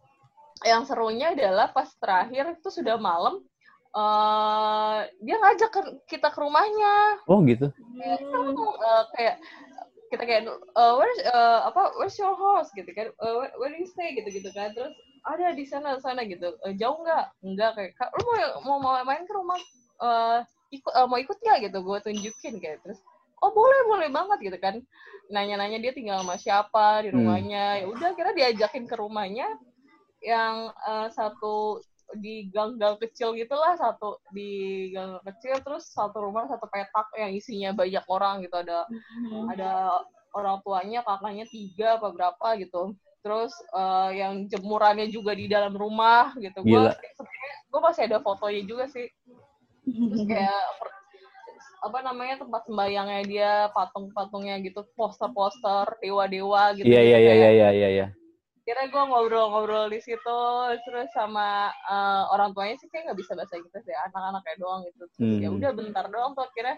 yang 0.62 0.86
serunya 0.86 1.34
adalah 1.34 1.74
pas 1.74 1.90
terakhir 1.98 2.54
itu 2.54 2.70
sudah 2.70 2.94
malam 2.94 3.42
eh 3.90 4.98
dia 5.18 5.34
ngajak 5.34 5.70
ke- 5.74 5.98
kita 6.06 6.30
ke 6.30 6.38
rumahnya 6.38 7.18
Oh, 7.26 7.42
gitu. 7.42 7.74
kayak, 7.98 8.22
eh, 8.62 9.04
kayak 9.18 9.36
kita 10.10 10.22
kayak 10.26 10.42
eh, 10.50 10.92
where's 10.98 11.20
eh, 11.22 11.60
apa 11.64 11.94
where's 11.96 12.18
your 12.18 12.34
house? 12.34 12.68
Gitu 12.74 12.90
kan. 12.90 13.14
Eh, 13.14 13.34
where, 13.38 13.52
where 13.56 13.70
do 13.70 13.78
you 13.78 13.86
stay? 13.86 14.12
Gitu 14.12 14.42
gitu 14.42 14.50
kan. 14.50 14.74
Terus 14.74 14.90
ada 15.22 15.54
di 15.54 15.64
sana 15.64 15.96
sana 16.02 16.26
gitu. 16.26 16.58
Eh, 16.66 16.74
jauh 16.74 16.98
nggak? 17.00 17.24
Nggak 17.46 17.70
kayak 17.78 17.92
"Kak, 17.94 18.10
lu 18.18 18.22
mau 18.66 18.82
mau 18.82 18.98
main 19.06 19.22
ke 19.24 19.32
rumah? 19.32 19.60
Eh 20.02 20.38
ikut 20.74 20.92
eh, 20.92 21.06
mau 21.06 21.18
ikut 21.18 21.38
nggak? 21.38 21.58
Gitu 21.70 21.78
gue 21.78 21.98
tunjukin 22.02 22.54
kayak. 22.58 22.78
Terus 22.82 22.98
oh 23.40 23.54
boleh 23.54 23.80
boleh 23.86 24.08
banget 24.10 24.38
gitu 24.50 24.58
kan. 24.58 24.82
Nanya-nanya 25.30 25.78
dia 25.78 25.92
tinggal 25.94 26.26
sama 26.26 26.34
siapa 26.36 27.06
di 27.06 27.14
Hmm. 27.14 27.22
rumahnya. 27.22 27.80
Ya 27.80 27.86
udah 27.86 28.10
kira 28.18 28.34
diajakin 28.34 28.90
ke 28.90 28.94
rumahnya 28.98 29.46
yang 30.20 30.74
eh, 30.74 31.08
satu 31.14 31.80
di 32.18 32.50
gang-gang 32.50 32.98
kecil 32.98 33.36
gitulah 33.38 33.78
satu 33.78 34.18
di 34.34 34.90
gang 34.90 35.22
kecil 35.22 35.62
terus 35.62 35.86
satu 35.90 36.18
rumah 36.18 36.50
satu 36.50 36.66
petak 36.66 37.06
yang 37.14 37.30
isinya 37.30 37.70
banyak 37.70 38.02
orang 38.10 38.42
gitu. 38.42 38.56
Ada 38.58 38.78
ada 39.50 39.70
orang 40.34 40.58
tuanya 40.62 41.02
kakaknya 41.06 41.46
tiga 41.50 41.98
apa 41.98 42.10
berapa 42.10 42.48
gitu. 42.58 42.94
Terus 43.20 43.52
eh, 43.76 44.10
yang 44.18 44.48
jemurannya 44.48 45.06
juga 45.12 45.36
di 45.36 45.46
dalam 45.46 45.76
rumah 45.76 46.34
gitu. 46.40 46.64
Gue 46.64 46.88
gue 47.70 47.80
masih 47.80 48.02
ada 48.10 48.18
fotonya 48.18 48.62
juga 48.66 48.84
sih. 48.90 49.06
Terus 49.86 50.22
kayak 50.26 50.62
per- 50.80 50.98
apa 51.80 51.98
namanya 52.04 52.44
tempat 52.44 52.62
sembayangnya 52.68 53.20
dia 53.24 53.52
patung-patungnya 53.72 54.60
gitu 54.60 54.84
poster-poster 55.00 55.96
dewa-dewa 56.04 56.76
gitu 56.76 56.84
Iya, 56.84 57.00
iya, 57.00 57.18
iya, 57.18 57.32
Kayak- 57.32 57.40
iya, 57.40 57.50
iya, 57.50 57.68
iya, 57.72 57.88
iya. 57.88 58.06
Kira 58.62 58.86
gue 58.92 59.02
ngobrol-ngobrol 59.02 59.88
di 59.88 60.00
situ 60.04 60.40
terus 60.84 61.08
sama 61.16 61.72
eh, 61.88 62.22
orang 62.34 62.52
tuanya 62.52 62.76
sih 62.78 62.88
kayak 62.92 63.10
nggak 63.10 63.18
bisa 63.24 63.32
bahasa 63.34 63.56
Inggris 63.56 63.86
ya 63.88 63.98
anak-anaknya 64.10 64.56
doang 64.60 64.80
gitu. 64.86 65.04
Terus 65.16 65.18
Hmm. 65.18 65.40
ya 65.42 65.48
udah 65.50 65.70
bentar 65.74 66.04
doang 66.12 66.32
tuh 66.36 66.46
kira 66.54 66.76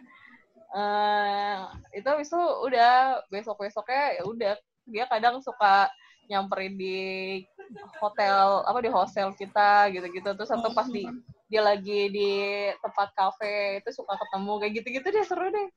eh 0.73 1.59
itu 1.93 2.07
habis 2.09 2.33
itu 2.33 2.41
udah 2.41 3.21
besok 3.29 3.61
besoknya 3.61 4.17
ya 4.17 4.23
udah 4.25 4.53
dia 4.89 5.05
kadang 5.05 5.39
suka 5.45 5.93
nyamperin 6.31 6.81
di 6.81 6.99
hotel 8.01 8.65
apa 8.65 8.79
di 8.81 8.91
hostel 8.91 9.35
kita 9.37 9.91
gitu-gitu. 9.93 10.33
Terus 10.33 10.51
atau 10.55 10.71
pas 10.73 10.89
di 10.89 11.05
dia 11.53 11.61
lagi 11.61 12.09
di 12.09 12.31
tempat 12.81 13.13
kafe 13.13 13.85
itu 13.85 13.91
suka 13.93 14.17
ketemu 14.17 14.53
kayak 14.63 14.73
gitu-gitu 14.81 15.07
deh 15.13 15.25
seru 15.29 15.47
deh. 15.53 15.69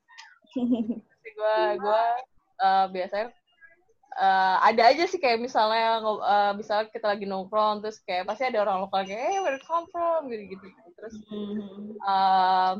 Sih 1.20 1.32
gue 1.36 1.58
gue 1.82 2.04
eh, 2.64 2.86
biasanya 2.94 3.28
eh, 4.16 4.56
ada 4.72 4.84
aja 4.92 5.04
sih 5.08 5.20
kayak 5.20 5.44
misalnya 5.44 6.00
eh, 6.04 6.52
misalnya 6.56 6.88
kita 6.92 7.08
lagi 7.16 7.26
nongkrong 7.28 7.84
terus 7.84 8.00
kayak 8.04 8.28
pasti 8.28 8.48
ada 8.48 8.64
orang 8.64 8.88
lokal 8.88 9.04
kayak 9.04 9.20
hey 9.20 9.38
where 9.44 9.56
you 9.56 9.64
come 9.64 9.88
from? 9.92 10.32
gitu 10.32 10.56
gitu 10.56 10.68
terus 10.96 11.16
eh, 12.00 12.74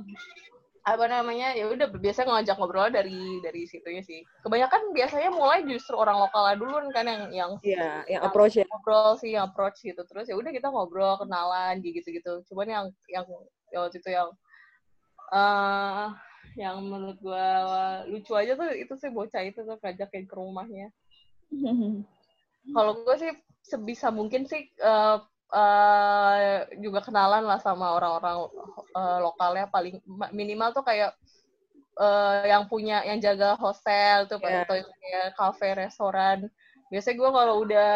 apa 0.86 1.06
namanya 1.10 1.58
ya 1.58 1.66
udah 1.66 1.90
biasanya 1.98 2.30
ngajak 2.30 2.62
ngobrol 2.62 2.94
dari 2.94 3.42
dari 3.42 3.66
situnya 3.66 4.06
sih. 4.06 4.22
Kebanyakan 4.46 4.94
biasanya 4.94 5.34
mulai 5.34 5.66
justru 5.66 5.98
orang 5.98 6.22
lokal 6.22 6.46
duluan 6.62 6.94
kan 6.94 7.10
yang 7.10 7.24
yang 7.34 7.52
Iya, 7.66 8.06
yang 8.06 8.22
approach 8.22 8.62
ya. 8.62 8.70
ngobrol 8.70 9.18
sih 9.18 9.34
yang 9.34 9.50
approach 9.50 9.82
gitu. 9.82 9.98
Terus 10.06 10.30
ya 10.30 10.38
udah 10.38 10.54
kita 10.54 10.70
ngobrol 10.70 11.18
kenalan 11.18 11.82
gitu 11.82 12.06
gitu 12.06 12.46
cuman 12.54 12.68
yang 12.70 12.86
yang, 13.10 13.26
yang 13.74 13.82
waktu 13.82 13.98
itu 13.98 14.10
yang 14.14 14.30
eh 15.34 16.08
yang 16.54 16.78
menurut 16.86 17.18
gua 17.18 17.50
lucu 18.06 18.32
aja 18.38 18.54
tuh 18.54 18.70
itu 18.78 18.94
sih 19.02 19.10
bocah 19.10 19.42
itu 19.42 19.66
tuh 19.66 19.82
ngajakin 19.82 20.30
ke 20.30 20.36
rumahnya 20.38 20.94
kalau 22.76 22.92
gue 23.06 23.16
sih 23.22 23.32
sebisa 23.66 24.08
mungkin 24.14 24.46
sih 24.46 24.62
eh, 24.70 25.18
eh, 25.56 26.56
juga 26.84 27.00
kenalan 27.06 27.44
lah 27.46 27.60
sama 27.62 27.96
orang-orang 27.98 28.38
eh, 28.98 29.20
lokalnya 29.22 29.66
paling 29.72 29.96
ma- 30.06 30.34
minimal 30.34 30.70
tuh 30.76 30.84
kayak 30.86 31.12
eh, 32.00 32.46
yang 32.52 32.66
punya 32.72 33.04
yang 33.08 33.20
jaga 33.24 33.56
hostel 33.60 34.28
tuh 34.30 34.40
Iya. 34.44 34.66
atau 34.66 34.76
kayak 35.02 35.28
kafe 35.40 35.68
restoran. 35.78 36.38
Biasanya 36.92 37.16
gue 37.22 37.30
kalau 37.32 37.56
udah 37.66 37.90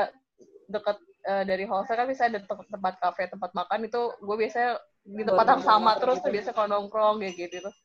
deket 0.70 0.98
eh, 1.30 1.44
dari 1.50 1.66
hostel 1.70 1.96
kan 2.00 2.08
bisa 2.10 2.24
ada 2.30 2.40
tem- 2.44 2.70
tempat 2.70 2.94
kafe 3.02 3.24
tempat 3.32 3.52
makan 3.58 3.80
itu 3.90 4.02
gue 4.22 4.36
biasanya 4.40 4.72
di 5.04 5.24
tempat 5.26 5.46
yang 5.58 5.64
sama 5.66 5.92
terus 5.98 6.18
tuh 6.22 6.32
biasa 6.32 6.50
kalau 6.56 6.70
nongkrong 6.70 7.18
kayak 7.24 7.36
gitu. 7.48 7.56
terus 7.64 7.78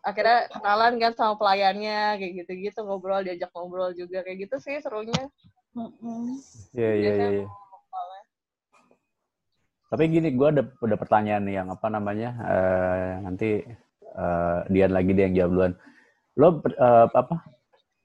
akhirnya 0.00 0.48
kenalan 0.48 0.96
kan 0.96 1.12
sama 1.12 1.34
pelayannya 1.36 2.16
kayak 2.16 2.32
gitu-gitu 2.44 2.80
ngobrol 2.82 3.20
diajak 3.20 3.52
ngobrol 3.52 3.92
juga 3.92 4.24
kayak 4.24 4.48
gitu 4.48 4.56
sih 4.60 4.80
serunya 4.80 5.28
Iya, 6.74 6.90
iya, 6.98 7.12
iya. 7.14 7.28
Iya. 7.42 7.46
Tapi 9.90 10.02
gini, 10.06 10.28
gue 10.34 10.48
ada, 10.54 10.62
ada 10.66 10.96
pertanyaan 10.98 11.42
nih 11.46 11.54
yang 11.62 11.68
apa 11.74 11.86
namanya, 11.90 12.30
eh, 12.46 13.10
nanti 13.26 13.50
eh, 14.02 14.58
Dian 14.70 14.92
lagi 14.94 15.10
dia 15.14 15.26
yang 15.26 15.34
jawab 15.34 15.50
duluan. 15.50 15.72
Lo 16.38 16.48
eh, 16.62 17.06
apa 17.10 17.42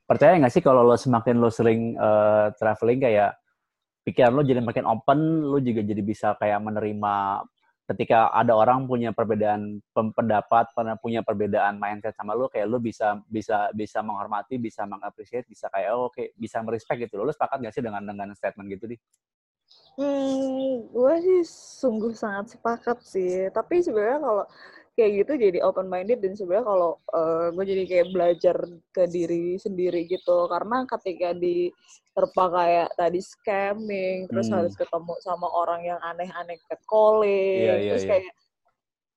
percaya 0.05 0.37
nggak 0.37 0.53
sih 0.53 0.65
kalau 0.65 0.81
lo 0.85 0.97
semakin 0.97 1.37
lo 1.37 1.49
sering 1.53 1.93
eh, 1.93 2.47
traveling 2.57 3.01
kayak 3.01 3.37
pikiran 4.05 4.33
lo 4.33 4.41
jadi 4.41 4.61
makin 4.61 4.85
open, 4.85 5.19
lo 5.45 5.57
juga 5.61 5.81
jadi 5.85 6.01
bisa 6.01 6.33
kayak 6.37 6.61
menerima 6.61 7.45
ketika 7.85 8.33
ada 8.33 8.57
orang 8.57 8.89
punya 8.89 9.13
perbedaan 9.13 9.77
pendapat, 9.93 10.73
pernah 10.73 10.97
punya 10.97 11.21
perbedaan 11.21 11.77
mindset 11.77 12.17
sama 12.17 12.33
lo, 12.33 12.49
kayak 12.49 12.65
lo 12.65 12.81
bisa 12.81 13.21
bisa 13.29 13.69
bisa 13.77 14.01
menghormati, 14.01 14.57
bisa 14.57 14.89
mengapresiasi, 14.89 15.45
bisa 15.45 15.69
kayak 15.69 15.93
oh, 15.93 16.09
oke, 16.09 16.33
bisa 16.33 16.65
merespek 16.65 17.05
gitu. 17.05 17.21
Lo 17.21 17.29
sepakat 17.29 17.61
nggak 17.61 17.73
sih 17.77 17.85
dengan 17.85 18.01
dengan 18.01 18.33
statement 18.33 18.67
gitu 18.73 18.89
di? 18.89 18.97
Hmm, 19.95 20.91
gue 20.91 21.13
sih 21.23 21.41
sungguh 21.79 22.11
sangat 22.11 22.57
sepakat 22.57 22.99
sih. 23.05 23.47
Tapi 23.53 23.79
sebenarnya 23.79 24.19
kalau 24.19 24.45
kayak 24.95 25.11
gitu 25.27 25.31
jadi 25.51 25.59
open 25.67 25.91
minded 25.91 26.23
dan 26.23 26.33
sebenarnya 26.39 26.65
kalau 26.65 26.91
gue 27.51 27.65
jadi 27.67 27.83
kayak 27.83 28.07
belajar 28.15 28.57
ke 28.95 29.03
diri 29.11 29.59
sendiri 29.59 30.07
gitu. 30.07 30.47
Karena 30.47 30.87
ketika 30.87 31.35
di 31.35 31.67
terpa 32.15 32.47
kayak 32.47 32.89
tadi 32.95 33.19
scamming, 33.19 34.31
terus 34.31 34.47
Hmm. 34.47 34.63
harus 34.63 34.73
ketemu 34.73 35.13
sama 35.19 35.51
orang 35.51 35.83
yang 35.83 35.99
aneh-aneh 35.99 36.55
catcalling, 36.71 37.59
Iya, 37.59 37.75
iya, 37.75 37.91
terus 37.91 38.03
iya. 38.07 38.11
kayak 38.15 38.33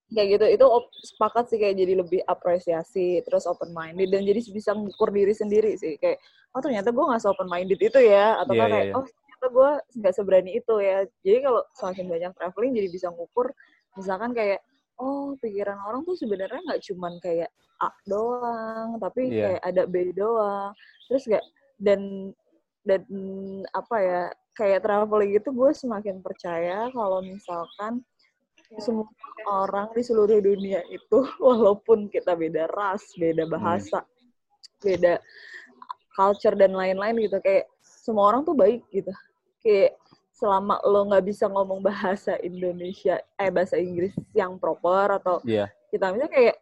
kayak 0.09 0.29
gitu 0.41 0.45
itu 0.57 0.65
sepakat 1.05 1.45
sih 1.53 1.59
kayak 1.61 1.77
jadi 1.77 1.95
lebih 2.01 2.21
apresiasi 2.25 3.21
terus 3.29 3.45
open 3.45 3.77
minded 3.77 4.09
dan 4.09 4.25
jadi 4.25 4.41
bisa 4.41 4.73
mengukur 4.73 5.13
diri 5.13 5.37
sendiri 5.37 5.77
sih 5.77 6.01
kayak 6.01 6.17
oh 6.57 6.65
ternyata 6.65 6.89
gue 6.97 7.05
nggak 7.05 7.29
open 7.29 7.45
minded 7.45 7.77
itu 7.77 8.01
ya 8.01 8.41
atau 8.41 8.57
Iya, 8.57 8.61
kan 8.65 8.69
kayak 8.73 8.87
iya, 8.89 8.93
iya. 8.97 8.97
oh 8.97 9.05
ternyata 9.05 9.47
gue 9.53 9.71
nggak 10.01 10.15
seberani 10.17 10.51
itu 10.57 10.75
ya 10.81 10.99
jadi 11.21 11.39
kalau 11.45 11.61
semakin 11.77 12.05
banyak 12.09 12.33
traveling 12.41 12.73
jadi 12.73 12.89
bisa 12.89 13.07
ngukur 13.13 13.53
misalkan 14.01 14.33
kayak 14.33 14.65
oh 14.99 15.35
pikiran 15.39 15.79
orang 15.87 16.03
tuh 16.05 16.19
sebenarnya 16.19 16.61
nggak 16.63 16.83
cuman 16.91 17.17
kayak 17.23 17.51
A 17.79 17.91
doang 18.07 18.99
tapi 18.99 19.31
Iya. 19.31 19.59
kayak 19.59 19.63
ada 19.63 19.83
B 19.87 19.95
doang 20.11 20.75
terus 21.07 21.25
kayak 21.25 21.47
dan 21.79 22.35
dan 22.83 23.03
apa 23.71 23.97
ya 24.03 24.23
kayak 24.59 24.83
traveling 24.83 25.39
itu 25.39 25.49
gue 25.55 25.71
semakin 25.71 26.19
percaya 26.19 26.91
kalau 26.91 27.23
misalkan 27.23 28.03
semua 28.77 29.09
orang 29.49 29.89
di 29.97 30.03
seluruh 30.05 30.45
dunia 30.45 30.85
itu 30.93 31.19
walaupun 31.41 32.13
kita 32.13 32.37
beda 32.37 32.69
ras, 32.77 33.01
beda 33.17 33.49
bahasa, 33.49 34.05
hmm. 34.05 34.85
beda 34.85 35.15
culture 36.13 36.59
dan 36.59 36.77
lain-lain 36.77 37.17
gitu 37.25 37.41
kayak 37.41 37.65
semua 37.81 38.35
orang 38.35 38.45
tuh 38.45 38.53
baik 38.53 38.85
gitu. 38.93 39.09
Kayak 39.65 39.97
selama 40.39 40.79
lo 40.87 41.11
nggak 41.11 41.27
bisa 41.27 41.51
ngomong 41.51 41.83
bahasa 41.83 42.39
Indonesia 42.47 43.19
eh 43.35 43.51
bahasa 43.51 43.75
Inggris 43.75 44.15
yang 44.31 44.55
proper 44.55 45.19
atau 45.19 45.43
yeah. 45.43 45.67
kita 45.91 46.15
misalnya 46.15 46.31
kayak 46.31 46.57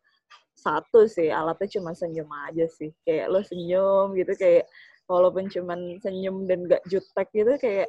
satu 0.56 1.04
sih 1.04 1.28
alatnya 1.28 1.68
cuma 1.76 1.92
senyum 1.92 2.26
aja 2.48 2.64
sih 2.72 2.88
kayak 3.04 3.28
lo 3.28 3.44
senyum 3.44 4.16
gitu 4.16 4.32
kayak 4.32 4.64
walaupun 5.06 5.52
cuma 5.52 5.76
senyum 6.00 6.48
dan 6.48 6.64
gak 6.64 6.82
jutek 6.88 7.28
gitu 7.36 7.52
kayak 7.60 7.88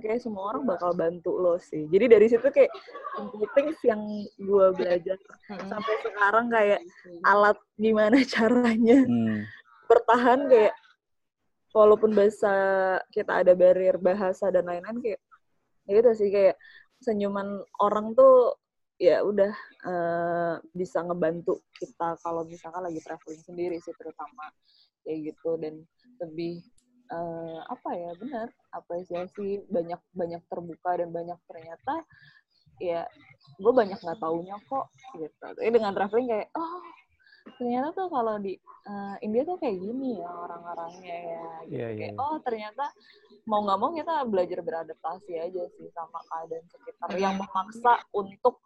kayak 0.00 0.24
semua 0.24 0.54
orang 0.54 0.64
bakal 0.64 0.96
bantu 0.96 1.36
lo 1.36 1.60
sih. 1.60 1.84
Jadi 1.92 2.16
dari 2.16 2.26
situ 2.30 2.48
kayak 2.48 2.72
penting 3.12 3.76
yang 3.84 4.00
gue 4.40 4.66
belajar 4.72 5.20
hmm. 5.52 5.68
sampai 5.68 5.94
sekarang 6.00 6.46
kayak 6.48 6.80
alat 7.28 7.58
gimana 7.76 8.16
caranya 8.32 9.04
hmm. 9.04 9.44
bertahan 9.90 10.48
kayak 10.48 10.72
walaupun 11.72 12.12
bahasa 12.12 12.52
kita 13.12 13.44
ada 13.44 13.52
barrier 13.56 13.96
bahasa 13.96 14.52
dan 14.52 14.68
lain-lain 14.68 15.00
kayak 15.00 15.20
ya 15.88 15.90
gitu 15.98 16.10
sih 16.14 16.30
kayak 16.30 16.56
senyuman 17.02 17.58
orang 17.82 18.14
tuh 18.14 18.54
ya 19.02 19.18
udah 19.26 19.50
uh, 19.82 20.54
bisa 20.70 21.02
ngebantu 21.02 21.58
kita 21.74 22.14
kalau 22.22 22.46
misalkan 22.46 22.86
lagi 22.86 23.02
traveling 23.02 23.42
sendiri 23.42 23.76
sih 23.82 23.90
terutama 23.98 24.54
kayak 25.02 25.34
gitu. 25.34 25.58
Dan 25.58 25.82
lebih 26.22 26.62
uh, 27.10 27.66
apa 27.66 27.90
ya 27.98 28.10
benar 28.14 28.46
apresiasi 28.70 29.66
banyak 29.66 29.98
banyak 30.14 30.42
terbuka 30.46 31.02
dan 31.02 31.10
banyak 31.10 31.38
ternyata 31.50 32.06
ya 32.78 33.02
gue 33.58 33.72
banyak 33.74 33.98
nggak 33.98 34.20
taunya 34.22 34.54
kok 34.70 34.86
gitu. 35.18 35.34
Tapi 35.42 35.70
dengan 35.74 35.92
traveling 35.98 36.30
kayak 36.30 36.48
oh 36.54 36.82
ternyata 37.58 37.88
tuh 37.94 38.08
kalau 38.10 38.38
di 38.38 38.54
uh, 38.86 39.16
India 39.22 39.42
tuh 39.42 39.58
kayak 39.58 39.76
gini 39.78 40.22
ya 40.22 40.30
orang-orangnya 40.30 41.16
ya 41.16 41.44
gitu. 41.66 41.74
yeah, 41.74 41.88
yeah. 41.90 41.90
kayak 41.98 42.14
iya. 42.14 42.22
oh 42.22 42.36
ternyata 42.42 42.84
mau 43.46 43.60
nggak 43.66 43.78
mau 43.78 43.90
kita 43.90 44.14
belajar 44.30 44.58
beradaptasi 44.62 45.32
aja 45.38 45.62
sih 45.74 45.88
sama 45.90 46.18
keadaan 46.30 46.64
sekitar 46.70 47.10
yang 47.18 47.34
memaksa 47.38 48.02
untuk 48.14 48.62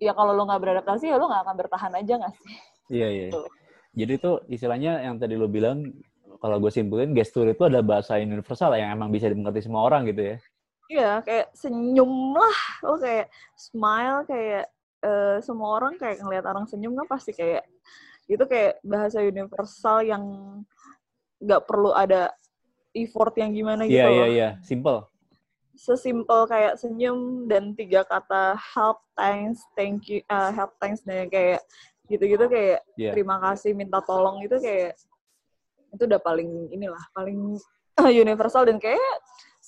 ya 0.00 0.16
kalau 0.16 0.32
lo 0.32 0.48
nggak 0.48 0.62
beradaptasi 0.62 1.12
ya 1.12 1.20
lo 1.20 1.28
nggak 1.28 1.42
akan 1.44 1.56
bertahan 1.56 1.92
aja 1.96 2.12
nggak 2.16 2.34
sih 2.40 2.48
iya 2.92 3.00
yeah, 3.04 3.10
iya 3.10 3.20
yeah. 3.20 3.28
Gitu. 3.28 3.42
jadi 3.98 4.12
tuh 4.20 4.36
istilahnya 4.48 4.92
yang 5.04 5.16
tadi 5.20 5.34
lo 5.36 5.48
bilang 5.48 5.92
kalau 6.38 6.56
gue 6.62 6.70
simpulin 6.70 7.10
gestur 7.12 7.50
itu 7.50 7.62
ada 7.66 7.82
bahasa 7.82 8.16
universal 8.18 8.70
yang 8.78 8.94
emang 8.94 9.10
bisa 9.10 9.26
dimengerti 9.26 9.66
semua 9.66 9.90
orang 9.90 10.06
gitu 10.06 10.22
ya. 10.22 10.36
Iya, 10.88 11.10
kayak 11.26 11.46
senyum 11.52 12.32
lah. 12.32 12.58
Lo 12.86 12.96
kayak 12.96 13.28
smile 13.58 14.24
kayak 14.24 14.70
uh, 15.04 15.38
semua 15.42 15.78
orang 15.78 15.94
kayak 15.98 16.22
ngeliat 16.22 16.44
orang 16.46 16.64
senyum 16.66 16.94
kan 16.98 17.06
pasti 17.06 17.34
kayak 17.34 17.66
itu 18.28 18.44
kayak 18.44 18.80
bahasa 18.84 19.24
universal 19.24 20.04
yang 20.04 20.22
nggak 21.40 21.64
perlu 21.64 21.94
ada 21.94 22.34
effort 22.92 23.32
yang 23.38 23.54
gimana 23.54 23.86
gitu. 23.86 23.96
Iya, 23.96 24.08
iya, 24.10 24.26
iya. 24.28 24.48
Simple. 24.60 25.06
Sesimpel 25.78 26.50
kayak 26.50 26.74
senyum 26.82 27.46
dan 27.46 27.72
tiga 27.78 28.02
kata 28.02 28.58
help, 28.58 28.98
thanks, 29.14 29.62
thank 29.78 30.10
you, 30.10 30.18
uh, 30.26 30.50
help, 30.50 30.74
thanks, 30.82 31.06
dan 31.06 31.30
kayak 31.30 31.62
gitu-gitu 32.10 32.50
kayak 32.50 32.82
yeah. 32.98 33.14
terima 33.14 33.38
kasih, 33.38 33.78
minta 33.78 34.02
tolong 34.02 34.42
itu 34.42 34.58
kayak 34.58 34.98
itu 35.94 36.02
udah 36.04 36.20
paling 36.20 36.68
inilah 36.74 37.00
paling 37.14 37.56
universal 38.22 38.66
dan 38.66 38.76
kayak 38.82 39.00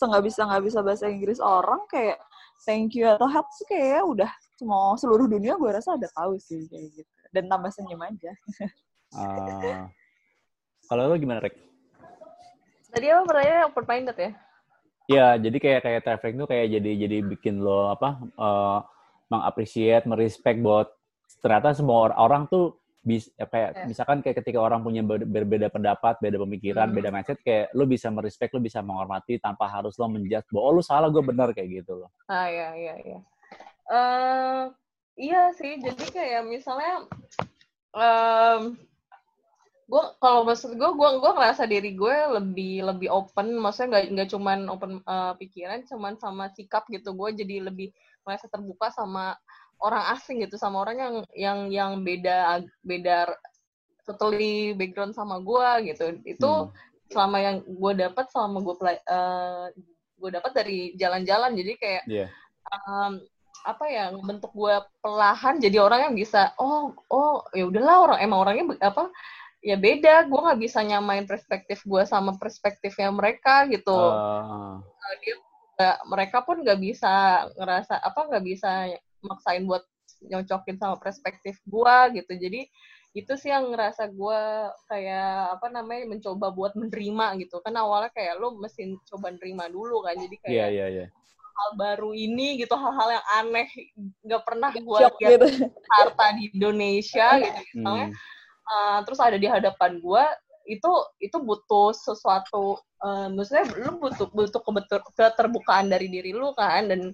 nggak 0.00 0.24
bisa 0.24 0.48
nggak 0.48 0.64
bisa 0.64 0.78
bahasa 0.80 1.04
Inggris 1.12 1.40
orang 1.44 1.84
kayak 1.84 2.16
thank 2.64 2.96
you 2.96 3.04
atau 3.04 3.28
help 3.28 3.44
sih 3.52 3.68
kayak 3.68 4.00
udah 4.00 4.32
semua 4.60 4.92
seluruh 5.00 5.24
dunia 5.24 5.56
gue 5.56 5.70
rasa 5.72 5.96
ada 5.96 6.08
tahu 6.12 6.36
sih 6.36 6.68
kayak 6.68 7.00
gitu 7.00 7.10
dan 7.32 7.48
tambah 7.48 7.70
senyum 7.72 8.02
aja. 8.04 8.32
uh, 9.16 9.88
kalau 10.90 11.02
lo 11.08 11.16
gimana 11.16 11.40
Rek? 11.40 11.56
Tadi 12.90 13.06
apa 13.08 13.22
pertanyaan 13.22 13.70
open 13.70 13.84
minded 13.86 14.18
ya? 14.18 14.30
Iya, 15.10 15.28
jadi 15.42 15.56
kayak 15.58 15.80
kayak 15.82 16.00
traveling 16.06 16.36
tuh 16.38 16.48
kayak 16.50 16.66
jadi 16.70 16.90
jadi 17.06 17.16
bikin 17.26 17.62
lo 17.62 17.90
apa 17.90 18.18
uh, 18.38 18.78
mengapresiat, 19.30 20.06
merespek 20.06 20.62
buat 20.62 20.90
ternyata 21.40 21.74
semua 21.74 22.10
orang 22.14 22.50
tuh 22.50 22.78
bis 23.00 23.32
ya 23.32 23.48
kayak 23.48 23.70
yeah. 23.72 23.86
misalkan 23.88 24.20
kayak 24.20 24.44
ketika 24.44 24.60
orang 24.60 24.84
punya 24.84 25.00
ber 25.00 25.24
berbeda 25.24 25.72
pendapat, 25.72 26.20
beda 26.20 26.36
pemikiran, 26.44 26.92
hmm. 26.92 26.96
beda 27.00 27.08
mindset 27.08 27.40
kayak 27.40 27.72
lu 27.72 27.88
bisa 27.88 28.12
merespek, 28.12 28.52
lu 28.52 28.60
bisa 28.60 28.84
menghormati 28.84 29.40
tanpa 29.40 29.66
harus 29.72 29.96
lo 29.96 30.06
menjudge 30.06 30.52
bahwa 30.52 30.64
oh 30.68 30.72
lu 30.76 30.82
salah, 30.84 31.08
gue 31.08 31.22
benar 31.24 31.50
kayak 31.56 31.80
gitu 31.80 31.96
loh. 31.96 32.10
Ah 32.28 32.46
iya 32.52 32.76
iya 32.76 32.94
iya. 33.00 33.18
Uh, 33.90 34.70
iya 35.18 35.50
sih, 35.58 35.82
jadi 35.82 36.04
kayak 36.14 36.42
misalnya 36.46 37.10
um, 37.90 38.78
gue 39.90 40.02
kalau 40.22 40.46
maksud 40.46 40.78
gue 40.78 40.90
gue 40.94 41.10
gue 41.18 41.32
ngerasa 41.34 41.66
diri 41.66 41.98
gue 41.98 42.16
lebih 42.38 42.86
lebih 42.86 43.10
open 43.10 43.58
maksudnya 43.58 43.98
nggak 43.98 44.04
nggak 44.14 44.28
cuman 44.30 44.58
open 44.70 44.92
uh, 45.02 45.34
pikiran 45.34 45.82
cuman 45.82 46.14
sama 46.14 46.46
sikap 46.54 46.86
gitu 46.94 47.10
gue 47.10 47.42
jadi 47.42 47.66
lebih 47.66 47.90
merasa 48.22 48.46
terbuka 48.46 48.94
sama 48.94 49.34
orang 49.82 50.14
asing 50.14 50.46
gitu 50.46 50.54
sama 50.54 50.86
orang 50.86 50.96
yang 51.02 51.14
yang 51.34 51.58
yang 51.74 51.92
beda 52.06 52.62
beda 52.86 53.34
totally 54.06 54.78
background 54.78 55.10
sama 55.10 55.42
gue 55.42 55.90
gitu 55.90 56.22
itu 56.22 56.50
hmm. 56.50 56.70
selama 57.10 57.38
yang 57.42 57.56
gue 57.66 57.92
dapat 57.98 58.30
selama 58.30 58.62
gue 58.62 58.74
uh, 59.10 59.66
gue 60.22 60.30
dapat 60.30 60.52
dari 60.54 60.78
jalan-jalan 60.94 61.50
jadi 61.58 61.72
kayak 61.82 62.02
yeah. 62.06 62.28
um, 62.86 63.18
apa 63.64 63.84
ya 63.88 64.04
bentuk 64.16 64.52
gue 64.56 64.76
pelahan 65.04 65.60
jadi 65.60 65.84
orang 65.84 66.10
yang 66.10 66.14
bisa 66.16 66.56
oh 66.56 66.96
oh 67.12 67.44
ya 67.52 67.68
udahlah 67.68 67.96
orang 68.08 68.18
emang 68.24 68.38
orangnya 68.40 68.64
apa 68.80 69.12
ya 69.60 69.76
beda 69.76 70.24
gue 70.24 70.40
nggak 70.40 70.60
bisa 70.60 70.80
nyamain 70.80 71.28
perspektif 71.28 71.84
gue 71.84 72.02
sama 72.08 72.36
perspektifnya 72.40 73.12
mereka 73.12 73.68
gitu 73.68 73.92
uh. 73.92 74.80
dia 75.20 75.36
gak, 75.76 75.96
mereka 76.08 76.38
pun 76.44 76.64
nggak 76.64 76.80
bisa 76.80 77.44
ngerasa 77.56 78.00
apa 78.00 78.20
nggak 78.32 78.44
bisa 78.44 78.70
maksain 79.20 79.68
buat 79.68 79.84
nyocokin 80.24 80.76
sama 80.80 80.96
perspektif 80.96 81.60
gue 81.68 81.96
gitu 82.20 82.32
jadi 82.36 82.68
itu 83.10 83.32
sih 83.34 83.50
yang 83.50 83.74
ngerasa 83.74 84.06
gue 84.06 84.42
kayak 84.86 85.58
apa 85.58 85.66
namanya 85.66 86.14
mencoba 86.14 86.54
buat 86.54 86.78
menerima 86.78 87.42
gitu 87.42 87.58
kan 87.58 87.74
awalnya 87.74 88.14
kayak 88.14 88.38
lo 88.38 88.54
mesin 88.54 88.96
coba 89.10 89.34
nerima 89.34 89.66
dulu 89.66 90.06
kan 90.06 90.14
jadi 90.14 90.36
kayak 90.46 90.54
yeah, 90.54 90.68
yeah, 90.70 90.88
yeah. 90.88 91.08
Hal 91.60 91.70
baru 91.76 92.16
ini 92.16 92.64
gitu 92.64 92.72
hal-hal 92.72 93.20
yang 93.20 93.26
aneh 93.36 93.68
nggak 94.24 94.42
pernah 94.48 94.72
gue 94.72 94.98
lihat 95.04 95.14
gitu. 95.20 95.46
harta 96.00 96.26
di 96.40 96.48
Indonesia 96.56 97.36
gitu 97.36 97.60
misalnya 97.76 98.08
hmm. 98.08 98.16
uh, 98.64 98.98
terus 99.04 99.20
ada 99.20 99.36
di 99.36 99.44
hadapan 99.44 100.00
gue 100.00 100.24
itu 100.70 100.92
itu 101.20 101.36
butuh 101.36 101.92
sesuatu 101.92 102.80
uh, 103.04 103.28
maksudnya 103.28 103.68
lu 103.76 104.00
butuh 104.00 104.28
butuh 104.32 104.62
keterbukaan 105.12 105.92
dari 105.92 106.08
diri 106.08 106.32
lu 106.32 106.56
kan 106.56 106.88
dan 106.88 107.12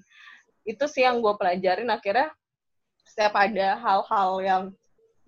itu 0.67 0.85
sih 0.87 1.03
yang 1.03 1.19
gue 1.19 1.35
pelajarin 1.35 1.91
akhirnya 1.91 2.31
setiap 3.07 3.35
ada 3.39 3.79
hal-hal 3.79 4.31
yang 4.43 4.65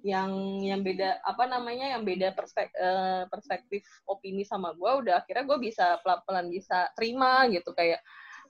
yang 0.02 0.30
yang 0.62 0.80
beda 0.86 1.18
apa 1.26 1.50
namanya 1.50 1.98
yang 1.98 2.06
beda 2.06 2.30
perspektif, 2.30 2.78
uh, 2.78 3.26
perspektif 3.26 3.82
opini 4.06 4.46
sama 4.46 4.70
gue 4.74 4.90
udah 5.06 5.26
akhirnya 5.26 5.42
gue 5.42 5.58
bisa 5.58 5.98
pelan-pelan 6.06 6.46
bisa 6.46 6.86
terima 6.94 7.50
gitu 7.50 7.74
kayak 7.74 7.98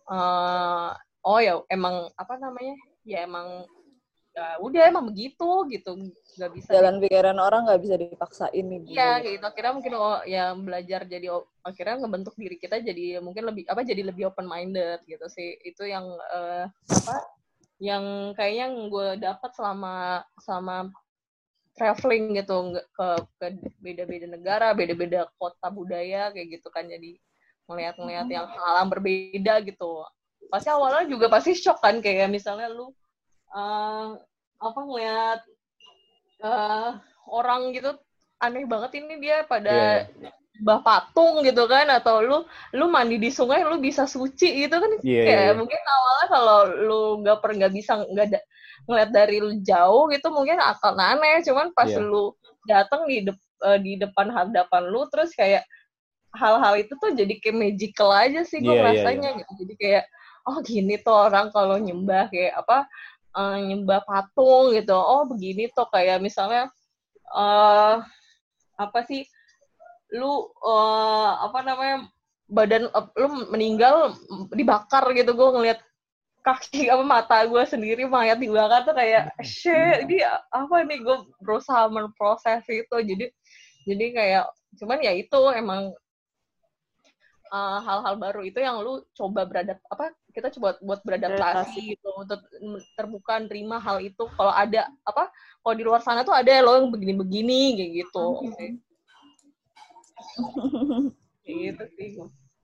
uh, 0.09 0.91
oh 1.25 1.39
ya 1.39 1.61
emang 1.69 2.09
apa 2.17 2.35
namanya? 2.41 2.77
Ya 3.05 3.25
emang 3.25 3.65
ya 4.39 4.55
udah 4.63 4.83
emang 4.87 5.05
begitu 5.11 5.67
gitu. 5.73 5.91
Nggak 6.39 6.51
bisa 6.55 6.71
jalan 6.71 7.03
pikiran 7.03 7.39
orang 7.43 7.67
nggak 7.67 7.83
bisa 7.83 7.95
dipaksain 7.99 8.65
nih 8.71 8.81
iya 8.87 9.19
gitu. 9.19 9.43
Akhirnya 9.43 9.73
mungkin 9.75 9.95
oh 9.99 10.23
ya 10.23 10.55
belajar 10.55 11.03
jadi 11.11 11.27
oh, 11.35 11.51
akhirnya 11.67 12.07
ngebentuk 12.07 12.39
diri 12.39 12.57
kita 12.57 12.79
jadi 12.79 13.19
mungkin 13.19 13.51
lebih 13.51 13.67
apa 13.67 13.83
jadi 13.83 14.07
lebih 14.07 14.31
open 14.31 14.47
minded 14.47 15.03
gitu 15.11 15.27
sih. 15.27 15.59
Itu 15.67 15.85
yang 15.85 16.07
uh, 16.07 16.71
apa 16.71 17.17
yang 17.83 18.35
kayaknya 18.35 18.63
yang 18.71 18.75
gue 18.91 19.09
dapat 19.19 19.51
selama 19.59 20.23
selama 20.39 20.77
traveling 21.75 22.39
gitu. 22.39 22.79
Ke 22.95 23.09
ke 23.43 23.47
beda-beda 23.83 24.27
negara, 24.31 24.71
beda-beda 24.71 25.27
kota 25.35 25.67
budaya 25.67 26.31
kayak 26.31 26.63
gitu 26.63 26.69
kan. 26.71 26.87
Jadi 26.87 27.19
melihat-melihat 27.69 28.27
yang 28.33 28.47
hal 28.49 28.75
yang 28.83 28.91
berbeda 28.91 29.55
gitu. 29.63 30.05
Pasti 30.49 30.69
awalnya 30.73 31.05
juga 31.05 31.29
pasti 31.29 31.53
shock 31.53 31.85
kan 31.85 32.01
kayak 32.01 32.33
misalnya 32.33 32.73
lu 32.73 32.89
uh, 33.53 34.17
apa 34.59 34.81
ngeliat 34.81 35.41
uh, 36.43 36.99
orang 37.29 37.77
gitu 37.77 37.93
aneh 38.41 38.65
banget 38.65 39.05
ini 39.05 39.21
dia 39.21 39.45
pada 39.45 40.09
yeah 40.09 40.33
bah 40.59 40.83
patung 40.83 41.47
gitu 41.47 41.71
kan 41.71 41.87
atau 41.87 42.19
lu 42.19 42.39
lu 42.75 42.91
mandi 42.91 43.15
di 43.15 43.31
sungai 43.31 43.63
lu 43.63 43.79
bisa 43.79 44.11
suci 44.11 44.67
gitu 44.67 44.75
kan 44.75 44.91
yeah, 45.07 45.25
kayak 45.27 45.43
yeah. 45.51 45.55
mungkin 45.55 45.79
awalnya 45.79 46.27
kalau 46.27 46.59
lu 46.83 47.03
nggak 47.23 47.39
pernah 47.39 47.57
nggak 47.63 47.75
bisa 47.79 47.93
nggak 48.03 48.43
ngeliat 48.91 49.11
dari 49.15 49.39
lu 49.39 49.55
jauh 49.63 50.11
gitu 50.11 50.29
mungkin 50.35 50.59
akan 50.59 50.99
aneh 50.99 51.47
cuman 51.47 51.71
pas 51.79 51.87
yeah. 51.87 52.03
lu 52.03 52.35
datang 52.67 53.07
di 53.07 53.31
de 53.31 53.33
uh, 53.63 53.79
di 53.79 54.03
depan 54.03 54.35
hadapan 54.35 54.83
lu 54.91 55.07
terus 55.15 55.31
kayak 55.31 55.63
hal-hal 56.35 56.75
itu 56.77 56.93
tuh 57.01 57.11
jadi 57.17 57.35
kayak 57.41 57.57
magical 57.57 58.11
aja 58.13 58.45
sih 58.45 58.61
gue 58.61 58.73
Iya, 58.73 58.81
iya, 58.81 58.87
rasanya 58.93 59.31
gitu. 59.41 59.53
Jadi 59.65 59.75
kayak 59.81 60.05
oh 60.49 60.57
gini 60.65 60.95
tuh 61.01 61.17
orang 61.17 61.49
kalau 61.53 61.77
nyembah 61.81 62.29
kayak 62.33 62.53
apa 62.57 62.85
eh, 63.37 63.57
nyembah 63.73 64.01
patung 64.05 64.73
gitu. 64.77 64.97
Oh 64.97 65.25
begini 65.29 65.73
tuh 65.73 65.89
kayak 65.89 66.21
misalnya 66.21 66.69
eh 67.33 67.97
apa 68.79 68.99
sih 69.05 69.25
lu 70.15 70.49
eh, 70.65 71.31
apa 71.45 71.59
namanya 71.65 72.09
badan 72.49 72.89
eh, 72.89 73.07
lu 73.21 73.29
meninggal 73.53 74.17
dibakar 74.57 75.05
gitu 75.13 75.37
gue 75.37 75.49
ngeliat 75.53 75.81
kaki 76.41 76.89
apa 76.93 77.05
mata 77.05 77.45
gue 77.45 77.63
sendiri 77.69 78.09
mayat 78.09 78.41
dibakar 78.41 78.89
tuh 78.89 78.97
kayak 78.97 79.37
shit 79.45 80.09
ini 80.09 80.25
apa 80.53 80.85
nih 80.89 81.05
gue 81.05 81.17
berusaha 81.45 81.93
memproses 81.93 82.65
itu 82.69 82.97
jadi 83.05 83.27
jadi 83.85 84.07
kayak 84.17 84.45
cuman 84.81 84.99
ya 85.01 85.13
itu 85.17 85.41
emang 85.53 85.93
uh, 87.49 87.79
hal-hal 87.81 88.15
baru 88.17 88.41
itu 88.45 88.59
yang 88.59 88.81
lu 88.81 89.05
coba 89.13 89.45
beradap 89.45 89.79
apa 89.89 90.13
kita 90.31 90.49
coba 90.55 90.79
buat 90.79 91.01
beradaptasi 91.03 91.97
gitu 91.97 92.09
untuk 92.15 92.41
terbuka 92.95 93.41
nerima 93.43 93.77
hal 93.77 93.99
itu 93.99 94.25
kalau 94.37 94.53
ada 94.53 94.87
apa 95.03 95.29
kalau 95.61 95.75
di 95.75 95.85
luar 95.85 96.01
sana 96.01 96.23
tuh 96.23 96.33
ada 96.33 96.49
lo 96.63 96.79
yang 96.79 96.89
begini-begini 96.93 97.61
kayak 97.77 97.91
gitu 98.05 98.25
kayak 101.45 101.59
gitu 101.73 101.85
sih 101.97 102.09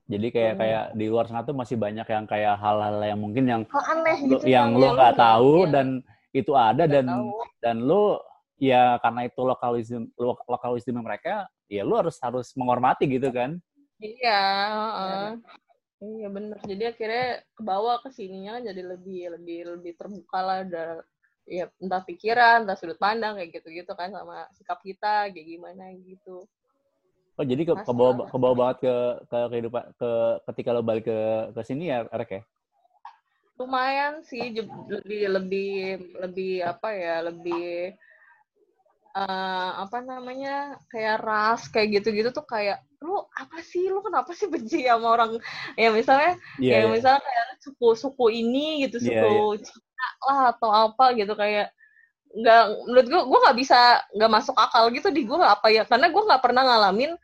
Jadi 0.05 0.27
kayak 0.29 0.53
Hmm. 0.53 0.61
kayak 0.61 0.83
di 0.93 1.05
luar 1.09 1.25
sana 1.25 1.41
tuh 1.41 1.57
masih 1.57 1.81
banyak 1.81 2.05
yang 2.05 2.25
kayak 2.29 2.61
hal-hal 2.61 3.01
yang 3.01 3.17
mungkin 3.17 3.43
yang 3.49 3.61
hal 3.65 3.83
aneh 3.89 4.17
lu, 4.21 4.37
gitu 4.37 4.45
yang 4.45 4.69
lu 4.77 4.93
nggak 4.93 5.17
tahu 5.17 5.65
iya, 5.65 5.71
dan 5.73 5.87
itu 6.29 6.51
ada 6.53 6.83
nggak 6.85 6.93
dan 6.93 7.05
tahu. 7.09 7.29
dan 7.57 7.75
lu 7.81 8.03
ya 8.61 9.01
karena 9.01 9.21
itu 9.25 9.41
lokalisme 9.41 10.05
lo- 10.21 10.45
lokalisme 10.45 11.01
mereka 11.01 11.49
ya 11.65 11.81
lu 11.81 11.97
harus 11.97 12.21
harus 12.21 12.53
menghormati 12.53 13.09
gitu 13.09 13.33
kan. 13.33 13.57
Iya 13.99 14.41
heeh. 14.75 15.27
iya 16.03 16.27
bener 16.27 16.59
jadi 16.67 16.83
akhirnya 16.91 17.25
ke 17.55 17.61
bawah 17.63 17.97
ke 18.03 18.09
sininya 18.11 18.59
jadi 18.59 18.81
lebih 18.83 19.21
lebih 19.39 19.59
lebih 19.79 19.91
terbuka 19.95 20.39
lah 20.43 20.57
ada 20.67 20.85
ya 21.45 21.69
entah 21.79 22.01
pikiran 22.03 22.65
entah 22.65 22.77
sudut 22.77 22.97
pandang 22.97 23.37
kayak 23.37 23.61
gitu 23.61 23.69
gitu 23.71 23.91
kan 23.95 24.11
sama 24.11 24.49
sikap 24.57 24.81
kita 24.83 25.29
kayak 25.31 25.47
gimana 25.47 25.93
gitu 26.03 26.45
Oh 27.35 27.43
jadi 27.43 27.67
ke, 27.67 27.73
ke 27.75 27.83
Pasti 27.83 27.91
bawah 27.91 28.13
ada. 28.15 28.31
ke 28.31 28.37
bawah 28.39 28.55
banget 28.55 28.77
ke 28.87 28.95
ke 29.27 29.37
kehidupan 29.51 29.83
ke 29.99 30.09
ketika 30.47 30.69
lo 30.71 30.79
balik 30.87 31.03
ke 31.03 31.17
ke 31.51 31.61
sini 31.67 31.91
ya 31.91 32.07
Rek 32.07 32.31
ya. 32.31 32.41
lumayan 33.59 34.19
sih 34.23 34.51
lebih 34.55 35.31
lebih 35.31 35.75
lebih 36.19 36.53
apa 36.63 36.89
ya 36.95 37.15
lebih 37.27 37.95
eh, 39.15 39.69
apa 39.79 39.97
namanya 40.03 40.75
kayak 40.91 41.23
ras 41.23 41.71
kayak 41.71 41.99
gitu-gitu 42.01 42.35
tuh 42.35 42.43
kayak 42.43 42.83
lu 42.99 43.15
apa 43.37 43.63
sih 43.63 43.87
lu 43.87 44.03
kenapa 44.03 44.35
sih 44.35 44.51
benci 44.51 44.83
sama 44.83 45.15
orang 45.15 45.31
ya 45.79 45.89
misalnya 45.93 46.35
Iya. 46.59 46.71
kayak 46.75 46.85
iya. 46.85 46.91
misalnya 46.91 47.21
kayak 47.23 47.45
suku 47.63 47.87
suku 47.95 48.25
ini 48.33 48.87
gitu 48.87 48.97
Iya, 48.99 49.23
suku 49.23 49.35
Cina 49.63 50.07
lah 50.27 50.39
atau 50.51 50.69
apa 50.73 51.05
gitu 51.15 51.33
kayak 51.37 51.71
nggak 52.35 52.63
menurut 52.91 53.07
gue 53.07 53.21
gue 53.31 53.39
nggak 53.47 53.57
bisa 53.63 53.79
nggak 54.11 54.31
masuk 54.31 54.55
akal 54.59 54.91
gitu 54.91 55.07
di 55.07 55.23
gue 55.23 55.39
apa 55.39 55.67
ya 55.71 55.87
karena 55.87 56.11
gue 56.11 56.23
nggak 56.27 56.43
pernah 56.43 56.63
ngalamin 56.67 57.15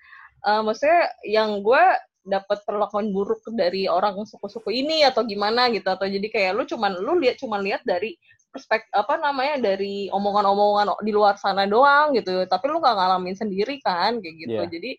eh, 0.47 0.61
maksudnya 0.63 1.11
yang 1.27 1.59
gue 1.59 1.83
dapat 2.21 2.61
perlakuan 2.63 3.09
buruk 3.09 3.41
dari 3.57 3.89
orang 3.89 4.13
suku-suku 4.23 4.69
ini 4.69 5.01
atau 5.01 5.25
gimana 5.25 5.67
gitu 5.73 5.89
atau 5.89 6.05
jadi 6.05 6.27
kayak 6.29 6.51
lu 6.53 6.63
cuman 6.69 6.93
lu 7.01 7.17
lihat 7.17 7.41
cuman 7.41 7.59
lihat 7.65 7.81
dari 7.81 8.13
perspektif 8.51 8.91
apa 8.91 9.15
namanya 9.15 9.71
dari 9.73 10.11
omongan-omongan 10.11 10.99
di 11.01 11.11
luar 11.15 11.39
sana 11.39 11.63
doang 11.65 12.11
gitu 12.13 12.43
tapi 12.45 12.67
lu 12.67 12.83
nggak 12.83 12.95
ngalamin 12.99 13.35
sendiri 13.35 13.79
kan 13.79 14.19
kayak 14.19 14.35
gitu 14.43 14.61
Iya. 14.61 14.69
jadi 14.69 14.91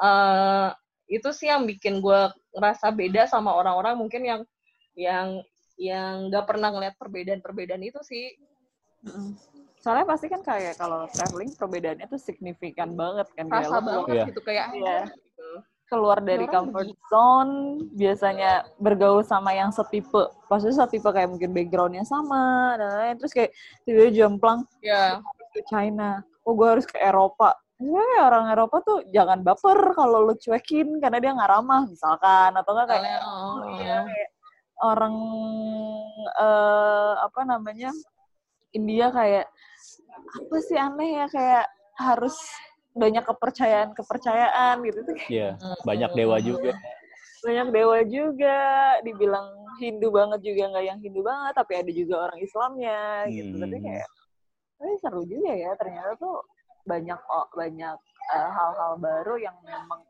eh 0.00 0.68
itu 1.10 1.28
sih 1.34 1.50
yang 1.50 1.66
bikin 1.66 1.98
gue 1.98 2.20
ngerasa 2.54 2.94
beda 2.94 3.26
sama 3.26 3.50
orang-orang 3.58 3.98
mungkin 3.98 4.22
yang 4.22 4.40
yang 4.94 5.42
yang 5.74 6.30
nggak 6.30 6.46
pernah 6.46 6.70
ngeliat 6.70 6.94
perbedaan-perbedaan 7.00 7.82
itu 7.82 7.98
sih. 8.06 8.36
Soalnya 9.80 10.04
pasti 10.06 10.28
kan 10.28 10.44
kayak 10.44 10.76
kalau 10.76 11.08
traveling 11.08 11.56
perbedaannya 11.56 12.04
tuh 12.04 12.20
signifikan 12.20 12.92
banget 12.92 13.26
kan 13.32 13.48
kayak 13.48 13.64
rasa 13.64 13.80
lo 13.80 14.04
banget 14.04 14.14
Iya. 14.14 14.24
gitu 14.28 14.40
kayak 14.44 14.66
Iya. 14.76 14.98
Gitu. 15.90 15.98
keluar 15.98 16.22
dari 16.22 16.46
Orang 16.46 16.70
comfort 16.70 16.94
zone 17.10 17.54
biasanya 17.98 18.62
bergaul 18.78 19.26
sama 19.26 19.50
yang 19.50 19.74
setipe 19.74 20.30
maksudnya 20.46 20.86
setipe 20.86 21.10
kayak 21.10 21.34
mungkin 21.34 21.50
backgroundnya 21.50 22.06
sama 22.06 22.78
dan 22.78 22.86
lain-lain 22.94 23.16
terus 23.18 23.34
kayak 23.34 23.50
tiba-tiba 23.82 24.10
jomplang 24.14 24.62
ya 24.78 25.18
ke 25.50 25.66
China 25.66 26.22
oh 26.44 26.52
gue 26.56 26.68
harus 26.68 26.86
ke 26.88 26.98
Eropa. 26.98 27.56
Sebenarnya 27.80 28.20
orang 28.28 28.44
Eropa 28.52 28.76
tuh 28.84 28.98
jangan 29.08 29.40
baper 29.40 29.96
kalau 29.96 30.28
lu 30.28 30.34
cuekin 30.36 31.00
karena 31.00 31.16
dia 31.16 31.32
nggak 31.32 31.48
ramah 31.48 31.88
misalkan 31.88 32.52
atau 32.52 32.70
enggak 32.76 32.88
kayak 32.92 33.20
oh, 33.24 33.64
Oh 33.64 33.66
iya, 33.80 34.04
kayak 34.04 34.30
orang 34.80 35.16
eh 36.36 37.12
apa 37.24 37.40
namanya 37.48 37.90
India 38.76 39.08
kayak 39.08 39.48
apa 40.36 40.56
sih 40.60 40.76
aneh 40.76 41.24
ya 41.24 41.26
kayak 41.32 41.64
harus 41.96 42.36
banyak 42.90 43.22
kepercayaan 43.22 43.88
kepercayaan 43.94 44.74
gitu 44.82 44.98
tuh 45.02 45.14
kayak 45.14 45.30
Iya. 45.30 45.48
Hmm. 45.56 45.78
Banyak 45.84 46.10
dewa 46.12 46.36
juga. 46.40 46.72
banyak 47.40 47.68
dewa 47.72 47.98
juga 48.04 48.58
dibilang 49.00 49.48
Hindu 49.80 50.12
banget 50.12 50.44
juga 50.44 50.62
nggak 50.70 50.84
yang 50.84 51.00
Hindu 51.00 51.24
banget 51.24 51.56
tapi 51.56 51.72
ada 51.72 51.88
juga 51.88 52.14
orang 52.28 52.38
Islamnya 52.38 53.00
gitu 53.32 53.54
tapi 53.56 53.76
Hmm. 53.80 53.84
kayak 53.86 54.08
eh, 54.80 54.96
seru 55.00 55.22
juga 55.24 55.50
ya 55.50 55.72
ternyata 55.74 56.12
tuh 56.16 56.44
banyak 56.84 57.16
oh, 57.16 57.46
banyak 57.52 57.96
eh, 58.28 58.48
hal-hal 58.50 58.92
baru 58.98 59.40
yang 59.40 59.56
memang 59.64 60.04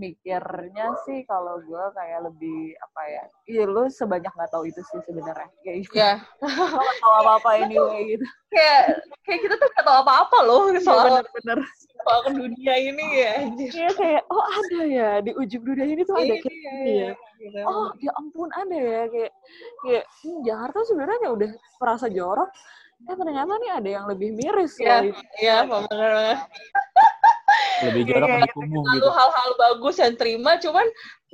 mikirnya 0.00 0.96
sih 1.04 1.28
kalau 1.28 1.60
gue 1.60 1.84
kayak 1.92 2.24
lebih 2.24 2.72
apa 2.80 3.02
ya 3.04 3.24
iya 3.44 3.64
lu 3.68 3.84
sebanyak 3.92 4.32
nggak 4.32 4.48
tahu 4.48 4.64
itu 4.64 4.80
sih 4.88 5.00
sebenarnya 5.04 5.52
kayak 5.60 5.78
gitu. 5.84 6.00
Lo 6.00 6.80
nggak 6.80 6.98
tahu 7.04 7.14
apa 7.20 7.32
apa 7.36 7.50
anyway 7.60 8.16
gitu. 8.16 8.26
Kayak 8.50 8.82
kayak 9.22 9.40
kita 9.46 9.54
tuh 9.60 9.68
gak 9.76 9.84
tau 9.84 9.96
apa-apa 10.02 10.38
loh 10.42 10.60
soal 10.80 11.20
bener-bener 11.20 11.58
soal 12.00 12.20
dunia 12.32 12.74
ini 12.80 13.04
ya 13.20 13.30
anjir. 13.44 13.70
Iya 13.76 13.90
kayak 13.92 14.22
oh 14.32 14.42
ada 14.42 14.80
ya 14.88 15.10
di 15.20 15.30
ujung 15.36 15.62
dunia 15.62 15.86
ini 15.86 16.02
tuh 16.08 16.16
ada 16.16 16.34
kayak 16.40 16.48
gini 16.48 16.92
ya. 16.96 17.12
gitu. 17.38 17.60
oh 17.68 17.92
ya 18.00 18.10
ampun 18.16 18.48
ada 18.56 18.76
ya 18.76 19.02
kayak 19.12 19.32
kayak 19.84 20.04
hmm, 20.24 20.38
Jakarta 20.48 20.78
sebenarnya 20.88 21.28
udah 21.28 21.50
merasa 21.78 22.06
jorok 22.08 22.50
eh 23.08 23.16
ternyata 23.16 23.52
nih 23.56 23.72
ada 23.72 23.88
yang 23.90 24.04
lebih 24.06 24.28
miris 24.36 24.74
Iya, 24.76 24.86
loh 25.00 25.02
itu. 25.08 25.20
iya 25.40 25.56
bener 25.64 26.10
banget 26.12 26.38
Lebih 27.80 28.02
jorok 28.12 28.28
Kayak 28.28 28.40
lebih 28.44 28.52
kumuh 28.54 28.82
lalu 28.84 28.98
gitu. 29.00 29.08
hal-hal 29.10 29.50
bagus 29.56 29.96
yang 29.98 30.14
terima 30.20 30.52
cuman 30.60 30.86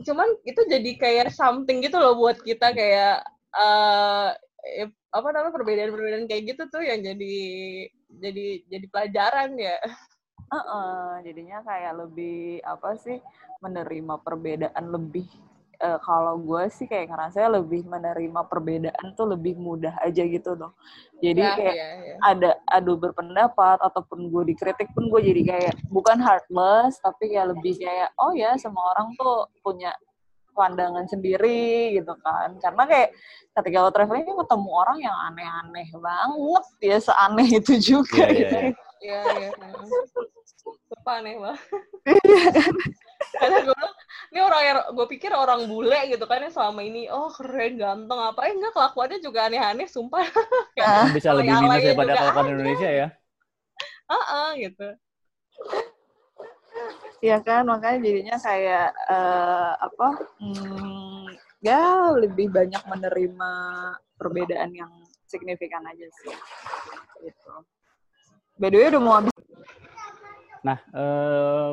cuman 0.07 0.29
itu 0.47 0.61
jadi 0.71 0.91
kayak 0.95 1.27
something 1.35 1.83
gitu 1.83 1.99
loh 1.99 2.15
buat 2.15 2.39
kita 2.39 2.71
kayak 2.71 3.27
eh 3.57 4.29
eh, 4.83 4.89
apa 5.11 5.29
namanya 5.35 5.55
perbedaan-perbedaan 5.55 6.27
kayak 6.31 6.55
gitu 6.55 6.63
tuh 6.71 6.83
yang 6.87 7.03
jadi 7.03 7.37
jadi 8.23 8.47
jadi 8.71 8.87
pelajaran 8.89 9.59
ya 9.59 9.77
Heeh, 10.47 11.27
jadinya 11.27 11.59
kayak 11.67 12.07
lebih 12.07 12.63
apa 12.63 12.95
sih 12.95 13.19
menerima 13.59 14.15
perbedaan 14.23 14.85
lebih 14.95 15.27
eh, 15.77 15.99
kalau 16.03 16.41
gue 16.41 16.63
sih 16.73 16.89
kayak 16.89 17.13
ngerasa 17.13 17.49
lebih 17.53 17.85
menerima 17.87 18.41
perbedaan 18.49 19.07
tuh 19.15 19.31
lebih 19.33 19.57
mudah 19.61 19.95
aja 20.01 20.23
gitu 20.25 20.57
loh 20.57 20.73
jadi 21.21 21.43
ya, 21.43 21.53
kayak 21.57 21.77
ya, 21.77 21.89
ya. 22.13 22.17
ada 22.25 22.51
adu 22.69 22.97
berpendapat 22.97 23.81
ataupun 23.81 24.29
gue 24.33 24.53
dikritik 24.53 24.89
pun 24.93 25.09
gue 25.09 25.21
jadi 25.21 25.43
kayak 25.45 25.75
bukan 25.89 26.19
heartless 26.21 27.01
tapi 27.01 27.33
kayak 27.33 27.57
lebih 27.57 27.77
kayak 27.81 28.13
oh 28.21 28.33
ya 28.33 28.57
semua 28.57 28.97
orang 28.97 29.13
tuh 29.17 29.49
punya 29.61 29.93
pandangan 30.57 31.05
sendiri 31.05 32.01
gitu 32.01 32.17
kan 32.25 32.57
karena 32.65 32.83
kayak 32.89 33.09
ketika 33.61 33.77
lo 33.85 33.93
traveling 33.93 34.25
kan 34.25 34.37
ketemu 34.41 34.71
orang 34.73 34.99
yang 35.05 35.17
aneh-aneh 35.29 35.89
banget 36.01 36.65
ya 36.81 36.97
seaneh 36.97 37.49
itu 37.61 37.73
juga 37.77 38.25
Iya, 38.25 38.33
iya, 38.33 38.41
gitu. 38.41 38.57
iya. 38.57 38.85
Iya, 38.97 39.21
iya. 39.37 39.51
Sumpah 40.89 41.21
aneh 41.21 41.37
banget. 41.37 41.63
Karena 43.37 43.59
gue 43.65 43.75
bilang, 43.75 43.95
ini 44.33 44.41
orang 44.41 44.63
yang 44.65 44.79
gue 44.93 45.07
pikir 45.09 45.31
orang 45.33 45.61
bule 45.69 46.01
gitu 46.09 46.25
kan 46.29 46.41
yang 46.45 46.53
selama 46.53 46.81
ini, 46.85 47.09
oh 47.09 47.29
keren, 47.33 47.81
ganteng, 47.81 48.21
apa. 48.21 48.41
Eh 48.49 48.53
enggak, 48.57 48.73
kelakuannya 48.77 49.19
juga 49.25 49.49
aneh-aneh, 49.49 49.89
sumpah. 49.89 50.25
Ah, 50.77 51.09
Bisa 51.09 51.33
lebih 51.33 51.57
minus 51.57 51.81
daripada 51.81 52.13
kelakuan. 52.21 52.53
Indonesia 52.53 52.91
ya. 52.93 53.09
Heeh, 54.13 54.49
gitu. 54.69 54.89
Iya 57.25 57.41
kan 57.41 57.65
makanya 57.65 57.99
jadinya 58.05 58.37
kayak 58.37 58.93
eh, 59.09 59.73
apa 59.81 60.09
hmm, 60.37 61.33
ya 61.65 62.13
lebih 62.13 62.53
banyak 62.53 62.83
menerima 62.85 63.53
perbedaan 64.21 64.71
yang 64.77 64.93
signifikan 65.25 65.81
aja 65.89 66.07
sih 66.23 66.35
gitu. 67.25 67.53
By 68.61 68.69
the 68.69 68.77
way 68.79 68.89
udah 68.93 69.01
mau 69.01 69.17
habis 69.17 69.33
Nah, 70.61 70.79
eh, 70.93 71.71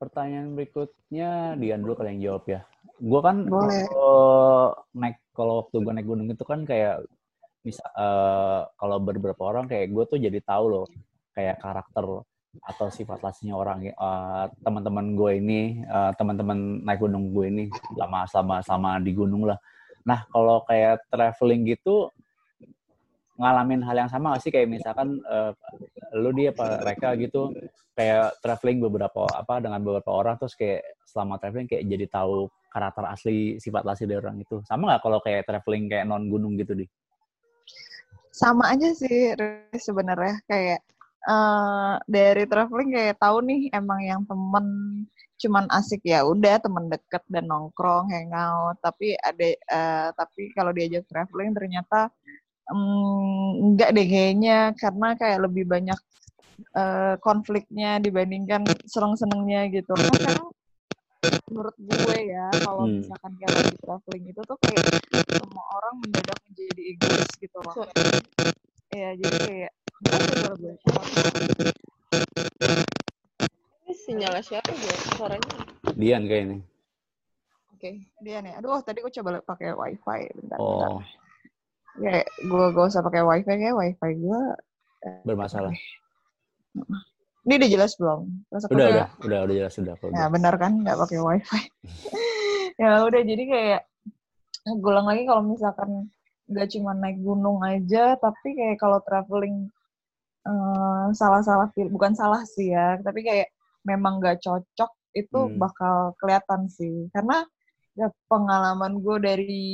pertanyaan 0.00 0.56
berikutnya 0.56 1.60
Dian 1.60 1.84
dulu 1.84 2.00
kalian 2.00 2.24
jawab 2.24 2.48
ya. 2.48 2.60
Gue 2.96 3.20
kan 3.20 3.44
kalau 3.44 4.72
naik 4.96 5.20
kalau 5.36 5.54
waktu 5.64 5.76
gue 5.84 5.92
naik 5.92 6.08
gunung 6.08 6.28
itu 6.32 6.44
kan 6.48 6.64
kayak 6.64 7.04
bisa 7.60 7.84
eh, 7.92 8.60
kalau 8.80 8.96
beberapa 9.04 9.42
orang 9.44 9.68
kayak 9.68 9.92
gue 9.92 10.04
tuh 10.08 10.16
jadi 10.16 10.40
tahu 10.40 10.64
loh 10.72 10.86
kayak 11.36 11.60
karakter 11.60 12.24
atau 12.66 12.86
sifat 12.90 13.22
aslinya 13.22 13.54
orang 13.54 13.94
uh, 13.94 14.50
teman-teman 14.66 15.14
gue 15.14 15.38
ini 15.38 15.60
uh, 15.86 16.10
teman-teman 16.18 16.82
naik 16.82 16.98
gunung 16.98 17.30
gue 17.30 17.46
ini 17.46 17.64
lama 17.94 18.26
sama 18.26 18.58
sama 18.66 18.98
di 18.98 19.14
gunung 19.14 19.46
lah. 19.46 19.58
Nah 20.02 20.26
kalau 20.34 20.66
kayak 20.66 21.06
traveling 21.06 21.62
gitu 21.70 22.10
ngalamin 23.38 23.86
hal 23.86 23.96
yang 24.02 24.10
sama 24.10 24.34
gak 24.34 24.42
sih? 24.42 24.50
Kayak 24.50 24.66
misalkan 24.66 25.22
uh, 25.30 25.54
lu 26.16 26.30
dia 26.34 26.50
apa 26.50 26.82
mereka 26.82 27.14
gitu 27.14 27.54
kayak 27.94 28.38
traveling 28.40 28.80
beberapa 28.80 29.28
apa 29.30 29.60
dengan 29.60 29.82
beberapa 29.84 30.10
orang 30.10 30.40
terus 30.40 30.56
kayak 30.56 30.82
selama 31.04 31.36
traveling 31.36 31.68
kayak 31.68 31.84
jadi 31.86 32.06
tahu 32.08 32.48
karakter 32.70 33.04
asli 33.10 33.58
sifat 33.58 33.82
asli 33.84 34.06
dari 34.06 34.22
orang 34.22 34.38
itu. 34.40 34.62
Sama 34.64 34.94
nggak 34.94 35.02
kalau 35.02 35.18
kayak 35.20 35.44
traveling 35.44 35.90
kayak 35.90 36.06
non 36.06 36.30
gunung 36.30 36.54
gitu 36.56 36.72
di? 36.78 36.86
Sama 38.30 38.72
aja 38.72 38.94
sih 38.94 39.34
sebenarnya. 39.74 40.38
Kayak 40.46 40.80
uh, 41.26 41.98
dari 42.06 42.46
traveling 42.46 42.94
kayak 42.94 43.18
tahu 43.18 43.42
nih 43.42 43.68
emang 43.74 44.00
yang 44.00 44.22
temen 44.24 44.66
cuman 45.40 45.64
asik 45.72 46.04
ya 46.04 46.20
udah 46.22 46.60
temen 46.60 46.86
deket 46.86 47.26
dan 47.26 47.50
nongkrong 47.50 48.06
hangout. 48.08 48.78
Tapi 48.78 49.18
ada 49.18 49.48
uh, 49.68 50.08
tapi 50.14 50.54
kalau 50.54 50.70
diajak 50.70 51.04
traveling 51.10 51.52
ternyata 51.52 52.08
um, 52.68 53.72
enggak 53.72 53.96
deh 53.96 54.06
kayaknya 54.06 54.76
karena 54.76 55.08
kayak 55.16 55.38
lebih 55.48 55.64
banyak 55.64 56.00
uh, 56.76 57.14
konfliknya 57.24 57.96
dibandingkan 57.98 58.66
seneng-senengnya 58.84 59.72
gitu 59.72 59.96
karena 59.96 60.36
menurut 61.50 61.76
gue 61.76 62.16
ya 62.32 62.48
kalau 62.64 62.88
hmm. 62.88 63.04
misalkan 63.04 63.32
kayak 63.36 63.52
lagi 63.52 63.76
traveling 63.82 64.24
itu 64.32 64.40
tuh 64.40 64.58
kayak 64.64 64.84
semua 65.28 65.64
orang 65.76 65.94
mendadak 66.00 66.38
menjadi 66.48 66.82
egois 66.96 67.30
gitu 67.36 67.58
loh 67.60 67.74
ya 68.90 69.10
jadi 69.18 69.38
kayak 69.44 69.72
ini 73.84 73.94
sinyalnya 73.94 74.42
siapa 74.42 74.70
ya 74.72 74.96
suaranya 75.18 75.50
Dian 75.98 76.24
kayak 76.24 76.42
ini 76.48 76.58
oke 77.68 77.78
okay. 77.78 77.94
Dian 78.24 78.48
ya 78.48 78.56
aduh 78.56 78.80
tadi 78.80 79.04
gue 79.04 79.12
coba 79.20 79.44
pakai 79.44 79.76
wifi 79.76 80.20
bentar, 80.40 80.56
oh. 80.56 81.02
bentar. 81.02 81.19
Ya 82.00 82.24
gue 82.24 82.64
gak 82.72 82.86
usah 82.88 83.04
pakai 83.04 83.22
wifi 83.22 83.54
kayak 83.60 83.76
wifi 83.76 84.10
gue 84.16 84.40
eh, 85.04 85.20
bermasalah 85.28 85.72
ini 87.40 87.56
udah 87.56 87.70
jelas 87.72 87.92
belum? 87.96 88.20
Rasa 88.52 88.66
udah, 88.68 88.86
udah, 88.92 89.08
udah, 89.24 89.38
udah 89.48 89.54
jelas 89.56 89.72
sudah. 89.72 89.94
Ya 90.12 90.28
benar 90.28 90.54
kan, 90.60 90.84
nggak 90.84 90.98
pakai 91.00 91.18
wifi. 91.24 91.62
ya 92.82 93.00
udah, 93.00 93.20
jadi 93.24 93.44
kayak 93.48 93.82
gulang 94.78 95.08
lagi 95.08 95.24
kalau 95.24 95.42
misalkan 95.48 96.12
nggak 96.50 96.68
cuma 96.76 96.92
naik 96.92 97.16
gunung 97.24 97.64
aja, 97.64 98.20
tapi 98.20 98.54
kayak 98.60 98.76
kalau 98.76 99.00
traveling 99.00 99.72
uh, 100.44 101.08
salah-salah, 101.16 101.72
bukan 101.88 102.12
salah 102.12 102.44
sih 102.44 102.76
ya, 102.76 103.00
tapi 103.00 103.24
kayak 103.24 103.48
memang 103.88 104.20
nggak 104.20 104.44
cocok 104.44 104.90
itu 105.16 105.40
hmm. 105.40 105.56
bakal 105.56 106.12
kelihatan 106.20 106.68
sih. 106.68 107.08
Karena 107.08 107.40
ya, 107.96 108.12
pengalaman 108.28 109.00
gue 109.00 109.16
dari 109.16 109.68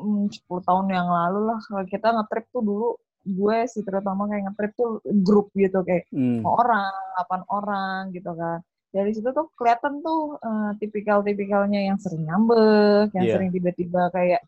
10 0.00 0.68
tahun 0.68 0.86
yang 0.90 1.08
lalu 1.08 1.40
lah, 1.52 1.58
kalau 1.64 1.84
kita 1.86 2.08
ngetrip 2.16 2.44
tuh 2.50 2.62
dulu 2.64 2.88
gue 3.20 3.58
sih 3.68 3.84
terutama 3.84 4.24
kayak 4.26 4.48
ngetrip 4.48 4.72
tuh 4.74 4.90
grup 5.04 5.52
gitu 5.52 5.84
kayak 5.84 6.08
hmm. 6.10 6.40
orang, 6.42 6.92
delapan 7.14 7.40
orang 7.52 8.00
gitu 8.16 8.32
kan. 8.32 8.58
Dari 8.90 9.10
situ 9.14 9.28
tuh 9.30 9.46
kelihatan 9.54 10.02
tuh 10.02 10.40
uh, 10.42 10.74
tipikal-tipikalnya 10.82 11.92
yang 11.92 11.98
sering 12.00 12.26
nyambek, 12.26 13.14
yang 13.14 13.26
yeah. 13.28 13.34
sering 13.38 13.50
tiba-tiba 13.54 14.10
kayak 14.10 14.42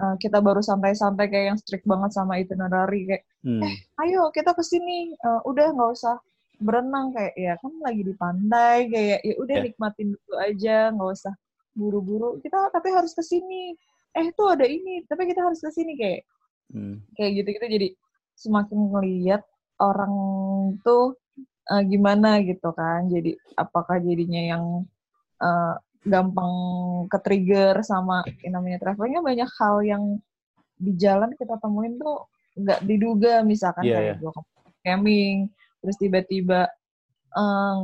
uh, 0.00 0.18
kita 0.18 0.42
baru 0.42 0.58
santai-santai 0.58 1.30
kayak 1.30 1.46
yang 1.54 1.58
strict 1.60 1.86
banget 1.86 2.10
sama 2.10 2.40
itinerary 2.42 3.06
kayak, 3.06 3.22
hmm. 3.46 3.62
eh 3.62 3.74
ayo 4.02 4.32
kita 4.34 4.56
ke 4.58 4.62
sini, 4.66 5.14
uh, 5.22 5.44
udah 5.46 5.70
nggak 5.70 5.92
usah 5.94 6.18
berenang 6.56 7.12
kayak 7.12 7.34
ya 7.36 7.52
kan 7.60 7.72
lagi 7.84 8.02
di 8.02 8.14
pantai 8.16 8.88
kayak 8.88 9.20
ya 9.20 9.34
udah 9.36 9.56
yeah. 9.60 9.64
nikmatin 9.68 10.08
dulu 10.16 10.34
aja 10.40 10.76
nggak 10.88 11.10
usah 11.12 11.34
buru-buru 11.76 12.40
kita 12.40 12.72
tapi 12.72 12.88
harus 12.96 13.12
ke 13.12 13.20
sini 13.20 13.76
eh 14.16 14.28
tuh 14.32 14.56
ada 14.56 14.64
ini 14.64 15.04
tapi 15.04 15.28
kita 15.28 15.44
harus 15.44 15.60
ke 15.60 15.68
sini 15.68 15.92
kayak 15.94 16.24
hmm. 16.72 17.04
kayak 17.14 17.30
gitu 17.44 17.48
gitu 17.60 17.66
jadi 17.68 17.88
semakin 18.36 18.78
ngeliat 18.92 19.42
orang 19.80 20.14
tuh 20.80 21.16
uh, 21.70 21.82
gimana 21.84 22.40
gitu 22.44 22.70
kan. 22.72 23.08
Jadi 23.10 23.36
apakah 23.58 23.98
jadinya 24.00 24.42
yang 24.56 24.64
uh, 25.42 25.74
gampang 26.06 26.54
ke 27.10 27.18
trigger 27.18 27.74
sama 27.82 28.22
yang 28.44 28.60
namanya 28.60 28.78
travelingnya 28.78 29.22
banyak 29.26 29.50
hal 29.58 29.76
yang 29.82 30.02
di 30.78 30.94
jalan 30.94 31.34
kita 31.34 31.58
temuin 31.58 31.98
tuh 31.98 32.30
nggak 32.56 32.80
diduga 32.86 33.42
misalkan 33.42 33.84
yeah, 33.84 33.98
kayak 33.98 34.14
yeah. 34.14 34.18
gue 34.22 34.32
camping 34.86 35.36
terus 35.82 35.96
tiba-tiba 35.98 36.70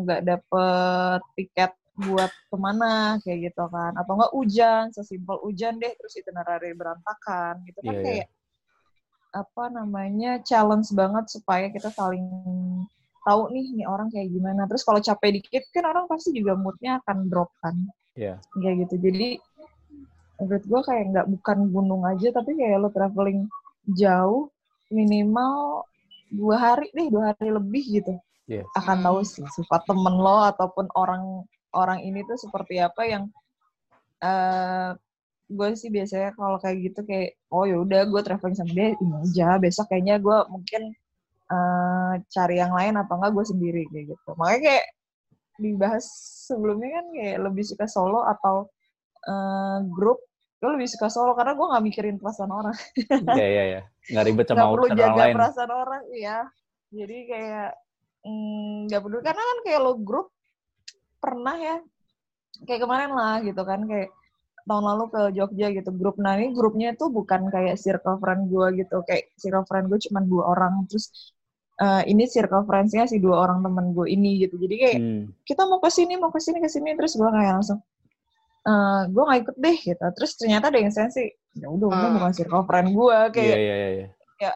nggak 0.06 0.20
uh, 0.22 0.24
dapet 0.24 1.20
tiket 1.34 1.72
buat 1.93 2.32
ke 2.32 2.56
mana 2.56 3.20
kayak 3.20 3.52
gitu 3.52 3.69
kan 3.69 3.93
atau 4.01 4.16
enggak 4.16 4.32
hujan 4.32 4.85
sesimpel 4.97 5.36
hujan 5.44 5.77
deh 5.77 5.93
terus 5.93 6.16
itinerary 6.16 6.73
berantakan 6.73 7.60
gitu 7.69 7.81
kan 7.85 7.93
yeah, 7.93 8.01
iya. 8.01 8.05
kayak 8.05 8.27
yeah 8.27 8.40
apa 9.32 9.73
namanya 9.73 10.44
challenge 10.44 10.93
banget 10.93 11.24
supaya 11.32 11.73
kita 11.73 11.89
saling 11.89 12.28
tahu 13.24 13.48
nih 13.48 13.66
nih 13.81 13.86
orang 13.89 14.12
kayak 14.12 14.28
gimana. 14.28 14.69
Terus 14.69 14.85
kalau 14.85 15.01
capek 15.01 15.40
dikit 15.40 15.64
kan 15.73 15.89
orang 15.89 16.05
pasti 16.06 16.36
juga 16.36 16.52
moodnya 16.52 17.01
akan 17.02 17.32
drop 17.32 17.48
kan. 17.64 17.74
Iya. 18.14 18.36
Yeah. 18.36 18.60
Kayak 18.60 18.74
gitu. 18.86 18.94
Jadi 19.09 19.28
menurut 20.43 20.64
gue 20.69 20.81
kayak 20.85 21.05
nggak 21.16 21.27
bukan 21.39 21.59
gunung 21.70 22.02
aja 22.02 22.28
tapi 22.35 22.59
kayak 22.59 22.82
lo 22.82 22.90
traveling 22.90 23.47
jauh 23.94 24.51
minimal 24.90 25.86
dua 26.35 26.56
hari 26.59 26.90
deh 26.90 27.09
dua 27.14 27.31
hari 27.31 27.55
lebih 27.55 28.02
gitu 28.02 28.19
yeah. 28.51 28.66
akan 28.74 29.06
tahu 29.06 29.19
sih 29.23 29.47
sifat 29.55 29.86
temen 29.86 30.19
lo 30.19 30.43
ataupun 30.51 30.90
orang 30.98 31.47
orang 31.73 32.05
ini 32.05 32.24
tuh 32.24 32.36
seperti 32.36 32.81
apa 32.81 33.03
yang 33.05 33.24
uh, 34.23 34.97
gue 35.53 35.69
sih 35.77 35.93
biasanya 35.93 36.32
kalau 36.32 36.57
kayak 36.57 36.93
gitu 36.93 37.01
kayak 37.05 37.36
oh 37.53 37.69
ya 37.69 37.77
udah 37.77 38.09
gue 38.09 38.20
traveling 38.24 38.57
sama 38.57 38.73
dia 38.73 38.97
ini 38.97 39.12
aja 39.20 39.61
besok 39.61 39.93
kayaknya 39.93 40.16
gue 40.16 40.39
mungkin 40.49 40.97
uh, 41.53 42.15
cari 42.32 42.57
yang 42.57 42.73
lain 42.73 42.97
atau 42.97 43.20
enggak 43.20 43.32
gue 43.36 43.44
sendiri 43.44 43.82
kayak 43.93 44.16
gitu. 44.16 44.31
Makanya 44.40 44.61
kayak 44.65 44.86
dibahas 45.61 46.05
sebelumnya 46.49 46.89
kan 47.01 47.07
kayak 47.12 47.39
lebih 47.44 47.65
suka 47.69 47.85
solo 47.85 48.24
atau 48.24 48.66
uh, 49.28 49.78
grup 49.93 50.24
gue 50.62 50.70
lebih 50.78 50.89
suka 50.94 51.11
solo 51.11 51.35
karena 51.35 51.59
gue 51.59 51.66
nggak 51.66 51.85
mikirin 51.85 52.16
perasaan 52.23 52.53
orang. 52.55 52.77
Iya 53.35 53.47
iya 53.47 53.65
iya. 53.66 53.81
Nggak 54.09 54.24
ribet 54.31 54.47
sama 54.47 54.59
gak 54.62 54.70
perlu 54.73 54.89
jaga 54.94 55.05
orang 55.05 55.19
lain. 55.19 55.35
perasaan 55.36 55.73
orang 55.74 56.03
iya. 56.15 56.39
Jadi 56.93 57.19
kayak 57.27 57.70
mm, 58.23 58.77
nggak 58.86 59.01
mm, 59.03 59.07
perlu 59.11 59.19
karena 59.20 59.43
kan 59.43 59.59
kayak 59.66 59.81
lo 59.82 59.93
grup 59.99 60.28
pernah 61.23 61.55
ya 61.55 61.77
kayak 62.66 62.81
kemarin 62.82 63.12
lah 63.15 63.39
gitu 63.47 63.62
kan 63.62 63.86
kayak 63.86 64.11
tahun 64.66 64.85
lalu 64.94 65.05
ke 65.11 65.23
Jogja 65.35 65.69
gitu. 65.74 65.90
Grup 65.94 66.16
nah 66.19 66.39
ini 66.39 66.55
grupnya 66.55 66.94
tuh 66.94 67.11
bukan 67.11 67.51
kayak 67.51 67.78
circle 67.78 68.19
friend 68.23 68.51
gue 68.51 68.82
gitu. 68.85 69.03
Kayak 69.07 69.31
circle 69.39 69.66
friend 69.66 69.86
gue 69.90 69.99
cuma 70.11 70.20
dua 70.23 70.55
orang. 70.55 70.86
Terus 70.86 71.35
uh, 71.82 72.03
ini 72.07 72.31
circle 72.31 72.62
friendsnya 72.66 73.11
si 73.11 73.19
dua 73.19 73.47
orang 73.49 73.62
temen 73.62 73.90
gue 73.94 74.07
ini 74.11 74.47
gitu. 74.47 74.55
Jadi 74.59 74.74
kayak 74.78 74.99
hmm. 74.99 75.23
kita 75.47 75.62
mau 75.66 75.82
ke 75.82 75.90
sini 75.90 76.15
mau 76.19 76.31
ke 76.31 76.39
sini 76.39 76.59
ke 76.62 76.70
sini. 76.70 76.94
Terus 76.94 77.19
gue 77.19 77.28
kayak 77.28 77.53
langsung 77.59 77.81
uh, 78.66 78.70
eh, 78.70 79.01
gue 79.11 79.23
gak 79.23 79.40
ikut 79.49 79.57
deh 79.59 79.77
gitu. 79.82 80.07
Terus 80.19 80.31
ternyata 80.39 80.70
ada 80.70 80.78
yang 80.78 80.94
sensi 80.94 81.27
ya 81.53 81.69
udah 81.69 81.89
uh. 81.90 82.11
bukan 82.16 82.32
circle 82.32 82.65
friend 82.65 82.97
gue 82.97 83.19
kayak 83.36 83.57
yeah, 83.61 83.61
yeah, 83.61 83.90
yeah. 84.01 84.11
ya 84.49 84.53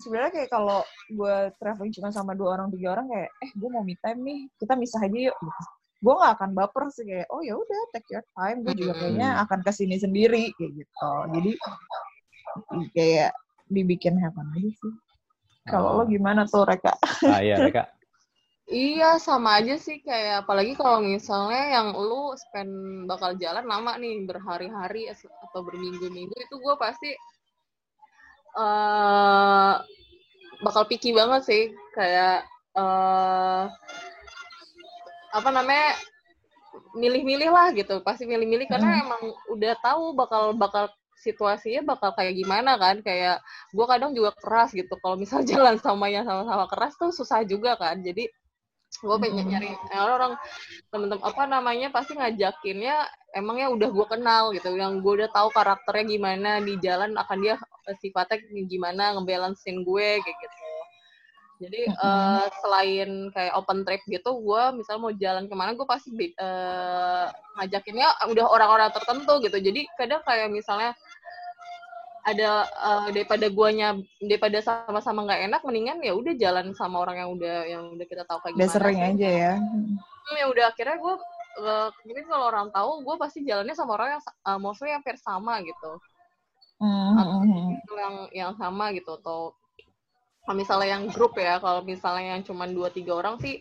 sebenarnya 0.00 0.32
kayak 0.32 0.48
kalau 0.48 0.80
gue 1.12 1.36
traveling 1.60 1.92
cuma 1.92 2.08
sama 2.08 2.32
dua 2.32 2.56
orang 2.56 2.72
tiga 2.72 2.96
orang 2.96 3.04
kayak 3.12 3.28
eh 3.44 3.50
gue 3.52 3.68
mau 3.68 3.82
me 3.82 3.98
time 3.98 4.20
nih. 4.22 4.40
Kita 4.56 4.78
misah 4.78 5.02
aja 5.02 5.18
yuk 5.18 5.34
gitu 5.34 5.79
gue 6.00 6.14
gak 6.16 6.32
akan 6.40 6.50
baper 6.56 6.88
sih 6.88 7.04
kayak 7.04 7.28
oh 7.28 7.44
ya 7.44 7.54
udah 7.56 7.80
take 7.92 8.08
your 8.08 8.24
time. 8.32 8.64
Gue 8.64 8.74
juga 8.74 8.96
kayaknya 8.96 9.44
akan 9.44 9.60
ke 9.60 9.72
sini 9.72 9.96
sendiri 10.00 10.48
kayak 10.56 10.72
gitu. 10.80 11.12
Jadi 11.36 11.52
kayak 12.96 13.32
dibikin 13.68 14.16
happen 14.18 14.48
aja 14.56 14.70
sih. 14.72 14.94
Kalau 15.68 15.88
oh. 15.94 15.96
lo 16.02 16.04
gimana 16.08 16.48
tuh 16.48 16.64
Reka? 16.64 16.96
Ah 17.28 17.40
iya 17.44 17.60
Reka. 17.60 17.84
Iya 18.70 19.18
sama 19.18 19.58
aja 19.58 19.74
sih 19.82 19.98
kayak 19.98 20.46
apalagi 20.46 20.78
kalau 20.78 21.02
misalnya 21.02 21.74
yang 21.74 21.90
lu 21.90 22.30
spend 22.38 22.70
bakal 23.10 23.34
jalan 23.34 23.66
lama 23.66 23.98
nih 23.98 24.22
berhari-hari 24.22 25.10
atau 25.10 25.66
berminggu-minggu 25.66 26.30
itu 26.30 26.54
gue 26.54 26.74
pasti 26.78 27.10
uh, 28.54 29.74
bakal 30.62 30.86
picky 30.86 31.10
banget 31.10 31.42
sih. 31.42 31.62
Kayak 31.98 32.46
uh, 32.78 33.66
apa 35.30 35.48
namanya 35.50 35.94
milih-milih 36.94 37.50
lah 37.50 37.68
gitu. 37.74 38.02
Pasti 38.02 38.26
milih-milih 38.26 38.66
karena 38.70 39.00
hmm. 39.00 39.04
emang 39.06 39.22
udah 39.50 39.74
tahu 39.82 40.14
bakal 40.14 40.42
bakal 40.54 40.84
situasinya 41.20 41.94
bakal 41.94 42.14
kayak 42.14 42.34
gimana 42.38 42.78
kan. 42.78 43.02
Kayak 43.02 43.42
gue 43.74 43.86
kadang 43.86 44.12
juga 44.14 44.34
keras 44.38 44.74
gitu. 44.74 44.94
Kalau 44.98 45.16
misal 45.18 45.42
jalan 45.50 45.78
sama 45.78 46.10
yang 46.10 46.26
sama-sama 46.26 46.66
keras 46.70 46.94
tuh 46.98 47.10
susah 47.14 47.42
juga 47.46 47.74
kan. 47.78 47.98
Jadi 48.02 48.30
gue 48.90 49.16
pengen 49.22 49.46
hmm. 49.46 49.50
nyari 49.54 49.70
orang 49.94 50.34
temen-temen 50.90 51.22
apa 51.22 51.46
namanya 51.46 51.94
pasti 51.94 52.18
ngajakinnya 52.18 53.06
emangnya 53.38 53.70
udah 53.70 53.88
gue 53.90 54.06
kenal 54.10 54.44
gitu. 54.50 54.74
Yang 54.74 55.02
gue 55.02 55.12
udah 55.22 55.30
tahu 55.30 55.48
karakternya 55.54 56.04
gimana 56.10 56.50
di 56.58 56.74
jalan 56.82 57.14
akan 57.14 57.38
dia 57.38 57.54
sifatnya 58.02 58.38
gimana 58.66 59.18
ngebalancein 59.18 59.82
gue 59.82 60.08
kayak 60.22 60.36
gitu 60.38 60.59
Jadi 61.60 61.92
uh, 61.92 62.48
selain 62.64 63.28
kayak 63.36 63.52
open 63.52 63.84
trip 63.84 64.00
gitu, 64.08 64.32
gue 64.32 64.62
misalnya 64.80 65.00
mau 65.04 65.12
jalan 65.12 65.44
ke 65.44 65.54
mana, 65.54 65.76
gue 65.76 65.84
pasti 65.84 66.32
uh, 66.40 67.28
ngajakinnya 67.60 68.08
udah 68.32 68.46
orang-orang 68.48 68.88
tertentu 68.96 69.44
gitu. 69.44 69.60
Jadi 69.60 69.84
kadang 70.00 70.24
kayak 70.24 70.48
misalnya 70.48 70.96
ada 72.24 72.64
uh, 72.80 73.08
daripada 73.12 73.52
guanya 73.52 73.92
daripada 74.24 74.64
sama-sama 74.64 75.28
nggak 75.28 75.52
enak, 75.52 75.60
mendingan 75.60 76.00
ya 76.00 76.16
udah 76.16 76.32
jalan 76.40 76.72
sama 76.72 77.04
orang 77.04 77.16
yang 77.20 77.30
udah 77.36 77.56
yang 77.68 77.84
udah 77.92 78.06
kita 78.08 78.24
tahu 78.24 78.40
kayak 78.40 78.54
gimana. 78.56 78.64
Udah 78.64 78.76
sering 78.80 79.00
aja 79.04 79.28
ya. 79.28 79.54
Hmm, 79.60 80.36
ya 80.40 80.46
udah 80.48 80.64
akhirnya 80.72 80.96
gue 80.96 81.14
uh, 81.60 81.88
mungkin 82.08 82.24
kalau 82.24 82.44
orang 82.48 82.68
tahu, 82.72 83.04
gue 83.04 83.16
pasti 83.20 83.44
jalannya 83.44 83.76
sama 83.76 84.00
orang 84.00 84.16
yang 84.16 84.22
uh, 84.48 84.56
mostly 84.56 84.96
hampir 84.96 85.20
sama 85.20 85.60
gitu. 85.60 85.92
Mm 86.80 86.88
-hmm. 86.88 87.76
Atau 87.84 87.96
yang 88.00 88.16
yang 88.32 88.52
sama 88.56 88.96
gitu 88.96 89.20
atau 89.20 89.52
kalau 90.44 90.56
misalnya 90.56 90.88
yang 90.98 91.04
grup 91.12 91.34
ya 91.36 91.60
kalau 91.60 91.80
misalnya 91.84 92.36
yang 92.36 92.42
cuma 92.42 92.64
dua 92.66 92.88
tiga 92.90 93.12
orang 93.16 93.36
sih 93.38 93.60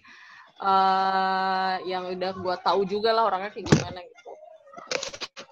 uh, 0.63 1.75
yang 1.83 2.07
udah 2.09 2.31
gue 2.35 2.55
tahu 2.63 2.81
juga 2.87 3.15
lah 3.15 3.27
orangnya 3.27 3.51
kayak 3.51 3.67
gimana 3.67 3.99
gitu. 4.03 4.31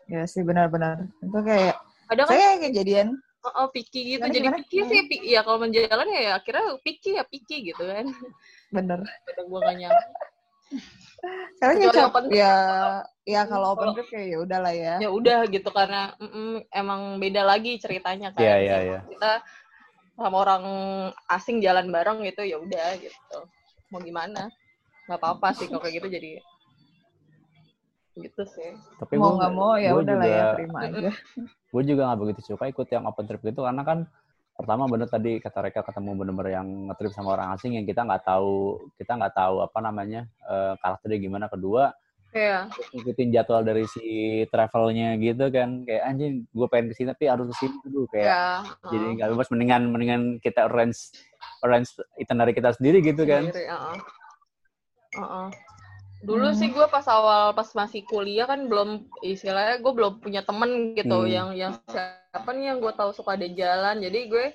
Ya 0.07 0.23
sih 0.23 0.43
benar-benar. 0.43 1.07
Itu 1.19 1.39
kayak 1.43 1.75
ada 2.07 2.23
kan? 2.23 2.31
saya 2.31 2.59
kejadian 2.63 3.19
oh, 3.43 3.53
oh 3.63 3.67
picky 3.71 4.15
gitu. 4.15 4.23
Gimana, 4.23 4.35
jadi 4.35 4.47
gimana? 4.47 4.57
picky 4.63 4.79
sih 4.87 5.01
picky. 5.11 5.27
ya 5.35 5.41
kalau 5.43 5.59
menjalan 5.59 6.07
ya, 6.07 6.21
ya 6.21 6.31
akhirnya 6.39 6.65
picky 6.79 7.11
ya 7.19 7.23
picky 7.27 7.57
gitu 7.73 7.83
kan. 7.83 8.05
Bener 8.71 8.99
Pada 9.03 9.41
gue 9.43 9.59
gak 9.59 9.77
nyampe 9.79 10.05
karena 11.57 11.89
ya, 11.89 12.05
open 12.05 12.25
ya 12.29 12.53
ya 13.25 13.41
kalau 13.49 13.73
open 13.73 13.97
trip 13.97 14.07
kayak 14.13 14.27
ya 14.29 14.37
udahlah 14.37 14.73
ya. 14.73 14.95
Ya 15.01 15.09
udah 15.09 15.49
gitu 15.49 15.69
karena 15.73 16.13
mm 16.21 16.29
-mm, 16.29 16.51
emang 16.69 17.01
beda 17.17 17.41
lagi 17.41 17.81
ceritanya 17.81 18.29
kan. 18.37 18.43
Yeah, 18.45 18.59
yeah, 18.61 18.79
yeah. 18.85 19.01
kita 19.09 19.31
sama 20.17 20.37
orang 20.41 20.63
asing 21.29 21.61
jalan 21.61 21.93
bareng 21.93 22.25
gitu 22.25 22.41
ya 22.41 22.57
udah 22.57 22.97
gitu. 22.97 23.39
Mau 23.93 24.01
gimana? 24.01 24.49
Nggak 25.05 25.19
apa-apa 25.21 25.53
sih 25.53 25.69
kalau 25.69 25.79
kayak 25.85 26.01
gitu 26.01 26.09
jadi 26.09 26.41
gitu 28.17 28.43
sih. 28.49 28.73
Tapi 28.97 29.13
mau 29.15 29.37
nggak 29.37 29.53
mau 29.53 29.77
ya 29.77 29.93
udah 29.93 30.15
lah 30.17 30.27
ya 30.27 30.43
terima 30.57 30.79
aja. 30.89 31.11
Gue 31.73 31.83
juga 31.85 32.09
nggak 32.09 32.19
begitu 32.19 32.41
suka 32.53 32.65
ikut 32.65 32.87
yang 32.89 33.05
open 33.05 33.29
trip 33.29 33.41
gitu 33.45 33.61
karena 33.61 33.85
kan 33.85 34.09
pertama 34.57 34.89
bener 34.89 35.05
tadi 35.05 35.37
kata 35.37 35.69
Reka 35.69 35.85
ketemu 35.85 36.17
bener-bener 36.17 36.57
yang 36.57 36.89
ngetrip 36.89 37.13
sama 37.13 37.37
orang 37.37 37.53
asing 37.53 37.77
yang 37.77 37.85
kita 37.85 38.01
nggak 38.01 38.25
tahu 38.25 38.81
kita 38.97 39.13
nggak 39.13 39.37
tahu 39.37 39.61
apa 39.61 39.79
namanya 39.85 40.25
uh, 40.49 40.73
karakternya 40.81 41.17
gimana. 41.21 41.45
Kedua 41.45 41.93
Iya. 42.35 42.67
Ngikutin 42.91 43.29
jadwal 43.31 43.63
dari 43.63 43.85
si 43.87 44.05
travelnya 44.51 45.15
gitu 45.17 45.47
kan. 45.47 45.87
Kayak 45.87 46.03
anjing 46.03 46.33
gue 46.51 46.67
pengen 46.67 46.91
ke 46.91 46.93
sini 46.99 47.07
tapi 47.15 47.25
harus 47.31 47.47
ke 47.51 47.55
sini 47.65 47.75
dulu 47.87 48.05
kayak. 48.11 48.27
Ya. 48.27 48.45
Jadi 48.91 49.05
nggak 49.17 49.29
bebas 49.35 49.49
mendingan 49.53 49.81
mendingan 49.89 50.21
kita 50.43 50.67
arrange 50.67 51.15
arrange 51.63 51.95
itinerary 52.19 52.53
kita 52.53 52.75
sendiri 52.75 52.99
gitu 52.99 53.23
kan. 53.23 53.47
Sendiri, 53.47 53.67
uh 53.71 53.75
-uh. 53.75 53.95
Uh 55.17 55.23
-uh. 55.23 55.47
Dulu 56.17 56.49
hmm. 56.49 56.57
sih 56.57 56.69
gue 56.73 56.87
pas 56.89 57.05
awal 57.13 57.53
pas 57.53 57.69
masih 57.77 58.01
kuliah 58.09 58.49
kan 58.49 58.65
belum 58.65 59.05
istilahnya 59.21 59.77
gue 59.79 59.93
belum 59.93 60.17
punya 60.17 60.41
temen 60.41 60.97
gitu 60.97 61.23
hmm. 61.23 61.29
yang 61.29 61.49
yang 61.53 61.73
siapa 61.85 62.49
nih 62.57 62.73
yang 62.73 62.79
gue 62.81 62.93
tahu 62.97 63.13
suka 63.13 63.37
ada 63.37 63.45
jalan 63.53 64.01
jadi 64.01 64.19
gue 64.25 64.45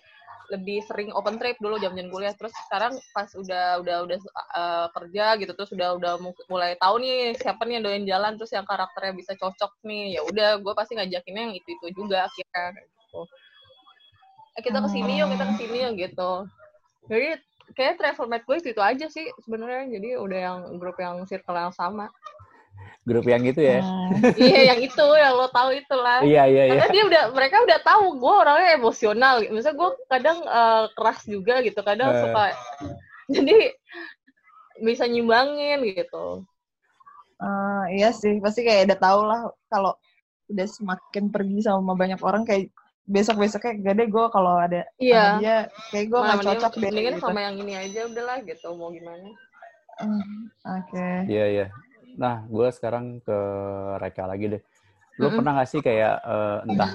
lebih 0.53 0.85
sering 0.85 1.09
open 1.17 1.41
trip 1.41 1.57
dulu 1.57 1.81
jam-jam 1.81 2.13
kuliah. 2.13 2.37
Terus 2.37 2.53
sekarang 2.69 3.01
pas 3.17 3.33
udah 3.33 3.81
udah 3.81 3.97
udah 4.05 4.19
uh, 4.53 4.87
kerja 4.93 5.41
gitu 5.41 5.53
terus 5.57 5.73
udah 5.73 5.97
udah 5.97 6.13
mulai 6.53 6.77
tahu 6.77 7.01
nih 7.01 7.33
siapa 7.41 7.65
nih 7.65 7.81
yang 7.81 7.85
doyan 7.89 8.05
jalan 8.05 8.33
terus 8.37 8.53
yang 8.53 8.69
karakternya 8.69 9.17
bisa 9.17 9.33
cocok 9.41 9.73
nih 9.89 10.21
ya 10.21 10.23
udah 10.29 10.61
gue 10.61 10.73
pasti 10.77 10.93
ngajakinnya 11.01 11.43
yang 11.49 11.55
itu 11.57 11.69
itu 11.73 11.87
juga 11.97 12.29
akhirnya 12.29 12.85
gitu. 12.85 13.21
Eh, 14.53 14.63
kita 14.63 14.79
ke 14.85 14.89
sini 14.93 15.13
yuk 15.17 15.29
kita 15.33 15.45
ke 15.49 15.55
sini 15.57 15.77
yuk 15.89 15.93
gitu. 15.97 16.33
Jadi 17.09 17.29
kayak 17.73 17.97
travel 17.97 18.29
mate 18.29 18.45
gue 18.45 18.57
itu, 18.61 18.69
itu 18.77 18.83
aja 18.85 19.07
sih 19.09 19.27
sebenarnya. 19.49 19.89
Jadi 19.97 20.09
udah 20.21 20.39
yang 20.39 20.59
grup 20.77 21.01
yang 21.01 21.25
circle 21.25 21.57
yang 21.57 21.73
sama 21.73 22.13
grup 23.03 23.27
yang 23.27 23.43
gitu 23.43 23.59
ya. 23.63 23.83
Hmm. 23.83 24.15
iya, 24.39 24.75
yang 24.75 24.81
itu 24.83 25.07
yang 25.19 25.35
lo 25.35 25.51
tahu 25.51 25.75
itulah. 25.75 26.23
Iya, 26.23 26.47
iya, 26.47 26.63
iya. 26.71 26.73
Karena 26.79 26.89
dia 26.95 27.05
udah 27.11 27.23
mereka 27.35 27.57
udah 27.67 27.79
tahu 27.83 28.05
gue 28.23 28.35
orangnya 28.47 28.71
emosional. 28.79 29.35
Misalnya 29.51 29.77
gue 29.79 29.91
kadang 30.07 30.39
uh, 30.47 30.85
keras 30.95 31.21
juga 31.27 31.59
gitu, 31.67 31.81
kadang 31.83 32.15
uh. 32.15 32.19
suka 32.23 32.45
jadi 33.35 33.75
bisa 34.79 35.05
nyimbangin 35.11 35.83
gitu. 35.83 36.47
Uh, 37.43 37.85
iya 37.91 38.15
sih, 38.15 38.39
pasti 38.39 38.63
kayak 38.63 38.87
udah 38.87 38.99
tau 39.03 39.21
lah 39.27 39.41
kalau 39.67 39.99
udah 40.47 40.67
semakin 40.69 41.33
pergi 41.33 41.67
sama 41.67 41.99
banyak 41.99 42.23
orang 42.23 42.47
kayak 42.47 42.71
besok 43.03 43.43
besoknya 43.43 43.83
gak 43.83 43.95
deh 43.99 44.09
gue 44.15 44.25
kalau 44.31 44.63
ada 44.63 44.87
iya. 45.03 45.43
dia 45.43 45.57
kayak 45.91 46.07
gue 46.07 46.21
nggak 46.23 46.39
cocok 46.55 46.73
deh. 46.79 46.87
Mendingan 46.87 47.15
gitu. 47.19 47.25
sama 47.27 47.41
yang 47.43 47.57
ini 47.59 47.75
aja 47.75 48.07
udahlah 48.07 48.39
gitu 48.47 48.69
mau 48.79 48.95
gimana. 48.95 49.27
Uh, 49.99 50.23
Oke. 50.79 50.95
Okay. 50.95 51.17
Iya 51.27 51.45
iya. 51.51 51.67
Nah, 52.17 52.45
gue 52.49 52.69
sekarang 52.73 53.21
ke 53.25 53.39
Reka 54.01 54.25
lagi 54.29 54.59
deh. 54.59 54.63
Lu 55.21 55.29
mm-hmm. 55.29 55.37
pernah 55.37 55.53
gak 55.61 55.69
sih 55.69 55.81
kayak 55.85 56.15
uh, 56.25 56.65
entah 56.65 56.93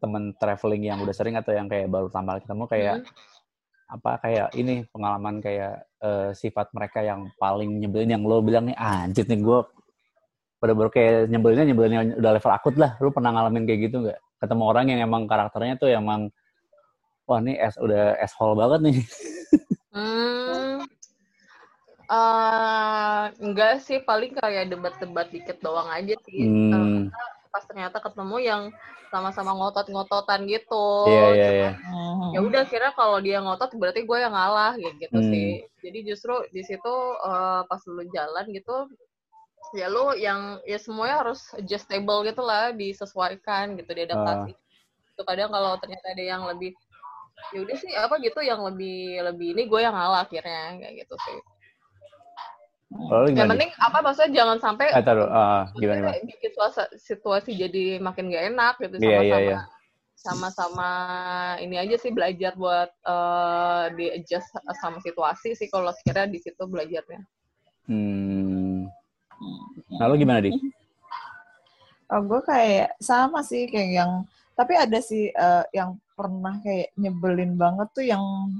temen 0.00 0.32
traveling 0.40 0.82
yang 0.88 0.98
udah 1.04 1.12
sering 1.12 1.36
atau 1.36 1.52
yang 1.52 1.68
kayak 1.68 1.92
baru 1.92 2.08
tambah 2.08 2.40
ketemu 2.40 2.64
kayak 2.68 2.96
mm-hmm. 3.04 3.94
apa 3.96 4.10
kayak 4.22 4.48
ini 4.56 4.74
pengalaman 4.88 5.44
kayak 5.44 5.84
uh, 6.00 6.30
sifat 6.32 6.72
mereka 6.72 7.04
yang 7.04 7.28
paling 7.36 7.82
nyebelin 7.82 8.16
yang 8.16 8.22
lo 8.24 8.40
bilang 8.40 8.70
nih 8.70 8.78
anjir 8.78 9.26
nih 9.26 9.42
gue 9.42 9.60
pada 10.60 10.72
baru 10.76 10.92
kayak 10.92 11.32
nyebelinnya 11.32 11.66
nyebelinnya 11.72 12.00
udah 12.20 12.32
level 12.36 12.52
akut 12.52 12.74
lah. 12.76 12.92
Lu 13.00 13.08
pernah 13.10 13.32
ngalamin 13.32 13.64
kayak 13.64 13.80
gitu 13.88 13.96
nggak? 14.04 14.20
Ketemu 14.40 14.62
orang 14.64 14.84
yang 14.92 15.00
emang 15.04 15.22
karakternya 15.24 15.74
tuh 15.80 15.88
emang 15.88 16.28
wah 17.24 17.40
ini 17.40 17.56
es 17.56 17.76
udah 17.80 18.20
asshole 18.20 18.56
banget 18.56 18.80
nih. 18.84 18.96
Hmm, 19.90 20.86
Uh, 22.10 23.30
enggak 23.38 23.86
sih, 23.86 24.02
paling 24.02 24.34
kayak 24.34 24.74
debat-debat 24.74 25.30
dikit 25.30 25.62
doang 25.62 25.86
aja 25.94 26.18
sih. 26.26 26.42
Hmm. 26.42 27.06
Uh, 27.06 27.30
pas 27.54 27.62
ternyata 27.62 28.02
ketemu 28.02 28.36
yang 28.42 28.62
sama-sama 29.14 29.54
ngotot-ngototan 29.54 30.46
gitu. 30.50 31.06
Iya, 31.06 31.26
iya, 31.34 31.50
iya. 31.50 31.70
Ya 32.34 32.40
udah 32.42 32.62
kira 32.66 32.90
kalau 32.98 33.22
dia 33.22 33.42
ngotot 33.42 33.74
berarti 33.78 34.06
gue 34.06 34.18
yang 34.18 34.34
ngalah 34.34 34.74
ya 34.78 34.90
gitu 34.98 35.18
hmm. 35.18 35.30
sih. 35.30 35.50
Jadi 35.82 35.98
justru 36.06 36.34
di 36.50 36.62
situ 36.66 36.94
uh, 37.22 37.62
pas 37.66 37.82
lu 37.86 38.02
jalan 38.10 38.46
gitu 38.54 38.90
ya 39.70 39.86
lu 39.86 40.18
yang 40.18 40.58
ya 40.66 40.82
semuanya 40.82 41.22
harus 41.26 41.46
adjustable 41.54 42.26
gitu 42.26 42.42
lah, 42.42 42.74
disesuaikan 42.74 43.78
gitu, 43.78 43.90
diadaptasi. 43.90 44.50
Uh. 44.50 45.14
Itu 45.14 45.22
kadang 45.26 45.50
kalau 45.54 45.78
ternyata 45.78 46.06
ada 46.10 46.24
yang 46.26 46.42
lebih 46.46 46.74
ya 47.54 47.62
udah 47.66 47.76
sih 47.78 47.90
apa 47.94 48.18
gitu 48.18 48.42
yang 48.42 48.62
lebih 48.66 49.26
lebih 49.26 49.54
ini 49.54 49.62
gue 49.70 49.80
yang 49.82 49.94
ngalah 49.94 50.26
akhirnya 50.26 50.74
kayak 50.78 51.06
gitu 51.06 51.14
sih. 51.22 51.38
Lalu 52.90 53.38
yang 53.38 53.46
penting 53.46 53.70
apa 53.78 53.98
maksudnya 54.02 54.32
jangan 54.34 54.58
sampai 54.58 54.90
eh, 54.90 55.04
taruh, 55.06 55.30
uh, 55.30 55.70
gimana, 55.78 56.10
gimana? 56.10 56.26
bikin 56.26 56.50
situasi, 56.50 56.82
situasi 56.98 57.50
jadi 57.54 57.84
makin 58.02 58.34
gak 58.34 58.44
enak 58.50 58.74
gitu 58.82 58.94
iya, 58.98 59.22
sama-sama 59.22 59.22
yeah, 59.22 59.22
yeah, 59.22 59.40
yeah. 59.46 59.62
sama-sama 60.18 60.90
ini 61.62 61.76
aja 61.78 61.96
sih 62.02 62.10
belajar 62.10 62.58
buat 62.58 62.90
uh, 63.06 63.94
di 63.94 64.10
adjust 64.10 64.50
sama 64.82 64.98
situasi 65.06 65.54
sih 65.54 65.70
kalau 65.70 65.94
kira 66.02 66.26
di 66.26 66.42
situ 66.42 66.66
belajarnya. 66.66 67.22
Hmm. 67.86 68.90
Lalu 70.02 70.14
gimana 70.26 70.42
di? 70.42 70.50
Oh, 72.10 72.26
gue 72.26 72.42
kayak 72.42 72.98
sama 72.98 73.38
sih 73.46 73.70
kayak 73.70 74.02
yang 74.02 74.12
tapi 74.58 74.74
ada 74.74 74.98
sih 74.98 75.30
uh, 75.30 75.62
yang 75.70 75.94
pernah 76.18 76.58
kayak 76.58 76.90
nyebelin 76.98 77.54
banget 77.54 77.86
tuh 77.94 78.02
yang 78.02 78.50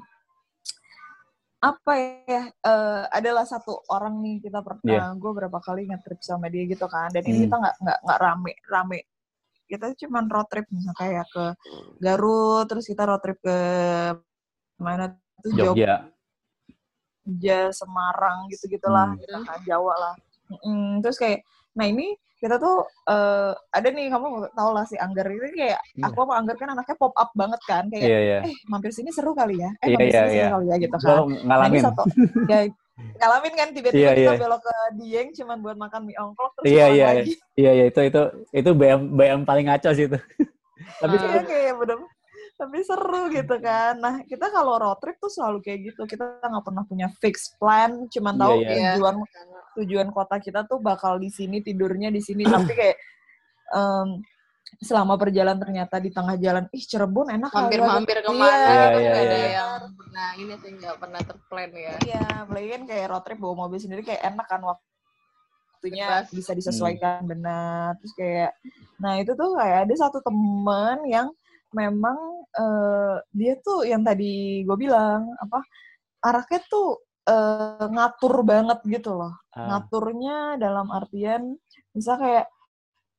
apa 1.61 1.93
ya 2.25 2.49
uh, 2.65 3.05
adalah 3.13 3.45
satu 3.45 3.85
orang 3.93 4.25
nih 4.25 4.49
kita 4.49 4.65
pernah 4.65 5.13
yeah. 5.13 5.13
gue 5.13 5.33
berapa 5.37 5.59
kali 5.61 5.93
nge-trip 5.93 6.21
sama 6.25 6.49
dia 6.49 6.65
gitu 6.65 6.89
kan 6.89 7.13
dan 7.13 7.21
hmm. 7.21 7.31
ini 7.31 7.39
kita 7.45 7.57
nggak 7.61 7.77
nggak 7.85 7.99
nggak 8.01 8.19
rame 8.25 8.53
rame 8.65 9.01
kita 9.69 9.93
cuma 10.01 10.25
road 10.25 10.49
trip 10.49 10.67
misalnya 10.73 10.97
kayak 10.97 11.27
ke 11.29 11.45
Garut 12.01 12.65
terus 12.65 12.89
kita 12.89 13.05
road 13.05 13.21
trip 13.21 13.39
ke 13.45 13.59
mana 14.81 15.13
tuh 15.45 15.53
Jogja 15.53 16.09
Jogja 17.29 17.69
Semarang 17.77 18.49
gitu 18.49 18.65
gitulah 18.65 19.13
hmm. 19.13 19.21
gitu 19.21 19.37
kan 19.45 19.61
Jawa 19.69 19.95
lah 20.01 20.15
mm, 20.65 21.05
terus 21.05 21.21
kayak 21.21 21.45
nah 21.79 21.87
ini 21.87 22.15
kita 22.41 22.57
tuh 22.57 22.89
uh, 23.05 23.53
ada 23.69 23.89
nih 23.93 24.09
kamu 24.09 24.49
tau 24.57 24.73
lah 24.73 24.89
si 24.89 24.97
Angger. 24.97 25.29
Ini 25.29 25.49
kayak 25.53 25.81
yeah. 25.93 26.09
aku 26.09 26.25
sama 26.25 26.41
Angger 26.41 26.57
kan 26.57 26.73
anaknya 26.73 26.97
pop 26.97 27.13
up 27.13 27.31
banget 27.37 27.61
kan. 27.69 27.85
Kayak 27.93 28.09
yeah, 28.09 28.21
yeah. 28.41 28.49
eh 28.49 28.55
mampir 28.65 28.97
sini 28.97 29.13
seru 29.13 29.37
kali 29.37 29.61
ya. 29.61 29.71
Eh 29.85 29.93
yeah, 29.93 29.99
mampir 30.01 30.09
yeah, 30.09 30.25
sini 30.25 30.33
yeah. 30.33 30.49
seru 30.49 30.57
kali 30.57 30.67
ya 30.67 30.77
gitu 30.81 30.97
kan. 30.97 31.17
Ngalamin. 31.45 31.81
nah, 31.85 31.85
satu, 31.93 32.03
ya 32.49 32.61
ngalamin 33.21 33.55
kan 33.57 33.69
tiba-tiba 33.77 34.01
yeah, 34.01 34.15
kita 34.17 34.33
yeah. 34.33 34.41
belok 34.41 34.61
ke 34.65 34.75
Dieng 34.97 35.29
cuman 35.37 35.57
buat 35.65 35.77
makan 35.77 36.01
mie 36.05 36.17
ongklok 36.21 36.53
terus 36.61 36.69
iya 36.69 36.87
iya 36.93 37.07
iya. 37.17 37.25
iya 37.57 37.71
iya 37.77 37.85
itu 37.89 38.01
itu 38.05 38.23
itu 38.53 38.71
BM 38.77 39.17
BM 39.17 39.41
paling 39.45 39.69
ngaco 39.69 39.91
sih 39.93 40.09
itu. 40.09 40.19
Tapi 41.01 41.15
iya 41.21 41.43
kayak 41.45 41.75
bener 41.77 41.99
tapi 42.61 42.85
seru 42.85 43.33
gitu 43.33 43.57
kan. 43.57 43.97
Nah 43.97 44.15
kita 44.29 44.53
kalau 44.53 44.77
road 44.77 45.01
trip 45.01 45.17
tuh 45.17 45.33
selalu 45.33 45.65
kayak 45.65 45.79
gitu. 45.89 46.05
Kita 46.05 46.45
nggak 46.45 46.65
pernah 46.65 46.85
punya 46.85 47.09
fix 47.17 47.57
plan, 47.57 48.05
cuman 48.13 48.35
tahu 48.37 48.55
yeah, 48.61 48.69
yeah. 48.69 48.95
tujuan 49.01 49.17
tujuan 49.81 50.09
kota 50.13 50.37
kita 50.37 50.69
tuh 50.69 50.77
bakal 50.85 51.17
di 51.17 51.33
sini 51.33 51.65
tidurnya 51.65 52.13
di 52.13 52.21
sini. 52.21 52.45
tapi 52.45 52.73
kayak 52.77 52.97
um, 53.73 54.21
selama 54.79 55.19
perjalanan 55.19 55.59
ternyata 55.59 55.99
di 55.99 56.15
tengah 56.15 56.37
jalan 56.39 56.65
ih 56.71 56.85
Cirebon 56.85 57.33
enak 57.35 57.51
ya. 57.51 57.59
Mampir-mampir 57.59 58.17
Iya, 58.21 58.27
ke 58.29 58.33
mana 58.33 58.55
Iya, 58.55 58.85
kan 58.87 59.01
iya, 59.01 59.11
ada 59.11 59.25
iya. 59.25 59.51
yang 59.57 59.83
nah 60.11 60.31
ini 60.39 60.55
sih 60.63 60.71
nggak 60.79 60.97
pernah 61.01 61.21
terplan 61.25 61.71
ya. 61.75 61.95
Iya, 62.07 62.25
apalagi 62.47 62.69
kan 62.77 62.83
kayak 62.87 63.07
road 63.11 63.23
trip 63.27 63.39
bawa 63.43 63.55
mobil 63.67 63.79
sendiri 63.83 64.03
kayak 64.07 64.23
enak 64.31 64.47
kan 64.47 64.61
waktunya 64.63 66.07
Bebas. 66.07 66.31
bisa 66.31 66.53
disesuaikan 66.55 67.27
benar. 67.27 67.99
Terus 67.99 68.15
kayak, 68.15 68.51
nah 69.03 69.19
itu 69.19 69.33
tuh 69.35 69.59
kayak 69.59 69.79
ada 69.91 69.95
satu 69.99 70.19
temen 70.23 70.97
yang 71.11 71.29
memang 71.75 72.40
eh, 72.53 73.17
dia 73.31 73.55
tuh 73.61 73.85
yang 73.85 74.03
tadi 74.03 74.63
gue 74.63 74.77
bilang 74.77 75.29
apa 75.37 75.63
araknya 76.21 76.61
tuh 76.67 76.99
eh, 77.25 77.87
ngatur 77.87 78.35
banget 78.43 78.79
gitu 78.87 79.15
loh. 79.15 79.35
Ah, 79.53 79.67
Ngaturnya 79.77 80.57
dalam 80.57 80.89
artian 80.91 81.55
misal 81.91 82.17
kayak 82.17 82.47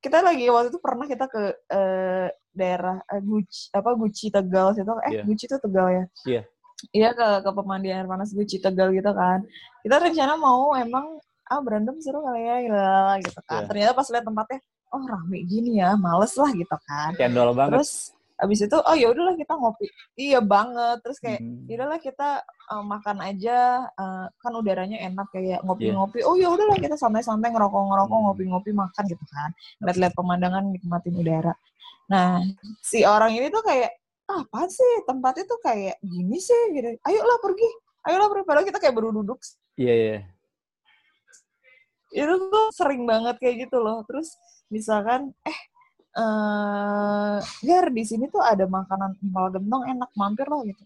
kita 0.02 0.18
lagi 0.18 0.50
waktu 0.50 0.74
itu 0.74 0.80
pernah 0.82 1.06
kita 1.06 1.30
ke 1.30 1.42
eh, 1.70 2.26
daerah 2.50 2.98
eh, 3.06 3.22
Guci 3.22 3.70
apa 3.70 3.90
Guci 3.94 4.26
Tegal 4.28 4.74
situ 4.74 4.90
eh 5.06 5.12
Iya. 5.14 5.22
Guci 5.24 5.44
itu 5.46 5.56
Tegal 5.56 5.86
ya 5.88 6.04
Iya. 6.26 6.42
iya 6.90 7.08
ke 7.14 7.26
ke 7.40 7.50
pemandian 7.54 8.02
air 8.02 8.08
panas 8.10 8.34
Guci 8.34 8.58
Tegal 8.58 8.90
gitu 8.90 9.08
kan 9.14 9.46
kita 9.80 9.96
rencana 10.02 10.34
mau 10.34 10.74
emang 10.74 11.16
ah 11.46 11.60
berantem 11.62 11.96
seru 12.02 12.20
kali 12.20 12.42
ya 12.42 12.56
gitu 13.22 13.40
kan 13.46 13.62
Iya. 13.62 13.68
ternyata 13.70 13.92
pas 13.94 14.08
lihat 14.10 14.24
tempatnya 14.26 14.58
oh 14.90 15.02
rame 15.06 15.38
gini 15.46 15.78
ya 15.78 15.94
males 15.94 16.34
lah 16.34 16.50
gitu 16.50 16.76
kan 16.82 17.10
cendol 17.14 17.54
banget. 17.54 17.78
terus 17.80 18.10
abis 18.42 18.66
itu 18.66 18.74
oh 18.74 18.96
ya 18.98 19.06
udahlah 19.14 19.38
kita 19.38 19.54
ngopi. 19.54 19.86
Iya 20.18 20.42
banget 20.42 20.98
terus 21.06 21.18
kayak 21.22 21.38
Hmm. 21.38 21.62
ya 21.70 21.74
udahlah 21.78 22.00
kita 22.02 22.28
uh, 22.74 22.82
makan 22.82 23.16
aja 23.22 23.58
uh, 23.94 24.26
kan 24.36 24.52
udaranya 24.58 24.98
enak 24.98 25.30
kayak 25.30 25.62
Iya. 25.62 25.64
ngopi-ngopi 25.64 26.26
oh 26.26 26.34
ya 26.34 26.50
udahlah 26.50 26.74
kita 26.76 26.98
santai-santai 26.98 27.54
ngerokok-ngerokok 27.54 28.18
Hmm. 28.18 28.24
ngopi-ngopi 28.28 28.70
makan 28.74 29.04
gitu 29.06 29.24
kan. 29.30 29.50
Lihat-lihat 29.86 30.14
pemandangan 30.18 30.64
nikmatin 30.68 31.14
udara. 31.14 31.54
Nah 32.10 32.42
si 32.82 33.06
orang 33.06 33.32
ini 33.38 33.46
tuh 33.48 33.62
kayak 33.62 33.94
ah, 34.26 34.42
apa 34.42 34.66
sih? 34.66 35.06
Tempatnya 35.06 35.44
tuh 35.46 35.60
kayak 35.62 35.96
gini 36.02 36.36
sih 36.42 36.62
gitu. 36.74 36.98
Ayolah 37.06 37.38
pergi 37.38 37.68
ayolah 38.10 38.26
pergi. 38.26 38.44
Padahal 38.44 38.66
kita 38.66 38.78
kayak 38.82 38.94
baru 38.98 39.14
duduk 39.14 39.38
Iya, 39.78 39.94
iya. 39.94 40.18
itu 42.12 42.28
tuh 42.52 42.66
sering 42.76 43.08
banget 43.08 43.40
kayak 43.40 43.68
gitu 43.68 43.80
loh. 43.80 44.04
Terus 44.04 44.36
misalkan 44.68 45.32
eh 45.48 45.58
eh 46.12 47.36
Gar 47.40 47.86
di 47.88 48.04
sini 48.04 48.28
tuh 48.28 48.42
ada 48.44 48.68
makanan 48.68 49.16
empal 49.20 49.46
gentong 49.54 49.84
enak 49.88 50.10
mampir 50.16 50.46
loh 50.48 50.60
gitu. 50.66 50.84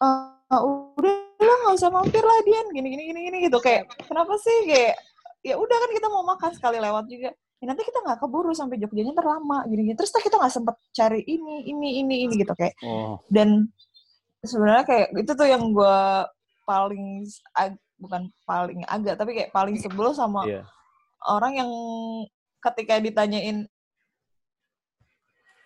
Eh, 0.00 0.60
udah 0.60 1.14
lah 1.40 1.56
nggak 1.64 1.76
usah 1.76 1.90
mampir 1.92 2.22
lah 2.24 2.38
Dian. 2.44 2.66
Gini 2.72 2.88
gini 2.92 3.02
gini 3.12 3.20
gini 3.28 3.38
gitu. 3.48 3.58
Kayak 3.60 3.88
kenapa 4.04 4.36
sih? 4.40 4.58
Kayak 4.68 4.94
ya 5.40 5.56
udah 5.56 5.76
kan 5.76 5.90
kita 5.96 6.06
mau 6.12 6.24
makan 6.24 6.50
sekali 6.52 6.78
lewat 6.80 7.04
juga. 7.08 7.30
Ya, 7.60 7.64
nanti 7.68 7.84
kita 7.84 8.00
nggak 8.00 8.24
keburu 8.24 8.56
sampai 8.56 8.80
Jogjanya 8.80 9.12
terlama 9.12 9.64
gini 9.68 9.92
gini. 9.92 9.96
Terus 9.96 10.12
kita 10.16 10.36
nggak 10.40 10.52
sempet 10.52 10.76
cari 10.96 11.20
ini 11.24 11.68
ini 11.68 12.04
ini 12.04 12.14
ini 12.28 12.34
gitu 12.40 12.52
kayak. 12.56 12.76
Oh, 12.84 13.20
dan 13.28 13.68
sebenarnya 14.44 14.84
kayak 14.88 15.08
itu 15.20 15.32
tuh 15.36 15.48
yang 15.48 15.72
gue 15.72 15.98
paling 16.64 17.28
ag- 17.56 17.82
bukan 18.00 18.32
paling 18.48 18.80
agak 18.88 19.20
tapi 19.20 19.36
kayak 19.36 19.52
paling 19.52 19.76
sebel 19.76 20.16
sama 20.16 20.48
iya. 20.48 20.64
orang 21.28 21.52
yang 21.60 21.70
ketika 22.60 23.00
ditanyain 23.00 23.64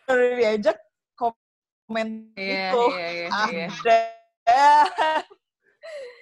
diajak 0.08 0.78
komen 1.16 2.30
Iya, 2.36 2.70
itu 2.70 2.82
iya, 2.92 3.08
iya, 3.10 3.28
iya. 3.50 3.66
ada 3.68 3.98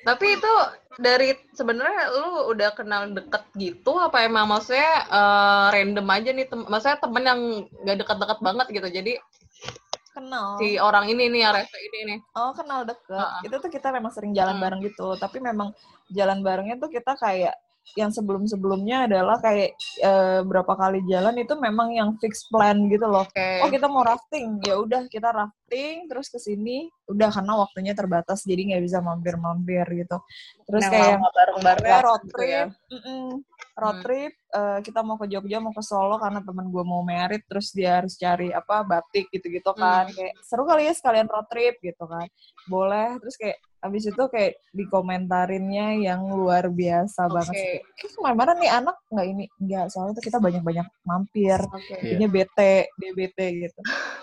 Tapi 0.02 0.26
itu 0.34 0.52
dari 0.98 1.30
sebenarnya 1.54 2.10
lu 2.10 2.50
udah 2.50 2.74
kenal 2.74 3.06
deket 3.14 3.46
gitu 3.54 3.94
apa 4.02 4.26
emang? 4.26 4.50
Maksudnya 4.50 5.06
eh, 5.06 5.66
random 5.70 6.06
aja 6.10 6.30
nih 6.34 6.46
tem 6.50 6.60
maksudnya 6.66 6.98
temen 6.98 7.22
yang 7.22 7.40
gak 7.86 7.96
deket-deket 8.02 8.38
banget 8.42 8.66
gitu. 8.74 8.88
Jadi 8.90 9.12
kenal. 10.10 10.58
si 10.58 10.76
orang 10.82 11.06
ini 11.06 11.30
nih 11.30 11.46
rese 11.54 11.78
ini 11.78 11.98
nih. 12.10 12.18
Oh 12.34 12.50
kenal 12.50 12.82
deket. 12.82 13.14
Ah. 13.14 13.38
itu 13.46 13.54
tuh 13.62 13.70
kita 13.70 13.94
memang 13.94 14.10
sering 14.10 14.34
jalan 14.34 14.58
Hmm. 14.58 14.64
bareng 14.66 14.80
gitu. 14.82 15.14
Tapi 15.14 15.38
memang 15.38 15.70
jalan 16.10 16.42
barengnya 16.42 16.76
tuh 16.82 16.90
kita 16.90 17.14
kayak 17.14 17.54
yang 17.92 18.08
sebelum 18.08 18.48
sebelumnya 18.48 19.04
adalah 19.04 19.36
kayak 19.36 19.76
eh, 20.00 20.40
berapa 20.42 20.72
kali 20.72 21.04
jalan 21.04 21.36
itu 21.36 21.52
memang 21.60 21.92
yang 21.92 22.16
fix 22.16 22.48
plan 22.48 22.88
gitu 22.88 23.04
loh 23.04 23.26
oke 23.28 23.48
oh 23.60 23.68
kita 23.68 23.84
mau 23.84 24.00
rafting 24.00 24.56
ya 24.64 24.80
udah 24.80 25.04
kita 25.12 25.28
rafting 25.28 26.08
terus 26.08 26.32
ke 26.32 26.40
sini 26.40 26.88
udah 27.04 27.28
karena 27.28 27.52
waktunya 27.52 27.92
terbatas 27.92 28.48
jadi 28.48 28.72
nggak 28.72 28.82
bisa 28.86 29.04
mampir-mampir 29.04 29.84
gitu 29.98 30.16
terus 30.64 30.82
Yang 30.88 30.92
kayak 30.94 31.18
bareng-bareng 31.36 32.00
road 32.00 32.22
gitu 32.24 32.32
trip 32.32 32.48
ya. 32.48 32.64
mm-mm. 32.88 33.24
road 33.76 33.92
Hmm. 33.92 34.04
trip 34.04 34.32
eh, 34.32 34.78
kita 34.80 35.00
mau 35.04 35.16
ke 35.20 35.26
Jogja 35.28 35.58
mau 35.60 35.74
ke 35.76 35.82
Solo 35.84 36.16
karena 36.16 36.40
temen 36.40 36.66
gue 36.72 36.84
mau 36.86 37.04
merit 37.04 37.42
terus 37.44 37.76
dia 37.76 38.00
harus 38.00 38.16
cari 38.16 38.48
apa 38.50 38.88
batik 38.88 39.28
gitu-gitu 39.28 39.68
kan 39.74 40.08
Hmm. 40.08 40.16
kayak 40.16 40.34
seru 40.40 40.64
kali 40.64 40.88
ya 40.88 40.94
sekalian 40.96 41.28
road 41.28 41.44
trip 41.52 41.76
gitu 41.78 42.04
kan 42.08 42.24
boleh 42.64 43.20
terus 43.20 43.36
kayak 43.36 43.60
habis 43.82 44.06
itu 44.06 44.22
kayak 44.30 44.62
dikomentarinnya 44.70 45.98
yang 45.98 46.22
luar 46.30 46.70
biasa 46.70 47.26
banget 47.26 47.50
Oke. 47.50 47.58
sih. 47.58 47.76
Kayak 47.98 48.10
ke 48.14 48.20
mana-mana 48.22 48.52
nih 48.54 48.70
anak 48.70 48.96
nggak 49.10 49.26
ini 49.26 49.44
nggak 49.58 49.86
soalnya 49.90 50.14
tuh 50.14 50.24
kita 50.24 50.38
banyak-banyak 50.38 50.86
mampir 51.02 51.58
Oke. 51.58 51.82
Iya. 51.90 52.02
jadinya 52.14 52.28
bete 52.30 52.74
bete 53.12 53.46
gitu 53.60 53.80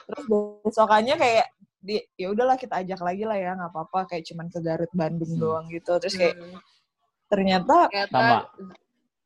terus 0.07 0.23
besokannya 0.63 1.15
kayak 1.15 1.45
di 1.79 1.95
ya 2.15 2.27
udahlah 2.27 2.55
kita 2.55 2.79
ajak 2.79 2.99
lagi 2.99 3.23
lah 3.23 3.35
ya 3.35 3.51
nggak 3.53 3.71
apa-apa 3.71 3.99
kayak 4.09 4.23
cuman 4.25 4.47
ke 4.47 4.59
Garut 4.59 4.91
Bandung 4.91 5.31
Hmm. 5.31 5.39
doang 5.39 5.65
gitu 5.67 5.91
terus 5.97 6.15
kayak 6.15 6.35
Hmm. 6.35 6.59
ternyata 7.27 7.77
Ternyata 7.87 8.15
Sama. 8.15 8.37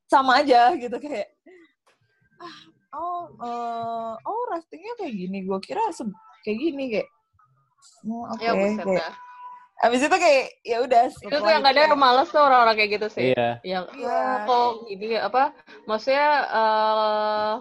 sama 0.05 0.31
aja 0.41 0.61
gitu 0.76 0.97
kayak 0.97 1.30
ah 2.38 2.57
oh 2.93 3.22
eh, 3.31 4.14
oh 4.19 4.41
raftingnya 4.49 4.93
kayak 4.97 5.14
gini 5.14 5.38
gue 5.43 5.60
kira 5.60 5.81
se- 5.89 6.05
kayak 6.41 6.57
gini 6.60 6.84
kayak 6.91 7.10
oh, 8.05 8.26
oke 8.27 8.38
ya 8.39 8.53
buset 8.53 8.85
kayak. 8.85 9.14
Abis 9.84 9.99
itu 10.01 10.15
kayak 10.15 10.43
ya 10.64 10.77
udah 10.80 11.03
Itu 11.11 11.35
tuh 11.35 11.49
yang 11.49 11.61
kadang 11.61 11.91
males 11.93 12.27
tuh 12.27 12.39
orang-orang 12.39 12.76
kayak 12.76 12.91
gitu 12.95 13.07
sih. 13.11 13.26
Iya. 13.31 13.60
Yang 13.61 13.85
Iya. 13.93 14.15
"Ah, 14.15 14.38
kok 14.43 14.69
gini 14.88 15.15
apa 15.18 15.43
maksudnya 15.84 16.27
eh 16.49 17.53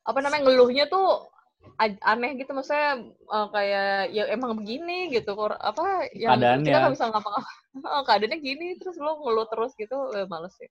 apa 0.00 0.18
namanya 0.18 0.42
ngeluhnya 0.42 0.84
tuh 0.86 1.30
aneh 1.78 2.34
gitu 2.34 2.50
maksudnya 2.50 2.98
eh, 3.06 3.46
kayak 3.48 3.88
ya 4.10 4.24
emang 4.28 4.56
begini 4.56 5.08
gitu 5.08 5.32
kok 5.32 5.54
apa 5.54 6.08
yang 6.12 6.34
Keadaannya. 6.36 6.66
kita 6.66 6.76
nggak 6.78 6.92
bisa 6.92 7.04
ngapa-ngapa 7.08 7.50
Oh, 7.86 8.02
keadaannya 8.02 8.38
gini 8.40 8.74
terus 8.76 8.98
lo 8.98 9.22
ngeluh 9.22 9.46
terus 9.46 9.70
gitu 9.74 9.96
eh, 10.12 10.26
males 10.26 10.50
sih 10.56 10.66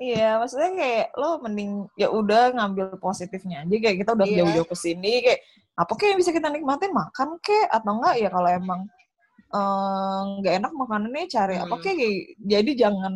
Iya, 0.00 0.40
maksudnya 0.40 0.72
kayak 0.72 1.06
lo 1.12 1.36
mending 1.40 1.84
ya 1.92 2.08
udah 2.08 2.56
ngambil 2.56 2.96
positifnya 2.96 3.60
aja 3.60 3.76
kayak 3.76 3.96
kita 3.98 4.10
udah 4.14 4.24
Iya. 4.24 4.36
jauh-jauh 4.40 4.68
ke 4.70 4.76
sini 4.78 5.12
kayak 5.20 5.40
apa 5.76 5.92
kayak 5.92 6.10
yang 6.14 6.20
bisa 6.20 6.30
kita 6.30 6.48
nikmatin 6.48 6.92
makan 6.92 7.28
kek 7.38 7.66
atau 7.68 7.90
enggak 7.98 8.14
ya 8.16 8.28
kalau 8.28 8.48
emang 8.48 8.80
eh, 9.50 10.20
nggak 10.36 10.54
enak 10.58 10.72
makanannya 10.72 11.26
cari 11.26 11.56
apa 11.56 11.70
Hmm. 11.70 11.82
kek 11.82 11.96
jadi 12.38 12.70
jangan 12.78 13.14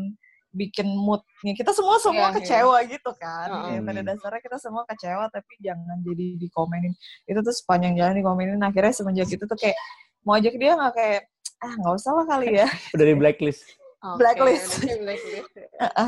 bikin 0.51 0.87
moodnya 0.87 1.51
kita 1.53 1.71
semua 1.71 1.99
semua 1.99 2.31
Iya, 2.31 2.31
iya. 2.31 2.37
kecewa 2.39 2.77
gitu 2.87 3.11
kan 3.17 3.49
Heeh. 3.51 3.63
Kayak 3.69 3.83
pada 3.85 4.01
dasarnya 4.05 4.41
kita 4.41 4.59
semua 4.59 4.83
kecewa 4.85 5.25
tapi 5.29 5.53
jangan 5.59 5.97
jadi 6.01 6.27
dikomenin 6.37 6.95
itu 7.25 7.39
tuh 7.41 7.51
sepanjang 7.51 7.95
jalan 7.95 8.15
dikomenin 8.15 8.61
akhirnya 8.61 8.93
semenjak 8.93 9.27
itu 9.29 9.43
tuh 9.43 9.57
kayak 9.57 9.75
mau 10.23 10.35
ajak 10.35 10.55
dia 10.55 10.73
nggak 10.73 10.95
kayak 10.95 11.21
ah 11.59 11.75
nggak 11.75 11.95
usah 11.97 12.13
lah 12.13 12.27
kali 12.29 12.47
ya 12.55 12.67
Udah 12.93 13.03
di 13.05 13.15
blacklist. 13.15 13.67
Oke, 14.05 14.21
Blacklist. 14.21 14.85
blacklist. 14.85 15.25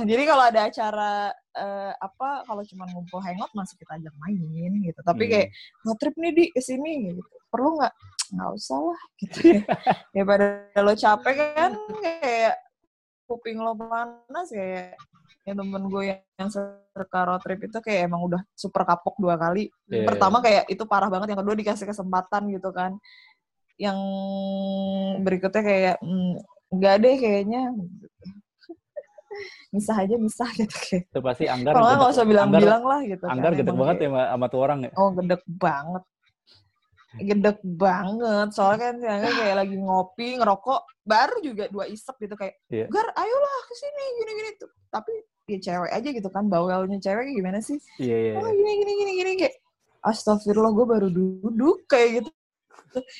Jadi 0.04 0.22
kalau 0.28 0.44
ada 0.44 0.68
acara 0.68 1.32
eh, 1.56 1.92
apa 1.96 2.44
kalau 2.44 2.60
cuma 2.68 2.84
ngumpul 2.92 3.24
hangout 3.24 3.48
masih 3.56 3.80
kita 3.80 3.96
ajak 3.96 4.12
main 4.20 4.72
gitu. 4.84 5.00
Tapi 5.00 5.22
Hmm. 5.24 5.30
kayak 5.32 5.48
road 5.80 5.96
trip 5.96 6.14
nih 6.20 6.32
di 6.36 6.44
ke 6.52 6.60
sini 6.60 7.08
gitu. 7.08 7.24
Perlu 7.48 7.80
nggak? 7.80 7.94
Nggak 8.36 8.50
usah 8.52 8.80
lah 8.84 9.00
gitu. 9.16 9.38
ya 10.12 10.22
pada 10.28 10.46
lo 10.84 10.92
capek 10.92 11.34
kan 11.56 11.72
kayak 12.04 12.54
kuping 13.24 13.58
lo 13.58 13.72
panas 13.72 14.48
kayak 14.52 14.92
yang 15.46 15.56
temen 15.56 15.82
gue 15.88 16.02
yang, 16.10 16.20
yang 16.36 16.50
serka 16.50 17.20
road 17.22 17.40
trip 17.40 17.64
itu 17.64 17.78
kayak 17.80 18.10
emang 18.10 18.20
udah 18.28 18.42
super 18.52 18.84
kapok 18.84 19.16
dua 19.16 19.40
kali. 19.40 19.72
Iya. 19.88 20.04
Pertama 20.04 20.44
kayak 20.44 20.68
itu 20.68 20.84
parah 20.84 21.08
banget, 21.08 21.32
yang 21.32 21.40
kedua 21.40 21.56
dikasih 21.56 21.86
kesempatan 21.88 22.50
gitu 22.52 22.74
kan. 22.76 22.98
Yang 23.78 23.98
berikutnya 25.22 25.62
kayak 25.62 25.96
mm, 26.02 26.34
nggak 26.72 26.94
deh 27.02 27.16
kayaknya. 27.16 27.62
Misah 29.74 29.96
aja 30.00 30.16
misah 30.16 30.48
gitu 30.56 30.72
kayak. 30.72 31.04
Itu 31.12 31.20
pasti 31.20 31.44
Anggar. 31.44 31.72
Kalau 31.76 31.86
nggak 31.92 32.10
usah 32.16 32.24
bilang-bilang 32.24 32.82
lah 32.86 33.00
gitu. 33.04 33.24
Anggar 33.28 33.52
kan. 33.52 33.58
gede 33.60 33.72
banget 33.72 33.96
kayak- 34.00 34.12
ya 34.16 34.24
sama, 34.32 34.46
tuh 34.48 34.60
orang 34.64 34.78
ya. 34.86 34.90
Oh 34.96 35.10
gedek 35.12 35.42
banget. 35.44 36.02
Gedek 37.16 37.58
banget. 37.64 38.48
Soalnya 38.56 38.78
kan 38.80 38.94
si 38.96 39.06
Angga 39.06 39.30
kayak 39.32 39.56
lagi 39.56 39.76
ngopi, 39.76 40.28
ngerokok, 40.40 40.80
baru 41.04 41.36
juga 41.44 41.64
dua 41.68 41.84
isep 41.88 42.14
gitu 42.16 42.34
kayak, 42.34 42.54
Iya. 42.68 42.86
Gar, 42.88 43.08
ayolah 43.12 43.56
ke 43.68 43.74
sini 43.76 44.04
gini-gini 44.20 44.50
tuh. 44.56 44.70
Tapi 44.88 45.12
ya 45.46 45.58
cewek 45.60 45.90
aja 45.92 46.08
gitu 46.12 46.28
kan, 46.32 46.44
bawelnya 46.48 46.98
cewek 46.98 47.30
gimana 47.32 47.60
sih? 47.60 47.76
Iya, 48.00 48.16
iya. 48.16 48.32
Oh 48.40 48.48
gini 48.48 48.72
gini 48.80 48.92
gini 48.96 49.12
gini 49.16 49.32
kayak 49.38 49.54
Astagfirullah 50.00 50.72
gue 50.72 50.86
baru 50.86 51.08
duduk 51.10 51.84
kayak 51.84 52.22
gitu. 52.22 52.30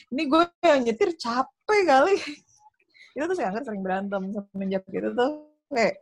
Ini 0.08 0.22
gue 0.24 0.42
yang 0.64 0.80
nyetir 0.88 1.10
capek 1.16 1.80
kali. 1.84 2.16
Itu 3.16 3.24
tuh 3.24 3.36
si 3.36 3.42
Angga 3.42 3.64
sering 3.64 3.80
berantem 3.80 4.22
semenjak 4.28 4.84
gitu 4.86 5.08
tuh 5.10 5.30
kayak 5.72 5.96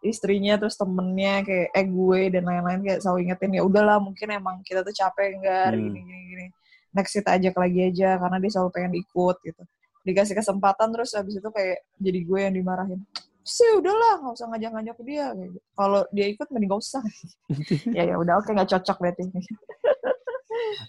istrinya 0.00 0.56
terus 0.56 0.74
temennya 0.74 1.42
kayak 1.42 1.68
eh 1.74 1.86
gue 1.86 2.20
dan 2.32 2.42
lain-lain 2.46 2.80
kayak 2.80 3.00
selalu 3.02 3.28
ingetin 3.28 3.52
ya 3.52 3.62
udahlah 3.62 3.98
mungkin 3.98 4.28
emang 4.30 4.56
kita 4.64 4.80
tuh 4.80 4.94
capek 4.94 5.36
enggak 5.36 5.74
Hmm. 5.74 5.82
gini 5.84 6.00
gini 6.00 6.22
gini 6.30 6.46
next 6.94 7.12
kita 7.12 7.36
ajak 7.36 7.54
lagi 7.54 7.80
aja 7.84 8.16
karena 8.16 8.36
dia 8.38 8.50
selalu 8.50 8.70
pengen 8.72 8.92
ikut 8.96 9.36
gitu 9.44 9.62
dikasih 10.02 10.34
kesempatan 10.34 10.88
terus 10.88 11.12
habis 11.12 11.36
itu 11.36 11.48
kayak 11.50 11.84
jadi 12.00 12.20
gue 12.24 12.38
yang 12.40 12.54
dimarahin 12.56 13.00
sih 13.42 13.68
udahlah 13.76 14.20
nggak 14.20 14.34
usah 14.36 14.46
ngajak-ngajak 14.48 14.96
dia 15.04 15.26
gitu. 15.34 15.58
kalau 15.72 16.00
dia 16.12 16.26
ikut 16.28 16.46
mending 16.48 16.68
gak 16.68 16.80
usah 16.80 17.02
ya 17.96 18.02
ya 18.06 18.14
udah 18.16 18.40
oke 18.40 18.48
nggak 18.48 18.70
cocok 18.70 18.96
berarti 18.98 19.22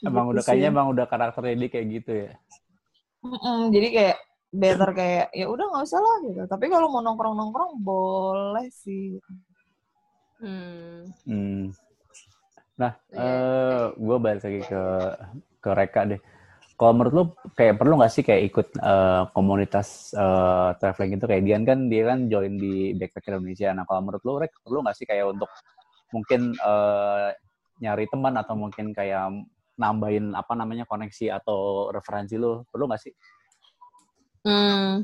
Emang 0.01 0.25
Gitu 0.27 0.33
udah 0.33 0.43
sih. 0.43 0.47
kayaknya 0.49 0.67
emang 0.71 0.87
udah 0.89 1.05
karakternya 1.05 1.55
dia 1.55 1.69
kayak 1.69 1.87
gitu 1.93 2.11
ya. 2.25 2.31
Mm-mm, 3.19 3.59
jadi 3.69 3.87
kayak 3.91 4.17
better 4.49 4.89
kayak 4.91 5.29
ya 5.31 5.45
udah 5.45 5.65
nggak 5.69 5.85
usah 5.85 6.01
lah 6.01 6.17
gitu 6.25 6.41
tapi 6.49 6.65
kalau 6.67 6.89
mau 6.89 7.05
nongkrong 7.05 7.37
nongkrong 7.37 7.73
boleh 7.79 8.67
sih 8.73 9.17
Hmm. 10.39 11.11
Hmm. 11.27 11.75
Nah, 12.79 12.95
Iya. 13.11 13.19
eh 13.19 13.83
gue 13.99 14.17
balik 14.23 14.39
lagi 14.39 14.61
ke 14.63 14.83
ke 15.59 15.69
Reka 15.75 16.01
deh. 16.07 16.21
Kalau 16.79 16.95
menurut 16.95 17.11
lu 17.11 17.23
kayak 17.59 17.75
perlu 17.75 17.99
nggak 17.99 18.07
sih 18.07 18.23
kayak 18.23 18.47
ikut 18.47 18.67
eh, 18.79 19.23
komunitas 19.35 20.15
eh, 20.15 20.69
traveling 20.79 21.19
itu 21.19 21.27
kayak 21.27 21.43
Dian 21.43 21.63
kan 21.67 21.91
dia 21.91 22.07
kan 22.07 22.31
join 22.31 22.55
di 22.55 22.95
Backpacker 22.95 23.35
Indonesia. 23.35 23.75
Nah 23.75 23.83
kalau 23.83 23.99
menurut 24.07 24.23
lu 24.23 24.39
Rek 24.39 24.55
perlu 24.63 24.79
nggak 24.79 24.95
sih 24.95 25.03
kayak 25.03 25.27
untuk 25.27 25.51
mungkin 26.15 26.55
eh, 26.55 27.29
nyari 27.83 28.07
teman 28.07 28.39
atau 28.39 28.55
mungkin 28.55 28.95
kayak 28.95 29.27
nambahin 29.75 30.31
apa 30.39 30.55
namanya 30.55 30.87
koneksi 30.87 31.35
atau 31.35 31.91
referensi 31.91 32.39
lu 32.39 32.63
perlu 32.63 32.87
nggak 32.87 33.01
sih? 33.03 33.11
Hmm. 34.47 35.03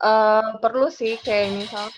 Eh, 0.00 0.44
perlu 0.64 0.88
sih 0.88 1.16
kayak 1.20 1.48
misalnya 1.60 1.92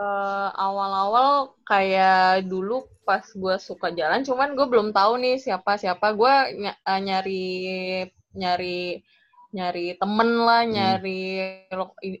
eh, 0.00 0.48
awal-awal 0.56 1.52
kayak 1.68 2.48
dulu 2.48 2.88
pas 3.04 3.24
gue 3.26 3.56
suka 3.60 3.92
jalan, 3.92 4.24
cuman 4.24 4.56
gue 4.56 4.66
belum 4.68 4.88
tahu 4.96 5.20
nih 5.20 5.36
siapa 5.36 5.76
siapa 5.76 6.16
gue 6.16 6.34
nyari 6.86 7.44
nyari 8.32 9.02
nyari 9.50 9.98
temen 9.98 10.30
lah, 10.46 10.62
Hmm. 10.62 10.72
nyari 10.72 11.20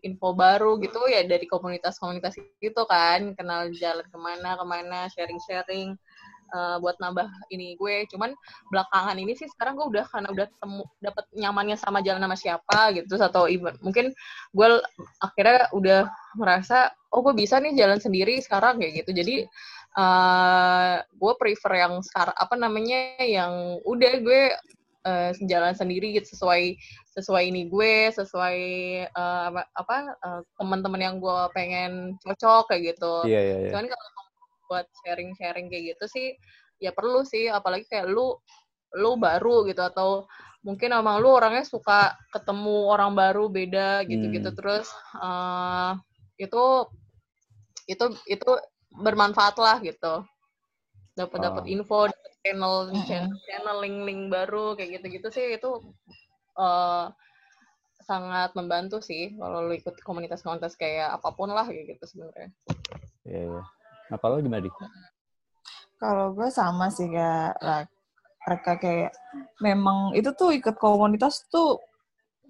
info 0.02 0.34
baru 0.34 0.76
gitu 0.82 0.98
ya 1.06 1.22
dari 1.24 1.46
komunitas-komunitas 1.46 2.34
itu 2.58 2.82
kan, 2.90 3.32
kenal 3.38 3.70
jalan 3.70 4.02
ke 4.04 4.18
mana 4.18 4.58
ke 4.58 4.64
mana, 4.66 4.98
sharing-sharing 5.14 5.94
eh, 6.50 6.76
buat 6.82 6.96
nambah 6.98 7.28
ini 7.54 7.78
gue. 7.78 8.06
Cuman 8.10 8.34
belakangan 8.68 9.16
ini 9.16 9.32
sih 9.38 9.46
sekarang 9.50 9.78
gue 9.78 9.86
udah 9.86 10.04
karena 10.10 10.28
udah 10.34 10.46
temu 10.58 10.84
dapat 11.00 11.24
nyamannya 11.34 11.76
sama 11.78 12.02
jalan 12.02 12.22
sama 12.22 12.36
siapa 12.36 12.78
gitu 12.98 13.14
atau 13.16 13.46
even 13.46 13.74
mungkin 13.80 14.12
gue 14.52 14.66
akhirnya 15.22 15.70
udah 15.72 16.00
merasa 16.34 16.90
oh 17.14 17.20
gue 17.22 17.34
bisa 17.34 17.58
nih 17.58 17.74
jalan 17.74 17.98
sendiri 17.98 18.38
sekarang 18.42 18.78
kayak 18.78 19.04
gitu 19.04 19.10
jadi 19.14 19.36
eh 19.90 20.94
gue 21.02 21.32
prefer 21.34 21.72
yang 21.82 21.98
sekarang 21.98 22.36
apa 22.38 22.54
namanya 22.54 23.18
yang 23.26 23.82
udah 23.82 24.12
gue 24.22 24.42
eh, 25.02 25.30
jalan 25.50 25.74
sendiri 25.74 26.14
gitu 26.14 26.38
sesuai 26.38 26.78
sesuai 27.10 27.42
ini 27.50 27.66
gue 27.66 28.14
sesuai 28.14 28.58
eh, 29.10 29.42
apa, 29.50 29.66
apa 29.74 29.96
eh, 30.14 30.40
teman-teman 30.60 31.00
yang 31.02 31.16
gue 31.18 31.38
pengen 31.56 32.14
cocok 32.22 32.70
kayak 32.70 32.94
gitu 32.94 33.26
Iya 33.26 33.40
iya 33.40 33.56
iya. 33.66 33.70
cuman 33.74 33.86
kalau 33.90 34.29
buat 34.70 34.86
sharing-sharing 35.02 35.66
kayak 35.66 35.98
gitu 35.98 36.04
sih 36.06 36.28
ya 36.78 36.94
perlu 36.94 37.26
sih 37.26 37.50
apalagi 37.50 37.90
kayak 37.90 38.06
lu 38.06 38.38
lu 38.94 39.18
baru 39.18 39.66
gitu 39.66 39.82
atau 39.82 40.30
mungkin 40.62 40.94
emang 40.94 41.18
lu 41.18 41.34
orangnya 41.34 41.66
suka 41.66 42.14
ketemu 42.30 42.86
orang 42.86 43.18
baru 43.18 43.50
beda 43.50 44.06
gitu-gitu 44.06 44.54
Hmm. 44.54 44.58
terus 44.62 44.86
eh 45.18 45.92
itu 46.38 46.64
itu 47.90 48.04
itu 48.30 48.50
bermanfaat 48.94 49.58
lah 49.58 49.82
gitu 49.82 50.22
dapat 51.18 51.38
dapat 51.42 51.64
Oh. 51.66 51.72
info 51.74 52.06
dapat 52.06 52.32
channel 52.46 52.74
Mm-mm. 52.94 53.26
channel 53.42 53.76
link-link 53.82 54.30
baru 54.30 54.78
kayak 54.78 55.02
gitu-gitu 55.02 55.28
sih 55.34 55.58
itu 55.58 55.70
eh 56.56 57.06
sangat 58.00 58.50
membantu 58.58 58.98
sih 58.98 59.34
kalau 59.38 59.66
lu 59.66 59.74
ikut 59.76 59.98
komunitas-komunitas 60.02 60.74
kayak 60.74 61.14
apa 61.14 61.30
pun 61.30 61.50
lah 61.50 61.66
kayak 61.66 61.98
gitu 61.98 62.04
sebenarnya 62.06 62.50
Iya 63.28 63.42
iya. 63.54 63.62
Nah 64.10 64.18
kalau 64.18 64.42
gimana 64.42 64.66
di? 64.66 64.70
Kalau 66.00 66.34
gue 66.34 66.48
sama 66.50 66.90
sih 66.90 67.06
kayak 67.06 67.86
mereka 68.40 68.72
kayak 68.80 69.12
memang 69.62 70.16
itu 70.18 70.32
tuh 70.34 70.50
ikut 70.50 70.74
komunitas 70.80 71.46
tuh 71.46 71.78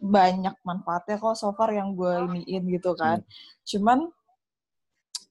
banyak 0.01 0.57
manfaatnya 0.65 1.21
kok 1.21 1.37
so 1.37 1.53
far 1.53 1.71
yang 1.77 1.93
gue 1.93 2.25
iniin 2.25 2.65
gitu 2.73 2.97
kan. 2.97 3.21
Cuman 3.69 4.09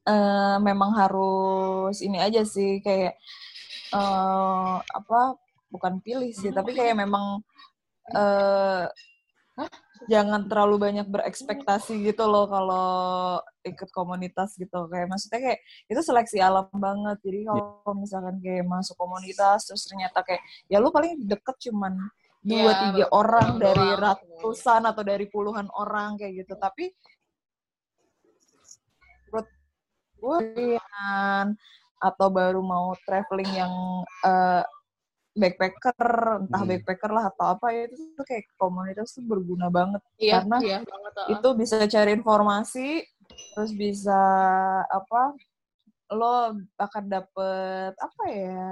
eh, 0.05 0.57
memang 0.61 0.91
harus 0.93 1.97
ini 2.05 2.21
aja 2.21 2.45
sih 2.45 2.83
kayak 2.85 3.17
eh 3.89 4.75
apa 4.85 5.33
bukan 5.73 5.97
pilih 6.05 6.29
sih 6.29 6.53
tapi 6.53 6.77
kayak 6.77 6.93
memang 6.93 7.41
eh 8.13 8.85
jangan 10.07 10.47
terlalu 10.47 10.79
banyak 10.79 11.07
berekspektasi 11.11 11.99
gitu 12.07 12.23
loh 12.29 12.47
kalau 12.47 12.87
ikut 13.67 13.89
komunitas 13.91 14.55
gitu. 14.55 14.87
Kayak 14.87 15.07
maksudnya 15.11 15.39
kayak 15.43 15.59
itu 15.91 15.99
seleksi 15.99 16.37
alam 16.39 16.69
banget. 16.71 17.19
Jadi 17.19 17.39
kalau 17.43 17.93
misalkan 17.99 18.39
kayak 18.39 18.63
masuk 18.63 18.95
komunitas 18.95 19.67
terus 19.67 19.83
ternyata 19.83 20.23
kayak 20.23 20.39
ya 20.71 20.79
lu 20.79 20.93
paling 20.93 21.19
deket 21.27 21.69
cuman 21.69 21.99
dua 22.39 22.71
Iya, 22.71 22.79
tiga 22.87 23.05
orang 23.11 23.59
dari 23.59 23.87
ratusan 23.99 24.81
atau 24.87 25.03
dari 25.03 25.27
puluhan 25.27 25.67
orang 25.75 26.15
kayak 26.15 26.47
gitu. 26.47 26.55
Tapi 26.55 26.87
menurut 29.27 29.47
gue 30.19 30.39
atau 31.99 32.27
baru 32.31 32.63
mau 32.63 32.95
traveling 33.03 33.51
yang 33.51 33.73
eh, 34.23 34.63
backpacker 35.39 36.11
entah 36.43 36.59
Hmm. 36.59 36.69
backpacker 36.69 37.09
lah 37.09 37.31
atau 37.31 37.45
apa 37.49 37.71
ya 37.71 37.87
itu 37.87 37.95
tuh 38.13 38.25
kayak 38.27 38.45
komunitas 38.55 39.15
tuh 39.15 39.23
berguna 39.23 39.71
banget 39.71 40.03
iya 40.17 40.43
Karena 40.43 40.57
iya 40.59 40.77
banget 40.83 41.13
uh. 41.15 41.27
itu 41.33 41.47
bisa 41.55 41.75
cari 41.85 42.11
informasi 42.13 42.87
terus 43.55 43.71
bisa 43.71 44.19
apa 44.83 45.33
lo 46.09 46.51
akan 46.75 47.03
dapet 47.07 47.93
apa 47.95 48.23
ya 48.27 48.65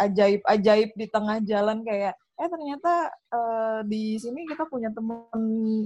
ajaib 0.00 0.40
ajaib 0.44 0.90
di 0.92 1.06
tengah 1.06 1.38
jalan 1.40 1.80
kayak 1.80 2.12
eh 2.34 2.48
ternyata 2.48 2.92
eh, 3.28 3.80
di 3.84 4.16
sini 4.16 4.42
kita 4.44 4.64
punya 4.64 4.88
temen 4.90 5.20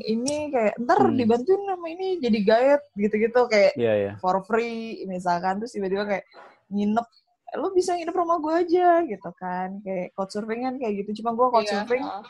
ini 0.00 0.48
kayak 0.48 0.78
ntar 0.80 1.02
Hmm. 1.02 1.18
dibantuin 1.18 1.60
sama 1.66 1.86
ini 1.88 2.16
jadi 2.18 2.38
guide 2.40 2.84
gitu-gitu 2.94 3.40
kayak 3.46 3.72
Iya 3.74 3.92
iya. 3.96 4.12
for 4.16 4.38
free 4.40 5.02
misalkan 5.04 5.58
terus 5.58 5.74
tiba-tiba 5.74 6.06
kayak 6.06 6.24
nginep 6.70 7.06
"Eh, 7.06 7.23
lo 7.58 7.70
bisa 7.72 7.94
nginep 7.94 8.16
rumah 8.16 8.38
gue 8.42 8.54
aja 8.66 9.02
gitu 9.06 9.30
kan. 9.38 9.80
Kayak 9.80 10.14
couchsurfing 10.14 10.60
kan 10.66 10.74
kayak 10.80 10.94
gitu. 11.04 11.22
Cuma 11.22 11.34
gue 11.36 11.46
Iya, 11.46 11.54
couchsurfing 11.54 12.04
uh. 12.04 12.24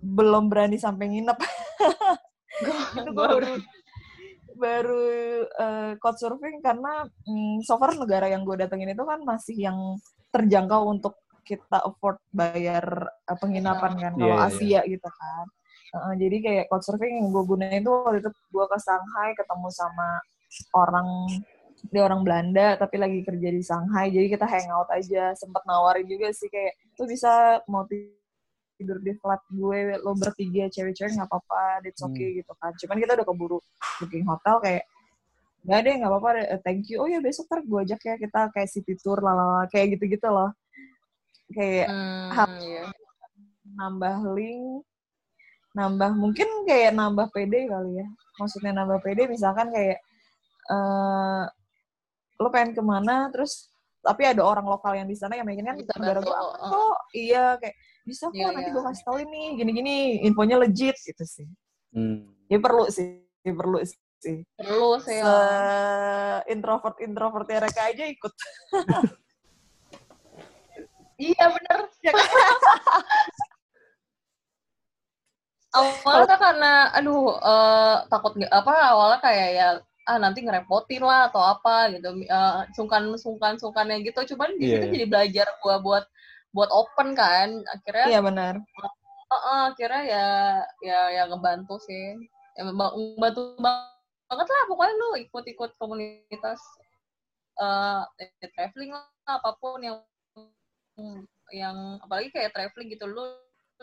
belum 0.00 0.44
berani 0.50 0.78
sampai 0.78 1.06
nginep. 1.10 1.38
Itu 3.00 3.10
gue 3.10 3.26
baru 3.26 3.54
baru 4.60 5.04
eh, 5.48 5.92
couchsurfing 5.96 6.60
karena 6.60 7.08
mm, 7.08 7.64
so 7.64 7.80
far 7.80 7.96
negara 7.96 8.28
yang 8.28 8.44
gue 8.44 8.60
datengin 8.60 8.92
itu 8.92 9.00
kan 9.08 9.24
masih 9.24 9.56
yang 9.56 9.96
terjangkau 10.28 10.84
untuk 10.84 11.16
kita 11.48 11.80
afford 11.80 12.20
bayar 12.30 12.84
eh, 13.24 13.38
penginapan 13.40 13.96
kan 13.96 14.12
Iya, 14.14 14.20
kalau 14.20 14.36
iya, 14.36 14.46
Asia 14.46 14.80
gitu 14.84 15.08
kan. 15.08 15.46
Heeh, 15.90 16.12
jadi 16.22 16.36
kayak 16.38 16.64
couchsurfing 16.70 17.18
yang 17.18 17.28
gue 17.34 17.42
gunain 17.48 17.82
itu 17.82 17.90
waktu 17.90 18.22
itu 18.22 18.30
gue 18.30 18.64
ke 18.68 18.78
Shanghai 18.78 19.30
ketemu 19.34 19.68
sama 19.74 20.08
orang 20.76 21.08
dia 21.88 22.02
orang 22.04 22.20
Belanda 22.20 22.76
tapi 22.76 23.00
lagi 23.00 23.24
kerja 23.24 23.48
di 23.48 23.62
Shanghai 23.64 24.12
jadi 24.12 24.26
kita 24.28 24.44
hangout 24.44 24.92
aja 24.92 25.32
sempet 25.32 25.64
nawarin 25.64 26.04
juga 26.04 26.28
sih 26.36 26.52
kayak 26.52 26.76
lu 27.00 27.04
bisa 27.08 27.64
mau 27.64 27.88
tidur 27.88 28.96
di 29.04 29.12
flat 29.20 29.40
gue 29.52 30.00
lo 30.00 30.12
bertiga 30.16 30.68
cewek-cewek 30.72 31.12
nggak 31.16 31.28
apa-apa 31.28 31.84
it's 31.84 32.00
okay 32.00 32.40
gitu 32.40 32.52
kan. 32.56 32.72
Cuman 32.80 32.96
kita 32.96 33.12
udah 33.12 33.26
keburu 33.28 33.58
booking 34.00 34.24
hotel 34.24 34.56
kayak 34.64 34.84
nggak 35.68 35.80
deh 35.84 35.94
nggak 36.00 36.10
apa-apa 36.12 36.28
eh, 36.48 36.60
thank 36.64 36.88
you. 36.88 36.96
Oh 37.04 37.08
ya 37.08 37.20
besok 37.20 37.44
ntar 37.52 37.60
gue 37.60 37.80
ajak 37.84 38.00
ya 38.00 38.14
kita 38.16 38.40
kayak 38.56 38.68
city 38.72 38.96
tour 38.96 39.20
lalala 39.20 39.68
kayak 39.68 40.00
gitu-gitu 40.00 40.28
loh. 40.32 40.48
Kayak 41.52 41.92
Hmm, 41.92 42.56
iya. 42.64 42.84
nambah 43.76 44.16
link 44.32 44.84
nambah 45.76 46.10
mungkin 46.16 46.48
kayak 46.64 46.96
nambah 46.96 47.28
PD 47.36 47.68
kali 47.68 48.00
ya. 48.00 48.06
Maksudnya 48.40 48.72
nambah 48.80 49.04
PD 49.04 49.28
misalkan 49.28 49.68
kayak 49.68 50.00
eh 50.72 51.44
lo 52.40 52.48
pengen 52.48 52.72
ke 52.72 52.82
mana 52.82 53.28
terus 53.28 53.68
tapi 54.00 54.24
ada 54.24 54.40
orang 54.40 54.64
lokal 54.64 54.96
yang 54.96 55.04
di 55.04 55.12
sana 55.12 55.36
yang 55.36 55.44
bikin 55.44 55.68
kan 55.68 55.76
bantu, 55.76 56.24
gue 56.24 56.32
oh. 56.32 56.56
kok 56.72 56.98
iya 57.12 57.60
kayak 57.60 57.76
bisa 58.08 58.32
kok 58.32 58.34
Iya, 58.34 58.48
nanti 58.48 58.72
iya. 58.72 58.74
gue 58.74 58.82
kasih 58.88 59.04
tau 59.04 59.18
ini 59.20 59.42
gini-gini 59.60 59.94
infonya 60.24 60.56
legit 60.56 60.96
gitu 61.04 61.24
sih 61.28 61.46
Hmm. 61.90 62.22
ya 62.46 62.62
perlu 62.62 62.86
sih 62.86 63.18
ya 63.42 63.50
perlu 63.50 63.82
sih 63.82 64.46
perlu 64.54 65.02
sih 65.02 65.18
se 65.18 65.26
ya. 65.26 66.38
introvert 66.46 67.02
introvertnya 67.02 67.66
mereka 67.66 67.90
aja 67.90 68.06
ikut 68.06 68.30
iya 71.34 71.50
bener 71.50 71.78
ya 71.98 72.12
kan? 72.14 72.30
awalnya 75.82 76.36
karena 76.38 76.72
aduh 76.94 77.42
eh, 77.42 77.96
takut 78.06 78.38
nggak 78.38 78.54
apa 78.54 78.74
awalnya 78.94 79.18
kayak 79.18 79.48
ya 79.50 79.68
ah 80.08 80.16
nanti 80.16 80.40
ngerepotin 80.40 81.02
lah 81.04 81.28
atau 81.28 81.42
apa 81.44 81.92
gitu 81.92 82.24
uh, 82.28 82.64
sungkan 82.72 83.14
sungkan 83.20 83.60
sungkannya 83.60 84.00
gitu 84.06 84.34
cuman 84.34 84.56
di 84.56 84.66
situ 84.72 84.86
Iya. 84.88 84.92
jadi 84.96 85.06
belajar 85.06 85.46
gua 85.60 85.76
buat 85.80 86.04
buat 86.56 86.70
open 86.72 87.14
kan 87.14 87.62
akhirnya 87.70 88.06
Iya 88.10 88.20
benar. 88.24 88.54
uh, 88.58 89.34
uh, 89.34 89.60
akhirnya 89.70 90.02
ya 90.08 90.26
ya 90.82 91.00
ya 91.14 91.22
ngebantu 91.30 91.78
sih 91.84 92.16
ya 92.58 92.62
memba- 92.66 92.96
ngebantu 92.96 93.42
banget 93.60 94.46
lah 94.50 94.62
pokoknya 94.66 94.94
lu 94.98 95.08
ikut-ikut 95.30 95.70
komunitas 95.78 96.58
uh, 97.60 98.02
ya, 98.18 98.48
traveling 98.56 98.90
lah 98.96 99.06
apa 99.28 99.54
pun 99.62 99.78
yang 99.84 100.00
yang 101.50 101.98
apalagi 102.02 102.30
kayak 102.34 102.50
traveling 102.54 102.90
gitu 102.90 103.06
lu 103.06 103.26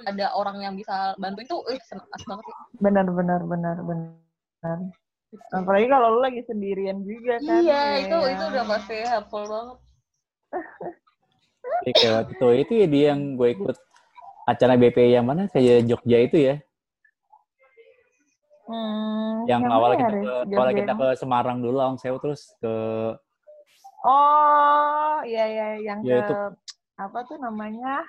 ada 0.06 0.30
orang 0.38 0.62
yang 0.62 0.74
bisa 0.78 1.18
bantu 1.18 1.42
itu 1.42 1.58
eh 1.74 1.82
senang 1.90 2.06
banget. 2.30 2.46
Benar 2.78 3.06
benar 3.10 3.42
benar 3.50 3.78
benar. 3.82 4.78
Apalagi 5.52 5.88
kalau 5.92 6.08
lu 6.18 6.20
lagi 6.24 6.42
sendirian 6.48 7.04
juga 7.04 7.36
kan. 7.44 7.60
Iya, 7.62 7.82
kayak 7.84 8.00
itu 8.08 8.18
itu 8.32 8.44
udah 8.48 8.66
pasti 8.66 8.96
helpful 9.04 9.44
banget. 9.44 9.78
Ya, 11.84 11.92
kayak 11.94 12.12
waktu 12.16 12.32
itu, 12.34 12.48
itu 12.64 12.74
ya 12.80 12.88
dia 12.88 13.04
yang 13.14 13.22
gue 13.36 13.50
ikut 13.54 13.76
acara 14.48 14.74
BP 14.80 14.98
yang 15.12 15.28
mana 15.28 15.52
kayak 15.52 15.84
Jogja 15.86 16.20
itu 16.24 16.38
ya 16.40 16.56
Hmm, 18.68 19.48
yang 19.48 19.64
ya, 19.64 19.72
kita 19.72 20.08
Riz? 20.12 20.24
ke 20.28 20.34
awalnya 20.52 20.76
kita 20.76 20.94
ke 21.00 21.08
Semarang 21.16 21.58
dulu 21.64 21.80
Long 21.80 21.96
Sewu 21.96 22.20
terus 22.20 22.52
ke 22.60 22.76
Oh, 24.04 25.24
iya 25.24 25.44
iya 25.48 25.68
yang 25.80 26.00
Ya, 26.04 26.20
ke 26.20 26.24
itu. 26.24 26.36
apa 27.00 27.20
tuh 27.28 27.40
namanya? 27.40 28.04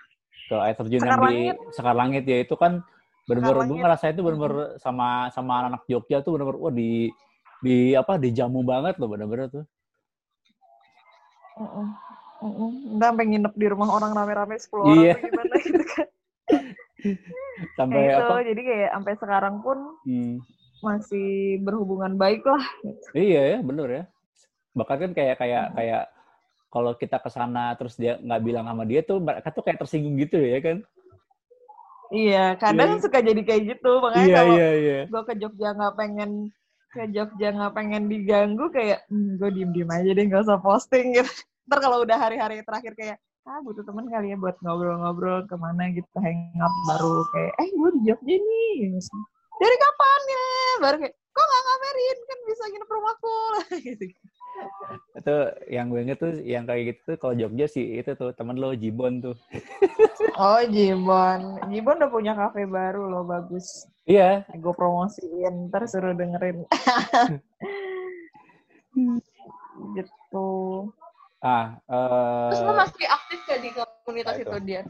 ke 0.50 0.54
air 0.58 0.74
terjun 0.74 0.98
Sekar 0.98 1.18
yang 1.18 1.30
di. 1.30 1.38
Sekar 1.74 1.94
Langit 1.94 2.24
ya 2.26 2.38
itu 2.42 2.54
kan 2.58 2.82
bener-bener 3.28 3.54
Sekar 3.60 3.68
gue 3.68 3.78
ngerasa 3.78 4.04
itu 4.08 4.20
bener-bener 4.24 4.80
sama 4.80 5.28
sama 5.30 5.68
anak 5.68 5.84
Jogja 5.84 6.24
tuh 6.24 6.34
bener-bener 6.34 6.58
wah 6.58 6.72
di 6.72 7.12
di 7.60 7.92
apa 7.92 8.16
dijamu 8.16 8.64
banget 8.64 8.96
loh 8.96 9.12
bener-bener 9.12 9.52
tuh 9.52 9.64
Heeh. 11.58 11.86
Heeh. 12.38 12.70
Nggak 12.94 13.08
sampai 13.12 13.26
nginep 13.28 13.54
di 13.58 13.66
rumah 13.66 13.88
orang 13.90 14.14
rame-rame 14.14 14.56
10 14.56 14.78
Iya. 14.80 14.86
orang 14.86 15.18
tuh 15.18 15.22
gimana 15.26 15.54
gitu 15.60 15.84
kan. 15.84 16.06
sampai 17.78 18.14
apa 18.14 18.38
itu, 18.38 18.54
jadi 18.54 18.60
kayak 18.62 18.90
sampai 18.94 19.14
sekarang 19.18 19.54
pun 19.60 19.78
hmm, 20.06 20.34
masih 20.78 21.58
berhubungan 21.60 22.14
baik 22.14 22.46
lah. 22.46 22.62
iya 23.12 23.42
ya 23.54 23.58
bener 23.60 23.88
ya 23.90 24.02
bahkan 24.72 24.96
kan 25.02 25.10
kayak 25.10 25.36
kayak 25.36 25.64
Hmm. 25.68 25.74
kayak 25.74 26.02
kalau 26.70 26.92
kita 26.94 27.18
ke 27.18 27.30
sana 27.32 27.74
terus 27.74 27.98
dia 27.98 28.14
nggak 28.22 28.42
bilang 28.46 28.66
sama 28.70 28.86
dia 28.86 29.02
tuh 29.02 29.18
mereka 29.18 29.50
tuh 29.50 29.62
kayak 29.66 29.82
tersinggung 29.82 30.14
gitu 30.16 30.38
ya 30.38 30.62
kan 30.62 30.86
Iya, 32.08 32.56
kadang 32.56 32.96
Iya. 32.96 33.02
suka 33.04 33.18
jadi 33.20 33.40
kayak 33.44 33.62
gitu. 33.76 33.90
Makanya 34.00 34.24
iya 34.26 34.36
kalau 34.40 34.54
iya 34.56 34.68
iya 34.80 34.98
gue 35.08 35.22
ke 35.24 35.34
Jogja 35.40 35.68
nggak 35.76 35.94
pengen 35.96 36.30
ke 36.88 37.02
Jogja 37.12 37.48
nggak 37.52 37.74
pengen 37.76 38.02
diganggu 38.08 38.64
kayak 38.72 39.04
hmm, 39.12 39.36
gue 39.36 39.50
diem 39.52 39.70
diem 39.76 39.90
aja 39.92 40.10
deh 40.16 40.24
nggak 40.24 40.44
usah 40.48 40.60
posting 40.60 41.12
gitu. 41.16 41.28
Ntar 41.68 41.78
kalau 41.84 42.00
udah 42.04 42.16
hari-hari 42.16 42.64
terakhir 42.64 42.92
kayak 42.96 43.16
ah 43.48 43.60
butuh 43.64 43.80
temen 43.80 44.04
kali 44.12 44.32
ya 44.32 44.36
buat 44.36 44.60
ngobrol-ngobrol 44.60 45.48
ke 45.48 45.56
mana 45.56 45.88
gitu 45.92 46.04
hangout 46.20 46.74
baru 46.84 47.24
kayak 47.32 47.52
eh 47.60 47.68
gue 47.72 47.90
di 47.96 48.00
Jogja 48.12 48.36
nih 48.36 48.72
gitu. 48.92 49.16
dari 49.58 49.76
kapan 49.80 50.20
ya 50.28 50.46
baru 50.84 50.96
kayak 51.00 51.14
kok 51.38 51.46
nggak 51.46 51.62
ngabarin? 51.62 52.18
Kan 52.18 52.38
bisa 52.50 52.62
nginep 52.66 52.90
rumahku 52.90 53.36
gitu. 53.86 54.04
Itu 55.14 55.36
yang 55.70 55.86
gue 55.94 56.00
inget 56.02 56.18
tuh 56.18 56.34
yang 56.42 56.66
kayak 56.66 56.82
gitu 56.94 57.14
tuh 57.14 57.16
kalau 57.22 57.34
Jogja 57.38 57.70
sih 57.70 58.02
itu 58.02 58.10
tuh 58.18 58.34
temen 58.34 58.58
lo 58.58 58.74
Jibon 58.74 59.22
tuh. 59.22 59.38
Oh 60.38 60.62
Jibon. 60.66 61.58
Jibon 61.70 61.98
udah 61.98 62.10
punya 62.10 62.32
kafe 62.34 62.66
baru 62.66 63.10
loh 63.10 63.22
bagus. 63.26 63.86
Iya. 64.06 64.46
Gue 64.58 64.74
promosiin 64.74 65.70
ntar 65.70 65.86
suruh 65.86 66.14
dengerin. 66.14 66.66
Gitu. 69.94 70.50
Ah 71.38 71.78
Terus 72.50 72.60
lu 72.66 72.72
eh 72.74 72.76
masih 72.82 73.06
aktif 73.06 73.38
gak 73.46 73.60
di 73.62 73.70
komunitas 74.02 74.34
itu 74.42 74.58
dia? 74.66 74.82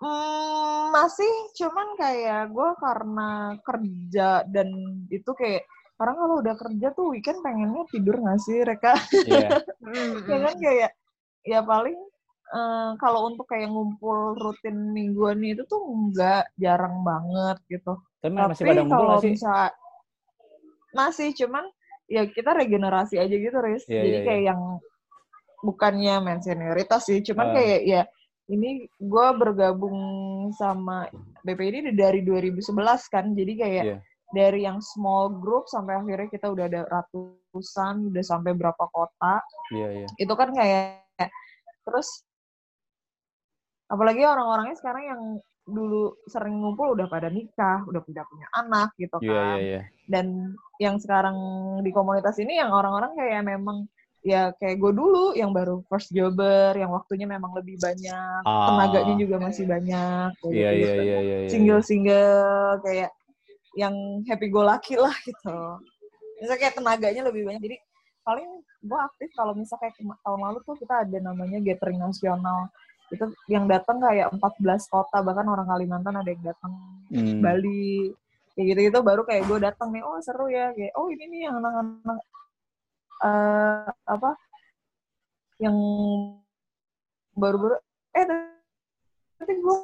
Hmm, 0.00 0.88
masih 0.96 1.28
cuman 1.60 1.92
kayak 2.00 2.48
gue 2.56 2.70
karena 2.80 3.30
kerja 3.60 4.48
dan 4.48 4.68
itu 5.12 5.28
kayak 5.36 5.68
orang 6.00 6.16
kalau 6.16 6.34
udah 6.40 6.54
kerja 6.56 6.88
tuh 6.96 7.12
weekend 7.12 7.44
pengennya 7.44 7.84
tidur 7.92 8.16
nggak 8.16 8.40
sih 8.40 8.64
Reka? 8.64 8.96
iya 9.28 9.60
ya 10.30 10.36
kan 10.40 10.54
kayak 10.56 10.90
ya 11.44 11.60
paling 11.60 12.00
eh, 12.56 12.90
kalau 12.96 13.28
untuk 13.28 13.44
kayak 13.44 13.68
ngumpul 13.68 14.40
rutin 14.40 14.96
mingguan 14.96 15.44
itu 15.44 15.68
tuh 15.68 15.84
nggak 15.84 16.56
jarang 16.56 17.04
banget 17.04 17.60
gitu. 17.68 18.00
tapi 18.24 18.32
masih 18.32 18.64
Tapi 18.64 18.70
pada 18.72 18.80
ngumpul 18.80 18.96
kalau 18.96 19.08
nggak 19.12 19.20
sih 19.20 19.32
bisa 19.36 19.52
masih 20.96 21.28
cuman 21.44 21.64
ya 22.10 22.22
kita 22.26 22.50
regenerasi 22.56 23.14
aja 23.20 23.36
gitu 23.36 23.56
Riz. 23.60 23.84
Iya, 23.86 24.00
Jadi 24.02 24.16
iya, 24.16 24.24
kayak 24.26 24.42
yang 24.48 24.60
bukannya 25.60 26.14
main 26.24 26.40
senioritas 26.40 27.04
sih, 27.04 27.20
cuman 27.20 27.52
Ah. 27.52 27.54
kayak 27.60 27.80
ya 27.84 28.02
ini 28.50 28.70
gue 28.98 29.26
bergabung 29.38 29.98
sama 30.58 31.06
BPD 31.46 31.94
dari 31.94 32.20
2011 32.26 33.06
kan, 33.06 33.30
jadi 33.32 33.52
kayak 33.54 33.84
Iya. 33.86 33.98
dari 34.30 34.60
yang 34.66 34.82
small 34.82 35.38
group 35.38 35.70
sampai 35.70 35.98
akhirnya 35.98 36.26
kita 36.30 36.50
udah 36.50 36.66
ada 36.66 36.82
ratusan, 36.90 38.10
udah 38.10 38.24
sampai 38.26 38.54
berapa 38.54 38.84
kota, 38.90 39.38
iya 39.70 40.02
iya 40.02 40.06
itu 40.18 40.34
kan 40.34 40.50
kayak 40.50 41.06
terus 41.86 42.22
apalagi 43.90 44.22
orang-orangnya 44.22 44.78
sekarang 44.78 45.02
yang 45.06 45.22
dulu 45.66 46.14
sering 46.26 46.58
ngumpul 46.58 46.94
udah 46.98 47.06
pada 47.06 47.30
nikah, 47.30 47.82
udah 47.86 48.02
punya 48.02 48.22
punya 48.26 48.46
anak 48.58 48.90
gitu 48.98 49.18
kan. 49.22 49.30
iya 49.30 49.42
iya 49.58 49.58
iya 49.58 49.80
Dan 50.10 50.54
yang 50.82 50.98
sekarang 50.98 51.36
di 51.86 51.90
komunitas 51.94 52.38
ini 52.42 52.58
yang 52.58 52.74
orang-orang 52.74 53.14
kayak 53.14 53.46
memang 53.46 53.86
ya 54.20 54.52
kayak 54.52 54.76
gue 54.76 54.92
dulu 54.92 55.32
yang 55.32 55.48
baru 55.50 55.80
first 55.88 56.12
jobber, 56.12 56.76
yang 56.76 56.92
waktunya 56.92 57.24
memang 57.24 57.56
lebih 57.56 57.80
banyak, 57.80 58.42
Ah. 58.44 58.68
tenaganya 58.68 59.14
juga 59.16 59.36
masih 59.40 59.64
banyak. 59.64 60.30
iya 60.52 60.70
gitu. 60.72 60.84
iya 60.84 60.94
iya 60.94 61.18
iya 61.20 61.36
iya. 61.44 61.48
Single-single 61.48 62.40
kayak 62.84 63.10
yang 63.74 63.94
happy 64.26 64.48
go 64.48 64.60
lucky 64.60 64.98
lah 64.98 65.14
gitu. 65.22 65.56
Misalnya 66.36 66.60
kayak 66.60 66.74
tenaganya 66.76 67.22
lebih 67.24 67.48
banyak. 67.48 67.60
Jadi 67.60 67.76
paling 68.20 68.48
gue 68.80 68.98
aktif 68.98 69.28
kalau 69.32 69.52
misalnya 69.52 69.88
kayak 69.88 69.96
tahun 70.20 70.40
lalu 70.40 70.58
tuh 70.64 70.76
kita 70.76 70.94
ada 71.04 71.18
namanya 71.20 71.58
gathering 71.58 71.96
nasional. 71.96 72.68
Itu 73.08 73.24
yang 73.46 73.66
datang 73.66 73.98
kayak 73.98 74.30
14 74.36 74.86
kota, 74.86 75.18
bahkan 75.20 75.44
orang 75.44 75.66
Kalimantan 75.66 76.14
ada 76.14 76.28
yang 76.28 76.44
datang 76.44 76.72
Hmm. 77.10 77.42
Bali 77.42 78.14
kayak 78.54 78.66
gitu-gitu 78.70 78.98
baru 79.00 79.22
kayak 79.24 79.48
gue 79.48 79.58
datang 79.58 79.90
nih 79.90 79.98
oh 80.00 80.14
seru 80.20 80.46
ya 80.46 80.70
kayak 80.70 80.94
oh 80.94 81.08
ini 81.08 81.26
nih 81.26 81.40
yang 81.48 81.58
anak-anak 81.58 82.18
eh 83.20 83.84
apa 84.06 84.30
yang 85.60 85.76
baru-baru 87.36 87.76
eh 88.16 88.24
tapi 89.36 89.52
gue 89.56 89.76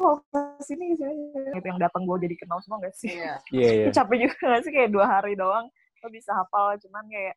mau 0.00 0.18
ke 0.18 0.40
sini 0.64 0.96
ke 0.96 1.04
sini 1.04 1.52
itu 1.52 1.66
yang 1.68 1.78
datang 1.78 2.02
gue 2.08 2.16
jadi 2.24 2.34
kenal 2.40 2.58
semua 2.64 2.80
gak 2.80 2.96
sih 2.96 3.12
Iya. 3.12 3.34
iya 3.56 3.70
iya 3.84 3.86
capek 3.92 4.16
juga 4.24 4.34
gak 4.56 4.62
sih 4.64 4.72
kayak 4.72 4.90
dua 4.90 5.06
hari 5.06 5.36
doang 5.36 5.68
lo 6.02 6.08
bisa 6.10 6.34
hafal 6.34 6.74
cuman 6.82 7.04
kayak 7.06 7.36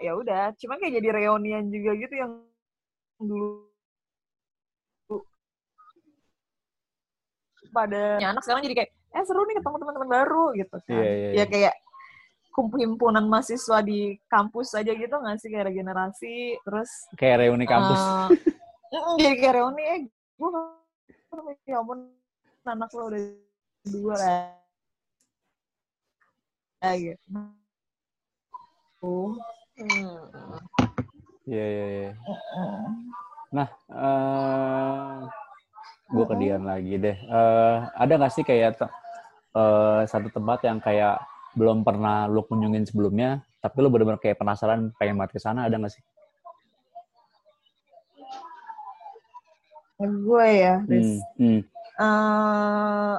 ya 0.00 0.16
udah 0.16 0.54
cuman 0.56 0.76
kayak 0.80 0.94
jadi 1.02 1.08
reunian 1.12 1.68
juga 1.68 1.90
gitu 2.00 2.14
yang 2.16 2.32
dulu 3.20 3.68
pada 7.74 8.16
anak 8.22 8.40
sekarang 8.40 8.64
jadi 8.64 8.76
kayak 8.82 8.90
eh 9.16 9.24
seru 9.24 9.42
nih 9.44 9.56
ketemu 9.60 9.76
teman-teman 9.80 10.08
baru 10.08 10.44
gitu 10.56 10.76
kan 10.88 10.96
Iya, 10.96 11.04
iya, 11.04 11.28
ya 11.28 11.32
iya. 11.36 11.44
kayak 11.44 11.74
himpunan 12.56 13.28
mahasiswa 13.28 13.84
di 13.84 14.16
kampus 14.32 14.72
aja 14.72 14.92
gitu 14.96 15.12
nggak 15.12 15.36
sih? 15.40 15.48
Kayak 15.52 15.68
regenerasi 15.72 16.56
terus 16.64 16.90
kayak 17.20 17.44
reuni 17.44 17.68
kampus. 17.68 18.00
eh, 18.94 19.00
mm, 19.00 19.16
jadi 19.20 19.36
kayak 19.36 19.54
reuni 19.60 19.82
eh 19.84 20.00
gue 20.36 20.50
ya 21.68 21.80
ampun 21.80 22.08
anak 22.64 22.90
lo 22.96 23.12
udah 23.12 23.22
dua 23.86 24.14
lah. 24.16 24.40
Ya 26.80 26.92
gitu. 26.96 27.20
Oh. 29.04 29.36
Iya 31.46 31.66
iya 31.68 31.86
iya. 31.86 32.10
Nah 33.52 33.68
eh 33.92 35.16
gue 36.08 36.24
ke 36.24 36.34
Dian 36.40 36.64
lagi 36.64 36.94
deh. 36.96 37.16
Eh 37.16 37.76
ada 37.94 38.12
nggak 38.16 38.32
sih 38.32 38.42
kayak 38.42 38.80
eh, 38.80 40.00
satu 40.08 40.28
tempat 40.32 40.64
yang 40.64 40.80
kayak 40.80 41.20
belum 41.56 41.82
pernah 41.82 42.28
lu 42.28 42.44
kunjungin 42.44 42.84
sebelumnya 42.84 43.40
tapi 43.58 43.80
lu 43.80 43.88
bener-bener 43.88 44.20
kayak 44.20 44.36
penasaran 44.36 44.92
pengen 45.00 45.16
banget 45.16 45.32
ke 45.34 45.40
sana 45.40 45.64
ada 45.64 45.80
nggak 45.80 45.90
sih 45.90 46.02
gue 49.96 50.46
ya 50.52 50.74
Riz. 50.84 51.24
hmm. 51.40 51.40
hmm. 51.40 51.60
Eh, 51.96 53.16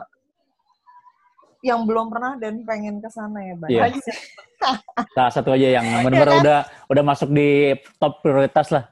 yang 1.65 1.81
belum 1.89 2.13
pernah 2.13 2.37
dan 2.37 2.61
pengen 2.61 3.01
ke 3.01 3.09
sana 3.09 3.41
ya 3.41 3.55
banyak 3.57 3.73
Iya. 3.73 4.13
Salah 5.17 5.33
satu 5.33 5.49
aja 5.53 5.81
yang 5.81 5.85
bener-bener 6.05 6.29
kan? 6.29 6.41
udah 6.41 6.59
udah 6.89 7.03
masuk 7.05 7.29
di 7.33 7.73
top 7.97 8.21
prioritas 8.21 8.69
lah 8.69 8.85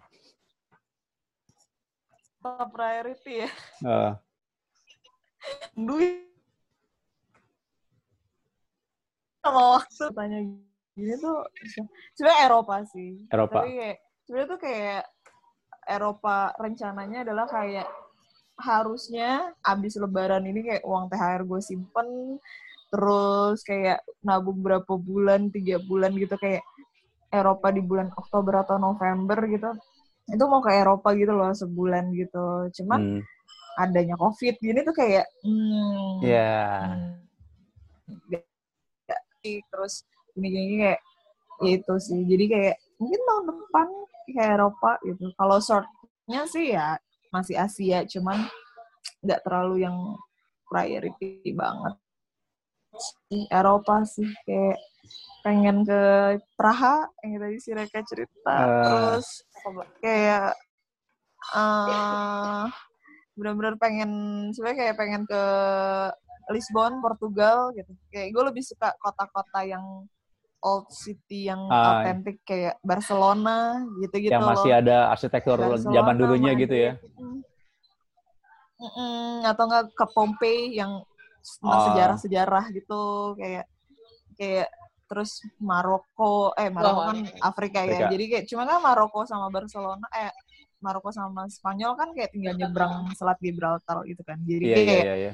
top 2.42 2.70
priority 2.74 3.46
ya 3.46 3.50
Eh, 3.86 4.12
duit 5.78 6.35
sama 9.46 9.62
waktu 9.78 10.04
tanya 10.18 10.40
gini 10.98 11.14
tuh 11.22 11.38
sebenarnya 12.18 12.40
Eropa 12.50 12.76
sih. 12.90 13.12
Eropa. 13.30 13.62
Tapi 13.62 13.70
kayak 13.78 13.98
sebenarnya 14.26 14.50
tuh 14.50 14.60
kayak 14.60 15.04
Eropa 15.86 16.36
rencananya 16.58 17.20
adalah 17.22 17.46
kayak 17.46 17.88
harusnya 18.56 19.52
abis 19.62 20.00
lebaran 20.00 20.48
ini 20.48 20.64
kayak 20.66 20.84
uang 20.88 21.12
THR 21.12 21.44
gue 21.44 21.62
simpen 21.62 22.40
terus 22.88 23.60
kayak 23.68 24.00
nabung 24.24 24.64
berapa 24.64 24.96
bulan 24.96 25.52
tiga 25.52 25.78
bulan 25.84 26.16
gitu 26.16 26.40
kayak 26.40 26.64
Eropa 27.30 27.68
di 27.76 27.84
bulan 27.84 28.08
Oktober 28.16 28.64
atau 28.64 28.80
November 28.80 29.36
gitu 29.52 29.70
itu 30.26 30.44
mau 30.48 30.64
ke 30.64 30.72
Eropa 30.72 31.12
gitu 31.14 31.36
loh 31.36 31.52
sebulan 31.52 32.10
gitu 32.16 32.72
cuman 32.82 33.20
Hmm. 33.20 33.22
adanya 33.76 34.16
COVID 34.16 34.56
gini 34.64 34.80
tuh 34.88 34.96
kayak 34.96 35.28
hmm, 35.44 36.24
Ya. 36.24 36.56
hmm. 38.08 38.45
Terus 39.70 40.04
gini 40.34 40.48
gini 40.52 40.76
kayak 40.82 41.02
itu 41.64 41.94
sih. 42.02 42.22
Jadi 42.26 42.46
kayak 42.52 42.76
mungkin 43.00 43.22
tahun 43.24 43.44
depan 43.52 43.88
kayak 44.36 44.52
Eropa 44.60 44.92
gitu. 45.06 45.26
Kalau 45.38 45.58
shortnya 45.62 46.42
sih 46.50 46.66
ya 46.76 46.98
masih 47.30 47.56
Asia 47.60 48.08
cuman 48.08 48.48
nggak 49.26 49.42
terlalu 49.44 49.86
yang 49.86 49.98
priority 50.70 51.52
banget 51.54 51.96
sih. 53.30 53.44
Eropa 53.52 54.04
sih 54.08 54.30
kayak 54.48 54.80
pengen 55.46 55.86
ke 55.86 56.02
Praha 56.58 57.06
yang 57.22 57.38
tadi 57.38 57.58
si 57.62 57.70
Reka 57.76 58.02
cerita. 58.08 58.56
Ah. 58.56 58.84
terus 58.86 59.28
kayak 60.02 60.54
eh 61.54 62.66
benar-benar 63.36 63.76
pengen 63.78 64.12
sebenarnya 64.56 64.80
kayak 64.80 64.96
pengen 64.98 65.24
ke 65.28 65.44
Lisbon 66.48 67.00
Portugal 67.00 67.74
gitu 67.74 67.92
kayak 68.08 68.30
gue 68.30 68.44
lebih 68.46 68.62
suka 68.62 68.94
kota-kota 68.98 69.62
yang 69.62 70.06
old 70.60 70.90
city 70.90 71.46
yang 71.46 71.62
Ah. 71.68 72.02
autentik 72.02 72.42
kayak 72.42 72.78
Barcelona 72.82 73.80
gitu-gitu 74.00 74.34
yang 74.34 74.42
masih 74.44 74.72
loh. 74.72 74.82
ada 74.82 74.98
arsitektur 75.10 75.58
Barcelona, 75.58 75.94
zaman 75.94 76.16
dulunya 76.16 76.52
gitu 76.56 76.76
ya. 76.76 76.92
Madrid. 76.96 77.14
Mm. 77.16 77.40
Mm-mm, 78.76 79.48
atau 79.48 79.64
enggak 79.66 79.86
ke 79.90 80.06
Pompei 80.12 80.58
yang 80.74 81.00
tentang 81.40 81.72
Ah. 81.72 81.86
sejarah-sejarah 81.88 82.66
gitu 82.74 83.02
kayak 83.36 83.66
kayak 84.36 84.68
terus 85.06 85.38
Maroko 85.58 86.50
eh 86.56 86.68
Maroko 86.68 87.00
Oh, 87.00 87.08
kan. 87.08 87.18
Afrika 87.40 87.80
ya 87.82 87.94
Afrika. 87.96 88.08
jadi 88.12 88.24
kayak 88.28 88.46
cuma 88.50 88.64
kan 88.66 88.82
Maroko 88.82 89.22
sama 89.24 89.48
Barcelona 89.48 90.04
eh 90.12 90.34
Maroko 90.82 91.08
sama 91.10 91.46
Spanyol 91.48 91.94
kan 91.94 92.10
kayak 92.12 92.34
tinggal 92.34 92.58
nyebrang 92.58 93.14
Selat 93.14 93.38
Gibraltar 93.38 94.02
gitu 94.04 94.22
kan 94.22 94.42
jadi 94.44 94.66
Iya 94.66 94.76
kayak 94.76 94.90
iya 94.90 94.98
iya. 95.00 95.16
iya. 95.16 95.34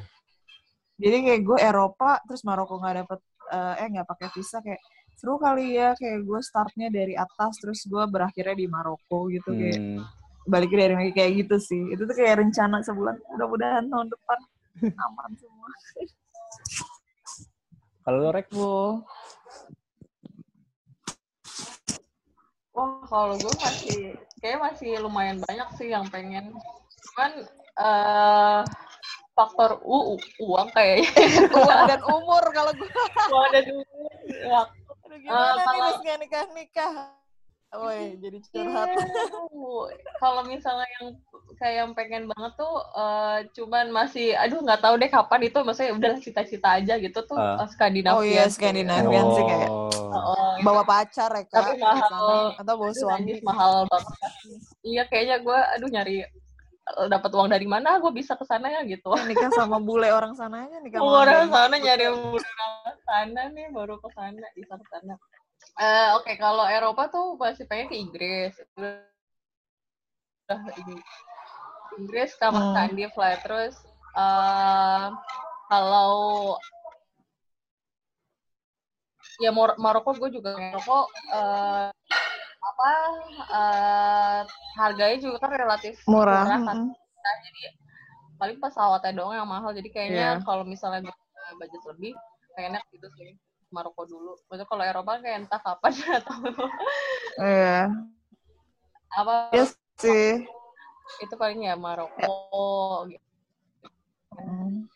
Jadi 1.02 1.18
kayak 1.26 1.42
gue 1.42 1.58
Eropa 1.60 2.22
terus 2.30 2.46
Maroko 2.46 2.78
nggak 2.78 2.96
dapet 3.04 3.20
eh, 3.52 3.74
eh 3.82 3.88
nggak 3.90 4.08
pakai 4.08 4.28
visa 4.38 4.58
kayak 4.62 4.82
seru 5.18 5.38
kali 5.38 5.78
ya 5.78 5.94
kayak 5.98 6.24
gue 6.26 6.40
startnya 6.42 6.88
dari 6.90 7.14
atas 7.18 7.58
terus 7.62 7.86
gue 7.86 8.04
berakhirnya 8.10 8.56
di 8.58 8.68
Maroko 8.70 9.28
gitu 9.30 9.52
kayak 9.54 9.82
Hmm. 9.82 10.06
baliknya 10.50 10.90
dari 10.90 10.96
Mekah 10.98 11.14
kayak 11.22 11.32
gitu 11.46 11.56
sih 11.62 11.84
itu 11.94 12.02
tuh 12.02 12.16
kayak 12.18 12.42
rencana 12.42 12.82
sebulan 12.82 13.14
mudah-mudahan 13.30 13.86
tahun 13.86 14.08
depan 14.10 14.40
aman 14.98 15.32
semua 15.38 15.70
Kalau 18.02 18.34
rek, 18.34 18.50
wow 18.58 19.06
Wah, 22.72 23.04
kalau 23.06 23.36
gue 23.38 23.54
masih, 23.62 24.16
kayak 24.42 24.58
masih 24.64 24.98
lumayan 25.04 25.38
banyak 25.44 25.70
sih 25.76 25.92
yang 25.92 26.08
pengen. 26.08 26.56
Cuman, 27.04 27.32
eh 27.78 28.62
faktor 29.42 29.72
u, 29.82 29.98
u- 30.14 30.26
uang 30.40 30.70
kayaknya. 30.70 31.10
uang 31.58 31.82
dan 31.88 32.02
umur 32.04 32.44
kalau 32.50 32.72
gue 32.72 32.90
uang 33.28 33.50
dan 33.50 33.66
umur. 33.72 34.12
Ya, 34.28 34.62
Aduh, 34.64 35.18
gimana 35.18 35.50
nih 35.52 35.66
kalau- 35.66 36.00
nggak 36.00 36.18
nikah 36.20 36.46
nikah 36.52 36.92
Woi, 37.72 38.20
jadi 38.20 38.36
curhat. 38.44 38.84
Aduh, 38.92 39.88
Kalau 40.20 40.44
misalnya 40.44 40.84
yang 41.00 41.16
kayak 41.56 41.76
yang 41.78 41.92
pengen 41.96 42.28
banget 42.28 42.60
tuh, 42.60 42.76
eh, 42.92 43.48
cuman 43.50 43.88
masih, 43.90 44.36
aduh 44.36 44.60
nggak 44.60 44.84
tahu 44.84 45.00
deh 45.00 45.08
kapan 45.08 45.40
itu, 45.42 45.56
maksudnya 45.62 45.96
udah 45.96 46.12
cita-cita 46.20 46.68
aja 46.76 47.00
gitu 47.00 47.24
tuh 47.24 47.32
Ah. 47.34 47.64
eh, 47.64 47.68
Skandinavia. 47.72 48.12
Oh 48.12 48.28
iya, 48.28 48.44
sih. 48.46 48.60
Skandinavia 48.60 49.24
sih 49.26 49.44
kayak 49.46 49.70
Oh. 49.72 49.88
Oh, 50.12 50.52
bawa 50.60 50.84
pacar 50.84 51.32
ya 51.32 51.44
kak 51.46 51.56
Tapi 51.56 51.80
mahal. 51.80 52.52
atau 52.60 52.74
bawa 52.76 52.92
suami. 52.92 53.40
mahal 53.40 53.88
banget. 53.88 54.20
Iya, 54.84 55.04
kayaknya 55.08 55.40
gue, 55.40 55.60
aduh 55.72 55.88
nyari 55.88 56.28
dapat 57.08 57.32
uang 57.32 57.50
dari 57.54 57.70
mana, 57.70 58.02
gue 58.02 58.12
bisa 58.12 58.34
ke 58.36 58.44
sana 58.44 58.68
ya 58.68 58.82
gitu. 58.84 59.14
Ya, 59.14 59.24
nikah 59.30 59.52
sama 59.54 59.78
bule 59.80 60.10
orang 60.10 60.34
sana 60.34 60.66
aja 60.68 60.82
nikah 60.82 61.00
sama 61.00 61.24
Orang 61.24 61.48
sana 61.54 61.76
nyari 61.78 62.06
orang 62.10 62.98
sana 63.06 63.42
nih, 63.54 63.68
baru 63.70 63.96
ke 64.02 64.10
sana, 64.18 64.46
bisa 64.58 64.74
ke 64.76 64.86
sana. 64.90 65.14
Eh, 65.78 66.10
Oke, 66.18 66.36
kalau 66.36 66.66
Eropa 66.68 67.08
tuh 67.08 67.38
masih 67.38 67.66
pengen 67.70 67.88
ke 67.88 67.96
Inggris. 67.96 68.54
Udah 68.76 69.06
Inggris 71.96 72.32
sama 72.36 72.60
Hmm. 72.60 72.68
Skandinav 72.76 73.14
lah. 73.16 73.36
Terus 73.40 73.76
eh, 74.18 75.06
kalau 75.72 76.12
ya 79.40 79.50
Mor- 79.54 79.78
Maroko 79.80 80.12
gue 80.18 80.30
juga 80.34 80.58
Maroko 80.58 81.08
eh, 81.34 81.90
apa 82.62 82.90
eh, 83.50 84.40
harganya 84.78 85.18
juga 85.18 85.38
kan 85.42 85.52
relatif 85.58 85.98
murah. 86.06 86.46
kan. 86.46 86.62
Mm-mm. 86.62 86.94
Nah, 86.94 87.34
jadi 87.46 87.62
paling 88.38 88.58
pesawatnya 88.62 89.12
doang 89.18 89.34
yang 89.38 89.50
mahal. 89.50 89.74
Jadi 89.74 89.90
kayaknya 89.90 90.38
Iya. 90.38 90.46
kalau 90.46 90.64
misalnya 90.66 91.06
punya 91.06 91.54
budget 91.58 91.84
lebih, 91.94 92.14
kayaknya 92.54 92.80
gitu 92.94 93.08
sih. 93.18 93.38
Maroko 93.72 94.04
dulu. 94.04 94.36
Maksudnya 94.52 94.68
kalau 94.68 94.84
Eropa 94.84 95.12
kayak 95.24 95.48
entah 95.48 95.62
kapan 95.64 95.94
atau 96.22 96.38
Iya. 97.40 97.80
apa 99.12 99.34
Iya 99.52 99.66
sih. 100.00 100.44
itu 101.20 101.34
paling 101.36 101.68
ya 101.68 101.76
Maroko 101.76 102.36
gitu. 103.12 103.28
Hmm. 104.38 104.88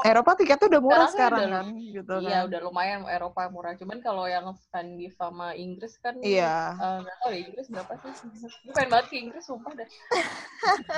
Eropa 0.00 0.32
tiketnya 0.32 0.68
udah 0.68 0.80
murah 0.80 1.06
Sekarang 1.06 1.40
sekarang, 1.40 1.42
udah- 1.42 1.64
kan, 1.66 1.66
gitu 1.90 2.12
Iya 2.20 2.30
kan. 2.32 2.46
udah 2.46 2.60
lumayan 2.62 3.00
Eropa 3.04 3.42
murah. 3.48 3.74
Cuman 3.74 3.98
kalau 3.98 4.24
yang 4.24 4.46
Skandinav 4.56 5.12
sama 5.12 5.52
Inggris 5.52 5.98
kan 5.98 6.14
Iya. 6.18 6.72
eh, 6.72 6.96
nggak 7.02 7.16
tahu 7.18 7.28
deh 7.28 7.40
Inggris 7.42 7.66
berapa 7.68 7.92
sih? 7.96 8.12
Gue 8.38 8.72
pengen 8.72 8.88
banget 8.88 9.06
ke 9.08 9.16
Inggris 9.18 9.44
sumpah 9.44 9.72
deh. 9.74 9.88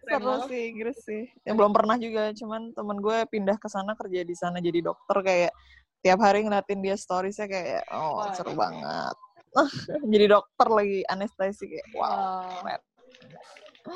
Seru 0.00 0.18
banget. 0.18 0.48
sih 0.48 0.62
Inggris 0.68 0.98
sih. 1.00 1.22
Yang 1.42 1.54
belum 1.56 1.72
pernah 1.72 1.96
juga, 1.96 2.22
cuman 2.32 2.62
temen 2.72 2.98
gue 2.98 3.18
pindah 3.28 3.56
ke 3.56 3.68
sana 3.68 3.92
kerja 3.94 4.20
di 4.22 4.34
sana 4.34 4.58
jadi 4.58 4.80
dokter 4.80 5.16
kayak 5.20 5.52
tiap 5.98 6.18
hari 6.18 6.42
ngeliatin 6.42 6.78
dia 6.78 6.94
storiesnya 6.94 7.46
kayak 7.46 7.82
oh 7.90 8.22
Wah. 8.22 8.30
seru 8.32 8.54
banget. 8.54 9.14
jadi 10.12 10.24
dokter 10.28 10.68
lagi 10.68 10.98
anestesi 11.04 11.64
kayak 11.68 11.86
wow. 11.92 12.02
Wow. 12.02 12.42
keren. 12.60 12.80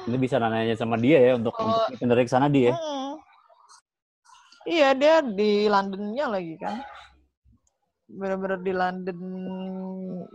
Ini 0.04 0.16
bisa 0.16 0.38
nanya 0.38 0.72
sama 0.72 0.96
dia 0.96 1.20
ya 1.20 1.32
untuk 1.34 1.52
Kalau- 1.52 1.84
untuk 1.84 1.98
pindah 1.98 2.16
ke 2.16 2.24
sana 2.26 2.46
dia. 2.46 2.72
Hmm. 2.72 3.11
Iya 4.62 4.94
dia 4.94 5.14
di 5.22 5.66
Londonnya 5.66 6.26
lagi 6.30 6.54
kan. 6.58 6.78
Bener-bener 8.06 8.60
di 8.62 8.72
London 8.74 9.18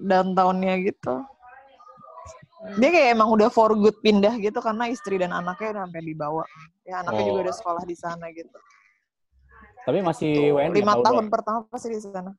downtownnya 0.04 0.76
gitu. 0.84 1.24
Dia 2.82 2.90
kayak 2.90 3.10
emang 3.16 3.30
udah 3.32 3.48
for 3.54 3.72
good 3.78 3.96
pindah 4.02 4.36
gitu 4.42 4.58
karena 4.60 4.90
istri 4.92 5.16
dan 5.22 5.32
anaknya 5.32 5.78
udah 5.78 5.82
sampai 5.88 6.02
dibawa. 6.04 6.44
Ya 6.84 7.00
anaknya 7.06 7.24
Oh. 7.24 7.28
juga 7.32 7.40
udah 7.48 7.56
sekolah 7.56 7.84
di 7.88 7.96
sana 7.96 8.26
gitu. 8.34 8.58
Tapi 9.88 10.04
masih 10.04 10.32
Tuh, 10.36 10.60
WNI 10.60 10.76
lima 10.84 10.94
tahun 11.00 11.26
pertama 11.32 11.64
pasti 11.72 11.96
di 11.96 12.02
sana. 12.04 12.36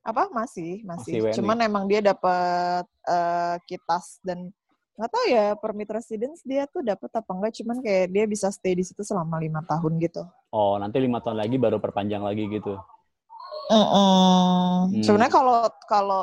Apa 0.00 0.32
masih 0.32 0.80
Masih 0.84 1.20
masih. 1.20 1.36
Cuman 1.36 1.60
emang 1.60 1.84
dia 1.84 2.00
dapat 2.00 2.88
eh, 3.04 3.56
kitas 3.68 4.20
dan 4.24 4.48
nggak 4.94 5.10
tahu 5.10 5.24
ya 5.26 5.58
permit 5.58 5.90
residence 5.90 6.46
dia 6.46 6.70
tuh 6.70 6.80
dapat 6.80 7.10
apa 7.10 7.30
enggak. 7.30 7.52
Cuman 7.58 7.82
kayak 7.82 8.10
dia 8.10 8.24
bisa 8.24 8.48
stay 8.48 8.74
di 8.74 8.82
situ 8.82 9.02
selama 9.02 9.38
lima 9.38 9.60
tahun 9.62 9.98
gitu. 9.98 10.22
Oh, 10.50 10.78
nanti 10.78 11.02
lima 11.02 11.18
tahun 11.18 11.38
lagi 11.38 11.58
baru 11.58 11.82
perpanjang 11.82 12.22
lagi 12.22 12.46
gitu. 12.46 12.78
Mm-mm. 13.72 14.92
Hmm. 14.92 15.02
Sebenarnya 15.02 15.32
kalau 15.32 15.56
kalau 15.88 16.22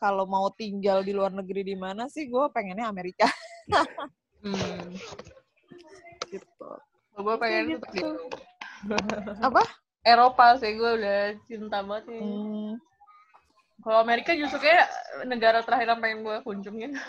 kalau 0.00 0.24
mau 0.24 0.48
tinggal 0.50 1.04
di 1.04 1.12
luar 1.12 1.28
negeri 1.28 1.60
di 1.62 1.76
mana 1.76 2.08
sih, 2.08 2.24
gue 2.24 2.44
pengennya 2.50 2.88
Amerika 2.88 3.28
Hmm. 4.40 4.96
gitu. 6.26 6.68
Gue 7.14 7.36
pengen 7.36 7.76
Gitu. 7.76 7.84
di 7.92 8.00
Apa? 9.44 9.60
Eropa 10.00 10.56
sih 10.56 10.72
gue 10.72 10.90
udah 10.96 11.20
cinta 11.44 11.84
banget 11.84 12.08
sih. 12.08 12.16
Hmm, 12.16 12.80
Kalau 13.80 13.98
Amerika 13.98 14.36
justru 14.36 14.60
kayak 14.60 14.86
negara 15.24 15.64
terakhir 15.64 15.88
yang 15.88 16.00
pengen 16.00 16.20
gue 16.20 16.36
kunjungin. 16.44 16.92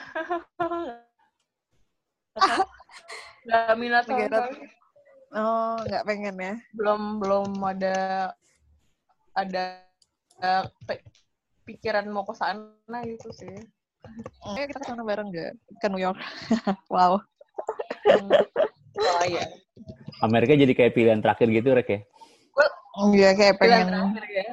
Gak 3.42 3.74
minat 3.76 4.06
sama 4.06 4.24
Negara- 4.24 4.48
sekali. 4.48 4.70
oh, 5.34 5.76
nggak 5.84 6.04
pengen 6.06 6.36
ya? 6.38 6.54
belum 6.78 7.02
belum 7.20 7.50
ada 7.66 7.98
ada 9.34 9.64
uh, 10.40 10.64
pe- 10.86 11.04
pikiran 11.66 12.06
mau 12.08 12.24
ke 12.24 12.36
sana 12.38 12.98
gitu 13.04 13.34
sih. 13.34 13.56
Ayo 14.46 14.66
kita 14.70 14.80
ke 14.80 14.88
sana 14.88 15.02
bareng 15.04 15.34
nggak? 15.34 15.54
Ke 15.82 15.88
New 15.90 16.00
York. 16.00 16.20
wow. 16.94 17.18
Hmm. 18.06 18.32
Oh 19.02 19.24
iya. 19.26 19.44
Amerika 20.22 20.54
jadi 20.54 20.72
kayak 20.78 20.94
pilihan 20.94 21.20
terakhir 21.20 21.50
gitu, 21.50 21.74
Rek 21.74 21.90
ya? 21.90 22.00
Iya 23.12 23.30
kayak 23.34 23.56
Pilihan 23.58 23.88
pengen. 23.90 24.14
terakhir 24.14 24.26
ya. 24.30 24.46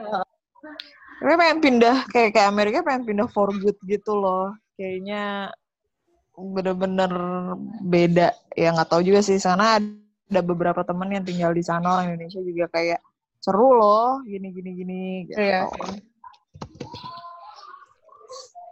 Tapi 1.19 1.35
pengen 1.35 1.59
pindah 1.59 1.97
kayak 2.15 2.31
kayak 2.31 2.49
Amerika 2.49 2.87
pengen 2.87 3.03
pindah 3.03 3.29
for 3.35 3.51
good 3.51 3.75
gitu 3.85 4.15
loh. 4.15 4.55
Kayaknya 4.79 5.51
bener-bener 6.39 7.13
beda. 7.83 8.31
Ya 8.55 8.71
nggak 8.71 8.89
tahu 8.91 9.03
juga 9.03 9.21
sih 9.27 9.43
sana 9.43 9.83
ada 10.29 10.41
beberapa 10.45 10.87
temen 10.87 11.11
yang 11.11 11.27
tinggal 11.27 11.51
di 11.51 11.65
sana 11.67 11.99
orang 11.99 12.15
Indonesia 12.15 12.39
juga 12.39 12.71
kayak 12.71 13.03
seru 13.43 13.75
loh 13.75 14.23
gini 14.23 14.55
gini 14.55 14.71
gini 14.79 15.03
gitu. 15.27 15.39
Iya. 15.43 15.67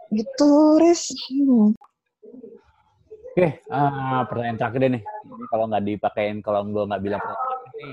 Gitu, 0.07 0.51
Riz. 0.79 1.11
Hmm. 1.27 1.75
Oke, 3.37 3.61
ah, 3.69 4.23
pertanyaan 4.25 4.57
terakhir 4.57 4.79
deh 4.81 4.91
nih. 4.97 5.03
Ini 5.03 5.45
kalau 5.51 5.65
nggak 5.67 5.83
dipakein, 5.83 6.37
kalau 6.39 6.63
gue 6.63 6.83
nggak 6.89 7.03
bilang 7.03 7.21
pertanyaan 7.21 7.61
ini, 7.75 7.91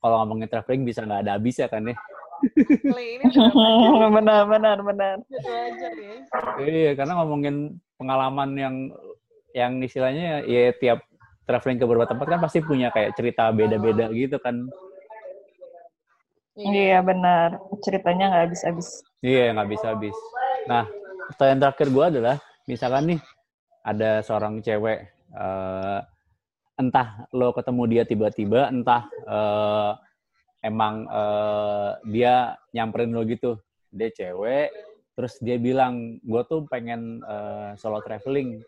kalau 0.00 0.16
ngomongin 0.24 0.48
traveling 0.48 0.82
bisa 0.82 1.04
nggak 1.04 1.22
ada 1.22 1.32
habis 1.36 1.60
ya 1.60 1.68
kan 1.68 1.84
nih. 1.86 1.96
Kali 2.82 3.06
ini 3.18 3.24
benar, 4.16 4.42
benar, 4.50 4.76
benar. 4.82 5.16
gitu 5.30 5.50
aja 5.50 5.88
ya. 5.94 6.16
Iya, 6.58 6.90
karena 6.98 7.12
ngomongin 7.22 7.78
pengalaman 7.96 8.50
yang 8.58 8.74
yang 9.52 9.72
istilahnya 9.84 10.42
ya 10.48 10.72
tiap 10.76 11.04
traveling 11.46 11.78
ke 11.78 11.84
beberapa 11.84 12.08
tempat 12.08 12.26
kan 12.26 12.40
pasti 12.40 12.64
punya 12.64 12.88
kayak 12.90 13.14
cerita 13.14 13.52
beda-beda 13.52 14.08
gitu 14.10 14.40
kan. 14.40 14.66
Iya, 16.56 17.00
benar. 17.00 17.56
Ceritanya 17.80 18.28
nggak 18.28 18.42
habis-habis. 18.48 18.88
Iya, 19.24 19.56
nggak 19.56 19.70
bisa 19.72 19.86
habis. 19.96 20.16
Nah, 20.68 20.84
pertanyaan 21.32 21.60
terakhir 21.68 21.88
gue 21.88 22.04
adalah, 22.04 22.36
misalkan 22.68 23.16
nih 23.16 23.20
ada 23.82 24.20
seorang 24.20 24.60
cewek, 24.60 24.98
eh, 25.32 26.00
entah 26.76 27.24
lo 27.32 27.56
ketemu 27.56 27.82
dia 27.88 28.02
tiba-tiba, 28.04 28.68
entah 28.68 29.08
eh, 29.08 29.92
emang 30.62 31.04
eh, 31.10 31.90
dia 32.08 32.54
nyamperin 32.70 33.12
lo 33.12 33.26
gitu, 33.26 33.58
dia 33.90 34.08
cewek, 34.14 34.70
terus 35.18 35.36
dia 35.42 35.58
bilang, 35.58 36.22
gue 36.22 36.42
tuh 36.46 36.64
pengen 36.70 37.20
eh, 37.26 37.70
solo 37.76 37.98
traveling. 38.00 38.62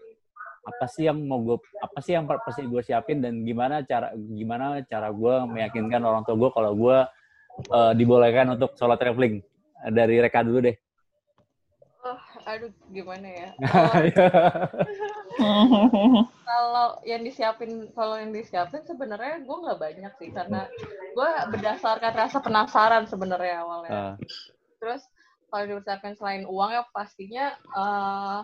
Apa 0.64 0.88
sih 0.88 1.06
yang 1.06 1.22
mau 1.28 1.40
gue, 1.44 1.56
apa 1.80 1.98
sih 2.02 2.16
yang 2.16 2.24
pasti 2.26 2.64
gue 2.66 2.82
siapin 2.82 3.22
dan 3.22 3.46
gimana 3.46 3.86
cara, 3.86 4.10
gimana 4.16 4.82
cara 4.84 5.12
gue 5.12 5.34
meyakinkan 5.54 6.02
orang 6.02 6.24
tua 6.26 6.36
gue 6.36 6.50
kalau 6.50 6.72
gue 6.74 6.98
eh, 7.70 7.92
dibolehkan 7.94 8.52
untuk 8.58 8.74
solo 8.74 8.98
traveling? 8.98 9.40
Dari 9.84 10.16
Reka 10.18 10.42
dulu 10.42 10.64
deh. 10.64 10.76
Oh, 12.04 12.20
aduh 12.44 12.72
gimana 12.92 13.28
ya. 13.28 13.48
Iya. 14.04 14.26
kalau 16.48 17.00
yang 17.02 17.22
disiapin 17.26 17.90
kalau 17.92 18.14
yang 18.20 18.30
disiapin 18.30 18.82
sebenarnya 18.86 19.42
gue 19.42 19.56
nggak 19.64 19.80
banyak 19.80 20.12
sih 20.20 20.30
karena 20.30 20.68
gue 21.14 21.30
berdasarkan 21.54 22.12
rasa 22.14 22.38
penasaran 22.38 23.04
sebenarnya 23.10 23.64
awalnya. 23.64 23.90
Ah, 23.92 24.14
terus 24.78 25.02
kalau 25.50 25.64
diberdasarkan 25.70 26.14
selain 26.18 26.44
uang 26.46 26.70
ya 26.74 26.82
pastinya 26.90 27.54
eh 27.56 28.40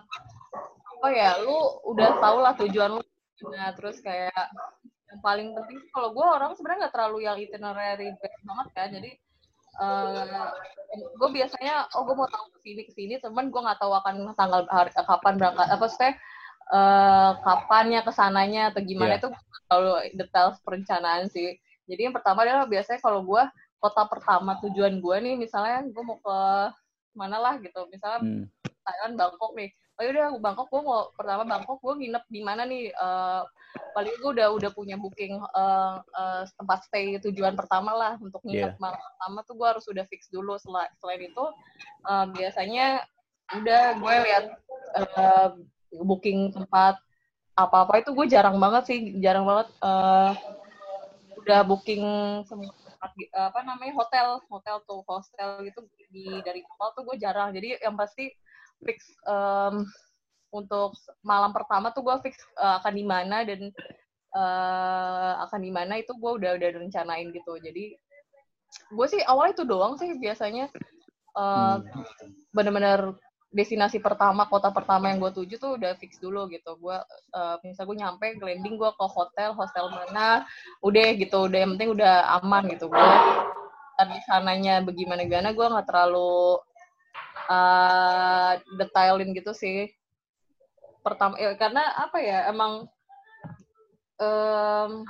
apa 1.00 1.08
ya 1.16 1.40
lu 1.42 1.58
udah 1.88 2.10
tau 2.20 2.38
lah 2.42 2.54
tujuan 2.58 2.98
lu. 2.98 3.02
Nah 3.50 3.72
terus 3.72 4.02
kayak 4.04 4.52
yang 5.10 5.20
paling 5.24 5.50
penting 5.56 5.78
sih 5.82 5.90
kalau 5.90 6.14
gue 6.14 6.22
orang 6.22 6.54
sebenarnya 6.54 6.86
nggak 6.86 6.94
terlalu 6.94 7.18
yang 7.26 7.36
itinerary 7.40 8.14
banget 8.46 8.68
kan 8.78 8.88
jadi 8.94 9.10
gue 10.90 11.28
biasanya 11.30 11.86
oh 11.94 12.02
gue 12.02 12.14
mau 12.14 12.26
tahu 12.26 12.46
ke 12.54 12.58
sini 12.66 12.82
ke 12.84 12.92
sini 12.92 13.14
cuman 13.22 13.48
gue 13.48 13.60
nggak 13.62 13.78
tahu 13.78 13.92
akan 13.94 14.34
tanggal 14.34 14.66
hari, 14.68 14.90
kapan 14.94 15.34
berangkat 15.38 15.68
apa 15.70 15.86
sih 15.86 16.12
eh 16.70 17.30
kapannya 17.42 18.00
ke 18.00 18.12
sananya 18.14 18.70
atau 18.70 18.80
gimana 18.80 19.18
Iya. 19.18 19.20
itu 19.20 19.28
kalau 19.66 19.94
detail 20.14 20.54
perencanaan 20.62 21.26
sih 21.26 21.58
jadi 21.84 22.06
yang 22.06 22.14
pertama 22.14 22.46
adalah 22.46 22.66
biasanya 22.66 23.02
kalau 23.02 23.26
gue 23.26 23.42
kota 23.78 24.06
pertama 24.06 24.54
tujuan 24.62 25.02
gue 25.02 25.16
nih 25.18 25.34
misalnya 25.34 25.82
gue 25.82 26.02
mau 26.04 26.18
ke 26.18 26.38
mana 27.12 27.36
lah 27.36 27.54
gitu 27.58 27.90
misalnya 27.90 28.22
hmm. 28.22 28.44
Thailand 28.86 29.14
Bangkok 29.18 29.52
nih 29.58 29.70
oh 29.98 30.02
yaudah 30.06 30.38
Bangkok 30.38 30.70
gue 30.70 30.80
mau 30.80 31.10
pertama 31.12 31.42
Bangkok 31.42 31.82
gue 31.82 31.94
nginep 31.98 32.24
di 32.28 32.40
mana 32.40 32.62
nih 32.62 32.88
Eh 32.88 33.42
paling 33.94 34.14
gue 34.18 34.30
udah 34.34 34.48
udah 34.50 34.70
punya 34.70 34.94
booking 34.94 35.38
eh, 35.38 35.94
eh, 35.98 36.42
tempat 36.54 36.86
stay 36.86 37.18
tujuan 37.18 37.54
pertama 37.54 37.94
lah 37.94 38.12
untuk 38.18 38.42
nginep 38.42 38.74
Iya. 38.74 38.82
malam 38.82 38.98
pertama 38.98 39.38
tuh 39.42 39.54
gue 39.58 39.66
harus 39.66 39.86
udah 39.86 40.04
fix 40.06 40.26
dulu 40.30 40.54
Sela- 40.58 40.90
selain 40.98 41.22
itu 41.26 41.44
eh, 42.06 42.26
biasanya 42.30 42.86
udah 43.58 43.82
gue 43.98 44.14
lihat 44.26 44.44
eh, 44.96 45.48
booking 45.92 46.54
tempat 46.54 46.98
apa-apa 47.58 48.00
itu 48.00 48.10
gue 48.14 48.26
jarang 48.30 48.56
banget 48.62 48.82
sih 48.88 48.98
jarang 49.20 49.44
banget 49.44 49.68
eh, 49.82 50.32
udah 51.40 51.60
booking 51.66 52.04
semua 52.46 52.72
apa 53.32 53.64
namanya 53.64 53.96
hotel 53.96 54.44
hotel 54.52 54.76
tuh 54.84 55.00
hostel 55.08 55.64
gitu 55.64 55.80
di 56.12 56.28
dari 56.44 56.60
awal 56.76 56.92
tuh 56.92 57.02
gue 57.08 57.16
jarang 57.16 57.50
jadi 57.56 57.80
yang 57.80 57.96
pasti 57.96 58.28
fix 58.84 59.08
em, 59.24 59.88
untuk 60.52 60.92
malam 61.24 61.50
pertama 61.56 61.90
tuh 61.96 62.04
gue 62.04 62.16
fix 62.28 62.36
eh, 62.60 62.74
akan 62.80 62.92
di 62.92 63.04
mana 63.04 63.40
dan 63.42 63.72
eh, 64.36 65.32
akan 65.48 65.60
di 65.64 65.72
mana 65.72 65.96
itu 65.96 66.12
gue 66.12 66.32
udah 66.44 66.60
udah 66.60 66.68
rencanain 66.76 67.32
gitu 67.32 67.56
jadi 67.56 67.96
gue 68.94 69.06
sih 69.08 69.20
awalnya 69.24 69.56
itu 69.56 69.64
doang 69.66 69.96
sih 69.96 70.12
biasanya 70.20 70.68
eh, 70.70 71.76
Hmm. 71.80 71.80
bener-bener 72.52 73.16
destinasi 73.50 73.98
pertama 73.98 74.46
kota 74.46 74.70
pertama 74.70 75.10
yang 75.10 75.18
gue 75.18 75.34
tuju 75.34 75.58
tuh 75.58 75.74
udah 75.74 75.98
fix 75.98 76.22
dulu 76.22 76.46
gitu. 76.50 76.78
Gue 76.78 76.96
uh, 77.34 77.56
misal 77.66 77.86
gue 77.86 77.98
nyampe 77.98 78.26
landing 78.38 78.78
gue 78.78 78.90
ke 78.94 79.06
hotel 79.10 79.54
hostel 79.54 79.90
mana 79.90 80.46
udah 80.82 81.06
gitu. 81.18 81.50
Udah 81.50 81.58
yang 81.66 81.74
penting 81.74 81.90
udah 81.98 82.40
aman 82.42 82.70
gitu. 82.70 82.86
Gue 82.86 83.14
dan 84.00 84.16
di 84.16 84.20
sananya 84.24 84.80
bagaimana 84.80 85.28
gimana 85.28 85.52
gue 85.52 85.66
nggak 85.66 85.88
terlalu 85.90 86.56
uh, 87.52 88.52
detailin 88.78 89.34
gitu 89.36 89.52
sih. 89.52 89.92
Pertama 91.04 91.36
ya, 91.36 91.52
karena 91.58 91.84
apa 91.96 92.16
ya 92.20 92.48
emang 92.48 92.88
em 94.20 95.04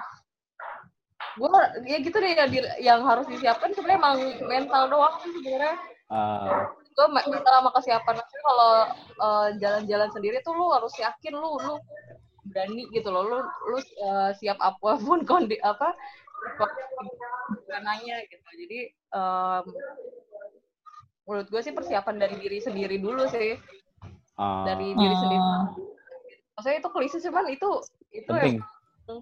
gue 1.39 1.51
ya 1.87 1.99
gitu 2.03 2.17
deh 2.19 2.31
yang, 2.35 2.51
yang 2.83 3.01
harus 3.07 3.27
disiapkan 3.31 3.71
sebenarnya 3.75 3.99
emang 4.03 4.17
mental 4.47 4.83
doang 4.91 5.15
sih 5.23 5.31
sebenarnya. 5.35 5.75
Ah, 6.11 6.67
gue 6.75 7.07
mental 7.11 7.55
sama 7.63 7.71
kesiapan 7.79 8.17
kalau 8.43 8.73
eh, 8.97 9.49
jalan-jalan 9.61 10.11
sendiri 10.13 10.41
tuh 10.43 10.57
lu 10.57 10.73
harus 10.73 10.93
yakin 10.97 11.35
lu 11.37 11.57
lu 11.61 11.77
berani 12.51 12.89
gitu 12.91 13.09
loh. 13.13 13.23
Lu 13.25 13.39
lu 13.43 13.79
eh, 13.79 14.31
siap 14.37 14.59
apa 14.59 14.99
pun 15.01 15.23
kondi 15.29 15.57
apa 15.63 15.95
nanya 17.81 18.17
gitu. 18.29 18.49
Jadi 18.67 18.81
em, 18.93 19.65
menurut 21.25 21.47
gue 21.49 21.61
sih 21.63 21.75
persiapan 21.75 22.17
dari 22.19 22.37
diri 22.41 22.59
sendiri 22.61 22.97
dulu 22.99 23.25
sih. 23.31 23.57
Ah, 24.41 24.65
dari 24.65 24.97
diri 24.97 25.17
sendiri. 25.17 25.41
Hmm. 25.41 25.69
maksudnya 26.57 26.77
itu 26.85 26.91
klise 26.93 27.19
cuman 27.25 27.47
itu 27.49 27.71
itu 28.13 28.29
penting. 28.29 28.61
yang 29.09 29.21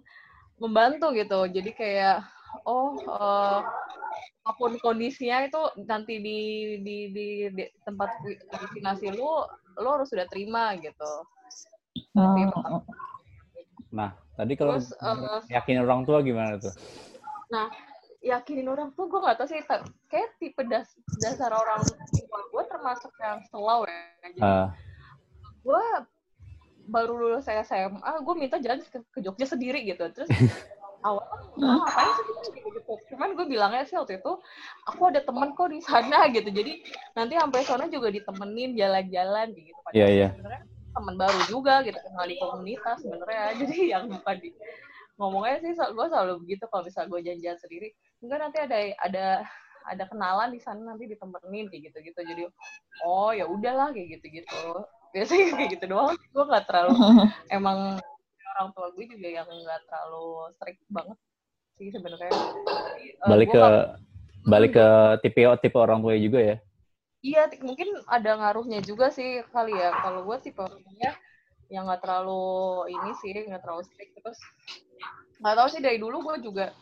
membantu 0.59 1.15
gitu. 1.15 1.41
Jadi 1.47 1.71
kayak 1.75 2.27
oh 2.67 2.99
eh, 2.99 3.61
apa 4.49 4.57
pun 4.57 4.81
kondisinya 4.81 5.45
itu 5.45 5.61
nanti 5.85 6.25
di 6.25 6.39
di 6.81 6.97
di, 7.13 7.27
di 7.53 7.65
tempat 7.85 8.17
destinasi 8.49 9.13
lu 9.13 9.45
lu 9.77 9.89
harus 9.93 10.09
sudah 10.09 10.25
terima 10.25 10.73
gitu 10.81 11.13
Nanti 12.15 12.47
pertama. 12.47 12.81
Nah, 13.89 14.11
tadi 14.39 14.53
kalau 14.55 14.79
terus 14.79 14.95
eh, 14.97 15.57
yakin 15.59 15.83
orang 15.85 16.01
tua 16.09 16.25
gimana 16.25 16.57
tuh? 16.57 16.73
nah 17.49 17.73
yakinin 18.21 18.69
orang 18.69 18.93
tuh 18.93 19.09
gue 19.09 19.25
gak 19.25 19.41
tau 19.41 19.49
sih 19.49 19.57
kayak 20.13 20.37
tipe 20.37 20.61
das, 20.69 20.93
dasar 21.17 21.49
orang 21.49 21.81
tua 22.13 22.41
gue 22.53 22.65
termasuk 22.69 23.13
yang 23.25 23.41
slow 23.49 23.89
ya 23.89 24.01
jadi 24.21 24.39
Ah, 24.45 24.69
gue 25.65 25.85
baru 26.89 27.17
lulus 27.17 27.49
SMA 27.49 28.13
gue 28.21 28.35
minta 28.37 28.61
jalan 28.61 28.85
ke, 28.85 29.01
ke 29.01 29.19
Jogja 29.25 29.49
sendiri 29.49 29.81
gitu 29.89 30.13
terus 30.13 30.29
awal 31.07 31.23
ah, 31.23 31.39
ngapain 31.57 32.11
sih 32.19 32.25
gitu, 32.59 32.69
gitu. 32.75 32.95
Cuman 33.15 33.39
gue 33.39 33.47
bilangnya 33.47 33.85
sih 33.87 33.95
waktu 33.95 34.19
itu 34.19 34.33
aku 34.87 35.03
ada 35.11 35.23
temen 35.23 35.55
kok 35.55 35.71
di 35.71 35.81
sana 35.83 36.27
gitu. 36.37 36.49
Jadi 36.51 36.83
nanti 37.15 37.35
sampai 37.39 37.61
sana 37.63 37.85
juga 37.87 38.11
ditemenin 38.11 38.75
jalan-jalan 38.75 39.55
gitu. 39.55 39.81
Iya, 39.95 40.07
iya. 40.11 40.29
sebenarnya 40.35 40.63
teman 40.95 41.15
baru 41.15 41.41
juga 41.47 41.75
gitu. 41.87 41.99
Kenal 41.99 42.27
di 42.27 42.37
komunitas 42.43 42.97
sebenarnya 43.03 43.43
jadi 43.63 43.77
yang 43.99 44.05
bukan 44.11 44.37
di 44.43 44.51
ngomongnya 45.19 45.57
sih 45.63 45.73
gue 45.75 46.07
selalu 46.07 46.33
begitu 46.47 46.65
kalau 46.71 46.87
misal 46.87 47.11
gue 47.11 47.19
jalan-jalan 47.19 47.59
sendiri 47.59 47.89
enggak 48.23 48.39
nanti 48.39 48.59
ada 48.63 48.79
ada 49.03 49.27
ada 49.89 50.05
kenalan 50.07 50.55
di 50.55 50.61
sana 50.63 50.95
nanti 50.95 51.11
ditemenin 51.11 51.67
kayak 51.67 51.91
gitu 51.91 51.99
gitu 52.07 52.21
jadi 52.23 52.43
oh 53.03 53.35
ya 53.35 53.51
udahlah 53.51 53.91
kayak 53.91 54.19
gitu 54.19 54.43
gitu 54.43 54.63
biasanya 55.11 55.59
kayak 55.59 55.71
gitu 55.75 55.85
doang 55.91 56.15
gue 56.15 56.45
nggak 56.45 56.65
terlalu 56.71 56.95
emang 57.57 57.99
orang 58.59 58.75
tua 58.75 58.91
gue 58.91 59.05
juga 59.07 59.29
yang 59.31 59.47
nggak 59.47 59.81
terlalu 59.87 60.51
strict 60.59 60.83
banget 60.91 61.19
sih 61.79 61.89
sebenarnya 61.95 62.35
eh, 62.35 63.15
balik 63.23 63.55
ke 63.55 63.63
nggak- 63.63 63.95
balik 64.51 64.73
ke 64.75 64.89
tipe 65.23 65.41
tipe 65.63 65.79
orang 65.79 66.03
tua 66.03 66.19
juga 66.19 66.43
ya. 66.43 66.57
Iya, 67.19 67.51
mungkin 67.63 67.99
ada 68.07 68.31
ngaruhnya 68.39 68.79
juga 68.83 69.11
sih 69.11 69.43
kali 69.51 69.75
ya. 69.75 69.91
Kalau 70.03 70.23
gue 70.27 70.37
tipe 70.43 70.59
orangnya 70.63 71.15
yang 71.71 71.87
nggak 71.87 72.03
terlalu 72.03 72.43
ini 72.95 73.11
sih, 73.19 73.35
nggak 73.47 73.63
terlalu 73.63 73.83
strict. 73.87 74.15
Terus 74.19 74.39
nggak 75.43 75.55
tahu 75.55 75.69
sih 75.71 75.83
dari 75.83 75.99
dulu 75.99 76.23
gue 76.23 76.51
juga 76.51 76.75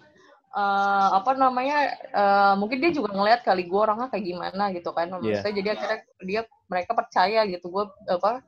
uh, 0.54 1.08
apa 1.18 1.34
namanya 1.34 1.78
uh, 2.14 2.54
mungkin 2.60 2.78
dia 2.82 2.90
juga 2.92 3.14
ngeliat 3.14 3.42
kali 3.42 3.66
gue 3.66 3.80
orangnya 3.80 4.12
kayak 4.12 4.24
gimana 4.26 4.64
gitu 4.74 4.90
kan 4.94 5.08
Iya. 5.08 5.40
maksudnya 5.42 5.54
jadi 5.58 5.68
akhirnya 5.74 5.98
dia 6.22 6.40
mereka 6.68 6.90
percaya 6.94 7.40
gitu 7.48 7.66
gue 7.72 7.84
apa 8.12 8.44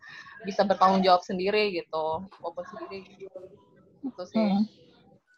bisa 0.47 0.63
bertanggung 0.63 1.03
jawab 1.03 1.23
sendiri 1.27 1.75
gitu 1.75 2.29
walaupun 2.39 2.65
sendiri 2.71 3.27
gitu 3.27 3.41
itu 4.05 4.25
sih 4.31 4.51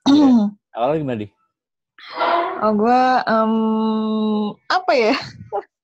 Hmm. 0.08 0.56
Awalnya 0.74 0.98
gimana, 1.04 1.20
Di? 1.22 1.28
Oh, 2.64 2.72
gue 2.72 3.00
apa 4.66 4.92
ya? 4.96 5.14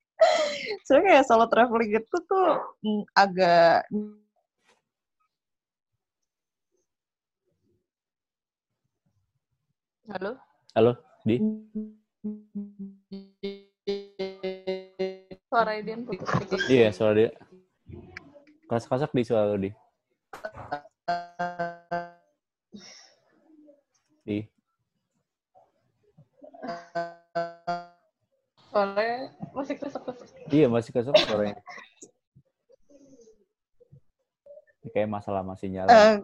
Soalnya 0.88 1.04
kayak 1.12 1.24
solo 1.28 1.46
traveling 1.46 2.00
itu 2.00 2.16
tuh 2.24 2.48
mm, 2.80 3.02
agak 3.12 3.84
halo 10.06 10.32
Halo, 10.76 10.92
Di? 11.24 11.40
suara 15.48 15.72
Edian 15.80 16.04
putus. 16.04 16.28
Iya, 16.68 16.92
suara 16.92 17.16
dia. 17.16 17.30
Kasak-kasak 18.68 19.16
di 19.16 19.24
suara 19.24 19.56
lu, 19.56 19.64
Di. 19.64 19.70
Di. 24.28 24.38
soalnya 28.68 29.32
masih 29.56 29.80
kesek 29.80 30.04
Iya, 30.52 30.68
masih 30.68 30.92
kasak 30.92 31.16
suaranya. 31.24 31.56
Ini 34.84 34.88
Kayak 34.92 35.08
masalah 35.08 35.40
masih 35.40 35.72
nyala. 35.72 35.88
eh, 35.88 36.14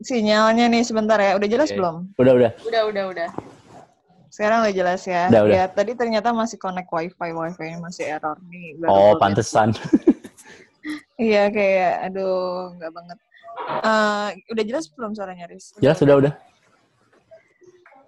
sinyalnya 0.00 0.72
nih 0.72 0.88
sebentar 0.88 1.20
ya. 1.20 1.36
Udah 1.36 1.48
jelas 1.52 1.68
Oke. 1.68 1.76
belum? 1.76 1.96
Udah, 2.16 2.32
udah. 2.32 2.50
udah 2.64 2.82
udah 2.88 3.04
udah 3.12 3.49
Sekarang 4.30 4.62
udah 4.62 4.74
jelas 4.74 5.02
ya. 5.04 5.26
Udah, 5.26 5.42
udah. 5.44 5.54
Ya, 5.58 5.64
tadi 5.66 5.92
ternyata 5.98 6.30
masih 6.30 6.56
connect 6.56 6.86
wifi, 6.94 7.30
wifi 7.34 7.68
masih 7.82 8.14
error 8.14 8.38
nih. 8.46 8.78
Oh, 8.86 9.18
pantesan. 9.18 9.74
Iya, 11.20 11.50
kayak 11.52 11.92
aduh, 12.08 12.72
nggak 12.78 12.92
banget. 12.94 13.18
Eh, 13.84 14.28
udah 14.54 14.64
jelas 14.64 14.86
belum 14.94 15.12
suaranya, 15.12 15.50
Riz? 15.50 15.74
Jelas, 15.82 15.98
sudah, 16.00 16.16
udah. 16.16 16.32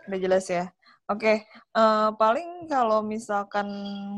Udah 0.08 0.18
jelas 0.18 0.46
ya. 0.48 0.70
Oke, 1.10 1.44
eh, 1.44 2.08
paling 2.16 2.70
kalau 2.70 3.02
misalkan 3.04 3.68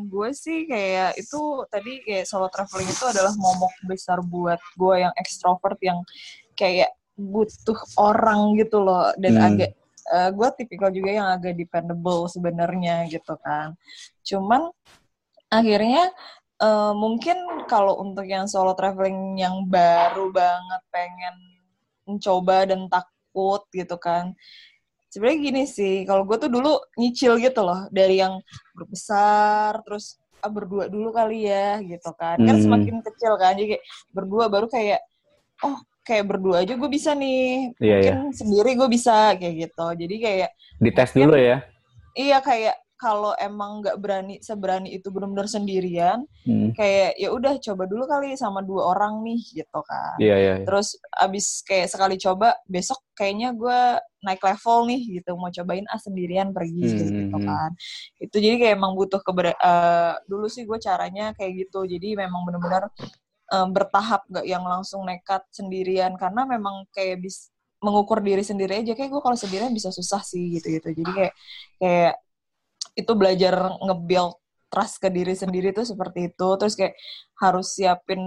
gue 0.06 0.30
sih 0.36 0.68
kayak 0.68 1.16
itu 1.18 1.40
tadi 1.72 2.04
kayak 2.04 2.28
solo 2.28 2.46
traveling 2.52 2.86
itu 2.86 3.02
adalah 3.08 3.32
momok 3.34 3.72
besar 3.88 4.20
buat 4.22 4.60
gue 4.76 5.02
yang 5.02 5.10
ekstrovert 5.18 5.80
yang 5.80 6.04
kayak 6.54 6.92
butuh 7.16 7.78
orang 7.98 8.54
gitu 8.60 8.78
loh 8.84 9.10
dan 9.18 9.32
Hmm. 9.34 9.46
agak 9.48 9.70
eh, 10.12 10.30
gue 10.34 10.48
tipikal 10.58 10.90
juga 10.92 11.10
yang 11.12 11.28
agak 11.32 11.56
dependable 11.56 12.28
sebenarnya 12.28 13.08
gitu 13.08 13.34
kan. 13.40 13.72
Cuman 14.26 14.68
akhirnya 15.48 16.10
eh, 16.60 16.92
mungkin 16.96 17.66
kalau 17.70 18.00
untuk 18.02 18.26
yang 18.28 18.44
solo 18.50 18.74
traveling 18.76 19.38
yang 19.40 19.64
baru 19.68 20.28
banget 20.34 20.82
pengen 20.92 21.34
mencoba 22.04 22.68
dan 22.68 22.84
takut 22.92 23.64
gitu 23.72 23.96
kan 23.96 24.36
sebenarnya 25.08 25.38
gini 25.40 25.62
sih 25.64 25.94
kalau 26.02 26.26
gue 26.26 26.36
tuh 26.42 26.50
dulu 26.50 26.74
nyicil 26.98 27.38
gitu 27.38 27.62
loh 27.62 27.86
dari 27.94 28.18
yang 28.18 28.42
grup 28.74 28.90
besar 28.90 29.78
terus 29.86 30.18
ah, 30.42 30.50
berdua 30.50 30.90
dulu 30.90 31.14
kali 31.14 31.46
ya 31.46 31.78
gitu 31.80 32.10
kan 32.18 32.42
kan 32.42 32.56
Hmm. 32.58 32.64
semakin 32.66 32.96
kecil 32.98 33.38
kan 33.38 33.54
jadi 33.54 33.78
kayak 33.78 33.84
berdua 34.10 34.50
baru 34.50 34.66
kayak 34.66 35.00
oh 35.62 35.78
kayak 36.04 36.28
berdua 36.28 36.62
aja 36.62 36.76
gue 36.76 36.86
bisa 36.86 37.12
nih 37.12 37.72
Iya, 37.80 37.96
iya. 37.98 38.12
mungkin 38.14 38.30
sendiri 38.30 38.70
gue 38.74 38.88
bisa 38.88 39.34
kayak 39.34 39.54
gitu 39.64 39.86
jadi 39.98 40.14
kayak 40.20 40.50
Dites 40.76 41.10
dulu 41.10 41.34
ya. 41.34 41.64
iya 42.12 42.38
kayak 42.38 42.76
kalau 42.94 43.34
emang 43.36 43.82
nggak 43.82 43.98
berani 43.98 44.38
seberani 44.38 44.88
itu 44.92 45.08
benar-benar 45.08 45.44
sendirian 45.44 46.24
Hmm. 46.44 46.72
kayak 46.72 47.16
ya 47.16 47.28
udah 47.28 47.56
coba 47.58 47.84
dulu 47.84 48.04
kali 48.04 48.36
sama 48.36 48.60
dua 48.60 48.92
orang 48.92 49.20
nih 49.20 49.40
gitu 49.54 49.80
kan 49.82 50.16
Iya, 50.16 50.36
iya. 50.36 50.52
iya. 50.60 50.64
terus 50.64 50.92
abis 51.10 51.60
kayak 51.62 51.88
sekali 51.88 52.16
coba 52.16 52.52
besok 52.64 53.00
kayaknya 53.14 53.52
gue 53.52 53.80
naik 54.20 54.40
level 54.40 54.84
nih 54.86 55.00
gitu 55.14 55.34
mau 55.34 55.48
cobain 55.48 55.84
ah 55.86 55.96
sendirian 55.96 56.48
pergi 56.50 56.84
Hmm, 56.84 56.96
gitu 57.00 57.12
hmm. 57.34 57.44
kan 57.44 57.70
itu 58.18 58.36
jadi 58.38 58.56
kayak 58.58 58.74
emang 58.74 58.92
butuh 58.94 59.20
keber 59.20 59.52
eh, 59.52 60.12
dulu 60.24 60.46
sih 60.46 60.62
gue 60.62 60.76
caranya 60.78 61.32
kayak 61.32 61.52
gitu 61.62 61.84
jadi 61.84 62.14
memang 62.18 62.44
benar-benar 62.44 62.92
eh, 63.52 63.68
bertahap 63.68 64.24
gak 64.30 64.46
yang 64.48 64.64
langsung 64.64 65.04
nekat 65.04 65.44
sendirian. 65.52 66.16
Karena 66.16 66.46
memang 66.48 66.86
kayak 66.94 67.20
bis 67.24 67.50
mengukur 67.84 68.24
diri 68.24 68.40
sendiri 68.40 68.80
aja 68.80 68.96
kayak 68.96 69.12
gue 69.12 69.20
kalau 69.20 69.36
sendirian 69.36 69.68
bisa 69.68 69.92
susah 69.92 70.24
sih 70.24 70.56
gitu 70.56 70.72
gitu 70.72 70.88
jadi 71.04 71.10
kayak 71.12 71.34
kayak 71.76 72.14
itu 72.96 73.12
belajar 73.12 73.76
nge-build 73.84 74.40
trust 74.74 74.98
ke 74.98 75.06
diri 75.06 75.38
sendiri 75.38 75.70
tuh 75.70 75.86
seperti 75.86 76.34
itu. 76.34 76.48
Terus 76.58 76.74
kayak 76.74 76.94
harus 77.38 77.78
siapin 77.78 78.22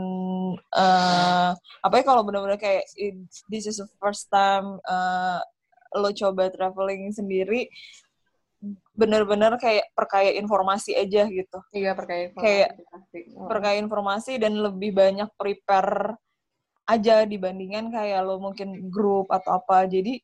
eh 0.72 1.52
apa 1.84 1.94
ya 2.00 2.04
kalau 2.08 2.24
benar-benar 2.24 2.56
kayak 2.56 2.88
this 3.52 3.68
is 3.68 3.84
the 3.84 3.88
first 4.00 4.32
time 4.32 4.80
eh, 4.88 5.40
lo 6.00 6.12
coba 6.16 6.48
traveling 6.52 7.12
sendiri 7.12 7.68
bener-bener 8.98 9.54
kayak 9.62 9.86
perkaya 9.94 10.34
informasi 10.34 10.98
aja 10.98 11.30
gitu 11.30 11.58
iya 11.72 11.94
perkaya 11.94 12.34
Kayak 12.34 12.70
informasi 12.74 12.90
pasti. 12.90 13.20
Oh. 13.38 13.46
perkaya 13.48 13.78
informasi 13.78 14.32
dan 14.42 14.54
lebih 14.58 14.92
banyak 14.92 15.30
prepare 15.38 16.18
aja 16.88 17.28
dibandingkan 17.28 17.94
kayak 17.94 18.26
lo 18.26 18.42
mungkin 18.42 18.90
grup 18.90 19.30
atau 19.30 19.60
apa 19.62 19.86
jadi 19.86 20.18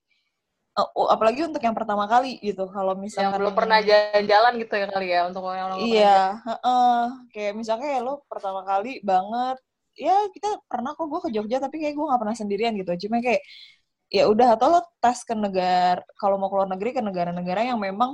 eh, 0.74 0.88
apalagi 1.12 1.46
untuk 1.46 1.62
yang 1.62 1.78
pertama 1.78 2.10
kali 2.10 2.42
gitu 2.42 2.66
kalau 2.72 2.98
yang 2.98 3.04
misalkan 3.06 3.40
belum 3.46 3.54
pernah 3.54 3.80
jalan-jalan 3.84 4.54
gitu 4.64 4.74
ya 4.74 4.88
kali 4.90 5.08
ya 5.14 5.22
untuk 5.30 5.44
yang 5.54 5.68
belum 5.70 5.86
pernah 5.86 5.94
Iya, 5.94 6.18
heeh. 6.50 7.00
kayak 7.36 7.54
misalnya 7.54 7.84
kayak 7.86 8.02
lo 8.02 8.14
pertama 8.26 8.62
kali 8.66 8.92
banget, 9.06 9.58
ya 9.94 10.16
kita 10.34 10.50
pernah 10.66 10.98
kok 10.98 11.06
gue 11.06 11.20
ke 11.28 11.30
Jogja 11.36 11.58
tapi 11.62 11.78
kayak 11.78 11.94
gue 11.94 12.06
nggak 12.10 12.22
pernah 12.26 12.38
sendirian 12.40 12.74
gitu. 12.80 13.06
Cuma 13.06 13.22
kayak 13.22 13.44
ya 14.10 14.24
udah 14.30 14.48
atau 14.58 14.68
lo 14.74 14.80
tes 15.02 15.20
ke 15.26 15.36
negara 15.38 16.02
kalau 16.18 16.38
mau 16.42 16.50
keluar 16.50 16.70
negeri 16.70 16.90
ke 16.98 17.02
negara-negara 17.06 17.66
yang 17.70 17.78
memang 17.78 18.14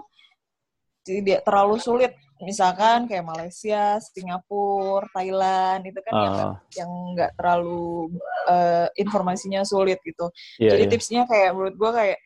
tidak 1.17 1.41
terlalu 1.47 1.75
sulit. 1.81 2.11
Misalkan 2.39 3.03
kayak 3.09 3.27
Malaysia, 3.27 3.99
Singapura, 3.99 5.03
Thailand 5.11 5.83
itu 5.83 5.99
kan 5.99 6.13
yang 6.15 6.35
Ah, 6.39 6.55
yang 6.71 6.91
nggak 7.17 7.31
terlalu 7.35 8.15
eh, 8.47 8.87
informasinya 8.95 9.61
sulit 9.67 9.99
gitu. 10.05 10.31
iya, 10.55 10.77
Jadi 10.77 10.83
iya. 10.87 10.91
tipsnya 10.91 11.21
kayak 11.27 11.51
menurut 11.51 11.75
gue 11.75 11.91
kayak 11.91 12.19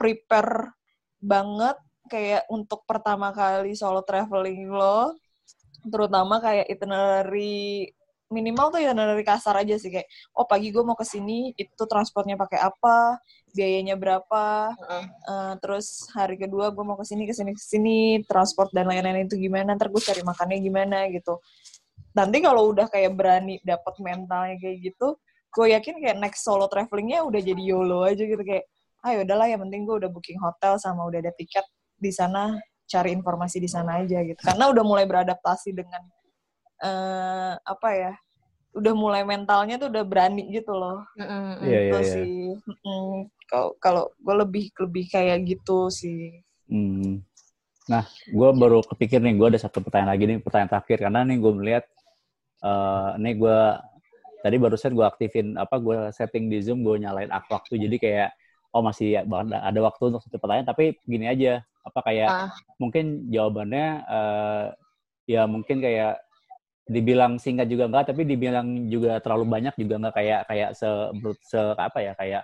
prepare 0.00 0.72
banget 1.20 1.76
kayak 2.08 2.42
untuk 2.48 2.82
pertama 2.88 3.30
kali 3.36 3.76
solo 3.76 4.00
traveling 4.02 4.66
lo, 4.72 5.14
terutama 5.86 6.40
kayak 6.40 6.66
itinerary 6.66 7.92
minimal 8.30 8.70
tuh 8.70 8.78
itinerary 8.78 9.26
kasar 9.26 9.58
aja 9.58 9.74
sih 9.74 9.90
kayak 9.90 10.06
oh 10.38 10.46
pagi 10.46 10.70
gue 10.70 10.80
mau 10.86 10.94
ke 10.94 11.02
sini 11.02 11.50
itu 11.58 11.82
transportnya 11.90 12.38
pakai 12.38 12.62
apa 12.62 13.18
biayanya 13.50 13.98
berapa 13.98 14.70
Heeh. 14.70 15.04
eh, 15.10 15.54
terus 15.58 16.06
hari 16.14 16.38
kedua 16.38 16.70
gue 16.70 16.84
mau 16.86 16.94
ke 16.94 17.02
sini 17.02 17.26
ke 17.26 17.34
sini 17.34 17.50
ke 17.52 17.60
sini 17.60 17.98
transport 18.24 18.70
dan 18.70 18.86
lain-lain 18.86 19.26
itu 19.26 19.34
gimana 19.34 19.74
ntar 19.74 19.90
gue 19.90 19.98
cari 19.98 20.22
makannya 20.22 20.62
gimana 20.62 21.10
gitu 21.10 21.42
nanti 22.14 22.38
kalau 22.38 22.70
udah 22.70 22.86
kayak 22.86 23.18
berani 23.18 23.58
dapat 23.66 23.94
mentalnya 23.98 24.56
kayak 24.62 24.78
gitu 24.78 25.18
gue 25.50 25.66
yakin 25.74 25.98
kayak 25.98 26.16
next 26.22 26.46
solo 26.46 26.70
travelingnya 26.70 27.26
udah 27.26 27.42
jadi 27.42 27.58
YOLO 27.58 28.06
aja 28.06 28.22
gitu 28.22 28.42
kayak 28.46 28.70
ah 29.02 29.18
udahlah 29.18 29.50
yang 29.50 29.60
penting 29.66 29.82
gue 29.82 29.96
udah 30.06 30.10
booking 30.12 30.38
hotel 30.38 30.78
sama 30.78 31.02
udah 31.02 31.18
ada 31.18 31.34
tiket 31.34 31.66
di 31.98 32.14
sana 32.14 32.54
cari 32.86 33.10
informasi 33.14 33.58
di 33.58 33.66
sana 33.70 34.02
aja 34.02 34.22
gitu 34.22 34.38
karena 34.38 34.70
udah 34.70 34.84
mulai 34.86 35.06
beradaptasi 35.06 35.74
dengan 35.74 36.02
eh 36.80 37.52
apa 37.60 37.88
ya 37.92 38.12
udah 38.70 38.94
mulai 38.94 39.22
mentalnya 39.26 39.76
tuh 39.82 39.90
udah 39.90 40.04
berani 40.06 40.46
gitu 40.54 40.70
loh. 40.72 41.02
Iya, 41.18 41.58
gitu 41.60 41.66
iya, 41.66 42.00
iya. 42.00 42.12
sih 42.14 42.32
kalau 43.50 43.74
kalau 43.82 44.04
gue 44.22 44.34
lebih 44.46 44.64
lebih 44.78 45.04
kayak 45.10 45.42
gitu 45.46 45.90
sih 45.90 46.40
Hmm. 46.70 47.18
Nah, 47.90 48.06
gue 48.30 48.48
baru 48.54 48.78
kepikir 48.86 49.18
nih, 49.18 49.34
gue 49.34 49.50
ada 49.50 49.58
satu 49.58 49.82
pertanyaan 49.82 50.14
lagi 50.14 50.24
nih, 50.30 50.38
pertanyaan 50.38 50.70
terakhir. 50.70 51.02
Karena 51.02 51.26
nih 51.26 51.38
gue 51.42 51.52
melihat, 51.58 51.84
eh 52.62 53.10
nih 53.18 53.34
gue, 53.34 53.58
tadi 54.46 54.56
barusan 54.62 54.94
gue 54.94 55.02
aktifin, 55.02 55.58
apa, 55.58 55.82
gue 55.82 56.14
setting 56.14 56.46
di 56.46 56.62
Zoom, 56.62 56.86
gue 56.86 57.02
nyalain 57.02 57.26
ak- 57.34 57.50
waktu. 57.50 57.74
Jadi 57.74 57.98
kayak, 57.98 58.30
oh 58.70 58.86
masih 58.86 59.18
ada, 59.26 59.58
ada 59.66 59.80
waktu 59.82 60.14
untuk 60.14 60.22
satu 60.22 60.38
pertanyaan, 60.38 60.70
tapi 60.70 60.94
gini 61.10 61.26
aja, 61.26 61.58
apa 61.82 62.00
kayak, 62.06 62.28
Ah. 62.30 62.50
mungkin 62.78 63.26
jawabannya, 63.34 63.86
eh 64.06 64.64
ya 65.26 65.42
mungkin 65.50 65.82
kayak, 65.82 66.22
dibilang 66.88 67.36
singkat 67.36 67.68
juga 67.68 67.86
enggak, 67.90 68.14
tapi 68.14 68.24
dibilang 68.24 68.88
juga 68.88 69.20
terlalu 69.20 69.44
banyak 69.46 69.74
juga 69.76 69.94
enggak 70.00 70.14
kayak, 70.16 70.40
kayak 70.48 70.70
se, 70.74 70.88
se 71.44 71.60
apa 71.76 71.98
ya, 72.02 72.12
kayak, 72.16 72.42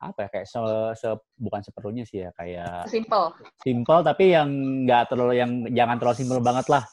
apa 0.00 0.18
ya, 0.24 0.28
kayak 0.32 0.46
se, 0.48 0.58
se- 1.00 1.22
bukan 1.40 1.60
seperlunya 1.64 2.04
sih 2.04 2.24
ya, 2.24 2.30
kayak 2.36 2.88
simple. 2.88 3.32
Simple 3.60 4.00
tapi 4.04 4.32
yang 4.36 4.48
nggak 4.84 5.12
terlalu 5.12 5.32
yang 5.40 5.50
jangan 5.72 5.96
terlalu 6.00 6.16
simple 6.20 6.40
banget 6.44 6.66
lah. 6.68 6.84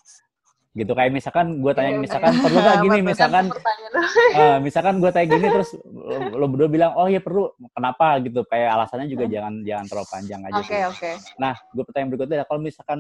Gitu 0.72 0.88
kayak 0.96 1.12
misalkan 1.12 1.60
gue 1.60 1.74
tanya 1.76 1.92
Iya, 1.92 2.00
misalkan 2.00 2.34
perlu 2.40 2.60
nggak 2.64 2.78
gini? 2.80 3.00
Misalkan 3.04 3.46
eh, 4.40 4.58
misalkan 4.64 4.96
gue 5.04 5.12
tanya 5.12 5.28
gini 5.28 5.48
terus 5.52 5.70
lo, 5.84 6.18
lo 6.40 6.46
berdua 6.48 6.70
bilang 6.72 6.92
oh 6.96 7.12
iya 7.12 7.20
perlu. 7.20 7.52
Kenapa? 7.76 8.16
Gitu 8.24 8.40
kayak 8.48 8.80
alasannya 8.80 9.12
juga 9.12 9.28
jangan 9.28 9.68
jangan 9.68 9.86
terlalu 9.92 10.08
panjang 10.08 10.42
aja 10.48 10.60
Oke 10.64 10.72
sih. 10.72 10.80
oke. 10.88 11.12
nah 11.36 11.54
gue 11.76 11.84
pertanyaan 11.84 12.10
berikutnya 12.16 12.48
kalau 12.48 12.62
misalkan 12.64 13.00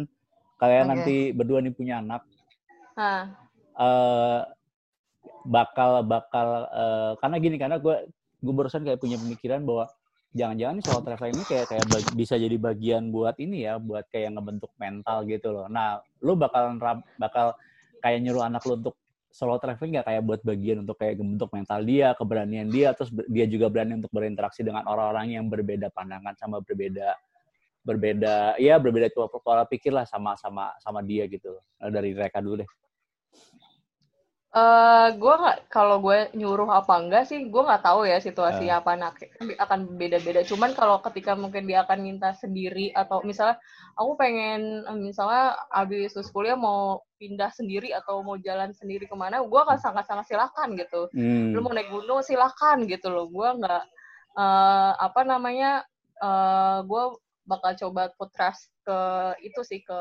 kalian 0.59 0.83
Oke. 0.83 0.91
nanti 0.91 1.15
berdua 1.31 1.59
nih 1.63 1.71
punya 1.71 2.03
anak 2.03 2.27
Eh 3.77 4.41
bakal 5.45 6.05
bakal 6.05 6.47
eh, 6.69 7.11
karena 7.17 7.35
gini 7.41 7.55
karena 7.57 7.77
gue 7.81 8.09
gue 8.41 8.53
barusan 8.53 8.85
kayak 8.85 9.01
punya 9.01 9.17
pemikiran 9.21 9.61
bahwa 9.65 9.85
jangan-jangan 10.31 10.77
soal 10.81 11.01
traveling 11.03 11.35
ini 11.37 11.45
kayak 11.45 11.65
kayak 11.69 11.85
bisa 12.15 12.39
jadi 12.39 12.55
bagian 12.55 13.11
buat 13.11 13.35
ini 13.37 13.67
ya 13.67 13.77
buat 13.77 14.07
kayak 14.09 14.33
ngebentuk 14.37 14.71
mental 14.79 15.27
gitu 15.27 15.51
loh. 15.51 15.67
Nah, 15.67 15.99
lu 16.23 16.39
bakal 16.39 16.79
bakal 17.19 17.53
kayak 17.99 18.19
nyuruh 18.23 18.47
anak 18.47 18.63
lu 18.65 18.79
untuk 18.79 18.95
solo 19.31 19.55
traveling 19.59 19.99
nggak 19.99 20.07
kayak 20.07 20.23
buat 20.27 20.41
bagian 20.43 20.83
untuk 20.83 20.99
kayak 20.99 21.19
membentuk 21.19 21.51
mental 21.55 21.79
dia, 21.83 22.11
keberanian 22.15 22.67
dia, 22.67 22.91
terus 22.95 23.11
dia 23.31 23.45
juga 23.47 23.71
berani 23.71 23.99
untuk 23.99 24.11
berinteraksi 24.11 24.63
dengan 24.63 24.83
orang-orang 24.87 25.35
yang 25.39 25.45
berbeda 25.47 25.87
pandangan 25.91 26.35
sama 26.35 26.59
berbeda 26.63 27.15
berbeda 27.81 28.55
ya 28.61 28.77
berbeda 28.77 29.09
pola, 29.09 29.27
pola 29.41 29.63
pikir 29.65 29.89
lah 29.89 30.05
sama 30.05 30.37
sama 30.37 30.69
sama 30.77 31.01
dia 31.01 31.25
gitu. 31.25 31.57
Nah, 31.81 31.89
dari 31.89 32.13
mereka 32.13 32.37
dulu 32.41 32.61
deh. 32.61 32.69
eh 34.51 35.07
gue 35.15 35.31
nggak 35.31 35.71
kalau 35.71 36.03
gue 36.03 36.27
nyuruh 36.35 36.67
apa 36.67 36.99
enggak 36.99 37.23
sih, 37.23 37.47
gue 37.47 37.61
nggak 37.63 37.87
tahu 37.87 38.03
ya 38.03 38.19
situasi 38.19 38.67
Eh. 38.67 38.75
apa 38.75 38.99
anak 38.99 39.15
akan 39.39 39.95
beda-beda. 39.95 40.43
Cuman 40.43 40.75
kalau 40.75 40.99
ketika 41.07 41.39
mungkin 41.39 41.63
dia 41.63 41.87
akan 41.87 42.03
minta 42.03 42.35
sendiri 42.35 42.91
atau 42.91 43.23
misalnya 43.23 43.55
aku 43.95 44.19
pengen 44.19 44.83
misalnya 44.99 45.55
habis 45.71 46.11
lulus 46.19 46.27
kuliah 46.35 46.59
mau 46.59 46.99
pindah 47.15 47.47
sendiri 47.55 47.95
atau 47.95 48.27
mau 48.27 48.35
jalan 48.35 48.75
sendiri 48.75 49.07
ke 49.07 49.15
mana, 49.15 49.39
gue 49.39 49.55
akan 49.63 49.79
sangat-sangat 49.79 50.27
silakan 50.27 50.75
gitu. 50.75 51.07
Hmm. 51.15 51.55
lu 51.55 51.63
mau 51.63 51.71
naik 51.71 51.87
gunung 51.87 52.19
silakan 52.19 52.83
gitu 52.91 53.07
loh 53.07 53.31
gue 53.31 53.47
nggak 53.55 53.83
eh, 54.35 54.91
apa 54.99 55.21
namanya 55.23 55.87
eh 56.19 56.79
gue 56.83 57.03
bakal 57.45 57.71
coba 57.77 58.13
put 58.15 58.29
trust 58.31 58.69
ke 58.81 58.97
itu 59.41 59.61
sih 59.61 59.81
ke 59.81 59.97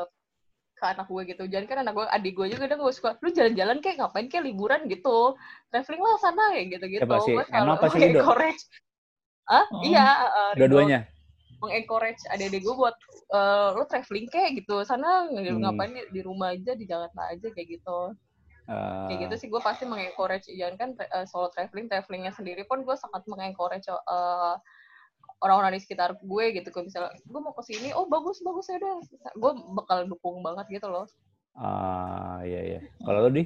ke 0.81 0.85
anak 0.89 1.05
gue 1.13 1.21
gitu. 1.29 1.43
Jangan 1.45 1.65
kan 1.69 1.77
anak 1.85 1.93
gue 1.93 2.05
adik 2.09 2.33
gue 2.33 2.45
juga 2.49 2.65
kadang 2.65 2.81
gue 2.81 2.89
suka. 2.89 3.13
Lu 3.21 3.29
jalan-jalan 3.29 3.77
kayak 3.85 4.01
ngapain 4.01 4.25
kayak 4.25 4.49
liburan 4.49 4.89
gitu? 4.89 5.37
Traveling 5.69 6.01
lah 6.01 6.17
sana 6.17 6.43
ya 6.57 6.63
gitu 6.65 6.85
gitu 6.89 7.01
Siapa 7.05 7.17
sih? 7.21 7.33
gue 7.37 7.45
sih 7.93 7.99
Lido? 8.01 8.19
encourage 8.25 8.63
ah 9.45 9.65
Hmm. 9.67 9.83
iya 9.83 10.05
eh, 10.25 10.51
Rido 10.57 10.59
Dua-duanya. 10.73 10.99
mengencourage 11.61 12.21
adik-adik 12.33 12.61
gue 12.65 12.73
buat 12.73 12.95
eh, 13.29 13.67
lu 13.77 13.83
traveling 13.85 14.27
kayak 14.33 14.49
gitu. 14.57 14.81
Sana 14.81 15.29
Hmm. 15.29 15.61
ngapain 15.61 15.93
di, 16.09 16.21
rumah 16.25 16.57
aja 16.57 16.73
di 16.73 16.89
Jakarta 16.89 17.29
aja 17.29 17.47
kayak 17.53 17.67
gitu. 17.77 17.99
Eh, 18.65 19.05
kayak 19.11 19.19
gitu 19.29 19.35
sih 19.37 19.47
gue 19.53 19.61
pasti 19.61 19.85
mengencourage. 19.85 20.49
Jangan 20.49 20.75
kan 20.81 20.89
uh, 21.13 21.25
solo 21.29 21.53
traveling. 21.53 21.85
Travelingnya 21.85 22.33
sendiri 22.33 22.65
pun 22.65 22.81
gue 22.81 22.95
sangat 22.97 23.21
mengencourage 23.29 23.85
uh, 23.85 24.55
orang-orang 25.41 25.77
di 25.77 25.81
sekitar 25.83 26.15
gue 26.21 26.45
gitu 26.55 26.69
kalau 26.69 26.85
misalnya 26.87 27.11
gue 27.17 27.39
mau 27.41 27.53
ke 27.57 27.63
sini 27.65 27.89
oh 27.97 28.05
bagus 28.05 28.39
bagus 28.45 28.69
ya 28.69 28.77
udah 28.77 28.93
gue 29.33 29.51
bakal 29.81 29.97
dukung 30.05 30.39
banget 30.45 30.65
gitu 30.81 30.87
loh 30.87 31.05
Ah, 31.51 32.39
iya 32.47 32.61
iya. 32.63 32.79
Kalau 33.03 33.27
lu 33.27 33.29
di? 33.35 33.43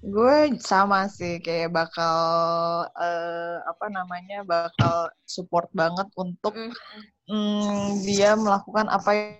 Gue 0.00 0.56
sama 0.58 1.06
sih 1.06 1.38
kayak 1.38 1.70
bakal 1.70 2.18
eh, 2.98 3.56
apa 3.62 3.86
namanya 3.92 4.42
bakal 4.42 5.12
support 5.28 5.68
banget 5.76 6.08
untuk 6.18 6.56
Mm. 6.56 6.74
mm, 7.30 7.88
dia 8.02 8.34
melakukan 8.34 8.90
apa 8.90 9.10
yang 9.14 9.30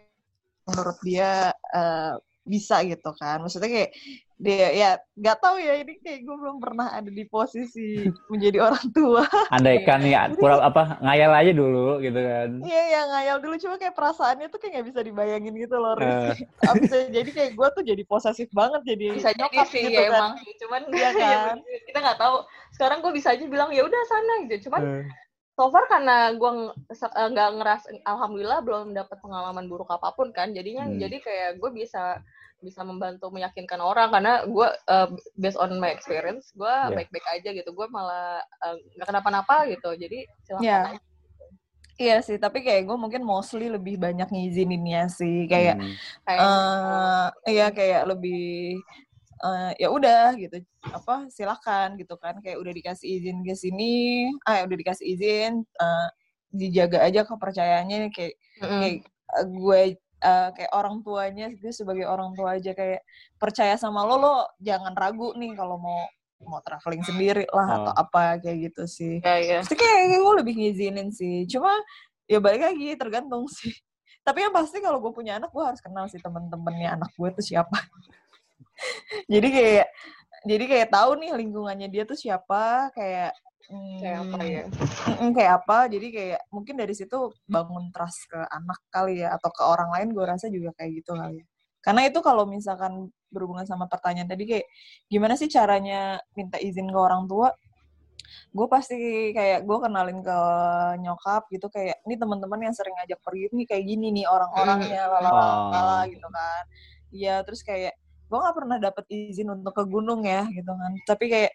menurut 0.71 0.99
dia 1.03 1.51
eh, 1.75 2.15
bisa 2.47 2.87
gitu 2.87 3.11
kan. 3.19 3.43
Maksudnya 3.43 3.67
kayak 3.67 3.91
dia 4.41 4.69
ya 4.73 4.91
nggak 5.15 5.37
tahu 5.37 5.61
ya 5.61 5.77
ini 5.77 6.01
kayak 6.01 6.25
gue 6.25 6.33
belum 6.33 6.57
pernah 6.59 6.89
ada 6.91 7.13
di 7.13 7.29
posisi 7.29 8.09
menjadi 8.33 8.65
orang 8.65 8.89
tua. 8.89 9.29
Andaikan 9.53 10.01
nih 10.01 10.17
pura 10.41 10.65
apa 10.65 10.97
ngayal 11.05 11.29
aja 11.37 11.53
dulu 11.53 12.01
gitu 12.01 12.17
kan. 12.17 12.49
Iya 12.65 12.83
ya 12.89 13.01
ngayal 13.05 13.37
dulu 13.39 13.55
cuma 13.61 13.77
kayak 13.77 13.93
perasaannya 13.93 14.49
tuh 14.49 14.57
kayak 14.57 14.81
nggak 14.81 14.87
bisa 14.89 15.01
dibayangin 15.05 15.53
gitu 15.55 15.77
loh. 15.77 15.93
Riz. 15.93 16.41
Eh. 16.41 16.73
Bisa 16.81 16.97
jadi 17.13 17.31
kayak 17.31 17.51
gue 17.53 17.69
tuh 17.69 17.83
jadi 17.85 18.03
posesif 18.09 18.49
banget 18.51 18.81
jadi 18.89 19.07
bisa 19.13 19.31
jadi 19.37 19.45
nyokap 19.45 19.67
sih 19.69 19.81
gitu 19.85 19.93
ya 19.93 20.09
kan. 20.09 20.13
emang 20.17 20.33
cuman 20.57 20.81
Iya 20.89 21.11
kan? 21.21 21.57
kita 21.85 21.99
nggak 22.01 22.19
tahu 22.19 22.37
sekarang 22.73 22.99
gue 23.05 23.13
bisa 23.13 23.29
aja 23.37 23.45
bilang 23.45 23.69
ya 23.69 23.85
udah 23.85 24.03
sana 24.09 24.33
gitu 24.49 24.73
cuman 24.73 24.81
Eh, 24.81 25.05
so 25.61 25.69
far 25.69 25.85
karena 25.93 26.33
gue 26.33 26.51
nggak 27.13 27.49
ngeras 27.61 27.85
alhamdulillah 28.09 28.65
belum 28.65 28.97
dapat 28.97 29.21
pengalaman 29.21 29.69
buruk 29.69 29.93
apa 29.93 30.17
pun 30.17 30.33
kan 30.33 30.57
jadinya 30.57 30.89
Hmm. 30.89 30.97
jadi 30.97 31.17
kayak 31.21 31.51
gue 31.61 31.71
bisa 31.77 32.17
bisa 32.65 32.81
membantu 32.81 33.29
meyakinkan 33.29 33.81
orang 33.81 34.09
karena 34.09 34.49
gue 34.49 34.69
uh, 34.89 35.09
based 35.37 35.61
on 35.61 35.77
my 35.77 35.93
experience 35.93 36.49
gue 36.57 36.65
Yeah. 36.65 36.97
baik-baik 36.97 37.27
aja 37.29 37.53
gitu 37.53 37.77
gue 37.77 37.87
malah 37.93 38.41
uh, 38.65 38.77
nggak 38.97 39.09
kenapa-napa 39.13 39.69
gitu 39.69 39.93
jadi 40.01 40.25
silakan 40.49 40.65
Iya. 40.65 40.81
aja. 40.97 41.01
Iya 42.01 42.17
sih, 42.25 42.41
tapi 42.41 42.65
kayak 42.65 42.89
gue 42.89 42.97
mungkin 42.97 43.21
mostly 43.21 43.69
lebih 43.69 44.01
banyak 44.01 44.25
ngizininnya 44.33 45.13
sih, 45.13 45.45
kayak 45.45 45.77
hmm. 45.77 45.93
kayak 46.25 46.41
eh 46.49 47.53
iya 47.53 47.67
kayak 47.69 48.09
lebih 48.09 48.81
eh 49.41 49.73
ya 49.81 49.89
udah 49.89 50.37
gitu 50.37 50.61
apa 50.85 51.33
silakan 51.33 51.97
gitu 51.97 52.15
kan 52.21 52.37
kayak 52.45 52.61
udah 52.61 52.73
dikasih 52.77 53.09
izin 53.09 53.41
ke 53.41 53.57
sini 53.57 54.29
ah 54.45 54.61
ya 54.61 54.63
udah 54.69 54.79
dikasih 54.79 55.07
izin 55.17 55.53
eh, 55.65 56.09
dijaga 56.53 57.01
aja 57.01 57.25
kepercayaannya 57.25 58.13
kayak 58.13 58.37
Mm-mm. 58.61 58.81
kayak 58.85 58.97
eh, 59.09 59.47
gue 59.49 59.81
eh, 60.21 60.49
kayak 60.53 60.73
orang 60.77 61.01
tuanya 61.01 61.49
gue 61.57 61.73
sebagai 61.73 62.05
orang 62.05 62.37
tua 62.37 62.61
aja 62.61 62.77
kayak 62.77 63.01
percaya 63.41 63.81
sama 63.81 64.05
lo 64.05 64.21
lo 64.21 64.35
jangan 64.61 64.93
ragu 64.93 65.33
nih 65.41 65.57
kalau 65.57 65.81
mau 65.81 66.05
mau 66.41 66.61
traveling 66.65 67.05
sendiri 67.05 67.45
lah 67.53 67.69
Oh. 67.69 67.77
atau 67.85 67.93
apa 67.97 68.41
kayak 68.41 68.73
gitu 68.73 68.85
sih 68.89 69.21
ya 69.21 69.37
ya 69.41 69.57
Pasti 69.61 69.77
kayak 69.77 70.21
gue 70.21 70.35
lebih 70.41 70.55
ngizinin 70.57 71.13
sih. 71.13 71.45
Cuma 71.45 71.69
ya 72.25 72.41
balik 72.41 72.65
lagi 72.65 72.97
tergantung 72.97 73.45
sih. 73.45 73.73
Tapi 74.27 74.49
yang 74.49 74.53
pasti 74.53 74.81
kalau 74.81 75.01
gue 75.05 75.13
punya 75.13 75.37
anak, 75.37 75.53
gue 75.53 75.61
harus 75.65 75.81
kenal 75.85 76.09
sih 76.09 76.17
temen-temennya 76.17 76.97
anak 76.97 77.13
gue 77.13 77.29
tuh 77.37 77.45
siapa. 77.45 77.77
Jadi 79.33 79.49
kayak 79.49 79.87
jadi 80.49 80.65
kayak 80.65 80.89
tahu 80.89 81.11
nih 81.21 81.31
lingkungannya 81.37 81.89
dia 81.93 82.09
tuh 82.09 82.17
siapa, 82.17 82.89
kayak 82.97 83.37
hmm, 83.69 83.99
kayak 84.01 84.19
apa 84.25 84.39
ya 84.41 84.63
mm, 85.21 85.31
kayak 85.37 85.53
apa. 85.65 85.79
Jadi 85.93 86.07
kayak 86.09 86.41
mungkin 86.49 86.75
dari 86.81 86.95
situ 86.97 87.19
bangun 87.45 87.93
trust 87.93 88.25
ke 88.31 88.41
anak 88.41 88.81
kali 88.89 89.21
ya 89.21 89.37
atau 89.37 89.53
ke 89.53 89.63
orang 89.65 89.93
lain 89.93 90.09
gue 90.17 90.25
rasa 90.25 90.49
juga 90.49 90.73
kayak 90.77 90.91
gitu 91.05 91.13
kali 91.13 91.45
ya. 91.45 91.47
Karena 91.81 92.09
itu 92.09 92.21
kalau 92.25 92.45
misalkan 92.49 93.09
berhubungan 93.33 93.65
sama 93.69 93.89
pertanyaan 93.89 94.29
tadi 94.29 94.45
kayak 94.49 94.67
gimana 95.09 95.37
sih 95.37 95.49
caranya 95.49 96.21
minta 96.37 96.57
izin 96.57 96.89
ke 96.89 96.99
orang 96.99 97.29
tua? 97.29 97.53
gue 98.51 98.67
pasti 98.67 99.31
kayak 99.31 99.63
gue 99.63 99.79
kenalin 99.79 100.23
ke 100.27 100.39
nyokap 101.03 101.47
gitu 101.55 101.71
kayak 101.71 102.03
ini 102.07 102.15
teman-teman 102.19 102.67
yang 102.67 102.75
sering 102.75 102.95
ngajak 102.99 103.19
pergi 103.23 103.47
nih 103.55 103.67
kayak 103.67 103.85
gini 103.87 104.07
nih 104.11 104.27
orang-orangnya 104.27 105.03
lalala 105.07 105.47
Oh. 105.51 106.03
gitu 106.11 106.27
kan 106.31 106.65
iya 107.15 107.43
terus 107.47 107.63
kayak 107.63 107.95
gue 108.31 108.39
nggak 108.39 108.57
pernah 108.57 108.79
dapet 108.79 109.05
izin 109.11 109.51
untuk 109.51 109.75
ke 109.75 109.85
gunung 109.91 110.23
ya 110.23 110.47
gitu 110.55 110.71
kan. 110.71 110.93
Tapi 111.03 111.25
kayak 111.27 111.53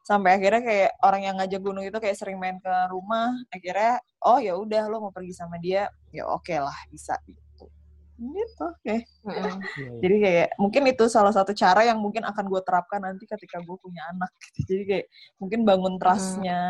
sampai 0.00 0.40
akhirnya 0.40 0.62
kayak 0.64 0.90
orang 1.04 1.22
yang 1.28 1.36
ngajak 1.36 1.60
gunung 1.60 1.84
itu 1.84 1.98
kayak 2.00 2.16
sering 2.16 2.40
main 2.40 2.56
ke 2.64 2.74
rumah. 2.88 3.36
Akhirnya 3.52 4.00
oh 4.24 4.40
ya 4.40 4.56
udah 4.56 4.88
lo 4.88 5.04
mau 5.04 5.12
pergi 5.12 5.36
sama 5.36 5.60
dia. 5.60 5.92
Ya 6.08 6.24
oke 6.24 6.56
lah 6.56 6.76
bisa 6.88 7.20
gitu. 7.28 7.68
Gitu 8.16 8.62
oke. 8.64 8.96
Mm-mm. 9.28 9.54
jadi 10.02 10.16
kayak 10.24 10.48
mungkin 10.56 10.82
itu 10.88 11.04
salah 11.12 11.34
satu 11.36 11.52
cara 11.52 11.84
yang 11.84 12.00
mungkin 12.00 12.24
akan 12.24 12.44
gue 12.48 12.62
terapkan 12.64 13.04
nanti 13.04 13.28
ketika 13.28 13.60
gue 13.60 13.76
punya 13.76 14.08
anak. 14.08 14.32
Jadi 14.68 14.82
kayak 14.88 15.06
mungkin 15.36 15.60
bangun 15.68 15.94
trust-nya 16.00 16.60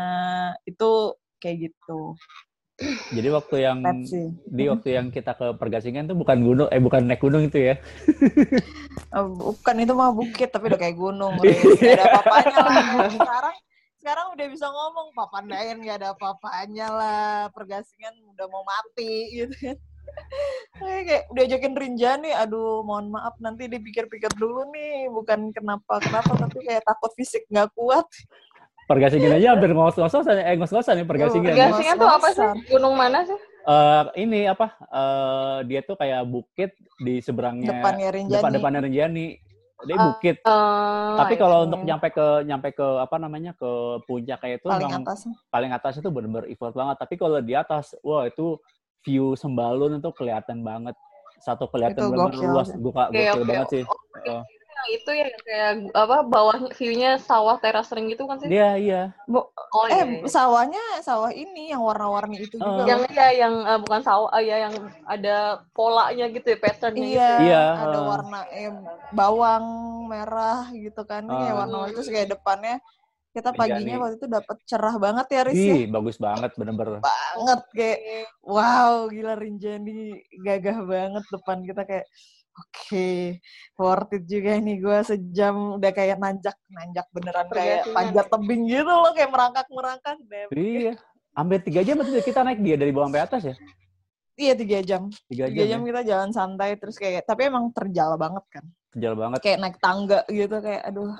itu 0.67 1.15
kayak 1.39 1.71
gitu. 1.71 2.17
Jadi 3.15 3.27
waktu 3.31 3.55
yang 3.63 3.79
di 4.51 4.63
waktu 4.67 4.99
yang 4.99 5.07
kita 5.07 5.31
ke 5.31 5.55
Pergasingan 5.55 6.11
tuh 6.11 6.17
bukan 6.19 6.43
gunung 6.43 6.67
eh 6.67 6.83
bukan 6.83 7.07
naik 7.07 7.23
gunung 7.23 7.47
itu 7.47 7.71
ya. 7.71 7.75
Eh, 9.15 9.25
bukan 9.39 9.75
itu 9.79 9.93
mah 9.95 10.11
bukit 10.11 10.51
tapi 10.51 10.67
udah 10.67 10.79
kayak 10.79 10.99
gunung. 10.99 11.39
Gak 11.39 11.95
ada 11.95 12.03
apa-apanya 12.11 12.57
lah. 12.59 12.75
Sekarang 13.15 13.55
sekarang 13.95 14.27
udah 14.35 14.47
bisa 14.51 14.67
ngomong 14.67 15.07
Papandayan 15.15 15.79
gak 15.87 16.03
ada 16.03 16.11
apa-apanya 16.11 16.87
lah. 16.91 17.31
Pergasingan 17.55 18.11
udah 18.35 18.45
mau 18.51 18.67
mati 18.67 19.13
gitu 19.31 19.55
kan. 19.55 19.77
Kayak 20.79 21.01
kayak 21.07 21.23
diajakin 21.33 21.73
Rinjani, 21.73 22.31
aduh 22.35 22.85
mohon 22.85 23.09
maaf 23.09 23.35
nanti 23.41 23.65
dipikir-pikir 23.65 24.29
dulu 24.37 24.69
nih, 24.69 25.09
bukan 25.09 25.49
kenapa-kenapa 25.49 26.45
tapi 26.45 26.61
kayak 26.61 26.85
takut 26.85 27.09
fisik 27.17 27.47
nggak 27.49 27.73
kuat. 27.73 28.05
Pergasingan 28.85 29.41
aja 29.41 29.57
hampir 29.57 29.73
ngos-ngosan 29.73 30.37
eh 30.37 30.55
ngos-ngosan 30.61 31.01
ya 31.01 31.05
Pergasingan. 31.09 31.53
Iya, 31.57 31.73
Gasingan 31.73 31.95
tuh 31.97 32.09
apa 32.09 32.27
sih 32.29 32.47
gunung 32.69 32.93
mana 32.93 33.25
sih 33.25 33.39
Eh, 33.65 34.03
ini 34.21 34.45
apa? 34.45 34.77
eh, 34.77 35.57
dia 35.65 35.81
tuh 35.81 35.97
kayak 35.97 36.21
bukit 36.29 36.77
di 37.01 37.17
seberangnya 37.17 37.81
Depannya 37.81 38.09
Rinjani. 38.13 38.33
depan 38.37 38.49
depannya 38.53 38.79
Rinjani. 38.85 39.27
Dia 39.89 39.95
Ah, 39.97 40.05
bukit. 40.13 40.37
Eh, 40.37 41.15
Tapi 41.17 41.33
I 41.33 41.39
kalau 41.41 41.57
untuk 41.65 41.81
nyampe 41.81 42.07
ke 42.13 42.25
nyampe 42.45 42.69
ke 42.77 42.85
apa 43.01 43.17
namanya 43.17 43.57
ke 43.57 43.69
puncak 44.05 44.37
kayak 44.37 44.61
itu 44.61 44.69
paling 44.69 44.93
atas. 44.93 45.25
paling 45.49 45.71
atas 45.73 45.93
itu 45.97 46.09
benar-benar 46.13 46.45
effort 46.45 46.77
banget. 46.77 46.95
Tapi 47.01 47.13
kalau 47.17 47.41
di 47.41 47.57
atas, 47.57 47.97
wah 48.05 48.29
itu 48.29 48.61
view 49.01 49.33
Sembalun 49.33 49.97
itu 49.97 50.13
kelihatan 50.13 50.61
banget. 50.61 50.93
Satu 51.41 51.65
kelihatan 51.65 52.13
benar 52.13 52.37
luas, 52.37 52.69
Oke, 52.69 52.77
gokil 52.77 53.41
oke. 53.41 53.49
banget 53.49 53.67
sih. 53.73 53.83
Oh, 53.83 53.97
Heeh. 54.21 54.41
Itu 54.91 55.11
ya 55.11 55.27
kayak 55.41 55.71
apa 55.93 56.17
bawah 56.23 56.57
view-nya 56.73 57.17
sawah 57.17 57.57
teras 57.57 57.89
ring 57.91 58.09
gitu 58.11 58.25
kan 58.29 58.37
sih? 58.39 58.49
Iya, 58.49 58.69
iya. 58.77 59.01
Bo- 59.25 59.49
Oh 59.75 59.85
eh, 59.89 59.97
iya. 59.97 60.03
iya. 60.23 60.27
sawahnya 60.29 60.83
sawah 61.01 61.31
ini 61.33 61.73
yang 61.73 61.81
warna-warni 61.83 62.45
itu 62.47 62.55
Oh. 62.61 62.79
juga. 62.79 62.83
yang 62.87 63.01
ya 63.11 63.27
yang 63.35 63.53
eh, 63.65 63.79
bukan 63.81 64.01
sawah 64.01 64.29
eh, 64.39 64.43
ya 64.47 64.57
yang 64.69 64.75
ada 65.03 65.37
polanya 65.75 66.25
gitu 66.31 66.47
ya 66.53 66.57
patternnya 66.61 67.05
Iya, 67.05 67.11
gitu. 67.11 67.43
Iya, 67.43 67.61
ada 67.75 67.97
heeh. 67.97 68.05
warna 68.07 68.39
eh, 68.53 68.71
bawang 69.11 69.65
merah 70.07 70.69
gitu 70.71 71.01
kan, 71.03 71.23
kayak 71.27 71.53
Ah. 71.53 71.59
warna-warni 71.65 71.93
terus 71.93 72.09
kayak 72.09 72.29
depannya 72.37 72.77
kita 73.35 73.51
Iya 73.51 73.59
paginya 73.59 73.95
waktu 73.99 74.15
itu 74.15 74.27
dapat 74.31 74.57
cerah 74.63 74.95
banget 74.95 75.27
ya 75.27 75.41
Riz 75.43 75.59
ya. 75.59 75.75
Ih, 75.75 75.83
bagus 75.91 76.15
banget 76.15 76.51
bener-bener. 76.55 77.03
banget 77.03 77.61
kayak 77.75 77.99
wow 78.39 79.11
gila 79.11 79.35
Rinjani 79.35 80.23
gagah 80.39 80.79
banget 80.87 81.23
depan 81.27 81.59
kita 81.67 81.83
kayak 81.83 82.07
oke 82.55 83.09
worth 83.75 84.11
it 84.11 84.23
juga 84.23 84.55
nih 84.57 84.77
gue 84.77 84.97
sejam 85.03 85.55
udah 85.75 85.91
kayak 85.91 86.17
nanjak 86.17 86.55
nanjak 86.67 87.05
beneran 87.09 87.47
kayak 87.47 87.83
panjat 87.89 88.25
tebing 88.25 88.63
gitu 88.65 88.87
loh 88.87 89.11
kayak 89.11 89.29
merangkak 89.29 89.67
merangkak 89.67 90.17
deh 90.21 90.47
Iya. 90.51 90.93
Hampir 91.31 91.59
tiga 91.61 91.81
jam 91.81 91.95
berarti 91.95 92.23
kita 92.23 92.41
naik 92.41 92.59
dia 92.59 92.75
dari 92.75 92.89
bawah 92.89 93.05
sampai 93.05 93.21
atas 93.21 93.41
ya? 93.43 93.55
iya 94.35 94.51
tiga 94.53 94.79
jam 94.81 95.07
Tiga 95.25 95.47
tiga 95.47 95.63
jam, 95.63 95.69
jam 95.69 95.79
ya? 95.79 95.85
kita 95.85 96.01
jalan 96.05 96.29
santai 96.29 96.69
terus 96.75 96.95
kayak 96.95 97.23
tapi 97.23 97.45
emang 97.45 97.71
terjal 97.71 98.15
banget 98.15 98.43
kan 98.49 98.65
Kejal 98.89 99.13
banget. 99.13 99.39
kayak 99.39 99.57
naik 99.59 99.77
tangga 99.77 100.23
gitu 100.25 100.55
kayak 100.57 100.81
aduh 100.85 101.11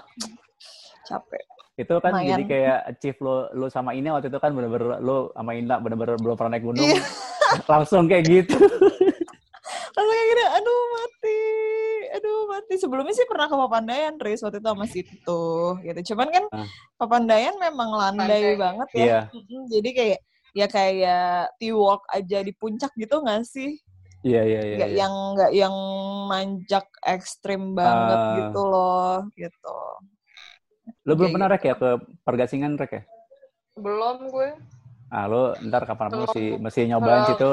capek 1.04 1.44
Itu 1.76 1.92
kan 1.98 2.12
Lumayan. 2.14 2.30
jadi 2.30 2.44
kayak 2.46 2.78
achieve 2.90 3.20
lo, 3.20 3.36
lo 3.52 3.68
sama 3.68 3.92
Ina 3.92 4.16
waktu 4.16 4.28
itu 4.28 4.36
kan 4.38 4.48
bener-bener 4.50 5.00
lo 5.00 5.32
sama 5.32 5.52
Ina 5.52 5.76
bener-bener 5.78 6.16
belum 6.16 6.34
pernah 6.34 6.52
naik 6.54 6.64
gunung. 6.64 6.80
Iya. 6.82 7.04
Langsung 7.72 8.04
kayak 8.06 8.24
gitu. 8.26 8.56
langsung 9.96 10.12
kayak 10.12 10.28
gini 10.28 10.44
aduh 10.52 10.82
mati 10.92 11.40
aduh 12.12 12.40
mati 12.48 12.74
sebelumnya 12.76 13.14
sih 13.14 13.26
pernah 13.26 13.46
ke 13.46 13.56
Papandayan 13.56 14.16
Riz 14.18 14.42
waktu 14.42 14.60
itu 14.60 14.68
sama 14.68 14.86
situ 14.86 15.44
gitu 15.82 16.00
cuman 16.12 16.28
kan 16.30 16.44
Ah. 16.52 16.68
Papandayan 16.96 17.56
memang 17.58 17.90
landai 17.90 18.28
Landai. 18.28 18.56
banget 18.56 18.90
ya 18.92 19.00
Iya. 19.00 19.20
Mm-mm, 19.32 19.62
jadi 19.70 19.90
kayak 19.92 20.20
ya 20.54 20.68
kayak 20.68 21.26
T-walk 21.58 22.04
aja 22.10 22.40
di 22.40 22.52
puncak 22.52 22.92
gitu 22.94 23.20
nggak 23.20 23.44
sih 23.44 23.80
Iya, 24.22 24.42
iya, 24.44 24.60
iya. 24.64 24.76
nggak 24.76 24.90
iya. 24.90 24.98
yang 24.98 25.14
nggak 25.32 25.52
yang 25.54 25.76
nanjak 26.28 26.86
ekstrim 27.02 27.72
banget 27.74 28.18
Ah. 28.18 28.34
gitu 28.38 28.62
loh 28.64 29.16
gitu 29.34 29.78
Lo 31.04 31.14
belum 31.14 31.20
kayak 31.24 31.34
pernah 31.34 31.48
gitu. 31.48 31.56
rek 31.56 31.64
ya 31.64 31.76
ke 31.76 31.90
pergasingan 32.22 32.74
rek 32.76 32.92
ya? 32.92 33.04
Belum 33.76 34.18
gue. 34.28 34.50
Ah, 35.08 35.26
lo 35.26 35.54
ntar 35.60 35.82
kapan 35.84 36.10
Belum. 36.10 36.22
mesti 36.24 36.44
mesti 36.58 36.82
nyobain 36.86 37.26
situ. 37.28 37.52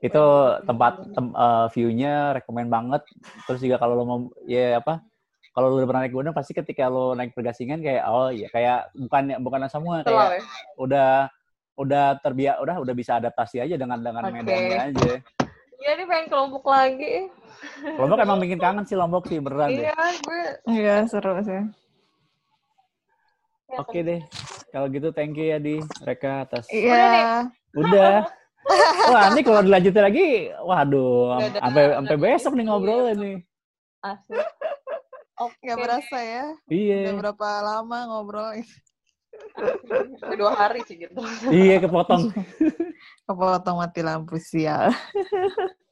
Itu 0.00 0.24
tempat 0.64 1.12
tem, 1.12 1.26
eh, 1.28 1.66
view-nya 1.76 2.32
rekomend 2.40 2.72
banget. 2.72 3.02
Terus 3.44 3.60
juga 3.60 3.76
kalau 3.76 3.94
lo 4.00 4.04
mau 4.08 4.18
ya 4.48 4.80
apa? 4.80 5.04
Kalau 5.50 5.66
lo 5.68 5.74
udah 5.82 5.88
pernah 5.88 6.02
naik 6.06 6.14
gunung 6.14 6.34
pasti 6.34 6.56
ketika 6.56 6.88
lo 6.88 7.12
naik 7.12 7.36
pergasingan 7.36 7.82
kayak 7.84 8.06
oh 8.08 8.30
iya 8.30 8.48
kayak 8.48 8.94
bukan 8.96 9.34
bukan 9.42 9.66
semua 9.66 10.00
kayak 10.06 10.38
ya. 10.38 10.42
udah 10.78 11.10
udah 11.74 12.04
terbiak 12.22 12.62
udah 12.62 12.76
udah 12.78 12.94
bisa 12.94 13.18
adaptasi 13.18 13.60
aja 13.60 13.74
dengan 13.74 13.98
dengan 13.98 14.24
Oke. 14.30 14.40
medannya 14.40 14.78
aja. 14.78 15.12
Iya 15.80 15.90
nih 15.96 16.06
pengen 16.06 16.26
ke 16.28 16.34
Lombok 16.36 16.64
lagi. 16.68 17.14
Lombok 17.98 18.18
emang 18.20 18.38
bikin 18.40 18.58
kangen 18.60 18.84
sih 18.86 18.96
Lombok 18.96 19.26
sih 19.26 19.40
beneran 19.40 19.68
deh. 19.74 19.84
Iya, 19.88 19.96
gue. 20.22 20.42
iya 20.70 20.94
seru 21.08 21.34
sih 21.44 21.52
ya, 21.56 21.62
Oke 23.80 23.98
deh. 24.04 24.20
Kalau 24.70 24.86
gitu 24.86 25.10
thank 25.10 25.34
you 25.34 25.50
ya 25.50 25.58
di 25.58 25.82
mereka 25.98 26.46
atas 26.46 26.70
iya 26.70 27.42
Udah. 27.74 28.39
Wah, 29.06 29.32
ini 29.32 29.40
kalau 29.40 29.60
dilanjutin 29.60 30.04
lagi, 30.04 30.28
waduh, 30.54 31.34
Udah, 31.34 31.48
udah, 31.48 31.60
sampai 31.60 31.82
udah. 31.82 31.96
sampai 31.96 32.16
besok 32.18 32.52
nih 32.54 32.64
ngobrolnya 32.64 33.12
nih. 33.14 33.36
Asik. 34.00 34.44
Oke. 35.36 35.56
nggak 35.62 35.78
berasa 35.78 36.16
ya 36.18 36.44
udah 36.52 36.68
Iya. 36.70 37.12
berapa 37.16 37.48
lama 37.62 37.98
ngobrol 38.06 38.60
Udah 38.60 40.36
Dua 40.36 40.52
hari 40.52 40.84
sih 40.84 41.00
gitu. 41.00 41.16
Iya, 41.48 41.80
kepotong. 41.80 42.28
kepotong 43.26 43.76
mati 43.78 44.00
lampu 44.00 44.36
sial 44.36 44.92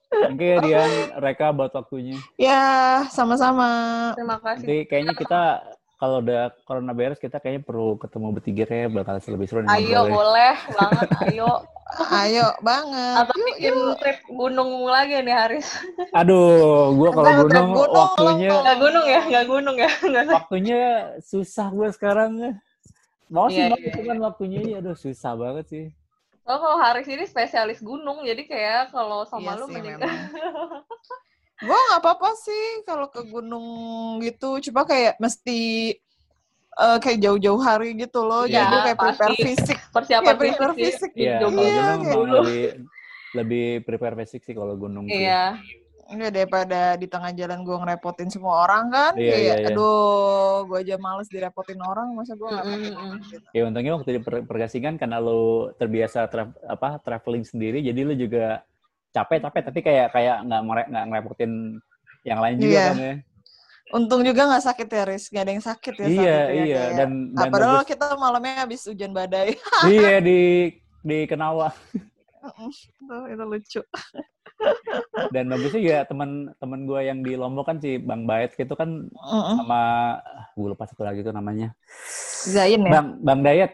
Oke, 0.09 0.47
ya, 0.47 0.57
Dian, 0.59 0.91
Reka 1.17 1.49
buat 1.51 1.69
waktunya. 1.71 2.17
ya 2.37 2.61
sama-sama 3.09 3.69
Terima 4.13 4.37
kasih. 4.39 4.61
Nanti 4.61 4.77
kayaknya 4.85 5.15
kita 5.15 5.41
kalau 5.97 6.21
udah 6.21 6.53
corona 6.63 6.93
beres 6.93 7.17
kita 7.17 7.37
kayaknya 7.37 7.63
perlu 7.63 7.97
ketemu 7.97 8.27
bertiga 8.31 8.65
ya 8.65 8.87
bakal 8.87 9.17
lebih 9.19 9.47
seru 9.47 9.61
nih 9.61 9.71
Ayo 9.71 9.85
ngobrolnya. 9.99 10.13
boleh 10.13 10.55
banget, 10.71 11.09
ayo. 11.27 11.51
Ayo 11.97 12.53
banget 12.61 13.17
Atau 13.25 13.37
bikin 13.49 13.75
trip 13.97 14.19
gunung 14.29 14.85
lagi 14.89 15.25
nih 15.25 15.35
Haris. 15.35 15.69
Aduh, 16.13 16.93
gua 16.93 17.11
kalau 17.17 17.49
gunung 17.49 17.69
gunung, 17.73 17.97
waktunya 17.97 18.49
lo. 18.53 18.61
Gak 18.61 18.79
gunung 18.79 19.07
ya, 19.09 19.21
gak 19.25 19.47
gunung 19.49 19.77
ya. 19.81 19.91
Nggak 20.05 20.23
usah. 20.29 20.37
waktunya 20.45 20.81
susah 21.25 21.67
gue 21.73 21.89
sekarang. 21.97 22.31
Mau 23.29 23.49
sih 23.53 23.65
mau, 23.69 23.77
iya. 23.77 23.93
cuman 23.93 24.19
waktunya 24.25 24.59
ini 24.65 24.73
aduh 24.81 24.97
susah 24.97 25.37
banget 25.37 25.65
sih. 25.69 25.87
Soalnya 26.45 26.61
kalau 26.65 26.77
Haris 26.81 27.09
ini 27.13 27.25
spesialis 27.29 27.81
gunung, 27.85 28.25
jadi 28.25 28.43
kayak 28.49 28.83
kalau 28.93 29.29
sama 29.29 29.53
Iya 29.53 29.61
lu 29.61 29.67
mending 29.69 30.01
memang. 30.01 30.09
Gue 31.69 31.75
nggak 31.75 32.01
apa-apa 32.01 32.31
sih 32.39 32.87
kalau 32.87 33.11
ke 33.11 33.27
gunung 33.27 33.67
gitu, 34.23 34.63
cuma 34.71 34.87
kayak 34.87 35.19
mesti 35.19 35.93
eh, 36.79 36.99
kayak 36.99 37.19
jauh-jauh 37.19 37.59
hari 37.59 37.91
gitu 37.95 38.23
loh, 38.23 38.45
Iya, 38.45 38.63
jadi 38.63 38.77
kayak 38.85 38.99
prepare 38.99 39.35
pasti. 39.35 39.45
fisik, 39.45 39.79
persiapan 39.97 40.25
kayak 40.25 40.39
prepare 40.39 40.73
fisik. 40.73 41.11
fisik. 41.11 41.11
Iya, 41.13 41.35
kalau 41.37 41.51
Iya, 41.51 41.51
gunung 41.51 41.59
kayak 41.59 41.83
emang 41.83 42.01
dulu. 42.15 42.37
lebih 42.39 42.63
lebih 43.29 43.67
prepare 43.85 44.15
basic 44.17 44.41
sih 44.41 44.55
kalau 44.55 44.75
gunung. 44.75 45.05
Iya. 45.07 45.59
Enggak 46.09 46.33
daripada 46.33 46.97
di 46.97 47.05
tengah 47.05 47.37
jalan 47.37 47.61
gue 47.61 47.77
ngerepotin 47.77 48.33
semua 48.33 48.65
orang 48.65 48.89
kan, 48.89 49.13
Iya, 49.13 49.29
kayak 49.29 49.43
iya, 49.45 49.55
iya. 49.61 49.69
aduh, 49.69 50.65
gue 50.65 50.79
aja 50.81 50.97
males 50.97 51.29
direpotin 51.29 51.77
orang, 51.79 52.17
masa 52.17 52.33
gue 52.33 52.49
nggak 52.49 52.65
repotin 52.65 52.81
mm-mm. 52.89 53.05
orang 53.05 53.21
gitu. 53.29 53.47
Ya 53.53 53.63
untungnya 53.63 53.93
waktu 53.93 54.11
di 54.17 54.21
per- 54.25 54.41
pergasingan 54.43 54.97
karena 54.97 55.21
lo 55.21 55.41
terbiasa 55.77 56.25
tra- 56.27 56.57
apa 56.65 56.97
traveling 56.99 57.45
sendiri, 57.45 57.85
jadi 57.85 58.01
lo 58.03 58.17
juga 58.17 58.65
capek 59.09 59.39
capek 59.43 59.63
tapi 59.63 59.81
kayak 59.83 60.07
kayak 60.09 60.37
nggak 60.45 60.63
ngerepotin 60.89 61.77
yang 62.25 62.41
lain 62.41 62.57
juga 62.57 62.73
Iya. 62.73 62.87
kan 62.87 62.97
ya. 62.99 63.15
Untung 63.89 64.21
juga 64.21 64.45
nggak 64.45 64.65
sakit 64.69 64.89
ya, 64.89 65.03
Riz, 65.09 65.25
nggak 65.33 65.45
ada 65.49 65.53
yang 65.57 65.65
sakit 65.65 65.95
ya 65.97 66.05
Iya 66.05 66.13
itu 66.13 66.53
ya, 66.53 66.65
iya 66.69 66.83
dan 66.93 67.11
Ah, 67.33 67.49
dan 67.49 67.51
padahal 67.53 67.77
bagus, 67.81 67.89
kita 67.89 68.05
malamnya 68.21 68.55
habis 68.61 68.81
hujan 68.85 69.13
badai. 69.17 69.57
iya 69.89 70.21
di 70.21 70.41
di 71.01 71.19
Kenawa 71.25 71.73
Tuh, 73.09 73.25
itu 73.29 73.45
lucu. 73.45 73.81
dan 75.35 75.45
bagusnya 75.47 75.81
juga 75.81 75.99
teman-teman 76.09 76.81
gue 76.85 77.01
yang 77.07 77.19
di 77.23 77.33
Lombok 77.39 77.65
kan 77.69 77.79
si 77.79 77.97
Bang 77.97 78.27
Baet 78.27 78.59
gitu 78.59 78.75
kan 78.75 79.07
Mm-mm. 79.07 79.55
sama 79.63 79.81
gue 80.53 80.69
lupa 80.69 80.85
satu 80.89 81.07
lagi 81.07 81.23
tuh 81.23 81.31
namanya 81.31 81.73
Zain 82.45 82.83
ya? 82.83 82.91
Bang 82.91 83.09
Bang 83.23 83.41
Dayat 83.41 83.73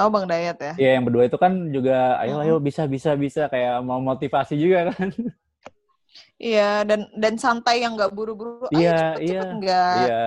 Oh, 0.00 0.08
Bang 0.08 0.24
Dayat 0.24 0.56
ya? 0.58 0.72
ya 0.80 0.90
yang 0.96 1.04
berdua 1.04 1.28
itu 1.28 1.36
kan 1.36 1.68
juga 1.68 2.16
ayo 2.24 2.40
ayo 2.40 2.56
bisa 2.58 2.88
bisa 2.88 3.12
bisa 3.12 3.46
kayak 3.46 3.84
mau 3.84 4.00
motivasi 4.00 4.56
juga 4.56 4.90
kan 4.90 5.12
Iya, 6.36 6.82
dan 6.82 7.06
dan 7.14 7.34
santai 7.38 7.82
yang 7.84 7.94
nggak 7.94 8.12
buru-buru. 8.12 8.66
Ayo 8.70 8.80
Iya, 8.82 8.98
cepet, 9.16 9.46
iya. 9.62 9.82
iya 10.02 10.24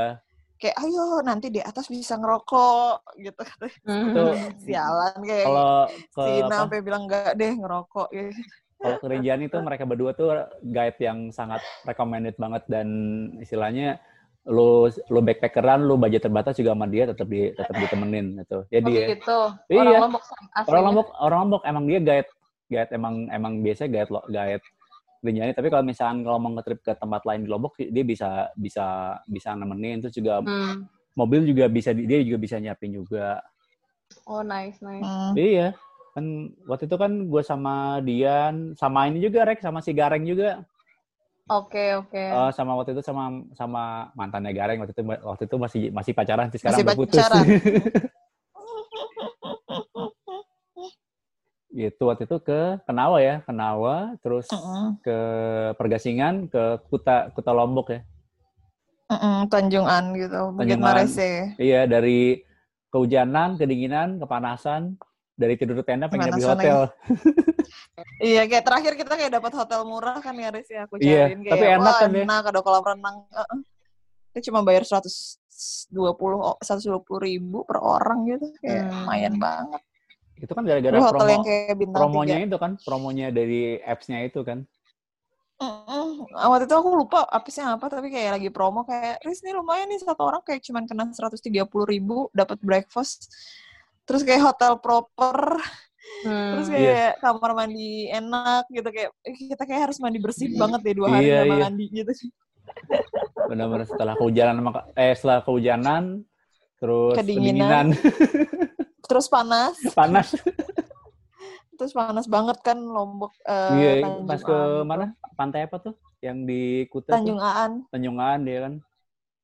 Kayak 0.56 0.78
ayo 0.88 1.20
nanti 1.20 1.52
di 1.52 1.60
atas 1.60 1.92
bisa 1.92 2.16
ngerokok 2.16 3.20
gitu. 3.20 3.42
Tuh. 3.84 4.34
Sialan 4.66 5.20
kayak 5.22 5.46
kalau 5.46 5.72
ke 5.92 6.24
si 6.24 6.32
sampai 6.48 6.78
bilang 6.80 7.04
nggak 7.06 7.36
deh 7.36 7.54
ngerokok. 7.54 8.10
Ya. 8.16 8.32
kalau 8.76 8.98
ke 9.02 9.08
Rinjani 9.08 9.44
itu 9.50 9.58
mereka 9.64 9.84
berdua 9.88 10.12
tuh 10.14 10.36
guide 10.62 11.00
yang 11.00 11.32
sangat 11.32 11.64
recommended 11.88 12.36
banget 12.38 12.64
dan 12.70 12.88
istilahnya 13.40 13.98
lu 14.46 14.86
lu 15.10 15.20
backpackeran 15.26 15.82
lu 15.90 15.98
budget 15.98 16.22
terbatas 16.22 16.54
juga 16.54 16.78
sama 16.78 16.86
dia 16.86 17.10
tetap 17.10 17.26
di 17.26 17.50
tetap 17.50 17.74
ditemenin 17.74 18.46
gitu 18.46 18.62
jadi 18.70 18.86
Oh 18.86 18.94
ya 18.94 19.08
gitu. 19.18 19.40
Iya. 19.74 19.80
Orang 19.82 20.02
Lombok 20.06 20.22
aslinya. 20.22 20.70
orang 20.70 20.84
Lombok 20.86 21.08
orang 21.18 21.40
Lombok 21.42 21.62
emang 21.66 21.84
dia 21.90 22.00
guide 22.04 22.30
guide 22.70 22.92
emang 22.94 23.16
emang 23.34 23.54
biasa 23.66 23.84
guide 23.90 24.12
lo 24.14 24.22
guide 24.30 24.62
Rinjani 25.22 25.52
tapi 25.52 25.68
kalau 25.70 25.84
misalnya 25.84 26.24
kalau 26.24 26.40
mau 26.40 26.52
nge-trip 26.56 26.80
ke 26.82 26.94
tempat 26.94 27.22
lain 27.24 27.44
di 27.44 27.50
Lombok 27.50 27.78
dia 27.78 28.04
bisa 28.04 28.50
bisa 28.54 28.86
bisa 29.26 29.54
nemenin 29.54 30.00
terus 30.00 30.14
juga 30.14 30.42
Hmm. 30.42 30.86
mobil 31.14 31.48
juga 31.48 31.66
bisa 31.68 31.92
di- 31.92 32.06
dia 32.06 32.20
juga 32.22 32.38
bisa 32.38 32.56
nyiapin 32.58 32.92
juga 32.94 33.40
Oh 34.26 34.42
nice 34.42 34.82
nice. 34.82 35.06
Hmm. 35.06 35.34
iya 35.34 35.74
kan 36.14 36.26
waktu 36.66 36.88
itu 36.88 36.96
kan 36.96 37.12
gue 37.28 37.42
sama 37.44 38.00
Dian 38.02 38.72
sama 38.74 39.08
ini 39.08 39.20
juga 39.20 39.44
Rek 39.44 39.60
sama 39.60 39.80
si 39.80 39.92
Gareng 39.92 40.24
juga 40.24 40.64
Oke 41.46 41.94
oke. 41.94 42.18
Eh, 42.18 42.50
sama 42.58 42.74
waktu 42.74 42.98
itu 42.98 43.06
sama 43.06 43.30
sama 43.54 44.10
mantannya 44.18 44.50
Gareng 44.50 44.82
waktu 44.82 44.98
itu 44.98 45.04
waktu 45.06 45.44
itu 45.46 45.56
masih 45.62 45.82
masih 45.94 46.12
pacaran 46.18 46.50
sih 46.50 46.58
sekarang 46.58 46.82
Masih 46.82 46.88
udah 46.90 46.98
putus. 46.98 47.22
gitu 51.76 52.08
waktu 52.08 52.24
itu 52.24 52.40
ke 52.40 52.80
Kenawa 52.88 53.20
ya, 53.20 53.36
Kenawa, 53.44 54.16
terus 54.24 54.48
Mm-mm. 54.48 54.96
ke 55.04 55.18
Pergasingan, 55.76 56.48
ke 56.48 56.80
Kuta 56.88 57.30
Kuta 57.36 57.52
Lombok 57.52 57.92
ya. 57.92 58.02
Mm-mm, 59.12 59.52
Tanjungan 59.52 60.16
gitu, 60.16 60.40
Bukit. 60.56 60.80
Marese. 60.80 61.54
Iya 61.60 61.84
dari 61.86 62.42
kehujanan, 62.90 63.60
kedinginan, 63.60 64.18
kepanasan, 64.18 64.96
dari 65.36 65.60
tidur 65.60 65.76
di 65.78 65.86
tenda 65.86 66.08
pengen 66.08 66.32
di 66.32 66.48
hotel. 66.48 66.88
Iya, 68.24 68.48
kayak 68.48 68.64
terakhir 68.64 68.94
kita 68.96 69.14
kayak 69.20 69.34
dapat 69.36 69.52
hotel 69.52 69.84
murah 69.84 70.24
kan 70.24 70.36
ya, 70.40 70.48
Riz 70.52 70.72
ya. 70.72 70.88
Aku 70.88 70.96
Iya, 70.96 71.28
cariin 71.28 71.44
kayak, 71.44 71.54
tapi 71.60 71.66
enak 71.76 71.94
kan 72.00 72.10
ya? 72.12 72.24
enak, 72.24 72.44
ada 72.56 72.60
kolam 72.64 72.84
renang. 72.88 73.18
Heeh. 73.36 73.60
kita 74.36 74.52
cuma 74.52 74.68
bayar 74.68 74.84
120 74.84 76.40
o- 76.44 76.60
120 76.60 77.24
ribu 77.24 77.64
per 77.64 77.80
orang 77.80 78.28
gitu 78.28 78.52
kayak 78.60 78.84
Hmm. 78.84 79.08
lumayan 79.08 79.36
banget 79.40 79.80
Itu 80.36 80.52
kan 80.52 80.64
gara-gara 80.64 80.98
promo, 81.00 81.26
yang 81.26 81.44
kayak 81.44 81.76
bintang 81.76 81.96
promonya 81.96 82.36
tiga. 82.36 82.46
itu 82.46 82.58
kan, 82.58 82.72
promonya 82.80 83.28
dari 83.30 83.60
apps-nya 83.80 84.20
itu 84.24 84.42
kan. 84.42 84.60
Mm-mm. 85.56 86.28
Waktu 86.36 86.68
itu 86.68 86.76
aku 86.76 86.90
lupa 86.94 87.24
apesnya 87.26 87.72
apa 87.72 87.88
tapi 87.88 88.12
kayak 88.12 88.36
lagi 88.36 88.50
promo 88.52 88.84
kayak 88.84 89.24
Riz 89.24 89.40
nih 89.40 89.56
lumayan 89.56 89.88
nih 89.88 90.04
satu 90.04 90.28
orang 90.28 90.44
kayak 90.44 90.60
cuman 90.62 90.84
kena 90.84 91.08
130 91.08 91.48
ribu 91.88 92.28
dapat 92.36 92.60
breakfast 92.60 93.32
terus 94.04 94.22
kayak 94.22 94.44
hotel 94.44 94.76
proper 94.78 95.56
Hmm. 96.22 96.54
terus 96.54 96.70
Iya. 96.70 96.78
kayak 96.78 97.12
kamar 97.18 97.52
mandi 97.56 98.06
enak 98.08 98.70
gitu 98.70 98.90
kayak 98.94 99.10
kita 99.26 99.64
kayak 99.66 99.82
harus 99.90 99.98
mandi 99.98 100.22
bersih 100.22 100.54
banget 100.54 100.86
deh 100.86 100.94
dua 100.94 101.08
hari 101.10 101.26
Iya, 101.26 101.38
nggak 101.42 101.48
iya. 101.50 101.64
mandi 101.66 101.86
gitu 101.90 102.12
Benar-benar 103.48 103.88
setelah 103.88 104.14
kehujanan 104.14 104.56
maka- 104.60 104.86
eh 104.94 105.18
setelah 105.18 105.42
kehujanan 105.42 106.22
terus 106.78 107.16
Kedinginan. 107.18 107.90
kedinginan, 107.90 108.62
terus 109.06 109.28
panas 109.28 109.76
panas. 109.98 110.34
terus 111.76 111.92
panas 111.92 112.26
banget 112.26 112.58
kan 112.62 112.78
lombok 112.78 113.36
eh, 113.44 113.72
Iya, 113.74 113.92
Tanjung 114.02 114.26
pas 114.26 114.40
ke 114.40 114.52
Aan 114.52 114.84
mana? 114.84 115.06
Pantai 115.34 115.64
apa 115.64 115.78
tuh? 115.78 115.94
Yang 116.20 116.38
di 116.44 116.62
Kuta 116.88 117.10
Tanjung 117.14 117.36
tuh? 117.36 117.46
Aan 117.46 117.72
Tanjung 117.90 118.18
Aan 118.18 118.42
dia 118.42 118.60
kan. 118.62 118.74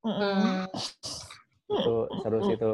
Hmm. 0.01 0.65
Itu 1.67 1.95
seru 2.17 2.39
sih 2.41 2.55
itu. 2.55 2.71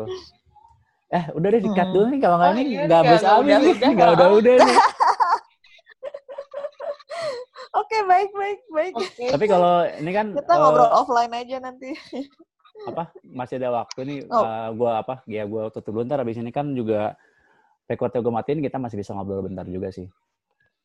Eh, 1.09 1.23
udah 1.33 1.47
deh 1.49 1.61
Hmm. 1.61 1.87
dulu 1.87 2.05
nih 2.07 2.19
kalau 2.19 2.35
nggak 2.37 2.51
Oh, 2.51 2.55
nih 2.55 2.63
iya, 2.63 2.79
nggak 2.79 2.85
nggak- 2.85 3.03
habis 3.03 3.23
habis 3.23 3.41
udah- 3.41 3.59
nih. 3.59 3.73
udah. 3.73 3.89
Nggak 3.89 4.09
udah 4.13 4.27
udah 4.31 4.53
nih. 4.59 4.77
oke 7.73 7.97
baik 8.03 8.31
baik 8.31 8.59
baik 8.69 8.93
Oke. 8.95 9.25
Tapi 9.27 9.45
kalau 9.45 9.73
ini 9.87 10.11
kan 10.11 10.27
kita 10.33 10.49
eh, 10.49 10.57
ngobrol 10.57 10.91
offline 10.91 11.33
aja 11.33 11.57
nanti 11.59 11.89
apa? 12.85 13.09
Masih 13.25 13.57
ada 13.57 13.73
waktu 13.73 13.99
nih 14.05 14.19
Oh. 14.29 14.43
eh, 14.43 14.69
gua 14.75 14.91
apa 15.01 15.25
ya 15.25 15.43
gua 15.43 15.71
tutup 15.71 15.95
dulu. 15.95 16.05
Ntar 16.05 16.21
abis 16.21 16.37
ini 16.37 16.51
kan 16.51 16.69
juga 16.71 17.17
recordnya 17.87 18.19
gue 18.19 18.33
matiin 18.35 18.59
kita 18.59 18.75
masih 18.77 18.99
bisa 18.99 19.15
ngobrol 19.15 19.41
bentar 19.41 19.63
juga 19.63 19.87
sih. 19.89 20.05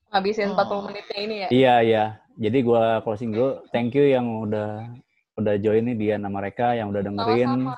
Habisin 0.08 0.52
Hmm. 0.52 0.60
40 0.60 0.86
menitnya 0.86 1.18
ini 1.18 1.34
ya. 1.36 1.48
iya 1.50 1.74
iya. 1.82 2.04
Jadi 2.38 2.58
gua 2.62 3.02
closing 3.02 3.32
dulu. 3.32 3.60
Thank 3.68 3.92
you 3.92 4.06
yang 4.06 4.24
udah 4.46 4.88
udah 5.34 5.54
join 5.58 5.84
nih 5.84 5.96
dia 5.96 6.14
nama 6.16 6.38
mereka 6.38 6.72
yang 6.72 6.88
udah 6.88 7.02
dengerin. 7.02 7.68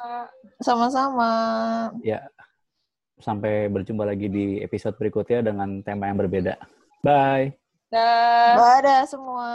Sama-sama. 0.60 1.30
sama-sama. 1.30 1.32
Sampai 3.16 3.70
berjumpa 3.70 4.04
lagi 4.04 4.26
di 4.26 4.58
episode 4.60 4.98
berikutnya 4.98 5.40
dengan 5.40 5.80
tema 5.80 6.10
yang 6.10 6.18
berbeda. 6.18 6.58
Bye. 7.00 7.54
Dah. 7.88 8.58
Dadah 8.58 9.02
semua 9.06 9.48